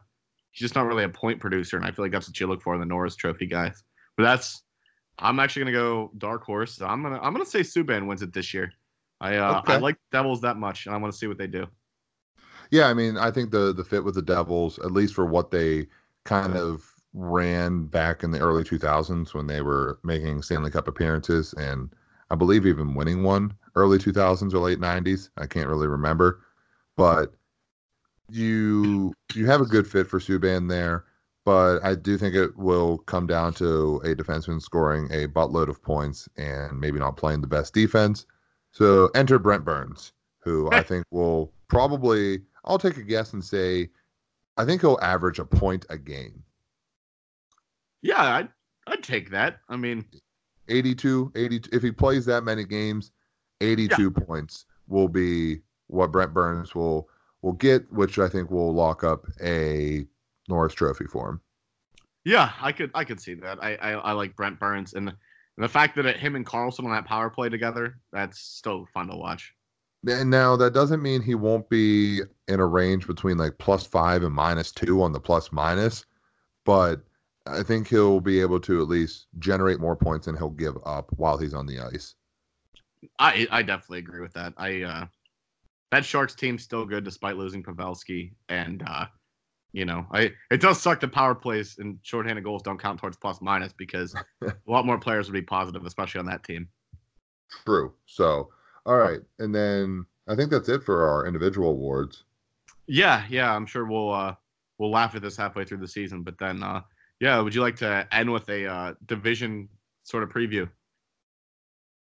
he's 0.51 0.61
just 0.61 0.75
not 0.75 0.85
really 0.85 1.03
a 1.03 1.09
point 1.09 1.39
producer, 1.39 1.77
and 1.77 1.85
I 1.85 1.91
feel 1.91 2.05
like 2.05 2.11
that's 2.11 2.27
what 2.27 2.39
you 2.39 2.47
look 2.47 2.61
for 2.61 2.73
in 2.73 2.79
the 2.79 2.85
Norris 2.85 3.15
Trophy 3.15 3.47
guys. 3.47 3.83
But 4.15 4.23
that's 4.23 4.63
I'm 5.19 5.39
actually 5.39 5.63
gonna 5.63 5.77
go 5.77 6.11
dark 6.17 6.43
horse. 6.43 6.81
I'm 6.81 7.03
gonna 7.03 7.19
I'm 7.21 7.33
gonna 7.33 7.45
say 7.45 7.61
Subban 7.61 8.07
wins 8.07 8.21
it 8.21 8.33
this 8.33 8.53
year. 8.53 8.71
I 9.21 9.37
uh, 9.37 9.59
okay. 9.59 9.73
I 9.73 9.77
like 9.77 9.97
Devils 10.11 10.41
that 10.41 10.57
much, 10.57 10.85
and 10.85 10.95
I 10.95 10.97
want 10.97 11.13
to 11.13 11.17
see 11.17 11.27
what 11.27 11.37
they 11.37 11.47
do. 11.47 11.67
Yeah, 12.71 12.87
I 12.87 12.93
mean, 12.93 13.17
I 13.17 13.31
think 13.31 13.51
the 13.51 13.73
the 13.73 13.83
fit 13.83 14.03
with 14.03 14.15
the 14.15 14.21
Devils, 14.21 14.79
at 14.79 14.91
least 14.91 15.13
for 15.13 15.25
what 15.25 15.51
they 15.51 15.87
kind 16.23 16.55
of 16.55 16.93
ran 17.13 17.85
back 17.85 18.23
in 18.23 18.31
the 18.31 18.39
early 18.39 18.63
2000s 18.63 19.33
when 19.33 19.45
they 19.45 19.61
were 19.61 19.99
making 20.03 20.41
Stanley 20.41 20.71
Cup 20.71 20.87
appearances 20.87 21.53
and 21.53 21.93
I 22.31 22.35
believe 22.35 22.65
even 22.65 22.95
winning 22.95 23.21
one 23.21 23.53
early 23.75 23.99
2000s 23.99 24.53
or 24.53 24.59
late 24.59 24.79
90s. 24.79 25.29
I 25.37 25.45
can't 25.45 25.69
really 25.69 25.87
remember, 25.87 26.41
but 26.97 27.33
you 28.29 29.13
you 29.35 29.45
have 29.45 29.61
a 29.61 29.65
good 29.65 29.87
fit 29.87 30.07
for 30.07 30.19
Subban 30.19 30.69
there. 30.69 31.05
But 31.45 31.83
I 31.83 31.95
do 31.95 32.17
think 32.17 32.35
it 32.35 32.57
will 32.57 32.99
come 32.99 33.27
down 33.27 33.53
to 33.55 33.97
a 34.05 34.15
defenseman 34.15 34.61
scoring 34.61 35.11
a 35.11 35.27
buttload 35.27 35.67
of 35.67 35.83
points 35.83 36.29
and 36.37 36.79
maybe 36.79 36.99
not 36.99 37.17
playing 37.17 37.41
the 37.41 37.47
best 37.47 37.73
defense. 37.73 38.25
So 38.73 39.09
enter 39.15 39.39
Brent 39.39 39.63
Burns, 39.63 40.11
who 40.39 40.69
I 40.71 40.83
think 40.83 41.05
will 41.11 41.53
probably, 41.69 42.41
I'll 42.65 42.79
take 42.79 42.97
a 42.97 43.03
guess 43.03 43.33
and 43.33 43.43
say, 43.43 43.89
I 44.57 44.65
think 44.65 44.81
he'll 44.81 44.99
average 45.01 45.39
a 45.39 45.45
point 45.45 45.85
a 45.89 45.97
game. 45.97 46.43
Yeah, 48.01 48.21
I'd, 48.21 48.49
I'd 48.87 49.03
take 49.03 49.29
that. 49.29 49.59
I 49.69 49.77
mean, 49.77 50.05
82, 50.67 51.31
82. 51.35 51.69
If 51.71 51.81
he 51.81 51.91
plays 51.91 52.25
that 52.25 52.43
many 52.43 52.65
games, 52.65 53.11
82 53.61 54.01
yeah. 54.01 54.25
points 54.25 54.65
will 54.87 55.07
be 55.07 55.59
what 55.87 56.11
Brent 56.11 56.33
Burns 56.33 56.75
will 56.75 57.09
will 57.41 57.53
get, 57.53 57.91
which 57.91 58.19
I 58.19 58.27
think 58.27 58.49
will 58.49 58.73
lock 58.73 59.03
up 59.03 59.25
a 59.41 60.05
Norris 60.47 60.73
Trophy 60.73 61.05
for 61.05 61.29
him. 61.29 61.41
Yeah, 62.25 62.51
I 62.61 62.71
could 62.71 62.91
I 62.93 63.03
could 63.03 63.19
see 63.19 63.33
that. 63.35 63.61
I 63.61 63.75
I, 63.75 63.91
I 63.91 64.11
like 64.13 64.35
Brent 64.35 64.59
Burns 64.59 64.93
and 64.93 65.13
and 65.57 65.63
the 65.63 65.69
fact 65.69 65.95
that 65.95 66.05
it, 66.05 66.17
him 66.17 66.35
and 66.35 66.45
Carlson 66.45 66.85
on 66.85 66.91
that 66.91 67.05
power 67.05 67.29
play 67.29 67.49
together, 67.49 67.99
that's 68.11 68.39
still 68.39 68.87
fun 68.93 69.07
to 69.07 69.15
watch. 69.15 69.53
And 70.07 70.29
now 70.29 70.55
that 70.57 70.73
doesn't 70.73 71.01
mean 71.01 71.21
he 71.21 71.35
won't 71.35 71.69
be 71.69 72.21
in 72.47 72.59
a 72.59 72.65
range 72.65 73.07
between 73.07 73.37
like 73.37 73.57
plus 73.57 73.85
five 73.85 74.23
and 74.23 74.33
minus 74.33 74.71
two 74.71 75.01
on 75.01 75.13
the 75.13 75.19
plus 75.19 75.51
minus, 75.51 76.05
but 76.65 77.03
I 77.45 77.63
think 77.63 77.87
he'll 77.87 78.19
be 78.19 78.41
able 78.41 78.59
to 78.61 78.81
at 78.81 78.87
least 78.87 79.27
generate 79.39 79.79
more 79.79 79.95
points 79.95 80.25
than 80.25 80.35
he'll 80.35 80.49
give 80.49 80.75
up 80.85 81.11
while 81.15 81.37
he's 81.37 81.53
on 81.53 81.65
the 81.65 81.79
ice. 81.79 82.15
I 83.19 83.47
I 83.51 83.61
definitely 83.61 83.99
agree 83.99 84.21
with 84.21 84.33
that. 84.33 84.53
I 84.57 84.81
uh 84.81 85.05
that 85.91 86.05
Sharks 86.05 86.35
team's 86.35 86.63
still 86.63 86.85
good 86.85 87.03
despite 87.03 87.37
losing 87.37 87.63
Pavelski 87.63 88.33
and 88.49 88.83
uh 88.87 89.05
you 89.73 89.85
know, 89.85 90.05
I 90.11 90.31
it 90.51 90.61
does 90.61 90.81
suck 90.81 90.99
that 91.01 91.11
power 91.11 91.35
plays 91.35 91.77
and 91.79 91.97
shorthanded 92.03 92.43
goals 92.43 92.61
don't 92.61 92.79
count 92.79 92.99
towards 92.99 93.17
plus 93.17 93.41
minus 93.41 93.73
because 93.73 94.15
a 94.41 94.53
lot 94.67 94.85
more 94.85 94.99
players 94.99 95.27
would 95.27 95.33
be 95.33 95.41
positive, 95.41 95.85
especially 95.85 96.19
on 96.19 96.27
that 96.27 96.43
team. 96.43 96.69
True. 97.65 97.93
So, 98.05 98.49
all 98.85 98.97
right, 98.97 99.19
and 99.39 99.53
then 99.53 100.05
I 100.27 100.35
think 100.35 100.51
that's 100.51 100.69
it 100.69 100.83
for 100.83 101.07
our 101.09 101.27
individual 101.27 101.71
awards. 101.71 102.23
Yeah, 102.87 103.25
yeah, 103.29 103.53
I'm 103.53 103.65
sure 103.65 103.85
we'll 103.85 104.13
uh 104.13 104.35
we'll 104.77 104.91
laugh 104.91 105.15
at 105.15 105.21
this 105.21 105.37
halfway 105.37 105.65
through 105.65 105.79
the 105.79 105.87
season, 105.87 106.23
but 106.23 106.37
then 106.37 106.61
uh 106.63 106.81
yeah, 107.19 107.39
would 107.39 107.55
you 107.55 107.61
like 107.61 107.77
to 107.77 108.07
end 108.11 108.31
with 108.31 108.49
a 108.49 108.65
uh, 108.65 108.93
division 109.05 109.69
sort 110.03 110.23
of 110.23 110.29
preview? 110.29 110.69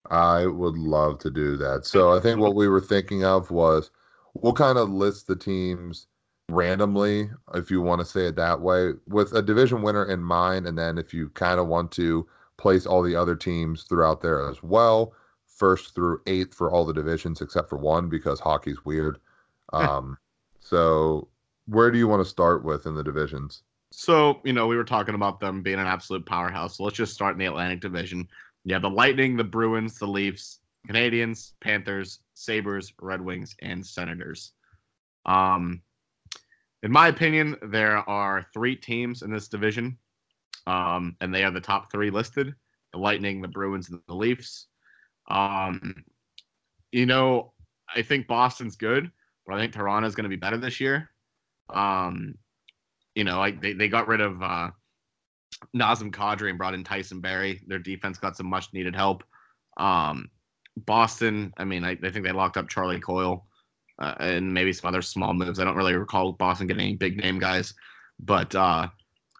I 0.09 0.47
would 0.47 0.75
love 0.77 1.19
to 1.19 1.29
do 1.29 1.57
that. 1.57 1.85
So 1.85 2.11
I 2.11 2.19
think 2.19 2.39
what 2.39 2.55
we 2.55 2.67
were 2.67 2.81
thinking 2.81 3.23
of 3.23 3.51
was 3.51 3.91
we'll 4.33 4.53
kind 4.53 4.79
of 4.79 4.89
list 4.89 5.27
the 5.27 5.35
teams 5.35 6.07
randomly, 6.49 7.29
if 7.53 7.71
you 7.71 7.81
want 7.81 7.99
to 7.99 8.05
say 8.05 8.27
it 8.27 8.35
that 8.35 8.61
way, 8.61 8.93
with 9.07 9.33
a 9.33 9.41
division 9.41 9.81
winner 9.81 10.05
in 10.05 10.21
mind. 10.21 10.67
And 10.67 10.77
then 10.77 10.97
if 10.97 11.13
you 11.13 11.29
kind 11.29 11.59
of 11.59 11.67
want 11.67 11.91
to 11.93 12.27
place 12.57 12.85
all 12.85 13.01
the 13.01 13.15
other 13.15 13.35
teams 13.35 13.83
throughout 13.83 14.21
there 14.21 14.47
as 14.49 14.61
well, 14.63 15.13
first 15.45 15.95
through 15.95 16.21
eighth 16.27 16.53
for 16.53 16.71
all 16.71 16.85
the 16.85 16.93
divisions 16.93 17.41
except 17.41 17.69
for 17.69 17.77
one 17.77 18.09
because 18.09 18.39
hockey's 18.39 18.83
weird. 18.85 19.19
Um, 19.73 20.19
so 20.59 21.27
where 21.65 21.89
do 21.89 21.97
you 21.97 22.07
want 22.07 22.23
to 22.23 22.29
start 22.29 22.63
with 22.63 22.85
in 22.85 22.93
the 22.93 23.03
divisions? 23.03 23.63
So, 23.91 24.39
you 24.43 24.53
know, 24.53 24.67
we 24.67 24.77
were 24.77 24.83
talking 24.83 25.15
about 25.15 25.39
them 25.39 25.63
being 25.63 25.79
an 25.79 25.87
absolute 25.87 26.25
powerhouse. 26.25 26.77
So 26.77 26.83
let's 26.83 26.95
just 26.95 27.13
start 27.13 27.33
in 27.33 27.39
the 27.39 27.45
Atlantic 27.47 27.81
Division. 27.81 28.27
Yeah, 28.63 28.79
the 28.79 28.89
Lightning, 28.89 29.35
the 29.35 29.43
Bruins, 29.43 29.97
the 29.97 30.07
Leafs, 30.07 30.59
Canadiens, 30.87 31.53
Panthers, 31.61 32.19
Sabres, 32.35 32.93
Red 33.01 33.21
Wings, 33.21 33.55
and 33.61 33.85
Senators. 33.85 34.53
Um, 35.25 35.81
in 36.85 36.91
my 36.91 37.07
opinion, 37.07 37.57
there 37.63 38.07
are 38.07 38.45
three 38.53 38.75
teams 38.75 39.23
in 39.23 39.31
this 39.31 39.47
division, 39.47 39.97
um, 40.67 41.17
and 41.19 41.33
they 41.33 41.43
are 41.43 41.49
the 41.49 41.59
top 41.59 41.91
three 41.91 42.11
listed: 42.11 42.53
the 42.93 42.99
Lightning, 42.99 43.41
the 43.41 43.47
Bruins, 43.47 43.89
and 43.89 43.99
the 44.07 44.13
Leafs. 44.13 44.67
Um, 45.27 46.05
you 46.91 47.07
know, 47.07 47.53
I 47.95 48.03
think 48.03 48.27
Boston's 48.27 48.75
good, 48.75 49.09
but 49.47 49.55
I 49.55 49.59
think 49.59 49.73
Toronto 49.73 50.07
is 50.07 50.13
going 50.13 50.25
to 50.25 50.29
be 50.29 50.35
better 50.35 50.57
this 50.57 50.79
year. 50.79 51.09
Um, 51.73 52.35
you 53.15 53.23
know, 53.23 53.39
like 53.39 53.61
they, 53.61 53.73
they 53.73 53.87
got 53.87 54.07
rid 54.07 54.21
of 54.21 54.43
uh, 54.43 54.69
Nazem 55.75 56.11
Kadri 56.11 56.49
and 56.49 56.57
brought 56.59 56.75
in 56.75 56.83
Tyson 56.83 57.19
Barrie. 57.19 57.61
Their 57.65 57.79
defense 57.79 58.19
got 58.19 58.37
some 58.37 58.47
much 58.47 58.71
needed 58.73 58.95
help. 58.95 59.23
Um, 59.77 60.29
Boston, 60.77 61.51
I 61.57 61.63
mean, 61.63 61.83
I, 61.83 61.97
I 62.03 62.11
think 62.11 62.25
they 62.25 62.31
locked 62.31 62.57
up 62.57 62.69
Charlie 62.69 62.99
Coyle 62.99 63.47
uh, 63.99 64.15
and 64.19 64.53
maybe 64.53 64.73
some 64.73 64.87
other 64.87 65.01
small 65.01 65.33
moves. 65.33 65.59
I 65.59 65.63
don't 65.63 65.75
really 65.75 65.95
recall 65.95 66.33
Boston 66.33 66.67
getting 66.67 66.83
any 66.83 66.95
big 66.95 67.17
name 67.17 67.39
guys, 67.39 67.73
but 68.19 68.53
uh, 68.55 68.87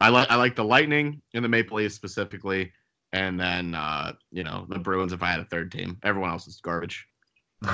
I 0.02 0.10
like 0.10 0.30
I 0.30 0.36
like 0.36 0.56
the 0.56 0.64
Lightning 0.64 1.22
and 1.34 1.44
the 1.44 1.50
Maple 1.50 1.78
Leafs 1.78 1.96
specifically, 1.96 2.72
and 3.14 3.40
then 3.40 3.76
uh, 3.76 4.14
you 4.32 4.44
know 4.44 4.66
the 4.70 4.80
Bruins 4.80 5.14
if 5.14 5.24
I 5.24 5.28
had 5.28 5.40
a 5.40 5.46
third 5.46 5.72
team. 5.72 5.98
Everyone 6.04 6.30
else 6.30 6.48
is 6.48 6.60
garbage. 6.62 7.08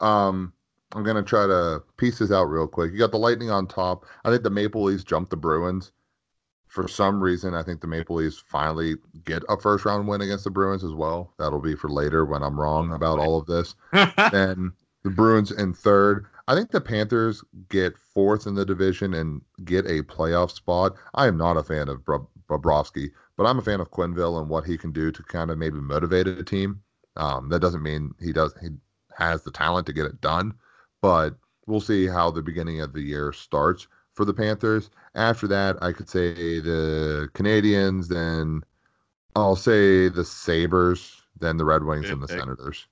um, 0.00 0.52
I'm 0.92 1.04
gonna 1.04 1.22
try 1.22 1.46
to 1.46 1.82
piece 1.96 2.18
this 2.18 2.32
out 2.32 2.44
real 2.44 2.66
quick. 2.66 2.92
You 2.92 2.98
got 2.98 3.12
the 3.12 3.18
Lightning 3.18 3.50
on 3.50 3.66
top. 3.66 4.04
I 4.24 4.30
think 4.30 4.42
the 4.42 4.50
Maple 4.50 4.82
Leafs 4.82 5.04
jumped 5.04 5.30
the 5.30 5.36
Bruins. 5.36 5.92
For 6.66 6.86
some 6.86 7.20
reason, 7.20 7.52
I 7.52 7.64
think 7.64 7.80
the 7.80 7.88
Maple 7.88 8.16
Leafs 8.16 8.44
finally 8.46 8.94
get 9.24 9.42
a 9.48 9.58
first 9.58 9.84
round 9.84 10.06
win 10.06 10.20
against 10.20 10.44
the 10.44 10.50
Bruins 10.50 10.84
as 10.84 10.92
well. 10.92 11.34
That'll 11.36 11.60
be 11.60 11.74
for 11.74 11.90
later 11.90 12.24
when 12.24 12.44
I'm 12.44 12.58
wrong 12.58 12.92
about 12.92 13.18
all 13.18 13.36
of 13.36 13.46
this. 13.46 13.74
then 14.30 14.72
the 15.02 15.10
Bruins 15.10 15.50
in 15.50 15.72
third. 15.72 16.26
I 16.48 16.54
think 16.54 16.70
the 16.70 16.80
Panthers 16.80 17.44
get 17.68 17.96
fourth 17.96 18.46
in 18.46 18.54
the 18.54 18.64
division 18.64 19.14
and 19.14 19.40
get 19.64 19.86
a 19.86 20.02
playoff 20.02 20.50
spot. 20.50 20.96
I 21.14 21.26
am 21.26 21.36
not 21.36 21.56
a 21.56 21.62
fan 21.62 21.88
of 21.88 22.04
Bobrovsky, 22.04 23.10
but 23.36 23.44
I'm 23.44 23.58
a 23.58 23.62
fan 23.62 23.80
of 23.80 23.90
Quenneville 23.90 24.40
and 24.40 24.48
what 24.48 24.64
he 24.64 24.76
can 24.76 24.92
do 24.92 25.12
to 25.12 25.22
kind 25.22 25.50
of 25.50 25.58
maybe 25.58 25.78
motivate 25.78 26.26
a 26.26 26.42
team. 26.42 26.82
Um, 27.16 27.48
that 27.50 27.60
doesn't 27.60 27.82
mean 27.82 28.14
he 28.20 28.32
does 28.32 28.54
he 28.60 28.68
has 29.16 29.42
the 29.42 29.50
talent 29.50 29.86
to 29.86 29.92
get 29.92 30.06
it 30.06 30.20
done, 30.20 30.54
but 31.02 31.36
we'll 31.66 31.80
see 31.80 32.06
how 32.06 32.30
the 32.30 32.42
beginning 32.42 32.80
of 32.80 32.92
the 32.92 33.02
year 33.02 33.32
starts 33.32 33.86
for 34.14 34.24
the 34.24 34.34
Panthers. 34.34 34.90
After 35.14 35.46
that, 35.48 35.82
I 35.82 35.92
could 35.92 36.08
say 36.08 36.60
the 36.60 37.28
Canadiens, 37.34 38.08
then 38.08 38.62
I'll 39.36 39.56
say 39.56 40.08
the 40.08 40.24
Sabres, 40.24 41.22
then 41.38 41.56
the 41.56 41.64
Red 41.64 41.84
Wings 41.84 42.06
Good 42.06 42.14
and 42.14 42.22
the 42.22 42.26
pick. 42.26 42.38
Senators. 42.38 42.86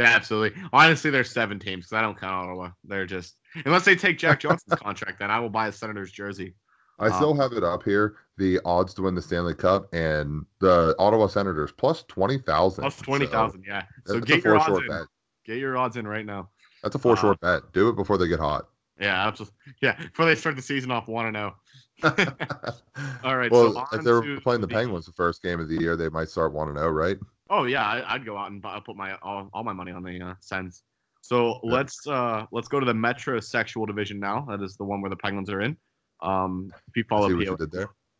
Yeah, 0.00 0.16
absolutely. 0.16 0.62
Honestly, 0.72 1.10
there's 1.10 1.30
seven 1.30 1.58
teams 1.58 1.84
because 1.84 1.92
I 1.92 2.00
don't 2.00 2.18
count 2.18 2.48
Ottawa. 2.48 2.70
They're 2.84 3.04
just 3.04 3.36
unless 3.66 3.84
they 3.84 3.94
take 3.94 4.18
Jack 4.18 4.40
Johnson's 4.40 4.80
contract, 4.80 5.18
then 5.18 5.30
I 5.30 5.38
will 5.38 5.50
buy 5.50 5.68
a 5.68 5.72
Senators 5.72 6.10
jersey. 6.10 6.54
I 6.98 7.08
um, 7.08 7.12
still 7.12 7.34
have 7.34 7.52
it 7.52 7.62
up 7.62 7.82
here. 7.82 8.16
The 8.38 8.60
odds 8.64 8.94
to 8.94 9.02
win 9.02 9.14
the 9.14 9.20
Stanley 9.20 9.54
Cup 9.54 9.92
and 9.92 10.46
the 10.60 10.94
Ottawa 10.98 11.26
Senators 11.26 11.70
plus 11.72 12.04
twenty 12.04 12.38
thousand. 12.38 12.82
Plus 12.82 12.96
twenty 12.96 13.26
thousand, 13.26 13.64
so 13.66 13.70
yeah. 13.70 13.82
So 14.06 14.20
get 14.20 14.42
your 14.42 14.58
odds 14.58 14.78
in. 14.78 14.88
Bet. 14.88 15.06
Get 15.44 15.58
your 15.58 15.76
odds 15.76 15.98
in 15.98 16.08
right 16.08 16.24
now. 16.24 16.48
That's 16.82 16.94
a 16.94 16.98
four 16.98 17.12
uh, 17.12 17.16
short 17.16 17.40
bet. 17.40 17.72
Do 17.72 17.90
it 17.90 17.96
before 17.96 18.16
they 18.16 18.26
get 18.26 18.40
hot. 18.40 18.68
Yeah, 18.98 19.26
absolutely. 19.26 19.56
Yeah, 19.82 19.96
before 19.98 20.24
they 20.24 20.34
start 20.34 20.56
the 20.56 20.62
season 20.62 20.90
off 20.90 21.08
one 21.08 21.26
and 21.26 21.36
zero. 21.36 21.56
All 23.24 23.36
right. 23.36 23.50
Well, 23.50 23.86
so 23.90 23.98
if 23.98 24.04
they're 24.04 24.40
playing 24.40 24.62
the 24.62 24.68
Penguins 24.68 25.04
the 25.04 25.12
first 25.12 25.42
game 25.42 25.60
of 25.60 25.68
the 25.68 25.78
year, 25.78 25.96
they 25.96 26.08
might 26.08 26.30
start 26.30 26.54
one 26.54 26.68
and 26.68 26.78
zero, 26.78 26.90
right? 26.90 27.18
Oh 27.50 27.64
yeah, 27.64 27.84
I, 27.84 28.14
would 28.14 28.24
go 28.24 28.38
out 28.38 28.50
and 28.50 28.62
buy, 28.62 28.80
put 28.80 28.96
my 28.96 29.16
all, 29.22 29.50
all 29.52 29.64
my 29.64 29.72
money 29.72 29.90
on 29.90 30.04
the 30.04 30.20
uh, 30.20 30.34
Sens. 30.40 30.84
So 31.20 31.60
yeah. 31.62 31.72
let's 31.72 32.06
uh 32.06 32.46
let's 32.52 32.68
go 32.68 32.80
to 32.80 32.86
the 32.86 32.92
metrosexual 32.92 33.86
division 33.86 34.18
now. 34.20 34.46
That 34.48 34.62
is 34.62 34.76
the 34.76 34.84
one 34.84 35.02
where 35.02 35.10
the 35.10 35.16
Penguins 35.16 35.50
are 35.50 35.60
in. 35.60 35.76
Um, 36.22 36.72
if 36.88 36.96
you 36.96 37.04
follow 37.08 37.28
PO, 37.28 37.56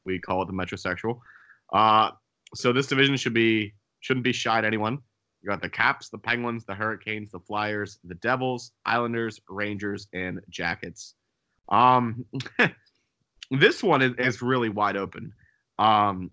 we 0.05 0.19
call 0.19 0.43
it 0.43 0.47
the 0.47 0.52
metrosexual. 0.52 1.20
Uh, 1.73 2.11
so 2.55 2.73
this 2.73 2.89
division 2.89 3.16
should 3.16 3.35
be 3.35 3.73
shouldn't 4.01 4.24
be 4.24 4.32
shy 4.32 4.59
at 4.59 4.65
anyone. 4.65 4.98
You 5.43 5.48
got 5.48 5.62
the 5.62 5.69
Caps, 5.69 6.11
the 6.11 6.19
Penguins, 6.19 6.65
the 6.65 6.74
Hurricanes, 6.74 7.31
the 7.31 7.40
Flyers, 7.40 7.98
the 8.05 8.16
Devils, 8.16 8.73
Islanders, 8.85 9.40
Rangers, 9.48 10.07
and 10.12 10.40
Jackets. 10.51 11.15
Um, 11.70 12.27
this 13.51 13.82
one 13.82 14.02
is, 14.02 14.12
is 14.19 14.43
really 14.43 14.69
wide 14.69 14.97
open. 14.97 15.32
Um, 15.78 16.31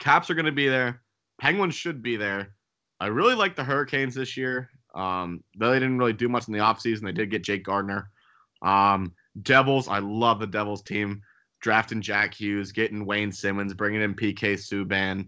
Caps 0.00 0.28
are 0.30 0.34
going 0.34 0.46
to 0.46 0.52
be 0.52 0.68
there. 0.68 1.01
Penguins 1.42 1.74
should 1.74 2.04
be 2.04 2.14
there. 2.16 2.54
I 3.00 3.08
really 3.08 3.34
like 3.34 3.56
the 3.56 3.64
Hurricanes 3.64 4.14
this 4.14 4.36
year. 4.36 4.70
Um, 4.94 5.42
they 5.58 5.72
didn't 5.72 5.98
really 5.98 6.12
do 6.12 6.28
much 6.28 6.46
in 6.46 6.54
the 6.54 6.60
offseason. 6.60 7.00
They 7.00 7.10
did 7.10 7.32
get 7.32 7.42
Jake 7.42 7.64
Gardiner. 7.64 8.10
Um, 8.62 9.12
Devils, 9.42 9.88
I 9.88 9.98
love 9.98 10.38
the 10.38 10.46
Devils 10.46 10.82
team. 10.82 11.20
Drafting 11.60 12.00
Jack 12.00 12.32
Hughes, 12.32 12.70
getting 12.70 13.04
Wayne 13.04 13.32
Simmonds, 13.32 13.74
bringing 13.74 14.02
in 14.02 14.14
PK 14.14 14.54
Subban. 14.54 15.26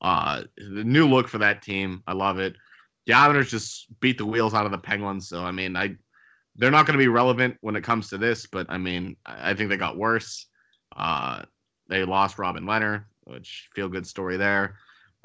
Uh, 0.00 0.44
the 0.56 0.84
new 0.84 1.08
look 1.08 1.26
for 1.26 1.38
that 1.38 1.62
team. 1.62 2.00
I 2.06 2.12
love 2.12 2.38
it. 2.38 2.54
The 3.06 3.14
Islanders 3.14 3.50
just 3.50 3.88
beat 3.98 4.18
the 4.18 4.26
wheels 4.26 4.54
out 4.54 4.66
of 4.66 4.70
the 4.70 4.78
Penguins. 4.78 5.28
So, 5.28 5.42
I 5.42 5.50
mean, 5.50 5.74
I 5.74 5.96
they're 6.54 6.70
not 6.70 6.86
going 6.86 6.96
to 6.96 7.02
be 7.02 7.08
relevant 7.08 7.56
when 7.60 7.74
it 7.74 7.82
comes 7.82 8.08
to 8.10 8.18
this, 8.18 8.46
but 8.46 8.66
I 8.68 8.78
mean, 8.78 9.16
I 9.26 9.52
think 9.54 9.70
they 9.70 9.76
got 9.76 9.98
worse. 9.98 10.46
Uh, 10.96 11.42
they 11.88 12.04
lost 12.04 12.38
Robin 12.38 12.64
Lehner, 12.64 13.06
which 13.24 13.68
feel 13.74 13.88
good 13.88 14.06
story 14.06 14.36
there. 14.36 14.76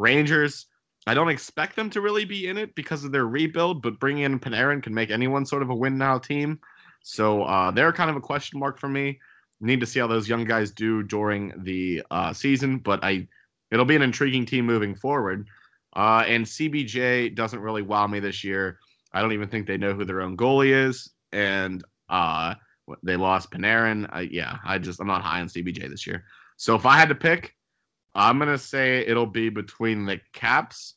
Rangers, 0.02 0.66
I 1.08 1.14
don't 1.14 1.30
expect 1.30 1.76
them 1.76 1.90
to 1.92 2.02
really 2.02 2.26
be 2.26 2.48
in 2.48 2.58
it 2.58 2.76
because 2.76 3.04
of 3.04 3.12
their 3.12 3.28
rebuild, 3.28 3.82
but 3.82 4.00
bringing 4.00 4.24
in 4.24 4.40
Panarin 4.40 4.84
can 4.84 4.94
make 4.94 5.12
anyone 5.12 5.46
sort 5.46 5.62
of 5.62 5.70
a 5.70 5.76
win 5.76 5.98
now 5.98 6.18
team. 6.18 6.60
So 7.04 7.44
uh, 7.44 7.72
they're 7.72 7.94
kind 7.94 8.10
of 8.10 8.16
a 8.16 8.22
question 8.22 8.60
mark 8.60 8.80
for 8.80 8.88
me. 8.88 9.20
Need 9.60 9.80
to 9.80 9.86
see 9.86 10.00
how 10.00 10.08
those 10.08 10.28
young 10.28 10.44
guys 10.44 10.72
do 10.72 11.04
during 11.04 11.54
the 11.64 12.04
uh, 12.12 12.34
season, 12.34 12.80
but 12.80 13.04
I 13.04 13.28
it'll 13.72 13.86
be 13.86 13.96
an 13.96 14.02
intriguing 14.02 14.46
team 14.46 14.66
moving 14.66 14.96
forward. 14.96 15.48
Uh, 15.96 16.24
and 16.28 16.46
CBJ 16.46 17.36
doesn't 17.36 17.60
really 17.60 17.82
wow 17.82 18.08
me 18.08 18.20
this 18.20 18.44
year. 18.44 18.80
I 19.14 19.22
don't 19.22 19.34
even 19.34 19.50
think 19.50 19.68
they 19.68 19.78
know 19.78 19.94
who 19.94 20.06
their 20.06 20.22
own 20.22 20.38
goalie 20.38 20.72
is, 20.72 21.12
and 21.32 21.84
uh, 22.10 22.56
they 23.04 23.16
lost 23.16 23.52
Panarin. 23.52 24.08
Yeah, 24.32 24.58
I 24.66 24.78
just 24.78 25.00
I'm 25.00 25.08
not 25.08 25.22
high 25.22 25.42
on 25.42 25.48
CBJ 25.48 25.90
this 25.90 26.08
year. 26.08 26.24
So 26.58 26.76
if 26.76 26.86
I 26.86 26.98
had 26.98 27.10
to 27.10 27.16
pick, 27.16 27.56
I'm 28.16 28.40
gonna 28.40 28.58
say 28.58 29.06
it'll 29.06 29.26
be 29.26 29.50
between 29.50 30.06
the 30.06 30.20
Caps, 30.34 30.96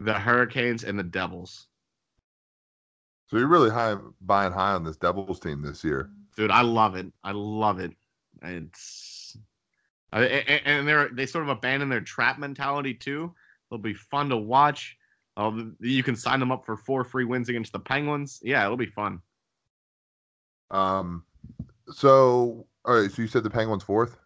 the 0.00 0.14
Hurricanes, 0.14 0.84
and 0.84 0.98
the 0.98 1.02
Devils. 1.02 1.66
So 3.26 3.38
you're 3.38 3.48
really 3.48 3.70
high 3.70 3.96
buying 4.20 4.52
high 4.52 4.72
on 4.72 4.84
this 4.84 4.96
Devils 4.96 5.40
team 5.40 5.62
this 5.62 5.84
year, 5.84 6.10
dude. 6.36 6.50
I 6.50 6.62
love 6.62 6.94
it. 6.94 7.12
I 7.22 7.32
love 7.32 7.80
it. 7.80 7.92
It's 8.42 9.36
and 10.12 10.86
they're 10.86 11.08
they 11.08 11.26
sort 11.26 11.44
of 11.44 11.50
abandon 11.50 11.88
their 11.88 12.00
trap 12.00 12.38
mentality 12.38 12.94
too. 12.94 13.34
It'll 13.70 13.82
be 13.82 13.94
fun 13.94 14.28
to 14.28 14.36
watch. 14.36 14.96
Uh, 15.36 15.64
you 15.80 16.02
can 16.02 16.14
sign 16.14 16.38
them 16.38 16.52
up 16.52 16.64
for 16.64 16.76
four 16.76 17.02
free 17.02 17.24
wins 17.24 17.48
against 17.48 17.72
the 17.72 17.80
Penguins. 17.80 18.40
Yeah, 18.42 18.64
it'll 18.64 18.76
be 18.76 18.86
fun. 18.86 19.20
Um, 20.70 21.24
so 21.90 22.66
all 22.84 23.00
right. 23.00 23.10
So 23.10 23.22
you 23.22 23.28
said 23.28 23.42
the 23.42 23.50
Penguins 23.50 23.82
fourth. 23.82 24.16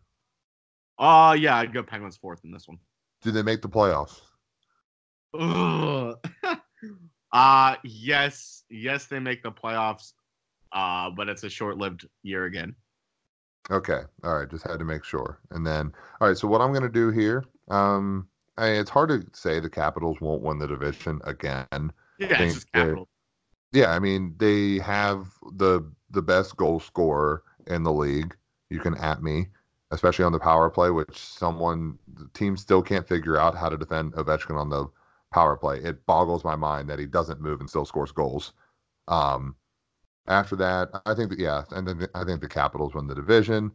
Uh 0.98 1.36
yeah, 1.38 1.56
I'd 1.56 1.72
go 1.72 1.82
Penguins 1.82 2.16
fourth 2.16 2.44
in 2.44 2.50
this 2.50 2.68
one. 2.68 2.78
Do 3.22 3.30
they 3.30 3.42
make 3.42 3.62
the 3.62 3.68
playoffs? 3.68 4.20
uh 7.32 7.76
yes, 7.84 8.64
yes, 8.70 9.06
they 9.06 9.18
make 9.18 9.42
the 9.42 9.52
playoffs. 9.52 10.12
Uh, 10.72 11.10
but 11.10 11.28
it's 11.30 11.44
a 11.44 11.48
short-lived 11.48 12.06
year 12.22 12.44
again. 12.44 12.74
Okay. 13.70 14.00
All 14.22 14.38
right. 14.38 14.50
Just 14.50 14.66
had 14.66 14.78
to 14.78 14.84
make 14.84 15.04
sure. 15.04 15.38
And 15.50 15.66
then, 15.66 15.92
all 16.20 16.28
right. 16.28 16.36
So 16.36 16.48
what 16.48 16.60
I'm 16.60 16.72
going 16.72 16.82
to 16.82 16.88
do 16.88 17.10
here, 17.10 17.44
um, 17.68 18.28
I 18.58 18.70
mean, 18.70 18.80
it's 18.80 18.90
hard 18.90 19.08
to 19.10 19.24
say 19.32 19.60
the 19.60 19.70
Capitals 19.70 20.20
won't 20.20 20.42
win 20.42 20.58
the 20.58 20.66
division 20.66 21.20
again. 21.24 21.92
Yeah, 22.18 22.42
it's 22.42 22.54
just 22.54 22.72
Capitals. 22.72 23.08
Yeah, 23.72 23.90
I 23.90 23.98
mean 23.98 24.34
they 24.38 24.78
have 24.78 25.26
the 25.52 25.82
the 26.10 26.22
best 26.22 26.56
goal 26.56 26.80
scorer 26.80 27.42
in 27.66 27.82
the 27.82 27.92
league. 27.92 28.34
You 28.70 28.80
can 28.80 28.96
at 28.96 29.22
me, 29.22 29.48
especially 29.90 30.24
on 30.24 30.32
the 30.32 30.38
power 30.38 30.68
play, 30.70 30.90
which 30.90 31.18
someone 31.18 31.98
the 32.14 32.28
team 32.34 32.56
still 32.56 32.82
can't 32.82 33.08
figure 33.08 33.38
out 33.38 33.56
how 33.56 33.68
to 33.68 33.76
defend 33.76 34.12
Ovechkin 34.12 34.58
on 34.58 34.68
the 34.68 34.86
power 35.32 35.56
play. 35.56 35.78
It 35.78 36.04
boggles 36.06 36.44
my 36.44 36.56
mind 36.56 36.88
that 36.88 36.98
he 36.98 37.06
doesn't 37.06 37.40
move 37.40 37.60
and 37.60 37.68
still 37.68 37.84
scores 37.84 38.12
goals. 38.12 38.52
Um, 39.08 39.56
after 40.26 40.56
that, 40.56 40.90
I 41.06 41.14
think 41.14 41.30
that 41.30 41.38
yeah, 41.38 41.64
and 41.70 41.88
then 41.88 42.06
I 42.14 42.24
think 42.24 42.40
the 42.40 42.48
Capitals 42.48 42.94
win 42.94 43.06
the 43.06 43.14
division. 43.14 43.72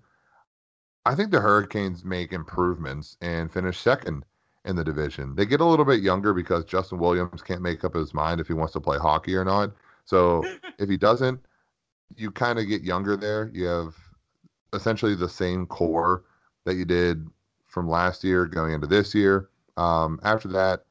I 1.05 1.15
think 1.15 1.31
the 1.31 1.41
Hurricanes 1.41 2.05
make 2.05 2.31
improvements 2.31 3.17
and 3.21 3.51
finish 3.51 3.79
second 3.79 4.23
in 4.65 4.75
the 4.75 4.83
division. 4.83 5.35
They 5.35 5.45
get 5.45 5.61
a 5.61 5.65
little 5.65 5.83
bit 5.83 6.01
younger 6.01 6.33
because 6.33 6.63
Justin 6.63 6.99
Williams 6.99 7.41
can't 7.41 7.61
make 7.61 7.83
up 7.83 7.95
his 7.95 8.13
mind 8.13 8.39
if 8.39 8.47
he 8.47 8.53
wants 8.53 8.73
to 8.73 8.79
play 8.79 8.97
hockey 8.97 9.35
or 9.35 9.43
not. 9.43 9.71
So 10.05 10.43
if 10.79 10.89
he 10.89 10.95
doesn't, 10.95 11.41
you 12.15 12.31
kind 12.31 12.59
of 12.59 12.67
get 12.67 12.83
younger 12.83 13.17
there. 13.17 13.49
You 13.53 13.65
have 13.65 13.95
essentially 14.73 15.15
the 15.15 15.29
same 15.29 15.65
core 15.65 16.23
that 16.65 16.75
you 16.75 16.85
did 16.85 17.27
from 17.67 17.89
last 17.89 18.23
year 18.23 18.45
going 18.45 18.73
into 18.73 18.87
this 18.87 19.15
year. 19.15 19.49
Um, 19.77 20.19
after 20.23 20.47
that, 20.49 20.85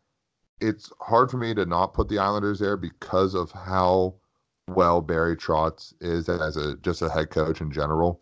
it's 0.61 0.93
hard 1.01 1.31
for 1.31 1.37
me 1.37 1.55
to 1.55 1.65
not 1.65 1.95
put 1.95 2.09
the 2.09 2.19
Islanders 2.19 2.59
there 2.59 2.77
because 2.77 3.35
of 3.35 3.51
how 3.51 4.15
well 4.69 5.01
Barry 5.01 5.37
Trotz 5.37 5.93
is 6.01 6.29
as 6.29 6.57
a 6.57 6.77
just 6.77 7.03
a 7.03 7.11
head 7.11 7.31
coach 7.31 7.61
in 7.61 7.71
general. 7.71 8.21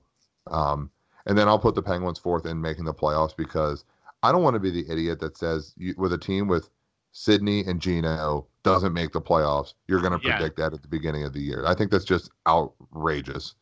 Um, 0.51 0.91
and 1.27 1.37
then 1.37 1.49
I'll 1.49 1.59
put 1.59 1.75
the 1.75 1.83
Penguins 1.83 2.19
fourth 2.19 2.47
in 2.47 2.61
making 2.61 2.85
the 2.85 2.95
playoffs 2.95 3.37
because 3.37 3.85
I 4.23 4.33
don't 4.33 4.43
want 4.43 4.55
to 4.55 4.61
be 4.61 4.71
the 4.71 4.91
idiot 4.91 5.21
that 5.21 5.37
says 5.37 5.75
you, 5.77 5.95
with 5.97 6.13
a 6.13 6.19
team 6.19 6.49
with 6.49 6.71
Sidney 7.13 7.65
and 7.65 7.81
Geno 7.81 8.47
doesn't 8.63 8.93
make 8.93 9.13
the 9.13 9.21
playoffs, 9.21 9.75
you're 9.89 10.01
going 10.01 10.13
to 10.13 10.19
predict 10.19 10.59
yeah. 10.59 10.69
that 10.69 10.75
at 10.75 10.83
the 10.83 10.89
beginning 10.89 11.25
of 11.25 11.33
the 11.33 11.41
year. 11.41 11.65
I 11.67 11.75
think 11.75 11.91
that's 11.91 12.05
just 12.05 12.31
outrageous. 12.47 13.55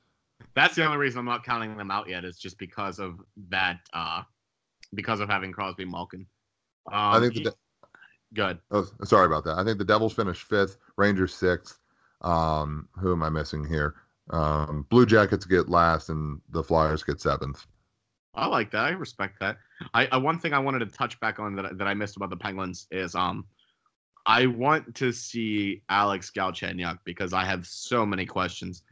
That's 0.59 0.75
the 0.75 0.85
only 0.85 0.97
reason 0.97 1.21
I'm 1.21 1.25
not 1.25 1.45
counting 1.45 1.77
them 1.77 1.93
out 1.93 2.09
yet 2.09 2.25
is 2.25 2.37
just 2.37 2.59
because 2.59 2.99
of 2.99 3.21
that, 3.49 3.79
uh, 3.93 4.23
because 4.93 5.21
of 5.21 5.29
having 5.29 5.53
Crosby 5.53 5.85
Malkin. 5.85 6.27
Um, 6.91 6.95
I 6.95 7.21
think 7.21 7.35
the, 7.35 7.55
good. 8.35 8.59
Oh, 8.73 8.85
sorry 9.05 9.27
about 9.27 9.45
that. 9.45 9.57
I 9.57 9.63
think 9.63 9.79
the 9.79 9.85
Devils 9.85 10.15
finished 10.15 10.43
fifth, 10.43 10.79
Rangers 10.97 11.33
sixth. 11.33 11.79
Um, 12.23 12.89
who 12.99 13.13
am 13.13 13.23
I 13.23 13.29
missing 13.29 13.65
here? 13.65 13.95
Um, 14.31 14.85
Blue 14.89 15.07
Jackets 15.07 15.45
get 15.45 15.69
last, 15.69 16.09
and 16.09 16.41
the 16.51 16.65
Flyers 16.65 17.05
get 17.05 17.21
seventh. 17.21 17.65
I 18.35 18.49
like 18.49 18.73
that. 18.73 18.85
I 18.85 18.91
respect 18.91 19.39
that. 19.39 19.59
I, 19.95 20.09
I 20.11 20.17
one 20.17 20.41
thing 20.41 20.55
I 20.55 20.59
wanted 20.59 20.81
to 20.81 20.87
touch 20.87 21.21
back 21.21 21.39
on 21.39 21.55
that 21.55 21.79
that 21.79 21.87
I 21.87 21.95
missed 21.95 22.17
about 22.17 22.31
the 22.31 22.37
Penguins 22.37 22.89
is 22.91 23.15
um 23.15 23.45
I 24.27 24.47
want 24.47 24.93
to 24.97 25.13
see 25.13 25.83
Alex 25.89 26.33
Galchenyuk 26.37 26.99
because 27.05 27.33
I 27.33 27.45
have 27.45 27.65
so 27.65 28.05
many 28.05 28.27
questions. 28.27 28.83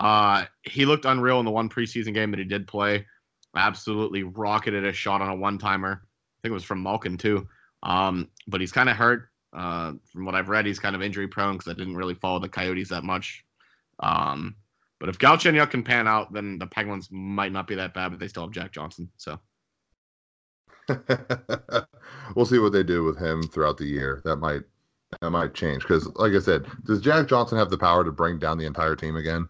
Uh, 0.00 0.46
he 0.62 0.86
looked 0.86 1.04
unreal 1.04 1.38
in 1.40 1.44
the 1.44 1.50
one 1.50 1.68
preseason 1.68 2.14
game 2.14 2.30
that 2.30 2.38
he 2.38 2.44
did 2.44 2.66
play. 2.66 3.06
Absolutely 3.54 4.22
rocketed 4.22 4.84
a 4.84 4.92
shot 4.92 5.20
on 5.20 5.28
a 5.28 5.34
one 5.34 5.58
timer. 5.58 6.02
I 6.02 6.38
think 6.42 6.50
it 6.50 6.54
was 6.54 6.64
from 6.64 6.82
Malkin 6.82 7.18
too. 7.18 7.46
Um, 7.82 8.28
but 8.48 8.60
he's 8.60 8.72
kind 8.72 8.88
of 8.88 8.96
hurt. 8.96 9.28
Uh, 9.52 9.92
from 10.10 10.24
what 10.24 10.34
I've 10.34 10.48
read, 10.48 10.64
he's 10.64 10.78
kind 10.78 10.96
of 10.96 11.02
injury 11.02 11.28
prone 11.28 11.58
because 11.58 11.70
I 11.70 11.76
didn't 11.76 11.96
really 11.96 12.14
follow 12.14 12.38
the 12.38 12.48
Coyotes 12.48 12.88
that 12.88 13.04
much. 13.04 13.44
Um, 13.98 14.56
but 14.98 15.08
if 15.08 15.18
Galchenyuk 15.18 15.70
can 15.70 15.82
pan 15.82 16.08
out, 16.08 16.32
then 16.32 16.58
the 16.58 16.66
Penguins 16.66 17.08
might 17.10 17.52
not 17.52 17.66
be 17.66 17.74
that 17.74 17.92
bad, 17.92 18.10
but 18.10 18.20
they 18.20 18.28
still 18.28 18.44
have 18.44 18.52
Jack 18.52 18.72
Johnson. 18.72 19.10
So 19.18 19.38
we'll 22.34 22.46
see 22.46 22.58
what 22.58 22.72
they 22.72 22.82
do 22.82 23.04
with 23.04 23.18
him 23.18 23.42
throughout 23.42 23.76
the 23.76 23.86
year. 23.86 24.22
That 24.24 24.36
might 24.36 24.62
that 25.20 25.30
might 25.30 25.54
change 25.54 25.82
because, 25.82 26.06
like 26.16 26.32
I 26.32 26.38
said, 26.38 26.66
does 26.84 27.00
Jack 27.00 27.28
Johnson 27.28 27.58
have 27.58 27.70
the 27.70 27.78
power 27.78 28.04
to 28.04 28.12
bring 28.12 28.38
down 28.38 28.58
the 28.58 28.66
entire 28.66 28.96
team 28.96 29.16
again? 29.16 29.48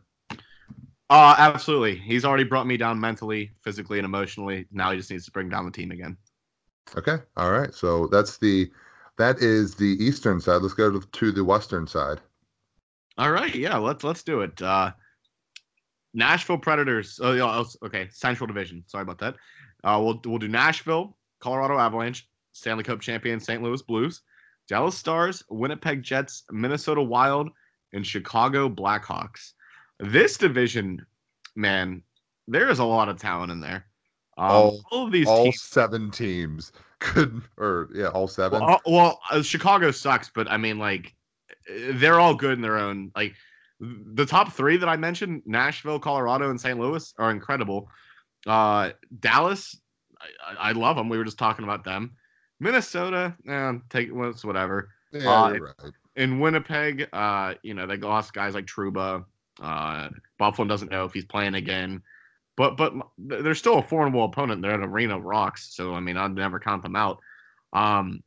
Uh, 1.10 1.34
absolutely. 1.38 1.96
He's 1.96 2.24
already 2.24 2.44
brought 2.44 2.68
me 2.68 2.76
down 2.76 3.00
mentally, 3.00 3.50
physically, 3.62 3.98
and 3.98 4.04
emotionally. 4.04 4.66
Now 4.70 4.92
he 4.92 4.96
just 4.96 5.10
needs 5.10 5.24
to 5.24 5.32
bring 5.32 5.48
down 5.48 5.64
the 5.64 5.72
team 5.72 5.90
again. 5.90 6.16
Okay. 6.96 7.16
All 7.36 7.50
right. 7.50 7.74
So 7.74 8.06
that's 8.06 8.38
the 8.38 8.70
that 9.18 9.38
is 9.38 9.74
the 9.74 9.96
eastern 9.98 10.40
side. 10.40 10.62
Let's 10.62 10.74
go 10.74 10.90
to, 10.90 11.04
to 11.04 11.32
the 11.32 11.44
western 11.44 11.88
side. 11.88 12.20
All 13.18 13.32
right. 13.32 13.52
Yeah. 13.52 13.76
Let's 13.76 14.04
let's 14.04 14.22
do 14.22 14.42
it. 14.42 14.62
Uh, 14.62 14.92
Nashville 16.14 16.58
Predators. 16.58 17.18
Oh, 17.20 17.36
oh, 17.38 17.86
okay. 17.86 18.08
Central 18.12 18.46
Division. 18.46 18.84
Sorry 18.86 19.02
about 19.02 19.18
that. 19.18 19.34
Uh, 19.82 20.00
we'll 20.02 20.20
we'll 20.24 20.38
do 20.38 20.48
Nashville, 20.48 21.16
Colorado 21.40 21.76
Avalanche, 21.76 22.28
Stanley 22.52 22.84
Cup 22.84 23.00
champion 23.00 23.40
St. 23.40 23.62
Louis 23.62 23.82
Blues, 23.82 24.22
Dallas 24.68 24.96
Stars, 24.96 25.42
Winnipeg 25.50 26.04
Jets, 26.04 26.44
Minnesota 26.52 27.02
Wild, 27.02 27.50
and 27.92 28.06
Chicago 28.06 28.68
Blackhawks. 28.68 29.54
This 30.00 30.36
division, 30.36 31.04
man, 31.54 32.02
there 32.48 32.68
is 32.68 32.78
a 32.78 32.84
lot 32.84 33.08
of 33.08 33.18
talent 33.18 33.52
in 33.52 33.60
there. 33.60 33.86
Um, 34.38 34.50
all, 34.50 34.80
all, 34.90 35.06
of 35.06 35.12
these, 35.12 35.28
all 35.28 35.44
teams, 35.44 35.62
seven 35.62 36.10
teams 36.10 36.72
could, 36.98 37.42
or 37.58 37.88
yeah, 37.94 38.08
all 38.08 38.28
seven. 38.28 38.60
Well, 38.60 38.80
well 38.86 39.20
uh, 39.30 39.42
Chicago 39.42 39.90
sucks, 39.90 40.30
but 40.34 40.50
I 40.50 40.56
mean, 40.56 40.78
like, 40.78 41.14
they're 41.92 42.18
all 42.18 42.34
good 42.34 42.52
in 42.52 42.60
their 42.60 42.78
own. 42.78 43.12
Like, 43.14 43.34
the 43.80 44.26
top 44.26 44.52
three 44.52 44.76
that 44.76 44.88
I 44.88 44.96
mentioned, 44.96 45.42
Nashville, 45.46 45.98
Colorado, 45.98 46.50
and 46.50 46.60
St. 46.60 46.78
Louis, 46.78 47.14
are 47.18 47.30
incredible. 47.30 47.88
Uh, 48.46 48.90
Dallas, 49.20 49.78
I, 50.46 50.70
I, 50.70 50.72
love 50.72 50.96
them. 50.96 51.08
We 51.08 51.18
were 51.18 51.24
just 51.24 51.38
talking 51.38 51.64
about 51.64 51.84
them. 51.84 52.12
Minnesota, 52.58 53.34
eh, 53.48 53.72
take 53.88 54.10
well, 54.12 54.30
it's 54.30 54.44
whatever. 54.44 54.90
Yeah, 55.12 55.30
uh, 55.30 55.50
right. 55.52 55.92
In 56.16 56.40
Winnipeg, 56.40 57.08
uh, 57.12 57.54
you 57.62 57.74
know, 57.74 57.86
they 57.86 57.96
lost 57.96 58.34
guys 58.34 58.54
like 58.54 58.66
Trouba. 58.66 59.24
Uh, 59.60 60.08
Byfuglien 60.40 60.68
doesn't 60.68 60.90
know 60.90 61.04
if 61.04 61.12
he's 61.12 61.24
playing 61.24 61.54
again, 61.54 62.02
but 62.56 62.76
but 62.76 62.94
they're 63.18 63.54
still 63.54 63.78
a 63.78 63.82
formidable 63.82 64.24
opponent. 64.24 64.62
They're 64.62 64.72
at 64.72 64.80
Arena 64.80 65.18
Rocks, 65.18 65.74
so 65.74 65.94
I 65.94 66.00
mean, 66.00 66.16
I'd 66.16 66.34
never 66.34 66.58
count 66.58 66.82
them 66.82 66.96
out. 66.96 67.18
Um, 67.72 68.22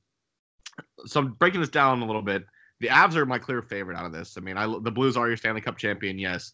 so 1.06 1.20
I'm 1.20 1.34
breaking 1.34 1.62
this 1.62 1.70
down 1.70 2.02
a 2.02 2.06
little 2.06 2.22
bit 2.22 2.46
the 2.84 2.90
Avs 2.90 3.16
are 3.16 3.26
my 3.26 3.40
clear 3.40 3.62
favorite 3.62 3.98
out 3.98 4.06
of 4.06 4.12
this. 4.12 4.36
I 4.38 4.42
mean, 4.42 4.58
I 4.58 4.66
the 4.68 4.92
Blues 4.92 5.16
are 5.16 5.30
your 5.30 5.38
Stanley 5.38 5.62
Cup 5.62 5.78
champion, 5.78 6.20
yes, 6.20 6.52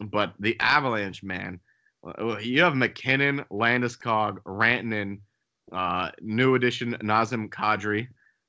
but 0.00 0.32
the 0.38 0.56
Avalanche, 0.60 1.24
man, 1.24 1.58
uh, 2.06 2.38
you 2.38 2.62
have 2.62 2.76
MacKinnon, 2.76 3.44
Landeskog, 3.50 4.38
Rantanen, 4.44 5.18
uh, 5.72 6.10
new 6.20 6.54
addition 6.54 6.94
Nazem 7.02 7.48
Kadri. 7.48 8.06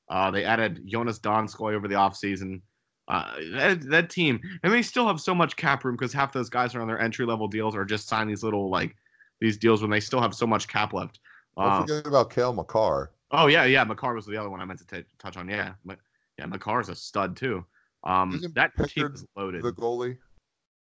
Uh, 0.08 0.30
they 0.30 0.44
added 0.44 0.86
Joonas 0.86 1.20
Donskoi 1.20 1.74
over 1.74 1.88
the 1.88 1.96
offseason. 1.96 2.60
Uh, 3.08 3.34
that, 3.52 3.80
that 3.82 4.10
team, 4.10 4.40
and 4.64 4.72
they 4.72 4.82
still 4.82 5.06
have 5.06 5.20
so 5.20 5.32
much 5.34 5.54
cap 5.56 5.84
room 5.84 5.94
because 5.94 6.12
half 6.12 6.32
those 6.32 6.48
guys 6.48 6.74
are 6.74 6.80
on 6.80 6.88
their 6.88 7.00
entry 7.00 7.24
level 7.24 7.46
deals 7.46 7.76
or 7.76 7.84
just 7.84 8.08
sign 8.08 8.26
these 8.26 8.42
little 8.42 8.68
like 8.68 8.96
these 9.40 9.56
deals 9.56 9.80
when 9.80 9.90
they 9.90 10.00
still 10.00 10.20
have 10.20 10.34
so 10.34 10.46
much 10.46 10.66
cap 10.66 10.92
left. 10.92 11.20
Don't 11.56 11.70
um, 11.70 11.86
forget 11.86 12.06
about 12.06 12.30
Cale 12.30 12.52
Makar. 12.52 13.12
Oh 13.30 13.46
yeah, 13.46 13.64
yeah. 13.64 13.84
Makar 13.84 14.14
was 14.14 14.26
the 14.26 14.36
other 14.36 14.50
one 14.50 14.60
I 14.60 14.64
meant 14.64 14.80
to 14.80 15.02
t- 15.02 15.08
touch 15.18 15.36
on. 15.36 15.48
Yeah, 15.48 15.74
but 15.84 15.98
yeah, 16.38 16.46
Makar's 16.46 16.88
a 16.88 16.96
stud 16.96 17.36
too. 17.36 17.64
Um, 18.04 18.34
Isn't 18.34 18.54
that 18.54 18.74
Pickard 18.74 18.90
team 18.90 19.10
is 19.14 19.26
loaded. 19.36 19.62
The 19.62 19.72
goalie. 19.72 20.18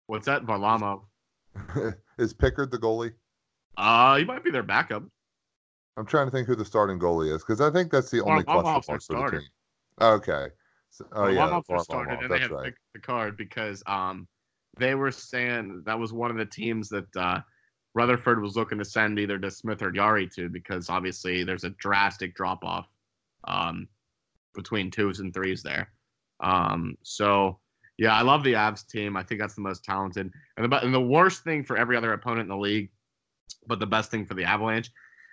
What's 0.07 0.25
that? 0.25 0.43
Varlamov. 0.43 1.03
is 2.17 2.33
Pickard 2.33 2.71
the 2.71 2.77
goalie? 2.77 3.13
Uh, 3.77 4.17
he 4.17 4.25
might 4.25 4.43
be 4.43 4.51
their 4.51 4.63
backup. 4.63 5.03
I'm 5.97 6.05
trying 6.05 6.27
to 6.27 6.31
think 6.31 6.47
who 6.47 6.55
the 6.55 6.65
starting 6.65 6.99
goalie 6.99 7.33
is 7.33 7.43
because 7.43 7.61
I 7.61 7.71
think 7.71 7.91
that's 7.91 8.11
the 8.11 8.21
only 8.23 8.43
question 8.43 8.63
mark 8.63 8.83
for 8.85 8.97
the 8.97 9.31
team. 9.31 9.47
Okay. 9.99 10.47
So, 10.97 11.05
oh 11.11 11.27
yeah, 11.27 11.61
started, 11.79 12.19
and 12.21 12.31
they 12.31 12.39
have 12.39 12.49
right. 12.49 12.73
the 12.93 12.99
card 12.99 13.37
because 13.37 13.83
um 13.85 14.27
they 14.79 14.95
were 14.95 15.11
saying 15.11 15.83
that 15.85 15.99
was 15.99 16.13
one 16.13 16.31
of 16.31 16.37
the 16.37 16.45
teams 16.45 16.89
that 16.89 17.15
uh, 17.15 17.39
Rutherford 17.93 18.41
was 18.41 18.55
looking 18.55 18.77
to 18.77 18.85
send 18.85 19.19
either 19.19 19.37
to 19.39 19.51
Smith 19.51 19.81
or 19.81 19.91
Yari 19.91 20.33
to 20.35 20.49
because 20.49 20.89
obviously 20.89 21.43
there's 21.43 21.63
a 21.63 21.71
drastic 21.71 22.35
drop 22.35 22.63
off 22.63 22.87
um, 23.47 23.87
between 24.55 24.91
twos 24.91 25.19
and 25.19 25.33
threes 25.33 25.63
there. 25.63 25.91
Um, 26.39 26.97
so 27.03 27.59
yeah, 27.97 28.13
I 28.13 28.21
love 28.21 28.43
the 28.43 28.53
Avs 28.53 28.87
team. 28.87 29.17
I 29.17 29.23
think 29.23 29.41
that's 29.41 29.55
the 29.55 29.61
most 29.61 29.83
talented. 29.83 30.31
And 30.57 30.71
the, 30.71 30.83
and 30.83 30.93
the 30.93 31.01
worst 31.01 31.43
thing 31.43 31.63
for 31.63 31.77
every 31.77 31.97
other 31.97 32.13
opponent 32.13 32.41
in 32.41 32.49
the 32.49 32.57
league, 32.57 32.89
but 33.67 33.79
the 33.79 33.87
best 33.87 34.11
thing 34.11 34.25
for 34.25 34.35
the 34.35 34.43
Avalanche, 34.43 34.91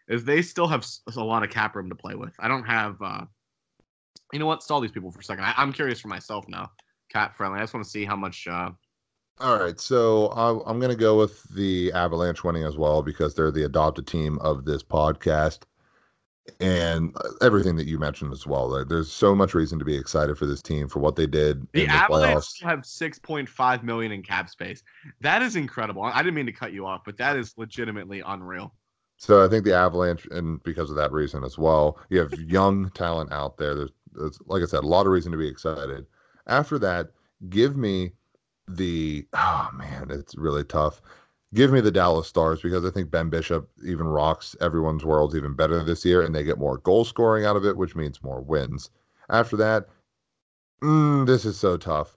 is 0.08 0.24
they 0.24 0.42
still 0.42 0.66
have 0.66 0.86
a 1.16 1.24
lot 1.24 1.42
of 1.42 1.50
cap 1.50 1.76
room 1.76 1.88
to 1.88 1.94
play 1.94 2.14
with. 2.14 2.34
I 2.38 2.48
don't 2.48 2.64
have. 2.64 2.96
Uh, 3.02 3.24
you 4.34 4.40
know 4.40 4.46
what? 4.46 4.62
Stall 4.62 4.80
these 4.80 4.90
people 4.90 5.12
for 5.12 5.20
a 5.20 5.24
second. 5.24 5.44
I, 5.44 5.54
am 5.62 5.72
curious 5.72 6.00
for 6.00 6.08
myself 6.08 6.46
now. 6.48 6.72
Cat 7.08 7.36
friendly. 7.36 7.60
I 7.60 7.62
just 7.62 7.72
want 7.72 7.84
to 7.84 7.90
see 7.90 8.04
how 8.04 8.16
much. 8.16 8.48
Uh, 8.48 8.70
all 9.40 9.58
right, 9.58 9.80
so 9.80 10.30
I'm 10.30 10.78
going 10.78 10.90
to 10.90 10.96
go 10.96 11.18
with 11.18 11.42
the 11.54 11.92
Avalanche 11.92 12.44
winning 12.44 12.64
as 12.64 12.76
well 12.76 13.02
because 13.02 13.34
they're 13.34 13.50
the 13.50 13.64
adopted 13.64 14.06
team 14.06 14.38
of 14.40 14.64
this 14.64 14.82
podcast 14.82 15.60
and 16.60 17.16
everything 17.42 17.74
that 17.76 17.86
you 17.86 17.98
mentioned 17.98 18.32
as 18.32 18.46
well. 18.46 18.84
There's 18.84 19.10
so 19.10 19.34
much 19.34 19.54
reason 19.54 19.78
to 19.80 19.84
be 19.84 19.96
excited 19.96 20.38
for 20.38 20.46
this 20.46 20.62
team 20.62 20.88
for 20.88 21.00
what 21.00 21.16
they 21.16 21.26
did. 21.26 21.62
The, 21.72 21.86
the 21.86 21.88
Avalanche 21.88 22.44
playoffs. 22.44 22.62
have 22.62 22.80
6.5 22.80 23.82
million 23.82 24.12
in 24.12 24.22
cap 24.22 24.50
space. 24.50 24.82
That 25.20 25.42
is 25.42 25.56
incredible. 25.56 26.02
I 26.02 26.22
didn't 26.22 26.34
mean 26.34 26.46
to 26.46 26.52
cut 26.52 26.72
you 26.72 26.86
off, 26.86 27.02
but 27.04 27.16
that 27.16 27.36
is 27.36 27.54
legitimately 27.56 28.22
unreal. 28.24 28.72
So 29.16 29.44
I 29.44 29.48
think 29.48 29.64
the 29.64 29.74
Avalanche, 29.74 30.26
and 30.30 30.62
because 30.64 30.90
of 30.90 30.96
that 30.96 31.12
reason 31.12 31.44
as 31.44 31.56
well, 31.56 31.98
you 32.08 32.18
have 32.18 32.32
young 32.34 32.90
talent 32.90 33.32
out 33.32 33.56
there. 33.56 33.74
There's, 33.74 33.90
there's, 34.14 34.38
like 34.46 34.62
I 34.62 34.66
said, 34.66 34.84
a 34.84 34.88
lot 34.88 35.06
of 35.06 35.12
reason 35.12 35.32
to 35.32 35.38
be 35.38 35.48
excited. 35.48 36.06
After 36.46 36.78
that, 36.80 37.10
give 37.48 37.76
me 37.76 38.12
the 38.68 39.26
oh 39.34 39.70
man, 39.74 40.10
it's 40.10 40.36
really 40.36 40.64
tough 40.64 41.02
give 41.54 41.72
me 41.72 41.80
the 41.80 41.90
Dallas 41.90 42.26
Stars 42.26 42.60
because 42.60 42.84
I 42.84 42.90
think 42.90 43.10
Ben 43.10 43.30
Bishop 43.30 43.68
even 43.86 44.06
rocks 44.06 44.54
everyone's 44.60 45.04
worlds 45.04 45.34
even 45.34 45.54
better 45.54 45.82
this 45.82 46.04
year, 46.04 46.20
and 46.20 46.34
they 46.34 46.44
get 46.44 46.58
more 46.58 46.78
goal 46.78 47.04
scoring 47.04 47.46
out 47.46 47.56
of 47.56 47.64
it, 47.64 47.76
which 47.76 47.96
means 47.96 48.22
more 48.22 48.42
wins. 48.42 48.90
After 49.30 49.56
that, 49.56 49.86
mm, 50.82 51.26
this 51.26 51.44
is 51.44 51.56
so 51.56 51.76
tough. 51.76 52.16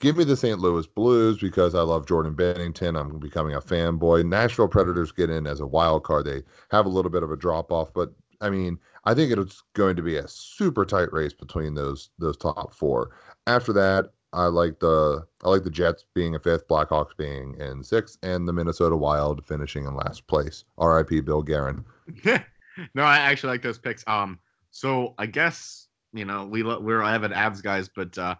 Give 0.00 0.16
me 0.16 0.24
the 0.24 0.36
St. 0.36 0.60
Louis 0.60 0.86
Blues 0.86 1.38
because 1.38 1.74
I 1.74 1.82
love 1.82 2.06
Jordan 2.06 2.34
Binnington. 2.34 2.98
I'm 2.98 3.18
becoming 3.18 3.54
a 3.54 3.60
fanboy. 3.60 4.26
Nashville 4.26 4.68
Predators 4.68 5.12
get 5.12 5.28
in 5.28 5.46
as 5.46 5.60
a 5.60 5.66
wild 5.66 6.04
card. 6.04 6.24
They 6.24 6.42
have 6.70 6.86
a 6.86 6.90
little 6.90 7.10
bit 7.10 7.22
of 7.22 7.30
a 7.30 7.36
drop 7.36 7.70
off, 7.70 7.92
but 7.92 8.14
I 8.40 8.50
mean, 8.50 8.78
I 9.04 9.14
think 9.14 9.32
it's 9.32 9.62
going 9.74 9.96
to 9.96 10.02
be 10.02 10.16
a 10.16 10.28
super 10.28 10.84
tight 10.84 11.12
race 11.12 11.32
between 11.32 11.74
those 11.74 12.10
those 12.18 12.36
top 12.36 12.74
four. 12.74 13.10
After 13.46 13.72
that, 13.74 14.10
I 14.32 14.46
like 14.46 14.78
the 14.80 15.26
I 15.44 15.48
like 15.48 15.64
the 15.64 15.70
Jets 15.70 16.04
being 16.14 16.34
a 16.34 16.38
fifth, 16.38 16.68
Blackhawks 16.68 17.16
being 17.16 17.54
in 17.58 17.82
sixth, 17.82 18.18
and 18.22 18.46
the 18.46 18.52
Minnesota 18.52 18.96
Wild 18.96 19.44
finishing 19.46 19.86
in 19.86 19.94
last 19.94 20.26
place. 20.26 20.64
R.I.P. 20.78 21.20
Bill 21.20 21.42
Guerin. 21.42 21.84
no, 22.94 23.02
I 23.02 23.18
actually 23.18 23.50
like 23.50 23.62
those 23.62 23.78
picks. 23.78 24.04
Um, 24.06 24.38
so 24.70 25.14
I 25.18 25.26
guess 25.26 25.88
you 26.12 26.24
know 26.24 26.46
we 26.46 26.62
we're 26.62 27.02
avid 27.02 27.32
Avs 27.32 27.62
guys, 27.62 27.88
but 27.88 28.16
uh, 28.16 28.36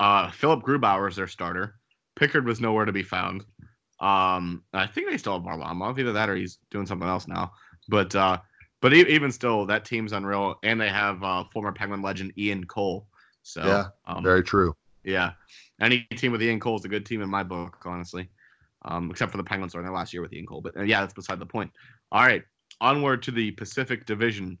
uh, 0.00 0.30
Philip 0.30 0.62
Grubauer 0.62 1.08
is 1.08 1.16
their 1.16 1.28
starter. 1.28 1.76
Pickard 2.16 2.46
was 2.46 2.60
nowhere 2.60 2.84
to 2.84 2.92
be 2.92 3.02
found. 3.02 3.44
Um, 4.00 4.64
I 4.72 4.86
think 4.86 5.08
they 5.08 5.16
still 5.16 5.34
have 5.34 5.42
Varlamov, 5.42 5.98
either 5.98 6.12
that 6.12 6.28
or 6.28 6.34
he's 6.34 6.58
doing 6.70 6.86
something 6.86 7.08
else 7.08 7.28
now. 7.28 7.52
But 7.88 8.14
uh, 8.14 8.38
but 8.82 8.92
even 8.92 9.30
still, 9.30 9.64
that 9.66 9.84
team's 9.84 10.12
unreal, 10.12 10.58
and 10.64 10.78
they 10.78 10.88
have 10.88 11.22
uh, 11.22 11.44
former 11.52 11.72
Penguin 11.72 12.02
legend 12.02 12.32
Ian 12.36 12.64
Cole. 12.64 13.06
So 13.42 13.64
yeah, 13.64 13.86
um, 14.06 14.24
very 14.24 14.42
true. 14.42 14.74
Yeah, 15.04 15.32
any 15.80 16.00
team 16.16 16.32
with 16.32 16.42
Ian 16.42 16.60
Cole 16.60 16.76
is 16.76 16.84
a 16.84 16.88
good 16.88 17.06
team 17.06 17.22
in 17.22 17.30
my 17.30 17.44
book, 17.44 17.78
honestly. 17.86 18.28
Um, 18.84 19.12
except 19.12 19.30
for 19.30 19.36
the 19.36 19.44
Penguins 19.44 19.72
during 19.72 19.86
their 19.86 19.94
last 19.94 20.12
year 20.12 20.20
with 20.20 20.32
Ian 20.32 20.46
Cole. 20.46 20.60
But 20.60 20.76
uh, 20.76 20.82
yeah, 20.82 21.00
that's 21.00 21.14
beside 21.14 21.38
the 21.38 21.46
point. 21.46 21.70
All 22.10 22.26
right, 22.26 22.42
onward 22.80 23.22
to 23.22 23.30
the 23.30 23.52
Pacific 23.52 24.04
Division. 24.04 24.58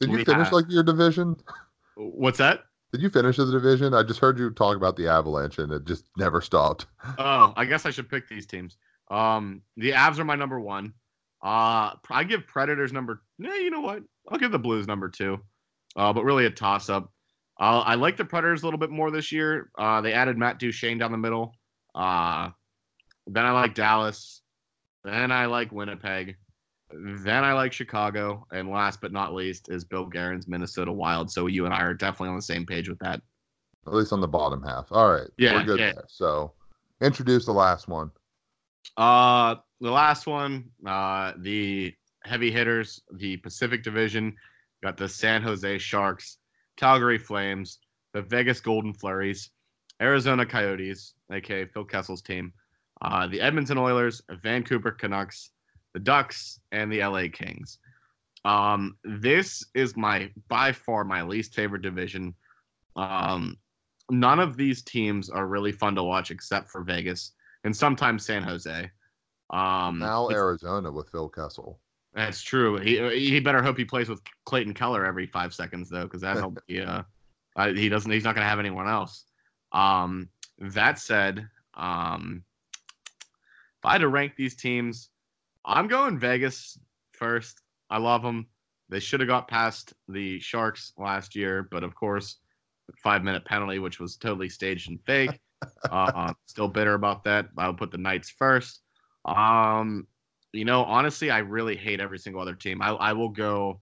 Did 0.00 0.10
you 0.10 0.24
finish 0.24 0.46
have... 0.46 0.52
like 0.52 0.64
your 0.70 0.82
division? 0.82 1.36
What's 1.96 2.38
that? 2.38 2.64
Did 2.92 3.02
you 3.02 3.10
finish 3.10 3.36
the 3.36 3.50
division? 3.50 3.92
I 3.92 4.02
just 4.02 4.18
heard 4.18 4.38
you 4.38 4.50
talk 4.50 4.76
about 4.76 4.96
the 4.96 5.08
Avalanche, 5.08 5.58
and 5.58 5.70
it 5.72 5.84
just 5.84 6.06
never 6.16 6.40
stopped. 6.40 6.86
oh, 7.18 7.52
I 7.54 7.66
guess 7.66 7.84
I 7.84 7.90
should 7.90 8.08
pick 8.08 8.28
these 8.28 8.46
teams. 8.46 8.78
Um, 9.10 9.60
the 9.76 9.90
Avs 9.90 10.18
are 10.18 10.24
my 10.24 10.36
number 10.36 10.58
one. 10.58 10.94
Uh, 11.42 11.94
I 12.10 12.24
give 12.24 12.46
Predators 12.46 12.92
number. 12.92 13.22
Yeah, 13.38 13.54
you 13.56 13.70
know 13.70 13.80
what? 13.80 14.02
I'll 14.28 14.38
give 14.38 14.52
the 14.52 14.58
Blues 14.58 14.86
number 14.86 15.08
two. 15.08 15.38
Uh, 15.96 16.12
but 16.12 16.24
really 16.24 16.46
a 16.46 16.50
toss 16.50 16.88
up. 16.88 17.12
Uh, 17.60 17.80
I 17.80 17.94
like 17.96 18.16
the 18.16 18.24
Predators 18.24 18.62
a 18.62 18.66
little 18.66 18.78
bit 18.78 18.90
more 18.90 19.10
this 19.10 19.32
year. 19.32 19.70
Uh, 19.78 20.00
they 20.00 20.12
added 20.12 20.38
Matt 20.38 20.58
Duchene 20.58 20.98
down 20.98 21.12
the 21.12 21.18
middle. 21.18 21.54
Uh, 21.94 22.50
then 23.26 23.44
I 23.44 23.50
like 23.52 23.74
Dallas. 23.74 24.42
Then 25.04 25.32
I 25.32 25.46
like 25.46 25.72
Winnipeg. 25.72 26.36
Then 26.90 27.44
I 27.44 27.52
like 27.52 27.72
Chicago. 27.72 28.46
And 28.52 28.70
last 28.70 29.00
but 29.00 29.12
not 29.12 29.34
least 29.34 29.70
is 29.70 29.84
Bill 29.84 30.06
Guerin's 30.06 30.48
Minnesota 30.48 30.92
Wild. 30.92 31.30
So 31.30 31.46
you 31.46 31.64
and 31.64 31.74
I 31.74 31.82
are 31.82 31.94
definitely 31.94 32.30
on 32.30 32.36
the 32.36 32.42
same 32.42 32.64
page 32.64 32.88
with 32.88 32.98
that. 33.00 33.20
At 33.86 33.94
least 33.94 34.12
on 34.12 34.20
the 34.20 34.28
bottom 34.28 34.62
half. 34.62 34.86
All 34.90 35.10
right. 35.10 35.28
Yeah. 35.36 35.54
We're 35.54 35.64
good 35.64 35.80
yeah. 35.80 35.92
there. 35.94 36.04
So 36.08 36.52
introduce 37.00 37.46
the 37.46 37.52
last 37.52 37.88
one. 37.88 38.10
Uh, 38.96 39.56
the 39.80 39.90
last 39.90 40.26
one, 40.26 40.70
uh, 40.86 41.32
the 41.38 41.94
heavy 42.24 42.50
hitters, 42.50 43.00
the 43.12 43.36
Pacific 43.38 43.82
Division, 43.82 44.34
got 44.82 44.96
the 44.96 45.08
San 45.08 45.42
Jose 45.42 45.78
Sharks 45.78 46.38
Calgary 46.76 47.18
Flames, 47.18 47.78
the 48.12 48.22
Vegas 48.22 48.60
Golden 48.60 48.94
Flurries, 48.94 49.50
Arizona 50.00 50.46
Coyotes, 50.46 51.14
aka 51.32 51.64
Phil 51.66 51.84
Kessel's 51.84 52.22
team, 52.22 52.52
uh, 53.02 53.26
the 53.26 53.40
Edmonton 53.40 53.78
Oilers, 53.78 54.22
Vancouver 54.42 54.92
Canucks, 54.92 55.50
the 55.94 56.00
Ducks, 56.00 56.60
and 56.72 56.92
the 56.92 57.04
LA 57.04 57.24
Kings. 57.32 57.78
Um, 58.44 58.96
this 59.04 59.64
is 59.74 59.96
my 59.96 60.30
by 60.48 60.72
far 60.72 61.04
my 61.04 61.22
least 61.22 61.54
favorite 61.54 61.82
division. 61.82 62.34
Um, 62.96 63.56
none 64.10 64.38
of 64.38 64.56
these 64.56 64.82
teams 64.82 65.28
are 65.28 65.46
really 65.46 65.72
fun 65.72 65.94
to 65.96 66.02
watch 66.02 66.30
except 66.30 66.70
for 66.70 66.82
Vegas 66.82 67.32
and 67.64 67.76
sometimes 67.76 68.24
San 68.24 68.42
Jose. 68.42 68.90
Um, 69.50 69.98
now 69.98 70.28
Arizona 70.30 70.92
with 70.92 71.08
Phil 71.10 71.28
Kessel. 71.28 71.80
That's 72.14 72.42
true. 72.42 72.78
He 72.78 72.96
he 73.18 73.40
better 73.40 73.62
hope 73.62 73.78
he 73.78 73.84
plays 73.84 74.08
with 74.08 74.20
Clayton 74.44 74.74
Keller 74.74 75.04
every 75.04 75.26
five 75.26 75.54
seconds 75.54 75.88
though, 75.88 76.04
because 76.04 76.22
that'll 76.22 76.54
be 76.68 76.80
uh, 76.80 77.02
uh, 77.56 77.72
he 77.72 77.88
doesn't 77.88 78.10
he's 78.10 78.24
not 78.24 78.34
gonna 78.34 78.48
have 78.48 78.58
anyone 78.58 78.88
else. 78.88 79.24
Um, 79.72 80.28
that 80.58 80.98
said, 80.98 81.48
um, 81.74 82.42
if 83.06 83.84
I 83.84 83.92
had 83.92 84.00
to 84.00 84.08
rank 84.08 84.34
these 84.36 84.56
teams, 84.56 85.10
I'm 85.64 85.86
going 85.86 86.18
Vegas 86.18 86.78
first. 87.12 87.60
I 87.90 87.98
love 87.98 88.22
them. 88.22 88.46
They 88.88 89.00
should 89.00 89.20
have 89.20 89.28
got 89.28 89.48
past 89.48 89.92
the 90.08 90.40
Sharks 90.40 90.92
last 90.96 91.36
year, 91.36 91.68
but 91.70 91.84
of 91.84 91.94
course, 91.94 92.38
five 93.02 93.22
minute 93.22 93.44
penalty, 93.44 93.78
which 93.78 94.00
was 94.00 94.16
totally 94.16 94.48
staged 94.48 94.88
and 94.88 95.00
fake. 95.04 95.38
uh, 95.90 96.32
still 96.46 96.68
bitter 96.68 96.94
about 96.94 97.24
that. 97.24 97.48
I 97.56 97.66
would 97.66 97.76
put 97.76 97.90
the 97.90 97.98
Knights 97.98 98.30
first. 98.30 98.80
Um, 99.36 100.06
you 100.52 100.64
know, 100.64 100.84
honestly, 100.84 101.30
I 101.30 101.38
really 101.38 101.76
hate 101.76 102.00
every 102.00 102.18
single 102.18 102.40
other 102.40 102.54
team. 102.54 102.80
I, 102.80 102.90
I 102.90 103.12
will 103.12 103.28
go, 103.28 103.80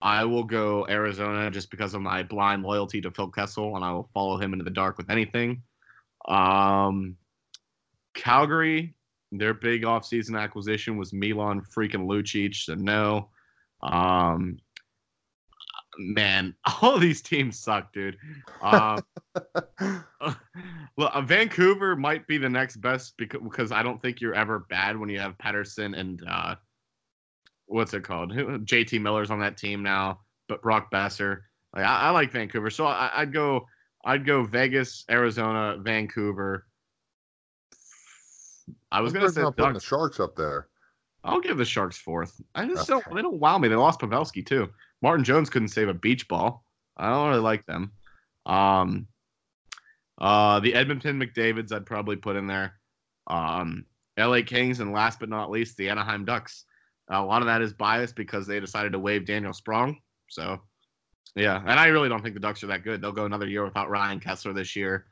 I 0.00 0.24
will 0.24 0.44
go 0.44 0.86
Arizona 0.88 1.50
just 1.50 1.70
because 1.70 1.94
of 1.94 2.00
my 2.00 2.22
blind 2.22 2.62
loyalty 2.62 3.00
to 3.00 3.10
Phil 3.10 3.28
Kessel, 3.28 3.76
and 3.76 3.84
I 3.84 3.92
will 3.92 4.08
follow 4.14 4.38
him 4.38 4.52
into 4.52 4.64
the 4.64 4.70
dark 4.70 4.96
with 4.96 5.10
anything. 5.10 5.62
Um, 6.28 7.16
Calgary, 8.14 8.94
their 9.32 9.54
big 9.54 9.82
offseason 9.82 10.40
acquisition 10.40 10.96
was 10.96 11.12
Milan 11.12 11.62
freaking 11.76 12.06
Lucic, 12.06 12.54
so 12.54 12.74
no. 12.74 13.30
Um, 13.82 14.58
man, 15.98 16.54
all 16.82 16.98
these 16.98 17.20
teams 17.20 17.58
suck, 17.58 17.92
dude. 17.92 18.16
Uh, 18.62 19.00
well, 20.96 21.10
uh, 21.12 21.20
Vancouver 21.20 21.96
might 21.96 22.26
be 22.26 22.38
the 22.38 22.48
next 22.48 22.76
best 22.76 23.14
because, 23.18 23.40
because 23.42 23.72
I 23.72 23.82
don't 23.82 24.00
think 24.00 24.20
you're 24.20 24.34
ever 24.34 24.60
bad 24.70 24.96
when 24.96 25.08
you 25.08 25.18
have 25.20 25.36
Pettersson 25.38 25.98
and 25.98 26.22
uh, 26.28 26.54
what's 27.66 27.92
it 27.94 28.04
called? 28.04 28.32
JT 28.32 29.00
Miller's 29.00 29.30
on 29.30 29.40
that 29.40 29.56
team 29.56 29.82
now, 29.82 30.20
but 30.48 30.62
Brock 30.62 30.90
Boeser. 30.90 31.40
Like 31.74 31.84
I, 31.84 32.02
I 32.02 32.10
like 32.10 32.32
Vancouver, 32.32 32.70
so 32.70 32.86
I, 32.86 33.20
would 33.20 33.32
go. 33.32 33.66
I'd 34.04 34.24
go 34.24 34.42
Vegas, 34.44 35.04
Arizona, 35.10 35.76
Vancouver. 35.78 36.66
I 38.90 39.00
was 39.00 39.12
gonna 39.12 39.28
say 39.28 39.42
putting 39.42 39.74
the 39.74 39.80
Sharks 39.80 40.18
up 40.18 40.34
there. 40.34 40.68
I'll 41.24 41.40
give 41.40 41.58
the 41.58 41.64
Sharks 41.64 41.98
fourth. 41.98 42.40
I 42.54 42.66
just 42.66 42.88
don't. 42.88 43.04
They 43.14 43.20
don't 43.20 43.38
wow 43.38 43.58
me. 43.58 43.68
They 43.68 43.74
lost 43.74 44.00
Pavelski 44.00 44.46
too. 44.46 44.68
Martin 45.02 45.24
Jones 45.24 45.50
couldn't 45.50 45.68
save 45.68 45.88
a 45.88 45.94
beach 45.94 46.28
ball. 46.28 46.64
I 46.96 47.08
don't 47.10 47.28
really 47.28 47.40
like 47.40 47.64
them. 47.66 47.92
Um, 48.46 49.06
uh, 50.20 50.60
the 50.60 50.74
Edmonton 50.74 51.20
McDavids 51.20 51.72
I'd 51.72 51.86
probably 51.86 52.16
put 52.16 52.36
in 52.36 52.46
there. 52.46 52.74
Um, 53.28 53.84
LA 54.18 54.40
Kings, 54.44 54.80
and 54.80 54.92
last 54.92 55.20
but 55.20 55.28
not 55.28 55.50
least, 55.50 55.76
the 55.76 55.88
Anaheim 55.88 56.24
Ducks. 56.24 56.64
A 57.08 57.22
lot 57.22 57.40
of 57.40 57.46
that 57.46 57.62
is 57.62 57.72
biased 57.72 58.16
because 58.16 58.46
they 58.46 58.60
decided 58.60 58.92
to 58.92 58.98
waive 58.98 59.24
Daniel 59.24 59.52
Sprong. 59.52 59.96
So, 60.28 60.60
yeah, 61.36 61.62
and 61.64 61.78
I 61.78 61.86
really 61.86 62.08
don't 62.08 62.22
think 62.22 62.34
the 62.34 62.40
Ducks 62.40 62.62
are 62.64 62.66
that 62.66 62.82
good. 62.82 63.00
They'll 63.00 63.12
go 63.12 63.24
another 63.24 63.46
year 63.46 63.64
without 63.64 63.88
Ryan 63.88 64.20
Kesler 64.20 64.54
this 64.54 64.74
year. 64.74 65.06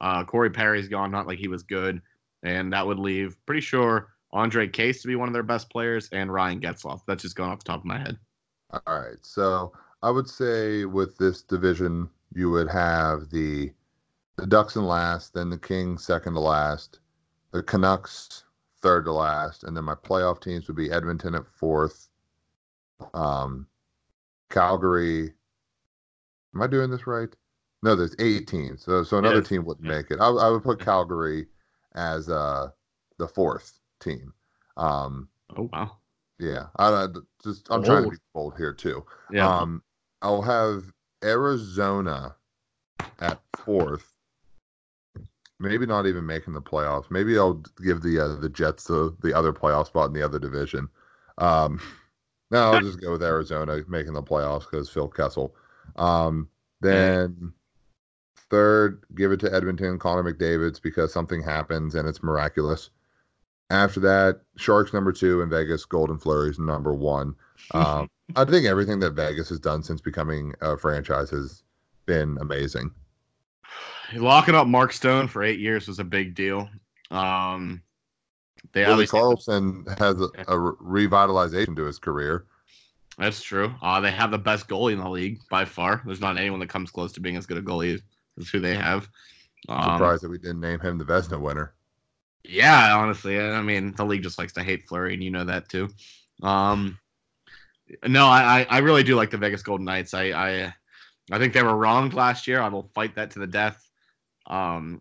Uh, 0.00 0.24
Corey 0.24 0.50
Perry's 0.50 0.88
gone, 0.88 1.10
not 1.10 1.26
like 1.26 1.38
he 1.38 1.48
was 1.48 1.62
good, 1.62 2.00
and 2.42 2.72
that 2.72 2.86
would 2.86 2.98
leave 2.98 3.36
pretty 3.46 3.60
sure 3.60 4.08
Andre 4.32 4.68
Case 4.68 5.02
to 5.02 5.08
be 5.08 5.16
one 5.16 5.28
of 5.28 5.34
their 5.34 5.42
best 5.42 5.68
players 5.70 6.08
and 6.12 6.32
Ryan 6.32 6.60
Getzlaf. 6.60 7.00
That's 7.06 7.22
just 7.22 7.36
going 7.36 7.50
off 7.50 7.58
the 7.58 7.64
top 7.64 7.80
of 7.80 7.84
my 7.84 7.98
head. 7.98 8.16
All 8.72 9.00
right, 9.00 9.18
so 9.22 9.72
I 10.02 10.10
would 10.10 10.28
say 10.28 10.84
with 10.84 11.18
this 11.18 11.42
division, 11.42 12.08
you 12.34 12.50
would 12.50 12.68
have 12.68 13.30
the 13.30 13.72
the 14.36 14.46
Ducks 14.46 14.76
in 14.76 14.86
last, 14.86 15.34
then 15.34 15.50
the 15.50 15.58
Kings 15.58 16.04
second 16.04 16.32
to 16.32 16.40
last, 16.40 17.00
the 17.52 17.62
Canucks 17.62 18.44
third 18.80 19.04
to 19.04 19.12
last, 19.12 19.64
and 19.64 19.76
then 19.76 19.84
my 19.84 19.94
playoff 19.94 20.40
teams 20.40 20.66
would 20.66 20.76
be 20.76 20.90
Edmonton 20.90 21.34
at 21.34 21.46
fourth, 21.46 22.08
um, 23.12 23.66
Calgary. 24.50 25.34
Am 26.54 26.62
I 26.62 26.66
doing 26.66 26.90
this 26.90 27.06
right? 27.06 27.28
No, 27.82 27.94
there's 27.94 28.16
eight 28.18 28.46
teams, 28.46 28.84
so 28.84 29.02
so 29.02 29.18
another 29.18 29.42
team 29.42 29.64
wouldn't 29.64 29.86
make 29.86 30.10
it. 30.10 30.18
I, 30.20 30.28
I 30.28 30.48
would 30.48 30.62
put 30.62 30.80
Calgary 30.80 31.46
as 31.94 32.28
uh 32.30 32.70
the 33.18 33.28
fourth 33.28 33.78
team. 34.00 34.32
Um, 34.76 35.28
oh 35.56 35.68
wow. 35.72 35.98
Yeah, 36.42 36.66
I, 36.76 37.06
just 37.44 37.68
I'm 37.70 37.84
trying 37.84 38.02
to 38.02 38.10
be 38.10 38.16
bold 38.34 38.56
here 38.56 38.72
too. 38.72 39.04
Yeah. 39.30 39.48
Um, 39.48 39.80
I'll 40.22 40.42
have 40.42 40.92
Arizona 41.22 42.34
at 43.20 43.40
fourth, 43.56 44.12
maybe 45.60 45.86
not 45.86 46.06
even 46.06 46.26
making 46.26 46.52
the 46.52 46.60
playoffs. 46.60 47.12
Maybe 47.12 47.38
I'll 47.38 47.62
give 47.84 48.02
the 48.02 48.18
uh, 48.18 48.40
the 48.40 48.48
Jets 48.48 48.84
the 48.84 49.16
the 49.22 49.32
other 49.32 49.52
playoff 49.52 49.86
spot 49.86 50.08
in 50.08 50.14
the 50.14 50.22
other 50.24 50.40
division. 50.40 50.88
Um, 51.38 51.80
no, 52.50 52.72
I'll 52.72 52.80
just 52.80 53.00
go 53.00 53.12
with 53.12 53.22
Arizona 53.22 53.80
making 53.88 54.14
the 54.14 54.22
playoffs 54.22 54.68
because 54.68 54.90
Phil 54.90 55.08
Kessel. 55.08 55.54
Um, 55.94 56.48
then 56.80 57.52
third, 58.50 59.04
give 59.14 59.30
it 59.30 59.38
to 59.40 59.54
Edmonton, 59.54 59.96
Connor 59.96 60.24
McDavid's 60.24 60.80
because 60.80 61.12
something 61.12 61.40
happens 61.40 61.94
and 61.94 62.08
it's 62.08 62.24
miraculous. 62.24 62.90
After 63.72 64.00
that, 64.00 64.40
Sharks 64.56 64.92
number 64.92 65.12
two 65.12 65.40
in 65.40 65.50
Vegas 65.50 65.84
Golden 65.84 66.18
Flurries 66.18 66.58
number 66.58 66.94
one. 66.94 67.34
Um, 67.70 68.10
I 68.34 68.44
think 68.44 68.66
everything 68.66 68.98
that 69.00 69.12
Vegas 69.12 69.48
has 69.50 69.60
done 69.60 69.84
since 69.84 70.00
becoming 70.00 70.52
a 70.60 70.76
franchise 70.76 71.30
has 71.30 71.62
been 72.06 72.36
amazing 72.40 72.90
locking 74.14 74.54
up 74.54 74.66
Mark 74.66 74.92
Stone 74.92 75.28
for 75.28 75.42
eight 75.42 75.60
years 75.60 75.88
was 75.88 75.98
a 75.98 76.04
big 76.04 76.34
deal. 76.34 76.68
Um, 77.10 77.82
they 78.72 78.84
Willie 78.84 79.06
Karlsson 79.06 79.86
has 79.98 80.20
a, 80.20 80.24
a, 80.24 80.56
revitalization 80.56 81.76
to 81.76 81.84
his 81.84 81.98
career. 81.98 82.46
That's 83.18 83.42
true. 83.42 83.74
Uh, 83.82 84.00
they 84.00 84.10
have 84.10 84.30
the 84.30 84.38
best 84.38 84.68
goalie 84.68 84.92
in 84.92 84.98
the 84.98 85.08
league 85.08 85.40
by 85.50 85.64
far. 85.64 86.02
There's 86.06 86.20
not 86.20 86.38
anyone 86.38 86.60
that 86.60 86.68
comes 86.68 86.90
close 86.90 87.12
to 87.12 87.20
being 87.20 87.36
as 87.36 87.46
good 87.46 87.58
a 87.58 87.62
goalie 87.62 88.00
as 88.38 88.48
who 88.48 88.60
they 88.60 88.74
have. 88.74 89.08
I'm 89.68 89.90
um, 89.90 89.98
surprised 89.98 90.22
that 90.22 90.30
we 90.30 90.38
didn't 90.38 90.60
name 90.60 90.80
him 90.80 90.98
the 90.98 91.04
Vezina 91.04 91.40
winner. 91.40 91.74
Yeah, 92.44 92.96
honestly, 92.96 93.40
I 93.40 93.62
mean 93.62 93.94
the 93.96 94.04
league 94.04 94.22
just 94.22 94.38
likes 94.38 94.52
to 94.54 94.62
hate 94.62 94.88
Fleury, 94.88 95.14
and 95.14 95.22
you 95.22 95.30
know 95.30 95.44
that 95.44 95.68
too. 95.68 95.88
Um, 96.42 96.98
no, 98.06 98.26
I, 98.26 98.66
I 98.68 98.78
really 98.78 99.02
do 99.02 99.16
like 99.16 99.30
the 99.30 99.38
Vegas 99.38 99.62
Golden 99.62 99.84
Knights. 99.84 100.14
I, 100.14 100.24
I 100.32 100.74
I 101.30 101.38
think 101.38 101.52
they 101.52 101.62
were 101.62 101.76
wronged 101.76 102.14
last 102.14 102.48
year. 102.48 102.60
I 102.60 102.68
will 102.68 102.90
fight 102.94 103.14
that 103.14 103.30
to 103.32 103.38
the 103.38 103.46
death. 103.46 103.88
Um, 104.46 105.00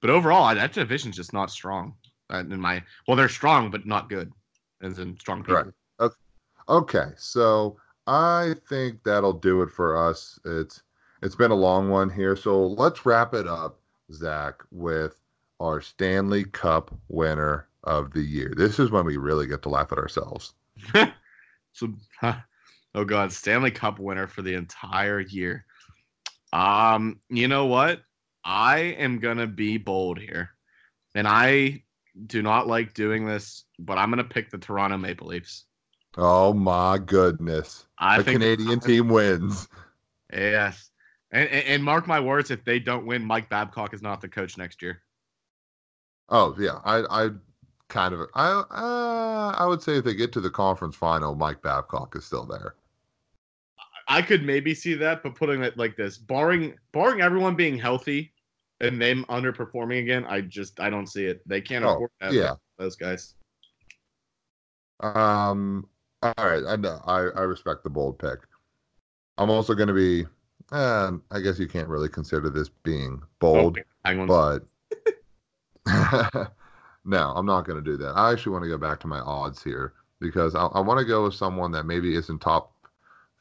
but 0.00 0.10
overall, 0.10 0.54
that 0.54 0.72
division's 0.72 1.16
just 1.16 1.32
not 1.32 1.50
strong. 1.50 1.94
Uh, 2.32 2.38
in 2.38 2.60
my 2.60 2.82
well, 3.06 3.16
they're 3.16 3.28
strong 3.28 3.70
but 3.70 3.86
not 3.86 4.08
good, 4.08 4.32
as 4.82 4.98
in 4.98 5.18
strong 5.18 5.42
people. 5.42 5.54
Right. 5.54 5.66
Okay. 6.00 6.14
okay. 6.68 7.06
So 7.16 7.76
I 8.06 8.54
think 8.68 9.02
that'll 9.04 9.32
do 9.32 9.62
it 9.62 9.70
for 9.70 9.96
us. 9.96 10.38
It's 10.44 10.82
it's 11.22 11.36
been 11.36 11.52
a 11.52 11.56
long 11.56 11.88
one 11.88 12.10
here, 12.10 12.34
so 12.34 12.66
let's 12.66 13.06
wrap 13.06 13.34
it 13.34 13.46
up, 13.46 13.78
Zach, 14.12 14.62
with 14.72 15.21
our 15.62 15.80
Stanley 15.80 16.44
Cup 16.44 16.92
winner 17.08 17.68
of 17.84 18.12
the 18.12 18.22
year. 18.22 18.52
This 18.56 18.78
is 18.78 18.90
when 18.90 19.06
we 19.06 19.16
really 19.16 19.46
get 19.46 19.62
to 19.62 19.68
laugh 19.68 19.92
at 19.92 19.98
ourselves. 19.98 20.54
so, 21.72 21.94
oh 22.22 23.04
god, 23.04 23.32
Stanley 23.32 23.70
Cup 23.70 23.98
winner 23.98 24.26
for 24.26 24.42
the 24.42 24.54
entire 24.54 25.20
year. 25.20 25.64
Um, 26.52 27.20
you 27.30 27.48
know 27.48 27.66
what? 27.66 28.02
I 28.44 28.78
am 28.78 29.20
gonna 29.20 29.46
be 29.46 29.78
bold 29.78 30.18
here, 30.18 30.50
and 31.14 31.28
I 31.28 31.84
do 32.26 32.42
not 32.42 32.66
like 32.66 32.92
doing 32.92 33.24
this, 33.24 33.64
but 33.78 33.98
I'm 33.98 34.10
gonna 34.10 34.24
pick 34.24 34.50
the 34.50 34.58
Toronto 34.58 34.98
Maple 34.98 35.28
Leafs. 35.28 35.64
Oh 36.16 36.52
my 36.52 36.98
goodness! 36.98 37.86
I 37.98 38.20
the 38.20 38.32
Canadian 38.32 38.80
team 38.80 39.08
wins. 39.08 39.68
Yes, 40.32 40.90
and, 41.30 41.48
and 41.48 41.84
mark 41.84 42.08
my 42.08 42.18
words, 42.18 42.50
if 42.50 42.64
they 42.64 42.80
don't 42.80 43.06
win, 43.06 43.24
Mike 43.24 43.48
Babcock 43.48 43.94
is 43.94 44.02
not 44.02 44.20
the 44.20 44.28
coach 44.28 44.58
next 44.58 44.82
year. 44.82 45.02
Oh 46.32 46.56
yeah, 46.58 46.80
I 46.84 47.24
I 47.24 47.30
kind 47.88 48.14
of 48.14 48.26
I 48.34 48.48
uh, 48.48 49.54
I 49.56 49.66
would 49.66 49.82
say 49.82 49.98
if 49.98 50.04
they 50.04 50.14
get 50.14 50.32
to 50.32 50.40
the 50.40 50.50
conference 50.50 50.96
final, 50.96 51.34
Mike 51.34 51.60
Babcock 51.62 52.16
is 52.16 52.24
still 52.24 52.46
there. 52.46 52.74
I 54.08 54.22
could 54.22 54.42
maybe 54.42 54.74
see 54.74 54.94
that, 54.94 55.22
but 55.22 55.34
putting 55.34 55.62
it 55.62 55.76
like 55.76 55.94
this, 55.94 56.16
barring 56.16 56.74
barring 56.92 57.20
everyone 57.20 57.54
being 57.54 57.78
healthy, 57.78 58.32
and 58.80 59.00
them 59.00 59.26
underperforming 59.28 60.00
again, 60.00 60.24
I 60.26 60.40
just 60.40 60.80
I 60.80 60.88
don't 60.88 61.06
see 61.06 61.26
it. 61.26 61.46
They 61.46 61.60
can't 61.60 61.84
oh, 61.84 61.92
afford 61.92 62.10
that. 62.22 62.32
Yeah, 62.32 62.54
those 62.78 62.96
guys. 62.96 63.34
Um. 65.00 65.86
All 66.22 66.32
right, 66.38 66.62
I 66.66 66.76
know. 66.76 66.98
I 67.06 67.18
I 67.18 67.42
respect 67.42 67.84
the 67.84 67.90
bold 67.90 68.18
pick. 68.18 68.38
I'm 69.36 69.50
also 69.50 69.74
going 69.74 69.88
to 69.88 69.94
be. 69.94 70.24
Uh, 70.70 71.12
I 71.30 71.40
guess 71.40 71.58
you 71.58 71.68
can't 71.68 71.88
really 71.88 72.08
consider 72.08 72.48
this 72.48 72.70
being 72.70 73.20
bold, 73.38 73.78
okay. 74.06 74.24
but 74.24 74.60
no, 77.04 77.32
I'm 77.34 77.46
not 77.46 77.66
going 77.66 77.82
to 77.82 77.90
do 77.90 77.96
that. 77.98 78.12
I 78.16 78.32
actually 78.32 78.52
want 78.52 78.64
to 78.64 78.70
go 78.70 78.78
back 78.78 79.00
to 79.00 79.06
my 79.06 79.20
odds 79.20 79.62
here 79.62 79.94
because 80.20 80.54
I, 80.54 80.66
I 80.66 80.80
want 80.80 81.00
to 81.00 81.04
go 81.04 81.24
with 81.24 81.34
someone 81.34 81.72
that 81.72 81.84
maybe 81.84 82.14
isn't 82.14 82.40
top 82.40 82.72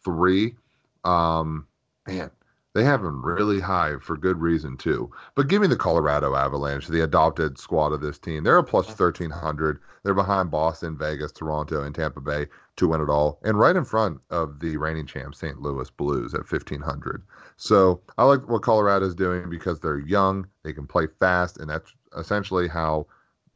three. 0.03 0.55
Um, 1.03 1.67
man, 2.07 2.31
they 2.73 2.83
have 2.83 3.03
him 3.03 3.23
really 3.25 3.59
high 3.59 3.95
for 4.01 4.15
good 4.15 4.39
reason 4.39 4.77
too. 4.77 5.11
But 5.35 5.47
give 5.47 5.61
me 5.61 5.67
the 5.67 5.75
Colorado 5.75 6.35
Avalanche, 6.35 6.87
the 6.87 7.03
adopted 7.03 7.57
squad 7.57 7.91
of 7.91 8.01
this 8.01 8.17
team. 8.17 8.43
They're 8.43 8.57
a 8.57 8.63
plus 8.63 8.87
thirteen 8.87 9.29
hundred. 9.29 9.79
They're 10.03 10.13
behind 10.13 10.51
Boston, 10.51 10.97
Vegas, 10.97 11.31
Toronto, 11.31 11.83
and 11.83 11.93
Tampa 11.93 12.21
Bay 12.21 12.47
to 12.77 12.87
win 12.87 13.01
it 13.01 13.09
all, 13.09 13.39
and 13.43 13.59
right 13.59 13.75
in 13.75 13.83
front 13.83 14.19
of 14.29 14.59
the 14.59 14.77
reigning 14.77 15.05
champ 15.05 15.35
St. 15.35 15.61
Louis 15.61 15.89
Blues 15.91 16.33
at 16.33 16.47
fifteen 16.47 16.81
hundred. 16.81 17.23
So 17.57 18.01
I 18.17 18.23
like 18.23 18.47
what 18.47 18.63
Colorado's 18.63 19.15
doing 19.15 19.49
because 19.49 19.79
they're 19.79 19.99
young, 19.99 20.47
they 20.63 20.73
can 20.73 20.87
play 20.87 21.07
fast, 21.19 21.57
and 21.57 21.69
that's 21.69 21.93
essentially 22.17 22.67
how 22.67 23.07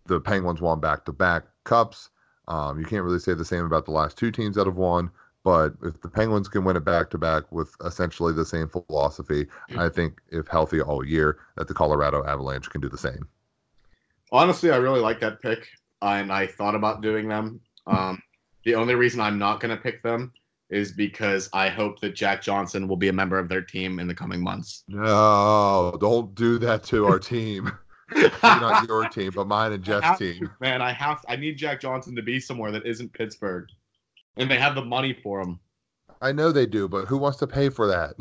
the 0.05 0.19
Penguins 0.19 0.61
won 0.61 0.79
back 0.79 1.05
to 1.05 1.13
back 1.13 1.43
cups. 1.63 2.09
Um, 2.47 2.79
you 2.79 2.85
can't 2.85 3.03
really 3.03 3.19
say 3.19 3.33
the 3.33 3.45
same 3.45 3.65
about 3.65 3.85
the 3.85 3.91
last 3.91 4.17
two 4.17 4.31
teams 4.31 4.55
that 4.55 4.67
have 4.67 4.75
won, 4.75 5.09
but 5.43 5.73
if 5.83 5.99
the 6.01 6.09
Penguins 6.09 6.47
can 6.47 6.63
win 6.63 6.75
it 6.75 6.85
back 6.85 7.09
to 7.11 7.17
back 7.17 7.51
with 7.51 7.75
essentially 7.83 8.33
the 8.33 8.45
same 8.45 8.67
philosophy, 8.67 9.47
I 9.77 9.89
think 9.89 10.21
if 10.29 10.47
healthy 10.47 10.81
all 10.81 11.05
year, 11.05 11.39
that 11.57 11.67
the 11.67 11.73
Colorado 11.73 12.23
Avalanche 12.25 12.69
can 12.69 12.81
do 12.81 12.89
the 12.89 12.97
same. 12.97 13.27
Honestly, 14.31 14.71
I 14.71 14.77
really 14.77 15.01
like 15.01 15.19
that 15.21 15.41
pick, 15.41 15.67
and 16.01 16.31
I 16.31 16.47
thought 16.47 16.75
about 16.75 17.01
doing 17.01 17.27
them. 17.27 17.61
Um, 17.87 18.21
the 18.63 18.75
only 18.75 18.95
reason 18.95 19.21
I'm 19.21 19.39
not 19.39 19.59
going 19.59 19.75
to 19.75 19.81
pick 19.81 20.01
them 20.03 20.33
is 20.69 20.91
because 20.91 21.49
I 21.53 21.69
hope 21.69 21.99
that 22.01 22.15
Jack 22.15 22.41
Johnson 22.41 22.87
will 22.87 22.97
be 22.97 23.09
a 23.09 23.13
member 23.13 23.37
of 23.37 23.47
their 23.47 23.61
team 23.61 23.99
in 23.99 24.07
the 24.07 24.15
coming 24.15 24.41
months. 24.41 24.83
No, 24.87 25.95
don't 25.99 26.33
do 26.33 26.57
that 26.59 26.83
to 26.85 27.05
our 27.05 27.19
team. 27.19 27.71
not 28.43 28.85
your 28.87 29.07
team, 29.09 29.31
but 29.35 29.47
mine 29.47 29.73
and 29.73 29.83
Jeff's 29.83 30.19
team. 30.19 30.45
To, 30.45 30.51
man, 30.59 30.81
I 30.81 30.91
have 30.91 31.23
I 31.27 31.35
need 31.35 31.57
Jack 31.57 31.81
Johnson 31.81 32.15
to 32.15 32.21
be 32.21 32.39
somewhere 32.39 32.71
that 32.71 32.85
isn't 32.85 33.13
Pittsburgh 33.13 33.67
and 34.37 34.49
they 34.49 34.57
have 34.57 34.75
the 34.75 34.83
money 34.83 35.13
for 35.13 35.41
him. 35.41 35.59
I 36.21 36.31
know 36.31 36.51
they 36.51 36.65
do, 36.65 36.87
but 36.87 37.05
who 37.05 37.17
wants 37.17 37.37
to 37.39 37.47
pay 37.47 37.69
for 37.69 37.87
that? 37.87 38.15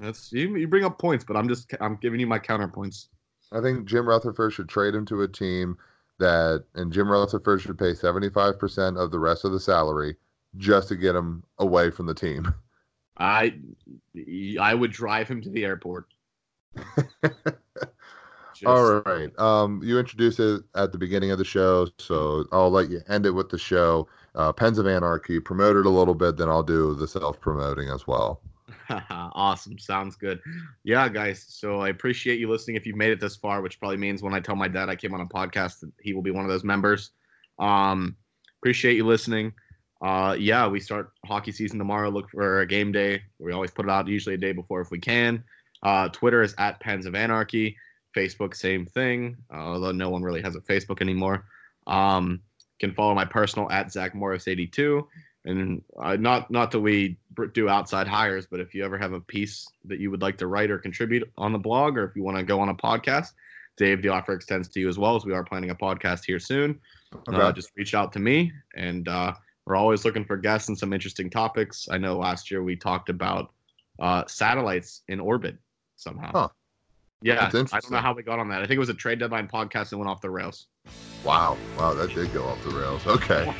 That's 0.00 0.32
you. 0.32 0.56
You 0.56 0.68
bring 0.68 0.84
up 0.84 0.98
points, 0.98 1.24
but 1.24 1.36
I'm 1.36 1.48
just 1.48 1.74
I'm 1.80 1.96
giving 1.96 2.20
you 2.20 2.26
my 2.26 2.38
counterpoints. 2.38 3.08
I 3.50 3.60
think 3.60 3.86
Jim 3.86 4.08
Rutherford 4.08 4.52
should 4.52 4.68
trade 4.68 4.94
him 4.94 5.06
to 5.06 5.22
a 5.22 5.28
team 5.28 5.76
that, 6.18 6.64
and 6.74 6.92
Jim 6.92 7.10
Rutherford 7.10 7.62
should 7.62 7.78
pay 7.78 7.92
75% 7.92 9.00
of 9.00 9.10
the 9.10 9.18
rest 9.18 9.44
of 9.44 9.52
the 9.52 9.60
salary 9.60 10.16
just 10.56 10.88
to 10.88 10.96
get 10.96 11.16
him 11.16 11.42
away 11.58 11.90
from 11.90 12.06
the 12.06 12.14
team. 12.14 12.52
I 13.16 13.58
I 14.60 14.74
would 14.74 14.92
drive 14.92 15.28
him 15.28 15.40
to 15.42 15.50
the 15.50 15.64
airport. 15.64 16.06
Just... 18.58 18.66
All 18.66 19.00
right. 19.00 19.36
Um, 19.38 19.80
you 19.84 19.98
introduced 19.98 20.40
it 20.40 20.62
at 20.74 20.92
the 20.92 20.98
beginning 20.98 21.30
of 21.30 21.38
the 21.38 21.44
show, 21.44 21.88
so 21.98 22.44
I'll 22.52 22.70
let 22.70 22.90
you 22.90 23.00
end 23.08 23.26
it 23.26 23.30
with 23.30 23.50
the 23.50 23.58
show. 23.58 24.08
Uh, 24.34 24.52
Pens 24.52 24.78
of 24.78 24.86
Anarchy, 24.86 25.40
promote 25.40 25.76
it 25.76 25.86
a 25.86 25.90
little 25.90 26.14
bit, 26.14 26.36
then 26.36 26.48
I'll 26.48 26.62
do 26.62 26.94
the 26.94 27.06
self 27.06 27.40
promoting 27.40 27.88
as 27.88 28.06
well. 28.06 28.40
awesome. 29.10 29.78
Sounds 29.78 30.16
good. 30.16 30.40
Yeah, 30.84 31.08
guys. 31.08 31.44
So 31.48 31.80
I 31.80 31.88
appreciate 31.88 32.40
you 32.40 32.50
listening. 32.50 32.76
If 32.76 32.86
you've 32.86 32.96
made 32.96 33.10
it 33.10 33.20
this 33.20 33.36
far, 33.36 33.62
which 33.62 33.78
probably 33.78 33.96
means 33.96 34.22
when 34.22 34.34
I 34.34 34.40
tell 34.40 34.56
my 34.56 34.68
dad 34.68 34.88
I 34.88 34.96
came 34.96 35.14
on 35.14 35.20
a 35.20 35.26
podcast, 35.26 35.84
he 36.00 36.12
will 36.12 36.22
be 36.22 36.30
one 36.30 36.44
of 36.44 36.50
those 36.50 36.64
members. 36.64 37.10
Um, 37.58 38.16
appreciate 38.60 38.96
you 38.96 39.06
listening. 39.06 39.52
Uh, 40.00 40.36
yeah, 40.38 40.68
we 40.68 40.80
start 40.80 41.10
hockey 41.26 41.52
season 41.52 41.78
tomorrow. 41.78 42.08
Look 42.08 42.30
for 42.30 42.60
a 42.60 42.66
game 42.66 42.92
day. 42.92 43.22
We 43.38 43.52
always 43.52 43.70
put 43.70 43.86
it 43.86 43.90
out 43.90 44.06
usually 44.06 44.36
a 44.36 44.38
day 44.38 44.52
before 44.52 44.80
if 44.80 44.90
we 44.90 44.98
can. 44.98 45.42
Uh, 45.82 46.08
Twitter 46.08 46.42
is 46.42 46.54
at 46.58 46.80
Pens 46.80 47.06
of 47.06 47.14
Anarchy. 47.14 47.76
Facebook, 48.16 48.54
same 48.54 48.86
thing. 48.86 49.36
Uh, 49.52 49.58
although 49.58 49.92
no 49.92 50.10
one 50.10 50.22
really 50.22 50.42
has 50.42 50.56
a 50.56 50.60
Facebook 50.60 51.00
anymore. 51.00 51.44
Um, 51.86 52.40
can 52.80 52.94
follow 52.94 53.14
my 53.14 53.24
personal 53.24 53.68
at 53.70 53.90
Zach 53.90 54.14
Morris 54.14 54.46
82 54.46 55.06
and 55.44 55.82
uh, 55.98 56.16
not 56.16 56.50
not 56.50 56.70
that 56.70 56.80
we 56.80 57.16
do 57.54 57.68
outside 57.68 58.06
hires, 58.06 58.46
but 58.46 58.60
if 58.60 58.74
you 58.74 58.84
ever 58.84 58.98
have 58.98 59.12
a 59.12 59.20
piece 59.20 59.66
that 59.84 59.98
you 59.98 60.10
would 60.10 60.20
like 60.20 60.36
to 60.38 60.46
write 60.46 60.70
or 60.70 60.78
contribute 60.78 61.30
on 61.38 61.52
the 61.52 61.58
blog, 61.58 61.96
or 61.96 62.04
if 62.04 62.14
you 62.14 62.22
want 62.22 62.36
to 62.36 62.42
go 62.42 62.60
on 62.60 62.68
a 62.68 62.74
podcast, 62.74 63.32
Dave, 63.76 64.02
the 64.02 64.08
offer 64.08 64.32
extends 64.32 64.68
to 64.68 64.80
you 64.80 64.88
as 64.88 64.98
well, 64.98 65.16
as 65.16 65.24
we 65.24 65.32
are 65.32 65.44
planning 65.44 65.70
a 65.70 65.74
podcast 65.74 66.24
here 66.26 66.38
soon. 66.38 66.78
Uh, 67.12 67.18
okay. 67.28 67.36
Uh, 67.36 67.52
just 67.52 67.70
reach 67.76 67.94
out 67.94 68.12
to 68.12 68.18
me, 68.18 68.52
and 68.76 69.08
uh, 69.08 69.32
we're 69.64 69.76
always 69.76 70.04
looking 70.04 70.24
for 70.24 70.36
guests 70.36 70.68
and 70.68 70.76
some 70.76 70.92
interesting 70.92 71.30
topics. 71.30 71.88
I 71.90 71.96
know 71.98 72.18
last 72.18 72.50
year 72.50 72.62
we 72.62 72.76
talked 72.76 73.08
about 73.08 73.52
uh, 74.00 74.24
satellites 74.26 75.02
in 75.08 75.20
orbit 75.20 75.56
somehow. 75.96 76.30
Huh. 76.32 76.48
Yeah, 77.20 77.46
I 77.46 77.50
don't 77.50 77.90
know 77.90 77.98
how 77.98 78.12
we 78.12 78.22
got 78.22 78.38
on 78.38 78.48
that. 78.50 78.58
I 78.62 78.66
think 78.66 78.76
it 78.76 78.80
was 78.80 78.90
a 78.90 78.94
trade 78.94 79.18
deadline 79.18 79.48
podcast 79.48 79.90
that 79.90 79.98
went 79.98 80.08
off 80.08 80.20
the 80.20 80.30
rails. 80.30 80.66
Wow, 81.24 81.58
wow, 81.76 81.92
that 81.94 82.14
did 82.14 82.32
go 82.32 82.44
off 82.44 82.62
the 82.62 82.70
rails. 82.70 83.04
Okay. 83.08 83.52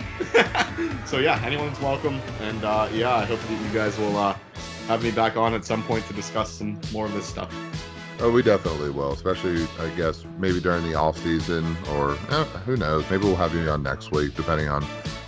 so 1.07 1.19
yeah, 1.19 1.43
anyone's 1.45 1.81
welcome, 1.81 2.21
and 2.41 2.65
uh, 2.65 2.89
yeah, 2.93 3.17
I 3.17 3.25
hope 3.25 3.41
that 3.41 3.61
you 3.61 3.69
guys 3.75 3.99
will 3.99 4.17
uh, 4.17 4.37
have 4.87 5.03
me 5.03 5.11
back 5.11 5.37
on 5.37 5.55
at 5.55 5.65
some 5.65 5.83
point 5.83 6.07
to 6.07 6.13
discuss 6.13 6.53
some 6.53 6.81
more 6.93 7.07
of 7.07 7.13
this 7.15 7.27
stuff. 7.27 7.53
Oh, 8.21 8.31
we 8.31 8.43
definitely 8.43 8.91
will, 8.91 9.13
especially 9.13 9.67
I 9.81 9.89
guess 9.97 10.25
maybe 10.39 10.61
during 10.61 10.85
the 10.85 10.95
off 10.95 11.19
season, 11.19 11.77
or 11.91 12.13
eh, 12.31 12.45
who 12.65 12.77
knows? 12.77 13.11
Maybe 13.11 13.25
we'll 13.25 13.37
have 13.37 13.55
you 13.55 13.69
on 13.69 13.83
next 13.83 14.13
week, 14.13 14.37
depending 14.37 14.69
on 14.69 14.83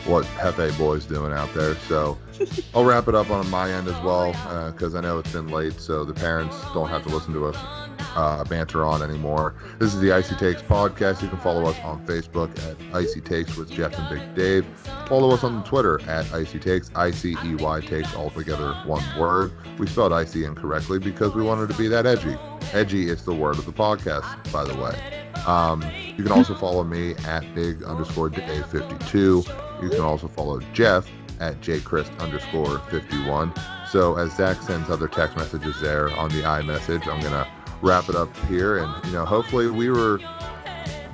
what 0.06 0.24
Hefe 0.24 0.76
Boy's 0.78 1.04
doing 1.04 1.32
out 1.32 1.52
there. 1.52 1.74
So 1.88 2.16
I'll 2.74 2.84
wrap 2.84 3.08
it 3.08 3.16
up 3.16 3.30
on 3.30 3.50
my 3.50 3.72
end 3.72 3.88
as 3.88 4.00
well, 4.02 4.32
because 4.70 4.94
uh, 4.94 4.98
I 4.98 5.00
know 5.00 5.18
it's 5.18 5.32
been 5.32 5.48
late, 5.48 5.80
so 5.80 6.04
the 6.04 6.14
parents 6.14 6.56
don't 6.72 6.88
have 6.88 7.02
to 7.02 7.08
listen 7.08 7.32
to 7.34 7.46
us 7.46 7.89
uh, 8.16 8.44
banter 8.44 8.84
on 8.84 9.02
anymore. 9.02 9.54
This 9.78 9.94
is 9.94 10.00
the 10.00 10.12
Icy 10.12 10.34
Takes 10.36 10.62
podcast. 10.62 11.22
You 11.22 11.28
can 11.28 11.38
follow 11.38 11.66
us 11.66 11.78
on 11.80 12.04
Facebook 12.06 12.50
at 12.68 12.76
Icy 12.94 13.20
Takes 13.20 13.56
with 13.56 13.70
Jeff 13.70 13.98
and 13.98 14.08
Big 14.08 14.34
Dave. 14.34 14.66
Follow 15.06 15.30
us 15.32 15.44
on 15.44 15.64
Twitter 15.64 16.00
at 16.08 16.32
Icy 16.32 16.58
Takes, 16.58 16.90
I 16.94 17.10
C 17.10 17.36
E 17.44 17.54
Y 17.54 17.80
Takes, 17.80 18.14
all 18.14 18.30
together 18.30 18.72
one 18.84 19.04
word. 19.18 19.52
We 19.78 19.86
spelled 19.86 20.12
icy 20.12 20.44
incorrectly 20.44 20.98
because 20.98 21.34
we 21.34 21.42
wanted 21.42 21.68
to 21.70 21.76
be 21.76 21.88
that 21.88 22.06
edgy. 22.06 22.36
Edgy 22.72 23.08
is 23.08 23.24
the 23.24 23.34
word 23.34 23.58
of 23.58 23.66
the 23.66 23.72
podcast, 23.72 24.52
by 24.52 24.64
the 24.64 24.74
way. 24.76 25.20
Um, 25.46 25.82
you 26.16 26.22
can 26.22 26.32
also 26.32 26.54
follow 26.54 26.84
me 26.84 27.14
at 27.26 27.54
big 27.54 27.82
underscore 27.82 28.28
Dave 28.28 28.66
52. 28.66 29.44
You 29.82 29.88
can 29.88 30.00
also 30.00 30.28
follow 30.28 30.60
Jeff 30.72 31.08
at 31.40 31.60
jchrist 31.60 32.16
underscore 32.20 32.78
51. 32.90 33.52
So 33.88 34.16
as 34.16 34.36
Zach 34.36 34.60
sends 34.62 34.90
other 34.90 35.08
text 35.08 35.36
messages 35.36 35.80
there 35.80 36.10
on 36.10 36.28
the 36.30 36.42
iMessage, 36.42 37.08
I'm 37.08 37.20
going 37.20 37.32
to 37.32 37.48
wrap 37.82 38.08
it 38.08 38.14
up 38.14 38.34
here. 38.46 38.78
And, 38.78 39.04
you 39.06 39.12
know, 39.12 39.24
hopefully 39.24 39.70
we 39.70 39.90
were 39.90 40.20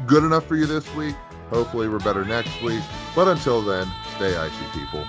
good 0.06 0.24
enough 0.24 0.46
for 0.46 0.56
you 0.56 0.66
this 0.66 0.92
week. 0.94 1.14
Hopefully 1.50 1.88
we're 1.88 1.98
better 1.98 2.24
next 2.24 2.60
week. 2.62 2.82
But 3.14 3.28
until 3.28 3.62
then, 3.62 3.86
stay 4.16 4.36
icy, 4.36 4.64
people. 4.72 5.04